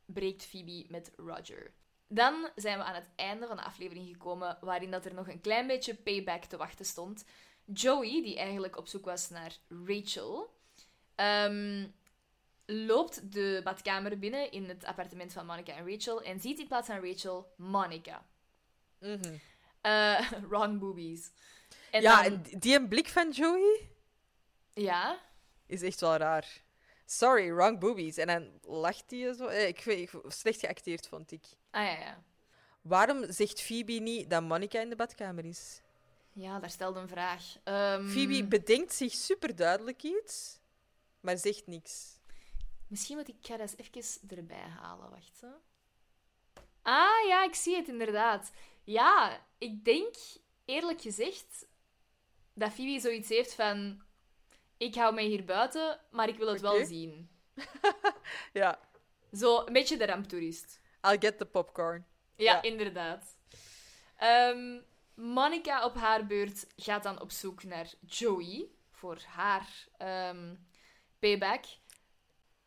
breekt 0.04 0.44
Phoebe 0.44 0.84
met 0.88 1.10
Roger. 1.16 1.72
Dan 2.08 2.48
zijn 2.54 2.78
we 2.78 2.84
aan 2.84 2.94
het 2.94 3.08
einde 3.16 3.46
van 3.46 3.56
de 3.56 3.62
aflevering 3.62 4.08
gekomen, 4.08 4.58
waarin 4.60 4.90
dat 4.90 5.04
er 5.04 5.14
nog 5.14 5.28
een 5.28 5.40
klein 5.40 5.66
beetje 5.66 5.94
payback 5.94 6.44
te 6.44 6.56
wachten 6.56 6.84
stond. 6.84 7.24
Joey, 7.64 8.22
die 8.22 8.36
eigenlijk 8.38 8.76
op 8.76 8.86
zoek 8.88 9.04
was 9.04 9.30
naar 9.30 9.56
Rachel, 9.86 10.54
ehm, 11.14 11.86
loopt 12.66 13.32
de 13.32 13.60
badkamer 13.64 14.18
binnen 14.18 14.50
in 14.50 14.68
het 14.68 14.84
appartement 14.84 15.32
van 15.32 15.46
Monica 15.46 15.72
en 15.74 15.90
Rachel 15.90 16.22
en 16.22 16.40
ziet 16.40 16.58
in 16.58 16.66
plaats 16.66 16.86
van 16.86 17.04
Rachel 17.04 17.52
Monica. 17.56 18.26
Eh, 19.80 20.30
wrong 20.48 20.78
boobies. 20.78 21.30
En 21.90 22.02
ja, 22.02 22.22
dan- 22.22 22.32
en 22.32 22.58
die 22.58 22.74
een 22.76 22.88
blik 22.88 23.08
van 23.08 23.30
Joey 23.30 23.88
Ja? 24.74 25.20
is 25.66 25.82
echt 25.82 26.00
wel 26.00 26.16
raar. 26.16 26.64
Sorry, 27.04 27.52
wrong 27.52 27.78
boobies. 27.78 28.16
En 28.16 28.26
dan 28.26 28.58
lacht 28.62 29.04
hij 29.10 29.32
zo. 29.34 29.46
Eh, 29.46 29.68
Ik, 29.68 29.80
weet- 29.80 30.10
slecht 30.26 30.60
geacteerd, 30.60 31.08
vond 31.08 31.30
ik. 31.32 31.44
Ah 31.76 31.84
ja, 31.84 31.98
ja. 31.98 32.22
Waarom 32.82 33.32
zegt 33.32 33.60
Phoebe 33.60 33.92
niet 33.92 34.30
dat 34.30 34.42
Monica 34.42 34.80
in 34.80 34.88
de 34.88 34.96
badkamer 34.96 35.44
is? 35.44 35.80
Ja, 36.32 36.58
daar 36.58 36.70
stelde 36.70 37.00
een 37.00 37.08
vraag. 37.08 37.56
Ehm, 37.64 38.08
Phoebe 38.08 38.44
bedenkt 38.44 38.94
zich 38.94 39.12
super 39.12 39.56
duidelijk 39.56 40.02
iets, 40.02 40.58
maar 41.20 41.38
zegt 41.38 41.66
niks. 41.66 42.18
Misschien 42.88 43.16
moet 43.16 43.28
ik 43.28 43.36
ga 43.40 43.58
eens 43.58 43.76
even 43.76 44.36
erbij 44.36 44.68
halen. 44.80 45.10
Wacht. 45.10 45.40
Hè. 45.40 45.48
Ah 46.82 47.26
ja, 47.26 47.44
ik 47.44 47.54
zie 47.54 47.76
het 47.76 47.88
inderdaad. 47.88 48.52
Ja, 48.84 49.40
ik 49.58 49.84
denk 49.84 50.14
eerlijk 50.64 51.00
gezegd 51.00 51.66
dat 52.54 52.72
Phoebe 52.72 53.00
zoiets 53.00 53.28
heeft 53.28 53.54
van: 53.54 54.02
ik 54.76 54.94
hou 54.94 55.14
mij 55.14 55.24
hier 55.24 55.44
buiten, 55.44 56.00
maar 56.10 56.28
ik 56.28 56.38
wil 56.38 56.48
het 56.48 56.60
wel 56.60 56.84
zien. 56.84 57.28
Ja, 58.52 58.78
Zo 59.32 59.66
een 59.66 59.72
beetje 59.72 59.96
de 59.96 60.06
ramptoerist. 60.06 60.80
I'll 61.10 61.18
get 61.20 61.38
the 61.38 61.44
popcorn. 61.46 62.06
Ja, 62.36 62.52
Ja. 62.54 62.62
inderdaad. 62.62 63.24
Ehm, 64.16 64.78
Monica 65.14 65.84
op 65.84 65.94
haar 65.96 66.26
beurt 66.26 66.66
gaat 66.76 67.02
dan 67.02 67.20
op 67.20 67.30
zoek 67.30 67.62
naar 67.64 67.86
Joey 68.06 68.66
voor 68.90 69.18
haar 69.26 69.68
ehm, 69.98 70.54
payback. 71.18 71.64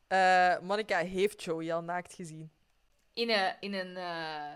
Eh, 0.08 0.60
Monica 0.60 0.98
heeft 0.98 1.44
Joey 1.44 1.74
al 1.74 1.82
naakt 1.82 2.14
gezien. 2.14 2.52
In 3.14 3.30
een, 3.30 3.56
in 3.60 3.74
een, 3.74 3.98
eh, 3.98 4.56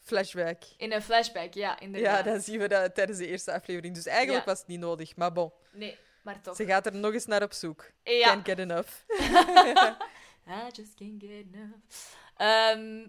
Flashback. 0.00 0.62
in 0.76 0.92
een 0.92 1.02
flashback, 1.02 1.54
ja, 1.54 1.78
inderdaad. 1.80 2.24
Ja, 2.24 2.30
dan 2.32 2.40
zien 2.40 2.58
we 2.58 2.68
dat 2.68 2.94
tijdens 2.94 3.18
de 3.18 3.26
eerste 3.26 3.52
aflevering. 3.52 3.94
Dus 3.94 4.06
eigenlijk 4.06 4.44
Ja. 4.44 4.50
was 4.50 4.58
het 4.58 4.68
niet 4.68 4.80
nodig, 4.80 5.16
maar 5.16 5.32
bon. 5.32 5.52
Nee, 5.72 5.98
maar 6.22 6.40
toch. 6.40 6.56
Ze 6.56 6.64
gaat 6.66 6.86
er 6.86 6.94
nog 6.94 7.12
eens 7.12 7.26
naar 7.26 7.42
op 7.42 7.52
zoek. 7.52 7.90
Ja. 8.02 8.26
Can't 8.32 8.46
get 8.48 8.58
enough. 8.58 8.90
I 10.46 10.68
just 10.72 10.94
can't 10.94 11.22
get 11.22 11.30
enough. 11.30 11.76
Ehm, 12.36 13.08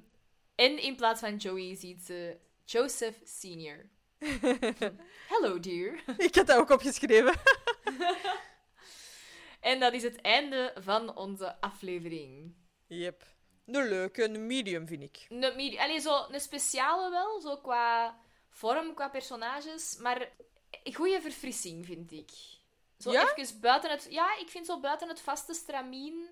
en 0.61 0.77
in 0.79 0.95
plaats 0.95 1.19
van 1.19 1.35
Joey 1.35 1.75
ziet 1.75 2.03
ze 2.03 2.37
Joseph 2.65 3.15
Senior. 3.23 3.89
Hello, 5.33 5.59
dear. 5.59 6.03
Ik 6.17 6.35
had 6.35 6.47
dat 6.47 6.57
ook 6.57 6.69
opgeschreven. 6.69 7.33
En 9.59 9.79
dat 9.79 9.93
is 9.93 10.03
het 10.03 10.21
einde 10.21 10.73
van 10.79 11.15
onze 11.15 11.61
aflevering. 11.61 12.53
Yep. 12.87 13.23
Een 13.65 13.87
leuke, 13.87 14.23
een 14.23 14.45
medium, 14.47 14.87
vind 14.87 15.01
ik. 15.03 15.25
Een, 15.29 15.39
medi- 15.39 15.77
Allee, 15.77 15.99
zo 15.99 16.25
een 16.31 16.39
speciale 16.39 17.09
wel, 17.09 17.41
zo 17.41 17.57
qua 17.57 18.19
vorm, 18.49 18.93
qua 18.93 19.09
personages. 19.09 19.97
Maar 19.97 20.29
een 20.83 20.93
goede 20.93 21.21
verfrissing, 21.21 21.85
vind 21.85 22.11
ik. 22.11 22.29
Zo 22.97 23.11
Ja? 23.11 23.35
even 23.35 23.59
buiten 23.59 23.89
het... 23.91 24.07
Ja, 24.09 24.37
ik 24.37 24.49
vind 24.49 24.65
zo 24.65 24.79
buiten 24.79 25.07
het 25.07 25.21
vaste 25.21 25.53
stramien... 25.53 26.29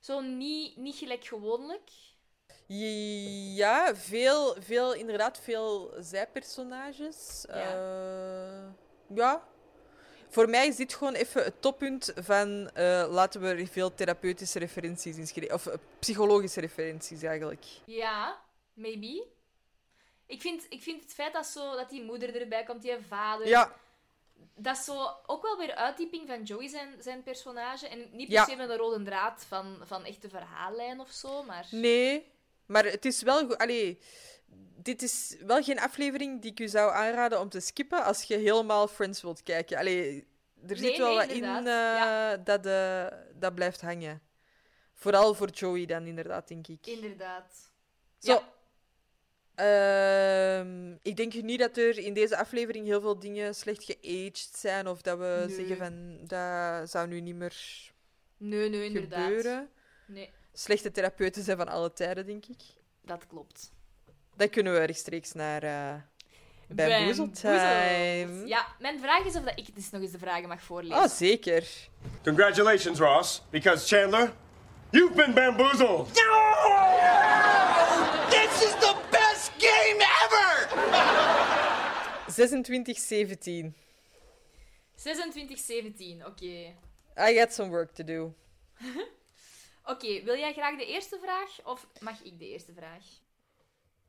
Zo 0.00 0.20
niet, 0.20 0.76
niet 0.76 0.96
gelijk 0.96 1.24
gewoonlijk. 1.24 1.90
Ja, 2.66 3.96
veel, 3.96 4.56
veel, 4.60 4.94
inderdaad, 4.94 5.40
veel 5.40 5.94
zijpersonages. 6.00 7.44
Ja. 7.48 8.74
ja. 9.14 9.42
Voor 10.28 10.48
mij 10.48 10.66
is 10.66 10.76
dit 10.76 10.94
gewoon 10.94 11.14
even 11.14 11.44
het 11.44 11.62
toppunt 11.62 12.12
van 12.16 12.70
eh, 12.74 13.06
laten 13.10 13.40
we 13.40 13.66
veel 13.66 13.94
therapeutische 13.94 14.58
referenties 14.58 15.16
in 15.16 15.26
schrijven. 15.26 15.54
Of 15.54 15.66
eh, 15.66 15.74
psychologische 15.98 16.60
referenties 16.60 17.22
eigenlijk. 17.22 17.64
Ja, 17.84 18.40
maybe. 18.74 19.26
Ik 20.26 20.40
vind, 20.40 20.66
ik 20.68 20.82
vind 20.82 21.02
het 21.02 21.12
feit 21.12 21.32
dat, 21.32 21.46
zo, 21.46 21.76
dat 21.76 21.90
die 21.90 22.02
moeder 22.02 22.40
erbij 22.40 22.64
komt, 22.64 22.82
die 22.82 22.96
vader... 23.08 23.46
Ja. 23.46 23.72
Dat 24.54 24.76
is 24.76 24.84
zo 24.84 25.10
ook 25.26 25.42
wel 25.42 25.58
weer 25.58 25.74
uitdieping 25.74 26.26
van 26.26 26.42
Joey 26.42 26.68
zijn, 26.68 26.94
zijn 26.98 27.22
personage. 27.22 27.88
En 27.88 28.08
niet 28.12 28.28
per 28.28 28.36
Ja. 28.36 28.44
se 28.44 28.56
met 28.56 28.70
een 28.70 28.76
rode 28.76 29.02
draad 29.02 29.44
van, 29.48 29.76
van 29.84 30.04
echte 30.04 30.28
verhaallijn 30.28 31.00
of 31.00 31.10
zo, 31.10 31.42
maar... 31.42 31.66
Nee, 31.70 32.31
maar 32.72 32.84
het 32.84 33.04
is 33.04 33.22
wel 33.22 33.46
goed. 33.46 33.58
Allee, 33.58 33.98
dit 34.76 35.02
is 35.02 35.36
wel 35.46 35.62
geen 35.62 35.78
aflevering 35.80 36.42
die 36.42 36.50
ik 36.50 36.60
u 36.60 36.68
zou 36.68 36.92
aanraden 36.92 37.40
om 37.40 37.48
te 37.48 37.60
skippen 37.60 38.04
als 38.04 38.22
je 38.22 38.36
helemaal 38.36 38.88
Friends 38.88 39.22
wilt 39.22 39.42
kijken. 39.42 39.78
Allee, 39.78 40.26
er 40.68 40.76
zit 40.76 40.80
Nee, 40.90 40.98
wel 40.98 41.08
nee, 41.16 41.26
wat 41.26 41.36
in 41.36 41.66
eh, 41.66 42.32
dat, 42.44 42.66
eh, 42.66 43.06
dat 43.34 43.54
blijft 43.54 43.80
hangen. 43.80 44.22
Vooral 44.94 45.34
voor 45.34 45.48
Joey 45.48 45.86
dan, 45.86 46.06
inderdaad, 46.06 46.48
denk 46.48 46.66
ik. 46.66 46.86
Inderdaad. 46.86 47.70
Zo. 48.18 48.42
Ehm, 49.54 50.92
ik 51.02 51.16
denk 51.16 51.34
niet 51.34 51.58
dat 51.58 51.76
er 51.76 51.98
in 51.98 52.14
deze 52.14 52.36
aflevering 52.36 52.86
heel 52.86 53.00
veel 53.00 53.18
dingen 53.18 53.54
slecht 53.54 53.84
geaged 53.84 54.50
zijn. 54.56 54.88
Of 54.88 55.02
dat 55.02 55.18
we 55.18 55.44
Nee. 55.46 55.54
zeggen 55.56 55.76
van 55.76 56.18
dat 56.26 56.90
zou 56.90 57.08
nu 57.08 57.20
niet 57.20 57.34
meer 57.36 57.56
Nee, 58.36 58.68
nee, 58.68 58.84
inderdaad. 58.84 59.22
gebeuren. 59.24 59.70
Nee, 60.06 60.30
Slechte 60.52 60.90
therapeuten 60.90 61.42
zijn 61.42 61.56
van 61.56 61.68
alle 61.68 61.92
tijden, 61.92 62.26
denk 62.26 62.46
ik. 62.46 62.60
dat 63.04 63.26
klopt. 63.26 63.72
Dan 64.36 64.48
kunnen 64.48 64.72
we 64.72 64.84
rechtstreeks 64.84 65.32
naar 65.32 65.64
uh, 65.64 65.94
Bamboozle 66.68 67.30
Time. 67.30 68.46
Ja, 68.46 68.66
mijn 68.78 69.00
vraag 69.00 69.24
is 69.24 69.36
of 69.36 69.42
dat 69.44 69.58
ik 69.58 69.74
dus 69.74 69.90
nog 69.90 70.02
eens 70.02 70.10
de 70.12 70.18
vragen 70.18 70.48
mag 70.48 70.62
voorlezen. 70.62 70.96
Oh, 70.96 71.06
zeker. 71.08 71.66
Congratulations, 72.24 72.98
Ross, 72.98 73.42
because 73.50 73.86
Chandler, 73.96 74.32
you've 74.90 75.14
been 75.14 75.34
bamboozled. 75.34 76.06
This 78.30 78.62
is 78.62 78.70
the 78.78 78.96
best 79.10 79.50
game 79.58 80.04
ever! 80.24 80.68
26-17. 83.72 83.72
26-17, 86.22 86.26
oké. 86.26 86.74
I 87.18 87.34
got 87.38 87.52
some 87.52 87.68
work 87.70 87.92
to 87.94 88.04
do. 88.04 88.34
Oké, 89.84 90.22
wil 90.22 90.36
jij 90.36 90.52
graag 90.52 90.76
de 90.78 90.86
eerste 90.86 91.18
vraag 91.18 91.64
of 91.64 91.86
mag 92.00 92.22
ik 92.22 92.38
de 92.38 92.48
eerste 92.48 92.72
vraag? 92.72 93.04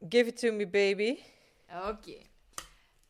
Give 0.10 0.28
it 0.28 0.40
to 0.40 0.52
me, 0.52 0.68
baby. 0.68 1.20
Oké. 1.88 2.18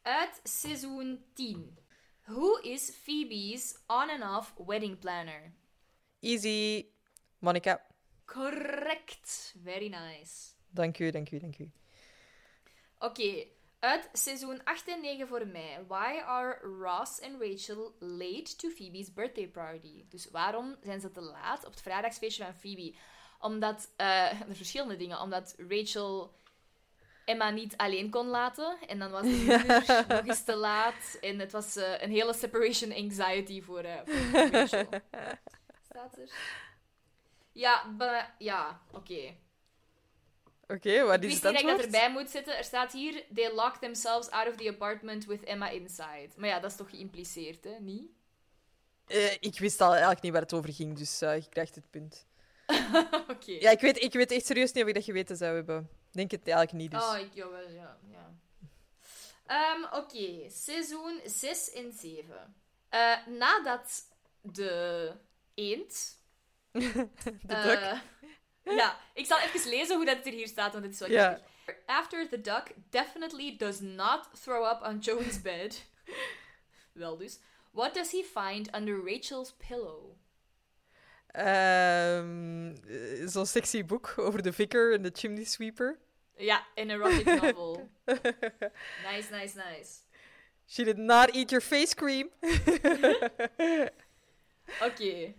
Uit 0.01 0.39
seizoen 0.43 1.25
10. 1.33 1.77
Who 2.25 2.57
is 2.61 2.89
Phoebe's 2.89 3.77
on 3.87 4.09
and 4.09 4.37
off 4.37 4.53
wedding 4.65 4.99
planner? 4.99 5.51
Easy. 6.19 6.85
Monica. 7.39 7.81
Correct. 8.25 9.55
Very 9.63 9.87
nice. 9.87 10.53
Dank 10.69 10.99
u, 10.99 11.11
dank 11.11 11.31
u, 11.31 11.39
dank 11.39 11.59
u. 11.59 11.71
Oké, 12.99 13.45
uit 13.83 14.09
seizoen 14.13 14.63
8 14.63 14.87
en 14.87 15.01
9 15.01 15.27
voor 15.27 15.47
mij. 15.47 15.83
Why 15.87 16.19
are 16.25 16.59
Ross 16.81 17.19
en 17.19 17.39
Rachel 17.39 17.95
late 17.99 18.55
to 18.55 18.69
Phoebe's 18.69 19.13
birthday 19.13 19.47
party? 19.47 20.05
Dus 20.09 20.29
waarom 20.31 20.75
zijn 20.81 20.99
ze 20.99 21.11
te 21.11 21.21
laat 21.21 21.65
op 21.65 21.71
het 21.71 21.81
vrijdagsfeestje 21.81 22.43
van 22.43 22.53
Phoebe? 22.53 22.95
Omdat, 23.39 23.91
eh, 23.95 24.41
er 24.49 24.55
verschillende 24.55 24.95
dingen. 24.95 25.21
Omdat 25.21 25.55
Rachel 25.57 26.33
Emma 27.25 27.49
niet 27.49 27.77
alleen 27.77 28.09
kon 28.09 28.27
laten. 28.27 28.77
En 28.87 28.99
dan 28.99 29.11
was 29.11 29.23
de 29.27 29.29
moeder 29.29 30.05
nog 30.07 30.27
eens 30.27 30.43
te 30.43 30.55
laat. 30.55 31.17
En 31.21 31.39
het 31.39 31.51
was 31.51 31.75
eh, 31.75 32.01
een 32.01 32.11
hele 32.11 32.33
separation 32.33 32.93
anxiety 32.93 33.61
voor, 33.61 33.79
eh 33.79 33.99
voor 34.05 34.49
Rachel. 34.49 34.87
Staat 35.89 36.17
er? 36.17 36.29
Ja, 37.51 37.95
ja 38.37 38.81
oké. 38.91 39.35
Oké, 40.67 41.03
wat 41.03 41.15
Ik 41.15 41.23
is 41.23 41.27
wist 41.29 41.43
het 41.43 41.53
niet 41.53 41.61
dat 41.61 41.71
ik 41.71 41.77
dat 41.77 41.85
erbij 41.85 42.11
moet 42.11 42.29
zetten. 42.29 42.57
Er 42.57 42.63
staat 42.63 42.91
hier... 42.91 43.25
They 43.33 43.53
locked 43.53 43.81
themselves 43.81 44.29
out 44.29 44.47
of 44.47 44.55
the 44.55 44.69
apartment 44.69 45.25
with 45.25 45.43
Emma 45.43 45.69
inside. 45.69 46.29
Maar 46.35 46.49
ja, 46.49 46.59
dat 46.59 46.71
is 46.71 46.77
toch 46.77 46.89
geïmpliceerd, 46.89 47.63
hè? 47.63 47.79
Niet? 47.79 48.11
Eh, 49.07 49.31
ik 49.39 49.59
wist 49.59 49.81
al 49.81 49.91
eigenlijk 49.91 50.21
niet 50.21 50.31
waar 50.31 50.41
het 50.41 50.53
over 50.53 50.73
ging, 50.73 50.97
dus 50.97 51.21
eh, 51.21 51.35
ik 51.35 51.49
krijg 51.49 51.75
het 51.75 51.89
punt. 51.89 52.25
Oké. 53.33 53.51
Ja, 53.51 53.71
ik 53.71 53.79
weet, 53.79 54.03
ik 54.03 54.13
weet 54.13 54.31
echt 54.31 54.45
serieus 54.45 54.71
niet 54.71 54.83
of 54.83 54.89
ik 54.89 54.95
dat 54.95 55.03
geweten 55.03 55.37
zou 55.37 55.55
hebben. 55.55 55.89
Ik 56.11 56.13
denk 56.13 56.31
het 56.31 56.47
eigenlijk 56.47 56.77
niet, 56.77 56.91
dus... 56.91 57.03
Oh, 57.03 57.17
ik, 57.17 57.33
jawel, 57.33 57.69
ja. 57.69 57.97
ja. 58.11 58.33
Ehm, 59.45 59.83
Oké, 60.01 60.49
seizoen 60.49 61.19
6 61.25 61.71
en 61.71 61.91
7. 61.91 62.55
Eh, 62.89 63.27
nadat 63.27 64.01
de 64.41 65.11
eend... 65.53 66.21
De 66.71 67.61
duck. 67.63 68.01
Ja, 68.63 68.97
ik 69.13 69.25
zal 69.25 69.39
even 69.39 69.69
lezen 69.69 69.95
hoe 69.95 70.05
dat 70.05 70.25
er 70.25 70.31
hier 70.31 70.47
staat, 70.47 70.71
want 70.73 70.83
het 70.83 70.93
is 70.93 70.99
wel 70.99 71.09
grappig. 71.09 71.51
After 71.85 72.29
the 72.29 72.41
duck 72.41 72.71
definitely 72.89 73.55
does 73.57 73.79
not 73.79 74.29
throw 74.41 74.65
up 74.65 74.81
on 74.81 74.99
Joey's 74.99 75.41
bed. 75.41 75.85
wel 76.93 77.17
dus. 77.17 77.39
What 77.71 77.93
does 77.93 78.11
he 78.11 78.23
find 78.23 78.75
under 78.75 79.03
Rachel's 79.03 79.53
pillow? 79.67 80.15
Ehm, 81.27 82.75
eh, 82.87 83.27
Zo'n 83.27 83.45
sexy 83.45 83.85
boek 83.85 84.13
over 84.17 84.41
de 84.41 84.53
vicar 84.53 84.93
en 84.93 85.01
de 85.01 85.11
chimney 85.13 85.43
sweeper. 85.43 85.99
Ja, 86.37 86.67
een 86.75 86.89
erotic 86.89 87.25
novel. 87.41 87.89
nice, 88.05 89.31
nice, 89.31 89.55
nice. 89.55 90.01
She 90.67 90.83
did 90.83 90.97
not 90.97 91.29
eat 91.35 91.49
your 91.49 91.61
face 91.63 91.95
cream. 91.95 92.29
Oké. 94.87 95.33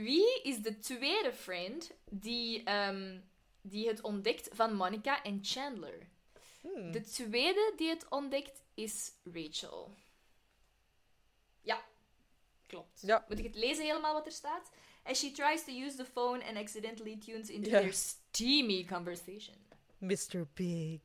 Wie 0.00 0.42
is 0.42 0.62
de 0.62 0.78
tweede 0.78 1.32
friend 1.32 1.90
die, 2.10 2.62
ehm, 2.62 3.18
die 3.60 3.88
het 3.88 4.00
ontdekt 4.00 4.48
van 4.52 4.74
Monica 4.74 5.22
en 5.22 5.38
Chandler? 5.42 6.08
Hmm. 6.60 6.92
De 6.92 7.00
tweede 7.00 7.72
die 7.76 7.88
het 7.88 8.08
ontdekt 8.08 8.62
is 8.74 9.12
Rachel. 9.24 9.94
Ja, 11.60 11.84
klopt. 12.66 13.00
Ja. 13.06 13.24
Moet 13.28 13.38
ik 13.38 13.44
het 13.44 13.54
lezen 13.54 13.84
helemaal 13.84 14.12
wat 14.12 14.26
er 14.26 14.32
staat? 14.32 14.70
As 15.02 15.18
she 15.18 15.30
tries 15.30 15.64
to 15.64 15.72
use 15.72 15.96
the 15.96 16.06
phone 16.06 16.44
and 16.44 16.56
accidentally 16.56 17.16
tunes 17.16 17.48
into 17.48 17.70
their 17.70 17.92
steamy 17.92 18.84
conversation. 18.84 19.56
Mr. 19.98 20.46
Big. 20.54 21.00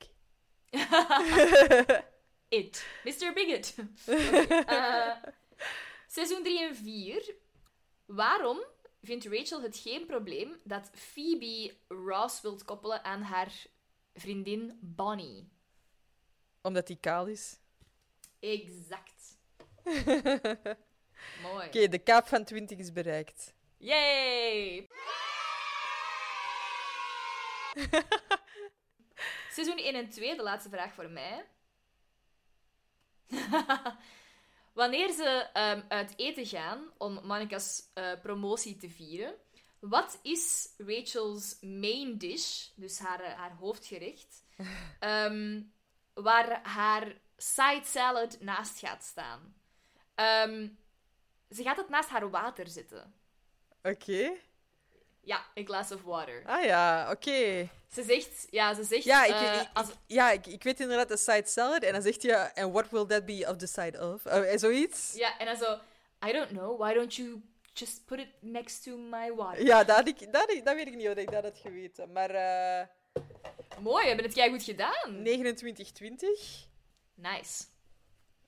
It. 2.49 2.85
Mr. 3.03 3.34
Bigot. 3.34 3.73
Oké, 4.05 4.47
eh, 4.76 5.15
seizoen 6.07 6.43
3 6.43 6.59
en 6.59 6.76
4. 6.76 7.35
Waarom 8.05 8.64
vindt 9.08 9.26
Rachel 9.26 9.62
het 9.62 9.78
geen 9.78 10.06
probleem 10.06 10.60
dat 10.64 10.90
Phoebe 10.94 11.76
Ross 11.88 12.42
wilt 12.42 12.66
koppelen 12.66 13.04
aan 13.04 13.22
haar 13.22 13.66
vriendin 14.14 14.78
Bonnie? 14.82 15.50
Omdat 16.62 16.88
hij 16.88 16.98
kaal 16.98 17.28
is. 17.28 17.60
Exact. 18.40 19.38
Mooi. 21.44 21.68
Oké, 21.68 21.88
de 21.88 22.00
kaap 22.00 22.28
van 22.28 22.44
20 22.44 22.78
is 22.78 22.92
bereikt. 22.92 23.54
Yay! 23.78 24.88
Seizoen 29.56 29.78
1 29.78 29.96
en 29.96 30.10
2, 30.10 30.36
de 30.36 30.44
laatste 30.44 30.70
vraag 30.70 30.94
voor 30.94 31.10
mij. 31.10 31.46
Wanneer 34.78 35.12
ze 35.12 35.49
ehm, 35.54 35.82
uit 35.88 36.14
eten 36.16 36.45
gaan 36.45 36.91
om 36.98 37.20
Monica's 37.24 37.91
eh, 37.94 38.12
promotie 38.22 38.78
te 38.78 38.90
vieren, 38.90 39.36
wat 39.80 40.20
is 40.22 40.74
Rachel's 40.78 41.58
main 41.62 42.18
dish, 42.18 42.68
dus 42.76 42.99
haar, 42.99 43.20
eh, 43.20 43.34
haar 43.34 43.56
hoofdgerecht, 43.56 44.44
ehm, 44.99 45.62
waar 46.14 46.60
haar 46.64 47.22
side 47.38 47.82
salad 47.84 48.40
naast 48.40 48.80
gaat 48.80 49.04
staan? 49.04 49.56
Ehm, 50.16 50.70
ze 51.49 51.64
gaat 51.64 51.78
het 51.78 51.90
naast 51.90 52.10
haar 52.10 52.30
water 52.30 52.68
zetten. 52.68 53.14
Oké. 53.82 54.38
Ja, 55.28 55.38
a 55.60 55.64
glass 55.64 55.91
of 55.91 56.02
water. 56.04 56.41
Ah 56.45 56.64
ja, 56.64 57.12
oké. 57.12 57.70
Ze 57.94 58.04
zegt, 58.04 58.48
ja, 58.49 58.74
ze 58.74 58.84
zegt, 58.84 59.04
Ja, 59.04 59.24
ik, 59.26 59.32
eh, 59.34 59.62
ik- 59.62 59.68
als, 59.74 59.88
ik- 59.90 59.95
ja 60.06 60.32
ik, 60.32 60.45
ik 60.48 60.64
weet 60.64 60.80
inderdaad 60.80 61.08
de 61.08 61.18
side 61.18 61.44
salad. 61.48 61.84
En 61.84 61.94
dan 61.94 62.02
zegt 62.02 62.24
hij, 62.24 62.52
and 62.54 62.74
what 62.74 62.90
will 62.90 63.06
that 63.06 63.26
be 63.26 63.45
of 63.49 63.56
the 63.58 63.68
side 63.68 64.06
of? 64.14 64.26
En 64.26 64.60
zoiets. 64.60 65.14
ja, 65.16 65.38
en 65.38 65.45
dan 65.45 65.56
zo, 65.56 65.80
I 66.28 66.32
don't 66.32 66.48
know, 66.48 66.80
why 66.80 66.94
don't 66.94 67.16
you 67.16 67.41
just 67.74 68.06
put 68.06 68.20
it 68.20 68.28
next 68.40 68.84
to 68.84 68.98
my 68.98 69.34
water? 69.36 69.64
Ja, 69.66 69.84
dat, 69.84 70.08
ik, 70.08 70.20
dat, 70.34 70.60
dat 70.64 70.76
weet 70.76 70.88
ik 70.88 70.95
niet 70.95 71.08
of 71.08 71.16
ik 71.16 71.32
dat 71.32 71.44
had 71.44 71.58
geweten. 71.58 72.12
Maar 72.12 72.30
eh 72.30 72.86
Mooi, 73.80 74.08
hebben 74.08 74.26
het 74.26 74.36
jij 74.36 74.49
goed 74.49 74.64
gedaan. 74.64 74.94
2920, 75.24 76.66
Nice. 77.16 77.64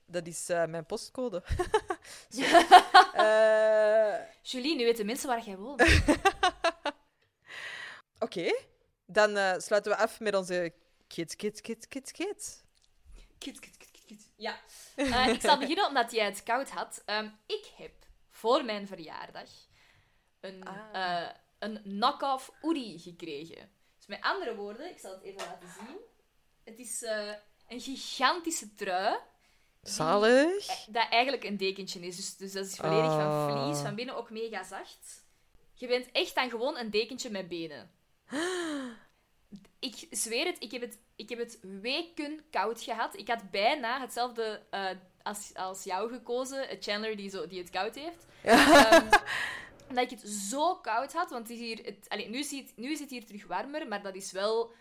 dat 0.06 0.26
is 0.26 0.46
mijn 0.46 0.86
postcode. 0.86 1.42
Eh, 3.14 4.14
Julie, 4.42 4.76
nu 4.76 4.84
weten 4.84 5.06
mensen 5.06 5.28
waar 5.28 5.42
jij 5.44 5.56
woont. 5.56 5.82
Oké, 8.20 8.52
dan 9.06 9.36
eh, 9.36 9.58
sluiten 9.58 9.92
we 9.92 9.98
af 9.98 10.20
met 10.20 10.34
onze 10.34 10.72
kids, 11.06 11.36
kids, 11.36 11.60
kids, 11.60 11.88
kids, 11.88 12.12
kids. 12.12 12.62
Kids, 13.38 13.58
kids, 13.60 13.76
kids, 13.78 13.90
kids, 13.90 14.04
kids. 14.06 14.24
Ja. 14.36 14.60
Eh, 14.96 15.26
ik 15.28 15.40
zal 15.40 15.58
beginnen 15.58 15.86
omdat 15.86 16.10
jij 16.12 16.24
het 16.24 16.42
koud 16.42 16.68
had. 16.70 17.02
Ehm, 17.06 17.28
ik 17.46 17.70
heb 17.76 17.92
voor 18.30 18.64
mijn 18.64 18.86
verjaardag 18.86 19.48
een, 20.40 20.64
Ah. 20.64 21.22
eh, 21.22 21.28
een 21.58 21.82
knock-off 21.82 22.50
Uri 22.62 22.98
gekregen. 22.98 23.70
Dus 23.96 24.06
met 24.06 24.20
andere 24.20 24.54
woorden, 24.54 24.90
ik 24.90 24.98
zal 24.98 25.12
het 25.12 25.22
even 25.22 25.46
laten 25.46 25.68
zien. 25.68 25.96
Het 26.64 26.78
is 26.78 27.02
eh, 27.02 27.32
een 27.68 27.80
gigantische 27.80 28.74
trui. 28.74 29.18
Zalig. 29.82 30.66
eh, 30.66 30.76
dat 30.88 31.06
eigenlijk 31.10 31.44
een 31.44 31.56
dekentje 31.56 32.00
is. 32.00 32.16
Dus, 32.16 32.36
dus 32.36 32.52
dat 32.52 32.66
is 32.66 32.76
volledig 32.76 33.10
van 33.10 33.20
Ah. 33.20 33.64
vlies, 33.64 33.78
van 33.80 33.94
binnen 33.94 34.16
ook 34.16 34.30
mega 34.30 34.62
zacht. 34.64 35.24
Je 35.74 35.86
bent 35.86 36.10
echt 36.12 36.34
dan 36.34 36.50
gewoon 36.50 36.76
een 36.78 36.90
dekentje 36.90 37.30
met 37.30 37.48
benen. 37.48 37.90
Ik 39.78 40.06
zweer 40.10 40.46
het, 40.46 40.56
ik 40.58 40.70
heb 40.70 40.80
het, 40.80 40.98
ik 41.16 41.28
heb 41.28 41.38
het 41.38 41.58
weken 41.80 42.40
koud 42.50 42.82
gehad. 42.82 43.16
Ik 43.16 43.28
had 43.28 43.50
bijna 43.50 44.00
hetzelfde 44.00 44.62
eh, 44.70 44.90
als, 45.22 45.54
als 45.54 45.84
jou 45.84 46.12
gekozen, 46.12 46.68
eh, 46.68 46.76
Chandler 46.80 47.16
die, 47.16 47.30
zo, 47.30 47.46
die 47.46 47.58
het 47.58 47.70
koud 47.70 47.94
heeft. 47.94 48.26
Ehm, 48.42 49.08
dat 49.94 49.98
ik 49.98 50.10
het 50.10 50.28
zo 50.28 50.76
koud 50.76 51.12
had, 51.12 51.30
want 51.30 51.48
het 51.48 51.58
is 51.58 51.64
hier, 51.64 51.84
het, 51.84 52.28
nu, 52.28 52.38
is 52.38 52.50
het, 52.50 52.72
nu 52.76 52.90
is 52.90 53.00
het 53.00 53.10
hier 53.10 53.26
terug 53.26 53.46
warmer, 53.46 53.88
maar 53.88 54.02
dat 54.02 54.14
is 54.14 54.32
wel... 54.32 54.72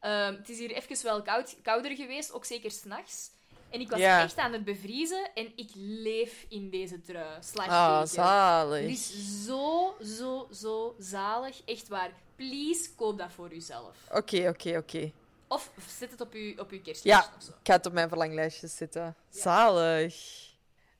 ehm, 0.00 0.34
het 0.34 0.48
is 0.48 0.58
hier 0.58 0.70
even 0.70 1.04
wel 1.04 1.22
koud, 1.22 1.56
kouder 1.62 1.96
geweest, 1.96 2.32
ook 2.32 2.44
zeker 2.44 2.70
s'nachts. 2.70 3.30
En 3.70 3.80
ik 3.80 3.90
was 3.90 3.98
Ja. 3.98 4.22
echt 4.22 4.36
aan 4.36 4.52
het 4.52 4.64
bevriezen 4.64 5.30
en 5.34 5.52
ik 5.56 5.70
leef 5.74 6.46
in 6.48 6.70
deze 6.70 7.00
trui. 7.00 7.38
Slash 7.42 7.66
Ah, 7.68 7.94
deken. 7.94 8.08
zalig. 8.08 8.80
Het 8.80 8.90
is 8.90 9.44
zo, 9.46 9.94
zo, 10.04 10.48
zo 10.52 10.94
zalig. 10.98 11.62
Echt 11.64 11.88
waar. 11.88 12.10
Please, 12.36 12.94
koop 12.94 13.18
dat 13.18 13.32
voor 13.32 13.52
uzelf. 13.52 13.96
Oké, 14.12 14.48
oké, 14.48 14.76
oké. 14.76 15.12
Of 15.48 15.70
zet 15.98 16.10
het 16.10 16.20
op 16.20 16.32
uw, 16.32 16.54
op 16.58 16.70
uw 16.70 16.80
Ja, 17.02 17.18
of 17.36 17.42
zo. 17.42 17.50
ik 17.50 17.56
ga 17.62 17.72
het 17.72 17.86
op 17.86 17.92
mijn 17.92 18.08
verlanglijstje 18.08 18.66
zetten. 18.66 19.16
Zalig. 19.30 20.14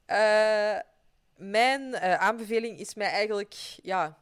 Eh, 0.06 0.78
mijn 1.36 1.94
eh, 1.94 2.14
aanbeveling 2.14 2.78
is 2.78 2.94
mij 2.94 3.09
eigenlijk... 3.10 3.55
Ja, 3.82 4.18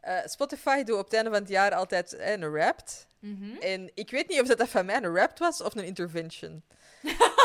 eh, 0.00 0.18
Spotify 0.24 0.82
doet 0.82 0.98
op 0.98 1.04
het 1.04 1.14
einde 1.14 1.30
van 1.30 1.38
het 1.40 1.48
jaar 1.48 1.74
altijd 1.74 2.12
eh, 2.12 2.30
een 2.32 2.50
Wrapped. 2.52 3.06
Mhm. 3.18 3.56
En 3.60 3.90
ik 3.94 4.10
weet 4.10 4.28
niet 4.28 4.40
of 4.40 4.46
dat, 4.46 4.58
dat 4.58 4.68
van 4.68 4.86
mij 4.86 4.96
een 5.02 5.12
Wrapped 5.12 5.38
was 5.38 5.60
of 5.60 5.74
een 5.74 5.84
Intervention. 5.84 6.62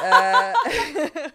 Eh, 0.04 0.54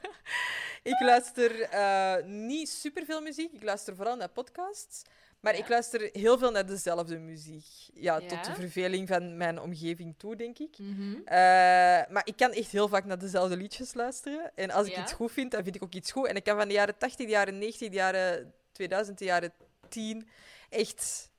ik 0.92 1.00
luister 1.00 1.60
eh, 1.62 2.24
niet 2.24 2.68
superveel 2.68 3.20
muziek. 3.20 3.52
Ik 3.52 3.62
luister 3.62 3.96
vooral 3.96 4.16
naar 4.16 4.28
podcasts. 4.28 5.02
Maar 5.40 5.54
ik 5.56 5.68
luister 5.68 6.10
heel 6.12 6.38
veel 6.38 6.50
naar 6.50 6.66
dezelfde 6.66 7.18
muziek. 7.18 7.64
Ja, 7.94 8.18
Ja? 8.18 8.28
tot 8.28 8.44
de 8.44 8.54
verveling 8.54 9.08
van 9.08 9.36
mijn 9.36 9.60
omgeving 9.60 10.14
toe, 10.18 10.36
denk 10.36 10.58
ik. 10.58 10.78
Mhm. 10.78 11.14
Eh, 11.24 11.36
maar 12.08 12.22
ik 12.24 12.36
kan 12.36 12.52
echt 12.52 12.70
heel 12.70 12.88
vaak 12.88 13.04
naar 13.04 13.18
dezelfde 13.18 13.56
liedjes 13.56 13.94
luisteren. 13.94 14.52
En 14.54 14.70
als 14.70 14.86
ik 14.86 14.94
Ja? 14.94 15.02
iets 15.02 15.12
goed 15.12 15.32
vind, 15.32 15.50
dan 15.50 15.62
vind 15.62 15.76
ik 15.76 15.82
ook 15.82 15.94
iets 15.94 16.12
goed. 16.12 16.26
En 16.26 16.36
ik 16.36 16.44
kan 16.44 16.56
van 16.56 16.68
de 16.68 16.74
jaren 16.74 16.98
80, 16.98 17.26
de 17.26 17.32
jaren 17.32 17.58
90, 17.58 17.88
de 17.88 17.94
jaren 17.96 18.54
2000, 18.72 19.18
de 19.18 19.24
jaren 19.24 19.52
10 19.88 20.28
echt... 20.68 21.30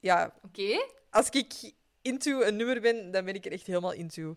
Ja, 0.00 0.34
Oké. 0.44 0.86
als 1.10 1.28
ik 1.30 1.72
into 2.02 2.40
een 2.42 2.56
nummer 2.56 2.80
ben, 2.80 3.10
dan 3.10 3.24
ben 3.24 3.34
ik 3.34 3.44
er 3.46 3.52
echt 3.52 3.66
helemaal 3.66 3.92
into. 3.92 4.36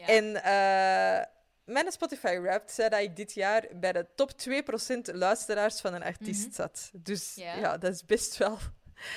Ja. 0.00 0.06
En 0.06 0.36
eh, 0.42 1.26
mijn 1.64 1.92
Spotify 1.92 2.38
Wrapped 2.38 2.70
zei 2.70 2.88
dat 2.88 3.00
ik 3.00 3.16
dit 3.16 3.32
jaar 3.32 3.66
bij 3.74 3.92
de 3.92 4.06
top 4.14 4.30
2% 4.32 5.14
luisteraars 5.14 5.80
van 5.80 5.94
een 5.94 6.02
artiest 6.02 6.46
Mhm. 6.46 6.54
zat. 6.54 6.90
Dus 6.92 7.34
Ja. 7.34 7.54
ja. 7.56 7.78
dat 7.78 7.92
is 7.94 8.04
best 8.04 8.36
wel... 8.36 8.58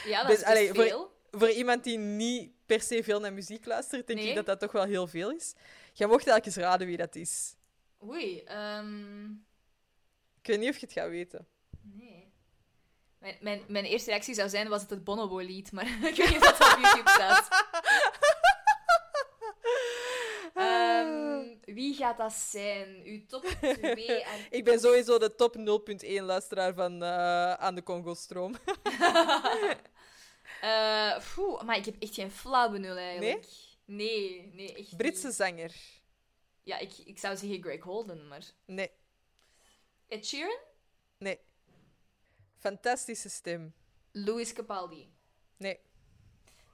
Ja, 0.05 0.17
dat 0.19 0.27
best- 0.27 0.39
is 0.39 0.45
best 0.45 0.45
allee, 0.45 0.73
veel. 0.73 1.11
Voor, 1.31 1.39
voor 1.39 1.49
iemand 1.49 1.83
die 1.83 1.97
niet 1.97 2.51
per 2.65 2.81
se 2.81 3.03
veel 3.03 3.19
naar 3.19 3.33
muziek 3.33 3.65
luistert, 3.65 4.07
denk 4.07 4.19
Nee. 4.19 4.29
ik 4.29 4.35
dat 4.35 4.45
dat 4.45 4.59
toch 4.59 4.71
wel 4.71 4.83
heel 4.83 5.07
veel 5.07 5.31
is. 5.31 5.53
Jij 5.93 6.07
mocht 6.07 6.27
elke 6.27 6.45
eens 6.45 6.55
raden 6.55 6.87
wie 6.87 6.97
dat 6.97 7.15
is. 7.15 7.55
Oei, 8.03 8.41
ehm, 8.43 9.25
Ik 10.41 10.47
weet 10.49 10.59
niet 10.59 10.69
of 10.69 10.77
je 10.77 10.85
het 10.85 10.93
gaat 10.95 11.09
weten. 11.09 11.47
nee. 11.81 12.31
Mijn, 13.19 13.37
mijn, 13.41 13.63
mijn 13.67 13.85
eerste 13.85 14.09
reactie 14.09 14.33
zou 14.33 14.49
zijn, 14.49 14.67
was 14.69 14.81
het 14.81 14.89
het 14.89 15.03
Bonobo-lied, 15.03 15.71
maar 15.71 15.85
ik 16.09 16.15
weet 16.15 16.29
niet 16.29 16.41
of 16.41 16.57
dat 16.57 16.73
op 16.73 16.79
YouTube 16.83 17.09
staat. 17.09 17.47
Ehm, 20.53 21.43
wie 21.65 21.93
gaat 21.95 22.17
dat 22.17 22.33
zijn? 22.33 23.01
Uw 23.03 23.25
top 23.25 23.43
2 23.59 24.23
en 24.23 24.39
Ik 24.49 24.63
ben 24.63 24.79
sowieso 24.79 25.17
de 25.17 25.35
top 25.35 25.55
0.1 25.57 26.23
luisteraar 26.23 26.73
van 26.73 27.03
eh, 27.03 27.53
Aan 27.53 27.75
de 27.75 27.83
Congo-stroom. 27.83 28.55
Eh, 30.61 31.23
poeh, 31.35 31.61
maar 31.63 31.77
ik 31.77 31.85
heb 31.85 31.95
echt 31.99 32.13
geen 32.13 32.31
flauw 32.31 32.69
benul 32.71 32.95
eigenlijk. 32.97 33.47
Nee? 33.85 34.51
Nee, 34.53 34.75
echt 34.75 34.97
Britse 34.97 35.25
niet. 35.27 35.35
zanger. 35.35 35.75
Ja, 36.63 36.77
ik, 36.77 36.97
ik 36.97 37.19
zou 37.19 37.37
zeggen 37.37 37.61
Greg 37.61 37.81
Holden, 37.83 38.27
maar... 38.27 38.43
Nee, 38.65 38.91
Ed 40.07 40.25
Sheeran? 40.25 40.57
nee. 41.17 41.39
Fantastische 42.59 43.29
stem. 43.29 43.73
Louis 44.11 44.53
Capaldi? 44.53 45.13
Nee. 45.57 45.79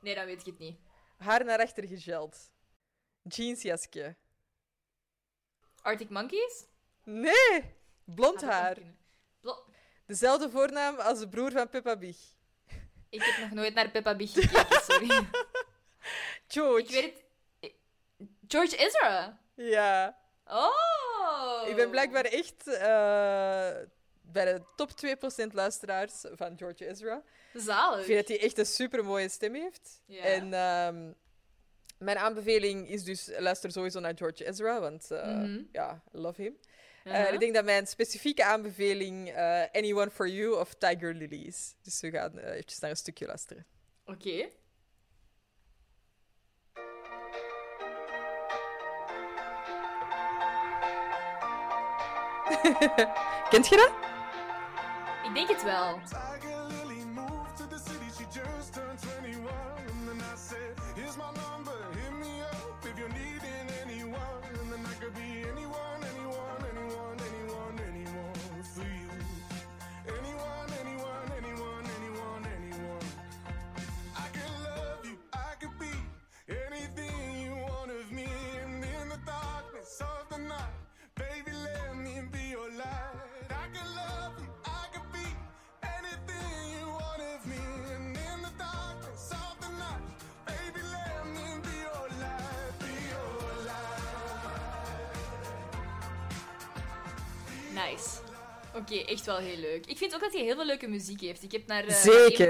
Nee, 0.01 0.15
dan 0.15 0.25
weet 0.25 0.39
ik 0.39 0.45
het 0.45 0.59
niet. 0.59 0.79
Haar 1.17 1.45
naar 1.45 1.59
achter 1.59 1.87
gegeld. 1.87 2.51
Jeansjasje. 3.23 4.15
Arctic 5.89 6.09
Monkeys? 6.09 6.65
Nee! 7.03 7.75
Blond 8.03 8.43
ook 8.43 8.49
haar. 8.49 8.77
Blo- 9.41 9.63
Dezelfde 10.05 10.49
voornaam 10.49 10.95
als 10.99 11.19
de 11.19 11.29
broer 11.29 11.51
van 11.51 11.69
Peppa 11.69 11.95
Big. 11.97 12.17
Ik 13.09 13.23
heb 13.23 13.37
nog 13.37 13.51
nooit 13.51 13.73
naar 13.73 13.89
Peppa 13.89 14.15
Big 14.15 14.31
gekeken, 14.33 14.81
sorry. 14.81 15.07
George. 16.47 16.81
Ik 16.85 16.89
weet 16.89 17.13
het... 17.59 17.71
George 18.47 18.77
Ezra? 18.77 19.39
Ja. 19.55 20.17
Oh! 20.45 21.67
Ik 21.67 21.75
ben 21.75 21.89
blijkbaar 21.89 22.25
echt 22.25 22.67
eh, 22.67 23.71
bij 24.21 24.45
de 24.45 24.61
top 24.75 24.89
2% 25.45 25.53
luisteraars 25.53 26.23
van 26.31 26.57
George 26.57 26.87
Ezra. 26.87 27.23
Zalig. 27.53 27.99
Ik 27.99 28.05
vind 28.05 28.17
dat 28.19 28.27
hij 28.27 28.45
echt 28.45 28.57
een 28.57 28.65
super 28.65 29.05
mooie 29.05 29.29
stem 29.29 29.53
heeft. 29.53 30.01
Ja. 30.05 30.23
En 30.23 30.53
ehm, 30.53 31.11
mijn 31.99 32.17
aanbeveling 32.17 32.89
is 32.89 33.03
dus 33.03 33.29
luister 33.37 33.71
sowieso 33.71 33.99
naar 33.99 34.17
George 34.17 34.45
Ezra, 34.47 34.79
want 34.79 35.11
eh, 35.11 35.25
Mhm. 35.27 35.61
ja, 35.71 36.03
I 36.13 36.17
love 36.17 36.41
him. 36.41 36.57
Eh, 37.03 37.13
Uh-huh. 37.13 37.33
ik 37.33 37.39
denk 37.39 37.53
dat 37.53 37.65
mijn 37.65 37.87
specifieke 37.87 38.43
aanbeveling 38.45 39.29
eh, 39.29 39.63
Anyone 39.71 40.09
for 40.09 40.27
You 40.29 40.59
of 40.59 40.73
Tiger 40.73 41.13
Lily 41.13 41.43
is. 41.45 41.75
Dus 41.81 41.99
we 42.01 42.11
gaan 42.11 42.37
eventjes 42.37 42.79
naar 42.79 42.89
een 42.89 42.95
stukje 42.95 43.25
luisteren. 43.25 43.65
Oké. 44.05 44.49
Kent 53.49 53.67
je 53.67 53.75
dat? 53.75 53.91
Ik 55.29 55.33
denk 55.33 55.49
het 55.49 55.63
wel. 55.63 55.99
Nice. 97.87 98.19
Oké, 98.75 98.95
echt 98.95 99.25
wel 99.25 99.37
heel 99.37 99.57
leuk. 99.57 99.85
Ik 99.85 99.97
vind 99.97 100.13
ook 100.15 100.21
dat 100.21 100.33
hij 100.33 100.41
heel 100.41 100.55
veel 100.55 100.65
leuke 100.65 100.87
muziek 100.87 101.21
heeft. 101.21 101.43
Ik 101.43 101.51
heb 101.51 101.67
naar... 101.67 101.83
eh, 101.85 101.95
Zeker. 101.95 102.45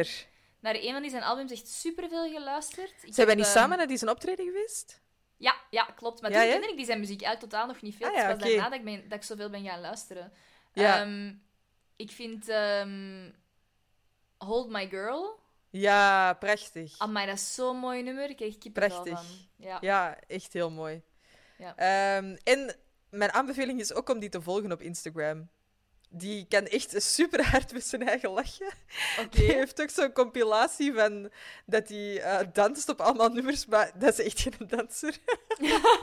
Naar 0.60 0.76
een, 0.76 0.82
naar 0.82 0.88
een 0.88 0.92
van 0.92 1.02
die 1.02 1.12
zijn 1.12 1.24
albums 1.24 1.52
echt 1.52 1.68
superveel 1.68 2.32
geluisterd. 2.32 2.94
Ik 3.04 3.14
Zijn 3.14 3.28
wij 3.28 3.36
niet 3.36 3.46
ehm, 3.46 3.54
samen 3.58 3.78
naar 3.78 3.88
die 3.88 3.98
zijn 3.98 4.10
optreden 4.12 4.46
geweest? 4.46 5.02
Ja, 5.38 5.56
ja, 5.70 5.84
klopt. 5.84 6.22
Maar 6.22 6.32
Ja, 6.32 6.38
toen 6.40 6.48
ja? 6.48 6.54
kende 6.54 6.70
ik 6.70 6.76
die 6.78 6.86
zijn 6.86 7.00
muziek 7.00 7.22
eigenlijk 7.22 7.52
totaal 7.52 7.68
nog 7.68 7.82
niet 7.82 7.96
veel. 7.96 8.08
Ah, 8.08 8.14
Het 8.14 8.22
ja, 8.22 8.30
was 8.30 8.40
daarna 8.44 8.64
dat 8.70 8.80
ik, 8.80 8.84
ben, 8.86 9.10
dat 9.10 9.18
ik 9.18 9.24
zoveel 9.24 9.50
ben 9.50 9.64
gaan 9.66 9.82
luisteren. 9.82 10.34
Ja. 10.74 11.02
Ehm, 11.02 11.34
ik 11.96 12.12
vind 12.12 12.50
ehm, 12.50 13.32
Hold 14.38 14.70
My 14.70 14.90
Girl... 14.90 15.38
Ja, 15.72 16.34
prachtig. 16.34 16.98
Amai, 16.98 17.26
dat 17.26 17.36
is 17.36 17.54
zo'n 17.54 17.78
mooi 17.78 18.02
nummer. 18.04 18.30
Ik 18.30 18.36
kreeg 18.36 18.58
kippenvel 18.58 19.04
Prachtig. 19.04 19.28
van. 19.60 19.80
Ja. 19.82 20.18
echt 20.28 20.54
heel 20.54 20.70
mooi. 20.72 21.02
Ja. 21.58 21.76
En 22.44 22.76
mijn 23.10 23.32
aanbeveling 23.32 23.80
is 23.80 23.94
ook 23.94 24.10
om 24.10 24.20
die 24.20 24.30
te 24.30 24.42
volgen 24.42 24.72
op 24.72 24.82
Instagram. 24.82 25.50
Die 26.12 26.46
kan 26.48 26.66
echt 26.66 27.04
super 27.16 27.46
hard 27.46 27.74
met 27.74 27.86
zijn 27.86 28.08
eigen 28.08 28.30
lachen. 28.30 28.74
Die 29.30 29.52
heeft 29.52 29.82
ook 29.82 29.90
zo'n 29.90 30.12
compilatie 30.12 30.94
van 30.94 31.30
dat 31.66 31.90
hij 31.90 32.22
eh, 32.22 32.48
danst 32.54 32.90
op 32.90 33.02
allemaal 33.02 33.30
nummers, 33.30 33.66
maar 33.66 33.92
dat 33.96 34.20
is 34.20 34.26
echt 34.26 34.40
geen 34.58 34.68
danser. 34.68 35.18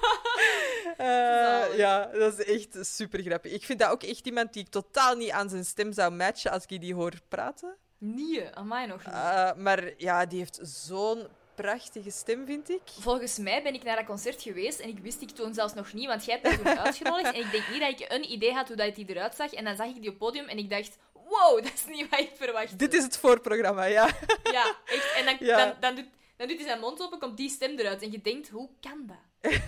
Eh, 0.96 1.76
ja, 1.76 2.06
dat 2.06 2.38
is 2.38 2.44
echt 2.44 2.86
super 2.86 3.22
grappig. 3.22 3.52
Ik 3.52 3.64
vind 3.64 3.78
dat 3.78 3.90
ook 3.90 4.02
echt 4.02 4.26
iemand 4.26 4.52
die 4.52 4.62
ik 4.62 4.70
totaal 4.70 5.16
niet 5.16 5.30
aan 5.30 5.48
zijn 5.48 5.64
stem 5.64 5.92
zou 5.92 6.12
matchen 6.12 6.50
als 6.50 6.64
ik 6.66 6.80
die 6.80 6.94
hoor 6.94 7.12
praten. 7.28 7.76
Nee, 7.98 8.54
amai 8.54 8.86
nog 8.86 9.04
niet. 9.04 9.14
Eh, 9.14 9.54
maar 9.54 9.92
ja, 9.96 10.26
die 10.26 10.38
heeft 10.38 10.58
zo'n 10.62 11.26
prachtige 11.56 12.10
stem, 12.10 12.46
vind 12.46 12.70
ik. 12.70 12.80
Volgens 13.00 13.38
mij 13.38 13.62
ben 13.62 13.74
ik 13.74 13.82
naar 13.82 13.96
dat 13.96 14.04
concert 14.04 14.42
geweest 14.42 14.78
en 14.78 14.88
ik 14.88 14.98
wist 14.98 15.20
ik 15.22 15.30
toen 15.30 15.54
zelfs 15.54 15.74
nog 15.74 15.92
niet, 15.92 16.06
want 16.06 16.24
jij 16.24 16.38
hebt 16.42 16.56
me 16.56 16.62
toen 16.64 16.78
uitgenodigd. 16.78 17.34
En 17.34 17.40
ik 17.40 17.50
denk 17.50 17.68
niet 17.68 17.80
dat 17.80 18.00
ik 18.00 18.12
een 18.12 18.30
idee 18.30 18.52
had 18.52 18.68
hoe 18.68 18.76
dat 18.76 18.94
die 18.94 19.04
eruit 19.08 19.34
zag. 19.34 19.52
En 19.52 19.64
dan 19.64 19.76
zag 19.76 19.86
ik 19.86 20.00
die 20.00 20.10
op 20.10 20.18
podium 20.18 20.46
en 20.48 20.58
ik 20.58 20.70
dacht, 20.70 20.96
wow, 21.12 21.56
dat 21.64 21.72
is 21.72 21.84
niet 21.86 22.08
wat 22.10 22.20
ik 22.20 22.30
verwachtte. 22.34 22.76
Dit 22.76 22.94
is 22.94 23.02
het 23.02 23.16
voorprogramma, 23.18 23.84
ja. 23.84 24.08
Ja, 24.52 24.76
echt. 24.84 25.12
En 25.16 25.24
dan, 25.24 25.36
Ja. 25.48 25.56
dan, 25.56 25.74
dan, 25.80 25.94
doet, 25.94 26.08
dan 26.36 26.48
doet 26.48 26.56
hij 26.56 26.66
zijn 26.66 26.80
mond 26.80 27.02
open, 27.02 27.18
komt 27.18 27.36
die 27.36 27.50
stem 27.50 27.78
eruit. 27.78 28.02
En 28.02 28.10
je 28.10 28.20
denkt, 28.22 28.48
hoe 28.48 28.68
kan 28.80 29.06
dat? 29.06 29.52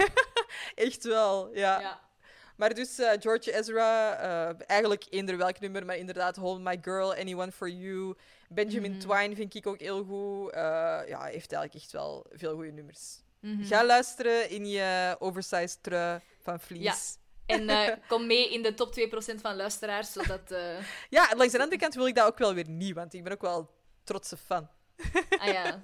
Echt 0.75 1.05
wel, 1.05 1.51
ja. 1.55 1.81
Ja. 1.81 2.01
Maar 2.57 2.75
dus 2.75 2.99
eh, 2.99 3.11
George 3.21 3.57
Ezra, 3.59 4.15
eh, 4.15 4.55
eigenlijk 4.67 5.05
eender 5.11 5.37
welk 5.37 5.61
nummer, 5.61 5.85
maar 5.87 5.97
inderdaad 5.97 6.37
Hold 6.37 6.61
My 6.61 6.79
Girl, 6.83 7.15
Anyone 7.15 7.53
For 7.53 7.69
You. 7.69 8.15
Benjamin 8.49 8.91
Mhm. 8.91 9.01
Twine 9.01 9.35
vind 9.35 9.55
ik 9.55 9.67
ook 9.67 9.81
heel 9.81 10.05
goed. 10.05 10.53
Eh, 10.53 10.61
ja, 11.07 11.23
heeft 11.23 11.53
eigenlijk 11.53 11.75
echt 11.75 11.93
wel 11.93 12.27
veel 12.33 12.55
goede 12.55 12.71
nummers. 12.73 13.21
Mhm. 13.41 13.65
Ga 13.65 13.85
luisteren 13.85 14.51
in 14.51 14.67
je 14.69 15.17
oversized 15.19 15.83
trui 15.83 16.21
van 16.41 16.61
Vlies. 16.61 16.83
Ja. 16.83 16.95
En 17.47 17.69
eh, 17.69 17.95
kom 18.09 18.27
mee 18.27 18.53
in 18.53 18.63
de 18.63 18.75
top 18.75 18.93
2% 18.93 19.41
van 19.41 19.57
luisteraars, 19.57 20.13
zodat... 20.13 20.51
eh, 20.51 20.79
Ja, 21.17 21.29
langs 21.37 21.53
de 21.53 21.59
andere 21.61 21.81
kant 21.81 21.95
wil 21.95 22.07
ik 22.07 22.15
dat 22.15 22.27
ook 22.27 22.39
wel 22.39 22.55
weer 22.55 22.69
niet, 22.69 22.95
want 22.95 23.15
ik 23.15 23.23
ben 23.25 23.33
ook 23.33 23.41
wel 23.41 23.71
trotse 24.05 24.37
fan. 24.37 24.69
Ah 25.39 25.47
ja. 25.47 25.79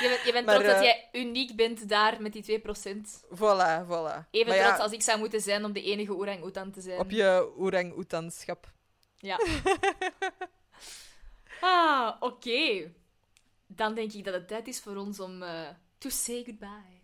Je 0.00 0.08
bent, 0.08 0.20
je 0.24 0.32
bent 0.32 0.46
Maar, 0.46 0.54
trots 0.58 0.72
dat 0.72 0.82
jij 0.82 1.08
uniek 1.12 1.56
bent 1.56 1.88
daar 1.88 2.22
met 2.22 2.32
die 2.32 2.60
2%. 2.60 2.64
Voilà, 3.34 3.84
voilà. 3.86 4.28
Even 4.30 4.48
Maar 4.48 4.56
ja, 4.56 4.66
trots 4.66 4.78
als 4.82 4.92
ik 4.92 5.02
zou 5.02 5.18
moeten 5.18 5.40
zijn 5.40 5.64
om 5.64 5.72
de 5.72 5.82
enige 5.82 6.14
orang-oetan 6.14 6.70
te 6.70 6.80
zijn. 6.80 6.98
Op 6.98 7.10
je 7.10 7.52
orang-oetanschap. 7.56 8.70
Ja. 9.18 9.38
ah, 11.62 12.16
oké. 12.20 12.92
Dan 13.66 13.94
denk 13.94 14.12
ik 14.12 14.24
dat 14.24 14.34
het 14.34 14.48
tijd 14.48 14.68
is 14.68 14.80
voor 14.80 14.96
ons 14.96 15.20
om 15.20 15.42
eh 15.42 15.68
to 15.98 16.08
say 16.08 16.44
goodbye. 16.44 17.00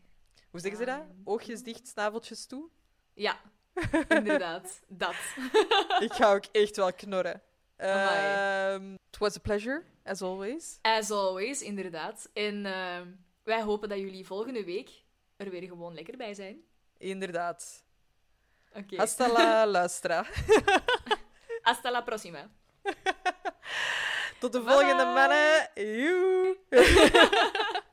Hoe 0.50 0.60
zeggen 0.60 0.78
ze 0.80 0.86
dat? 0.86 1.02
Oogjes 1.24 1.62
dicht, 1.62 1.88
snaveltjes 1.88 2.46
toe? 2.46 2.68
Ja, 3.14 3.40
inderdaad. 4.18 4.80
Dat. 4.88 5.14
ik 6.06 6.12
ga 6.12 6.34
ook 6.34 6.44
echt 6.52 6.76
wel 6.76 6.92
knorren. 6.92 7.42
Amai. 7.76 8.74
Ehm, 8.74 8.94
it 8.94 9.18
was 9.18 9.36
a 9.36 9.40
pleasure, 9.40 9.84
as 10.04 10.22
always. 10.22 10.78
As 10.82 11.10
always, 11.10 11.62
inderdaad. 11.62 12.30
En 12.32 12.66
eh, 12.66 13.00
wij 13.42 13.62
hopen 13.62 13.88
dat 13.88 13.98
jullie 13.98 14.26
volgende 14.26 14.64
week 14.64 14.90
er 15.36 15.50
weer 15.50 15.62
gewoon 15.62 15.94
lekker 15.94 16.16
bij 16.16 16.34
zijn. 16.34 16.60
Inderdaad. 16.96 17.84
Oké. 18.72 18.96
Hasta 18.96 19.32
la 19.32 19.66
lustra. 19.80 20.26
Hasta 21.62 21.90
la 21.90 22.02
próxima. 22.02 22.50
Tot 24.38 24.52
de 24.52 24.60
Bye 24.60 24.72
volgende 24.72 25.04
mannen. 25.04 25.70
Joe. 25.74 26.56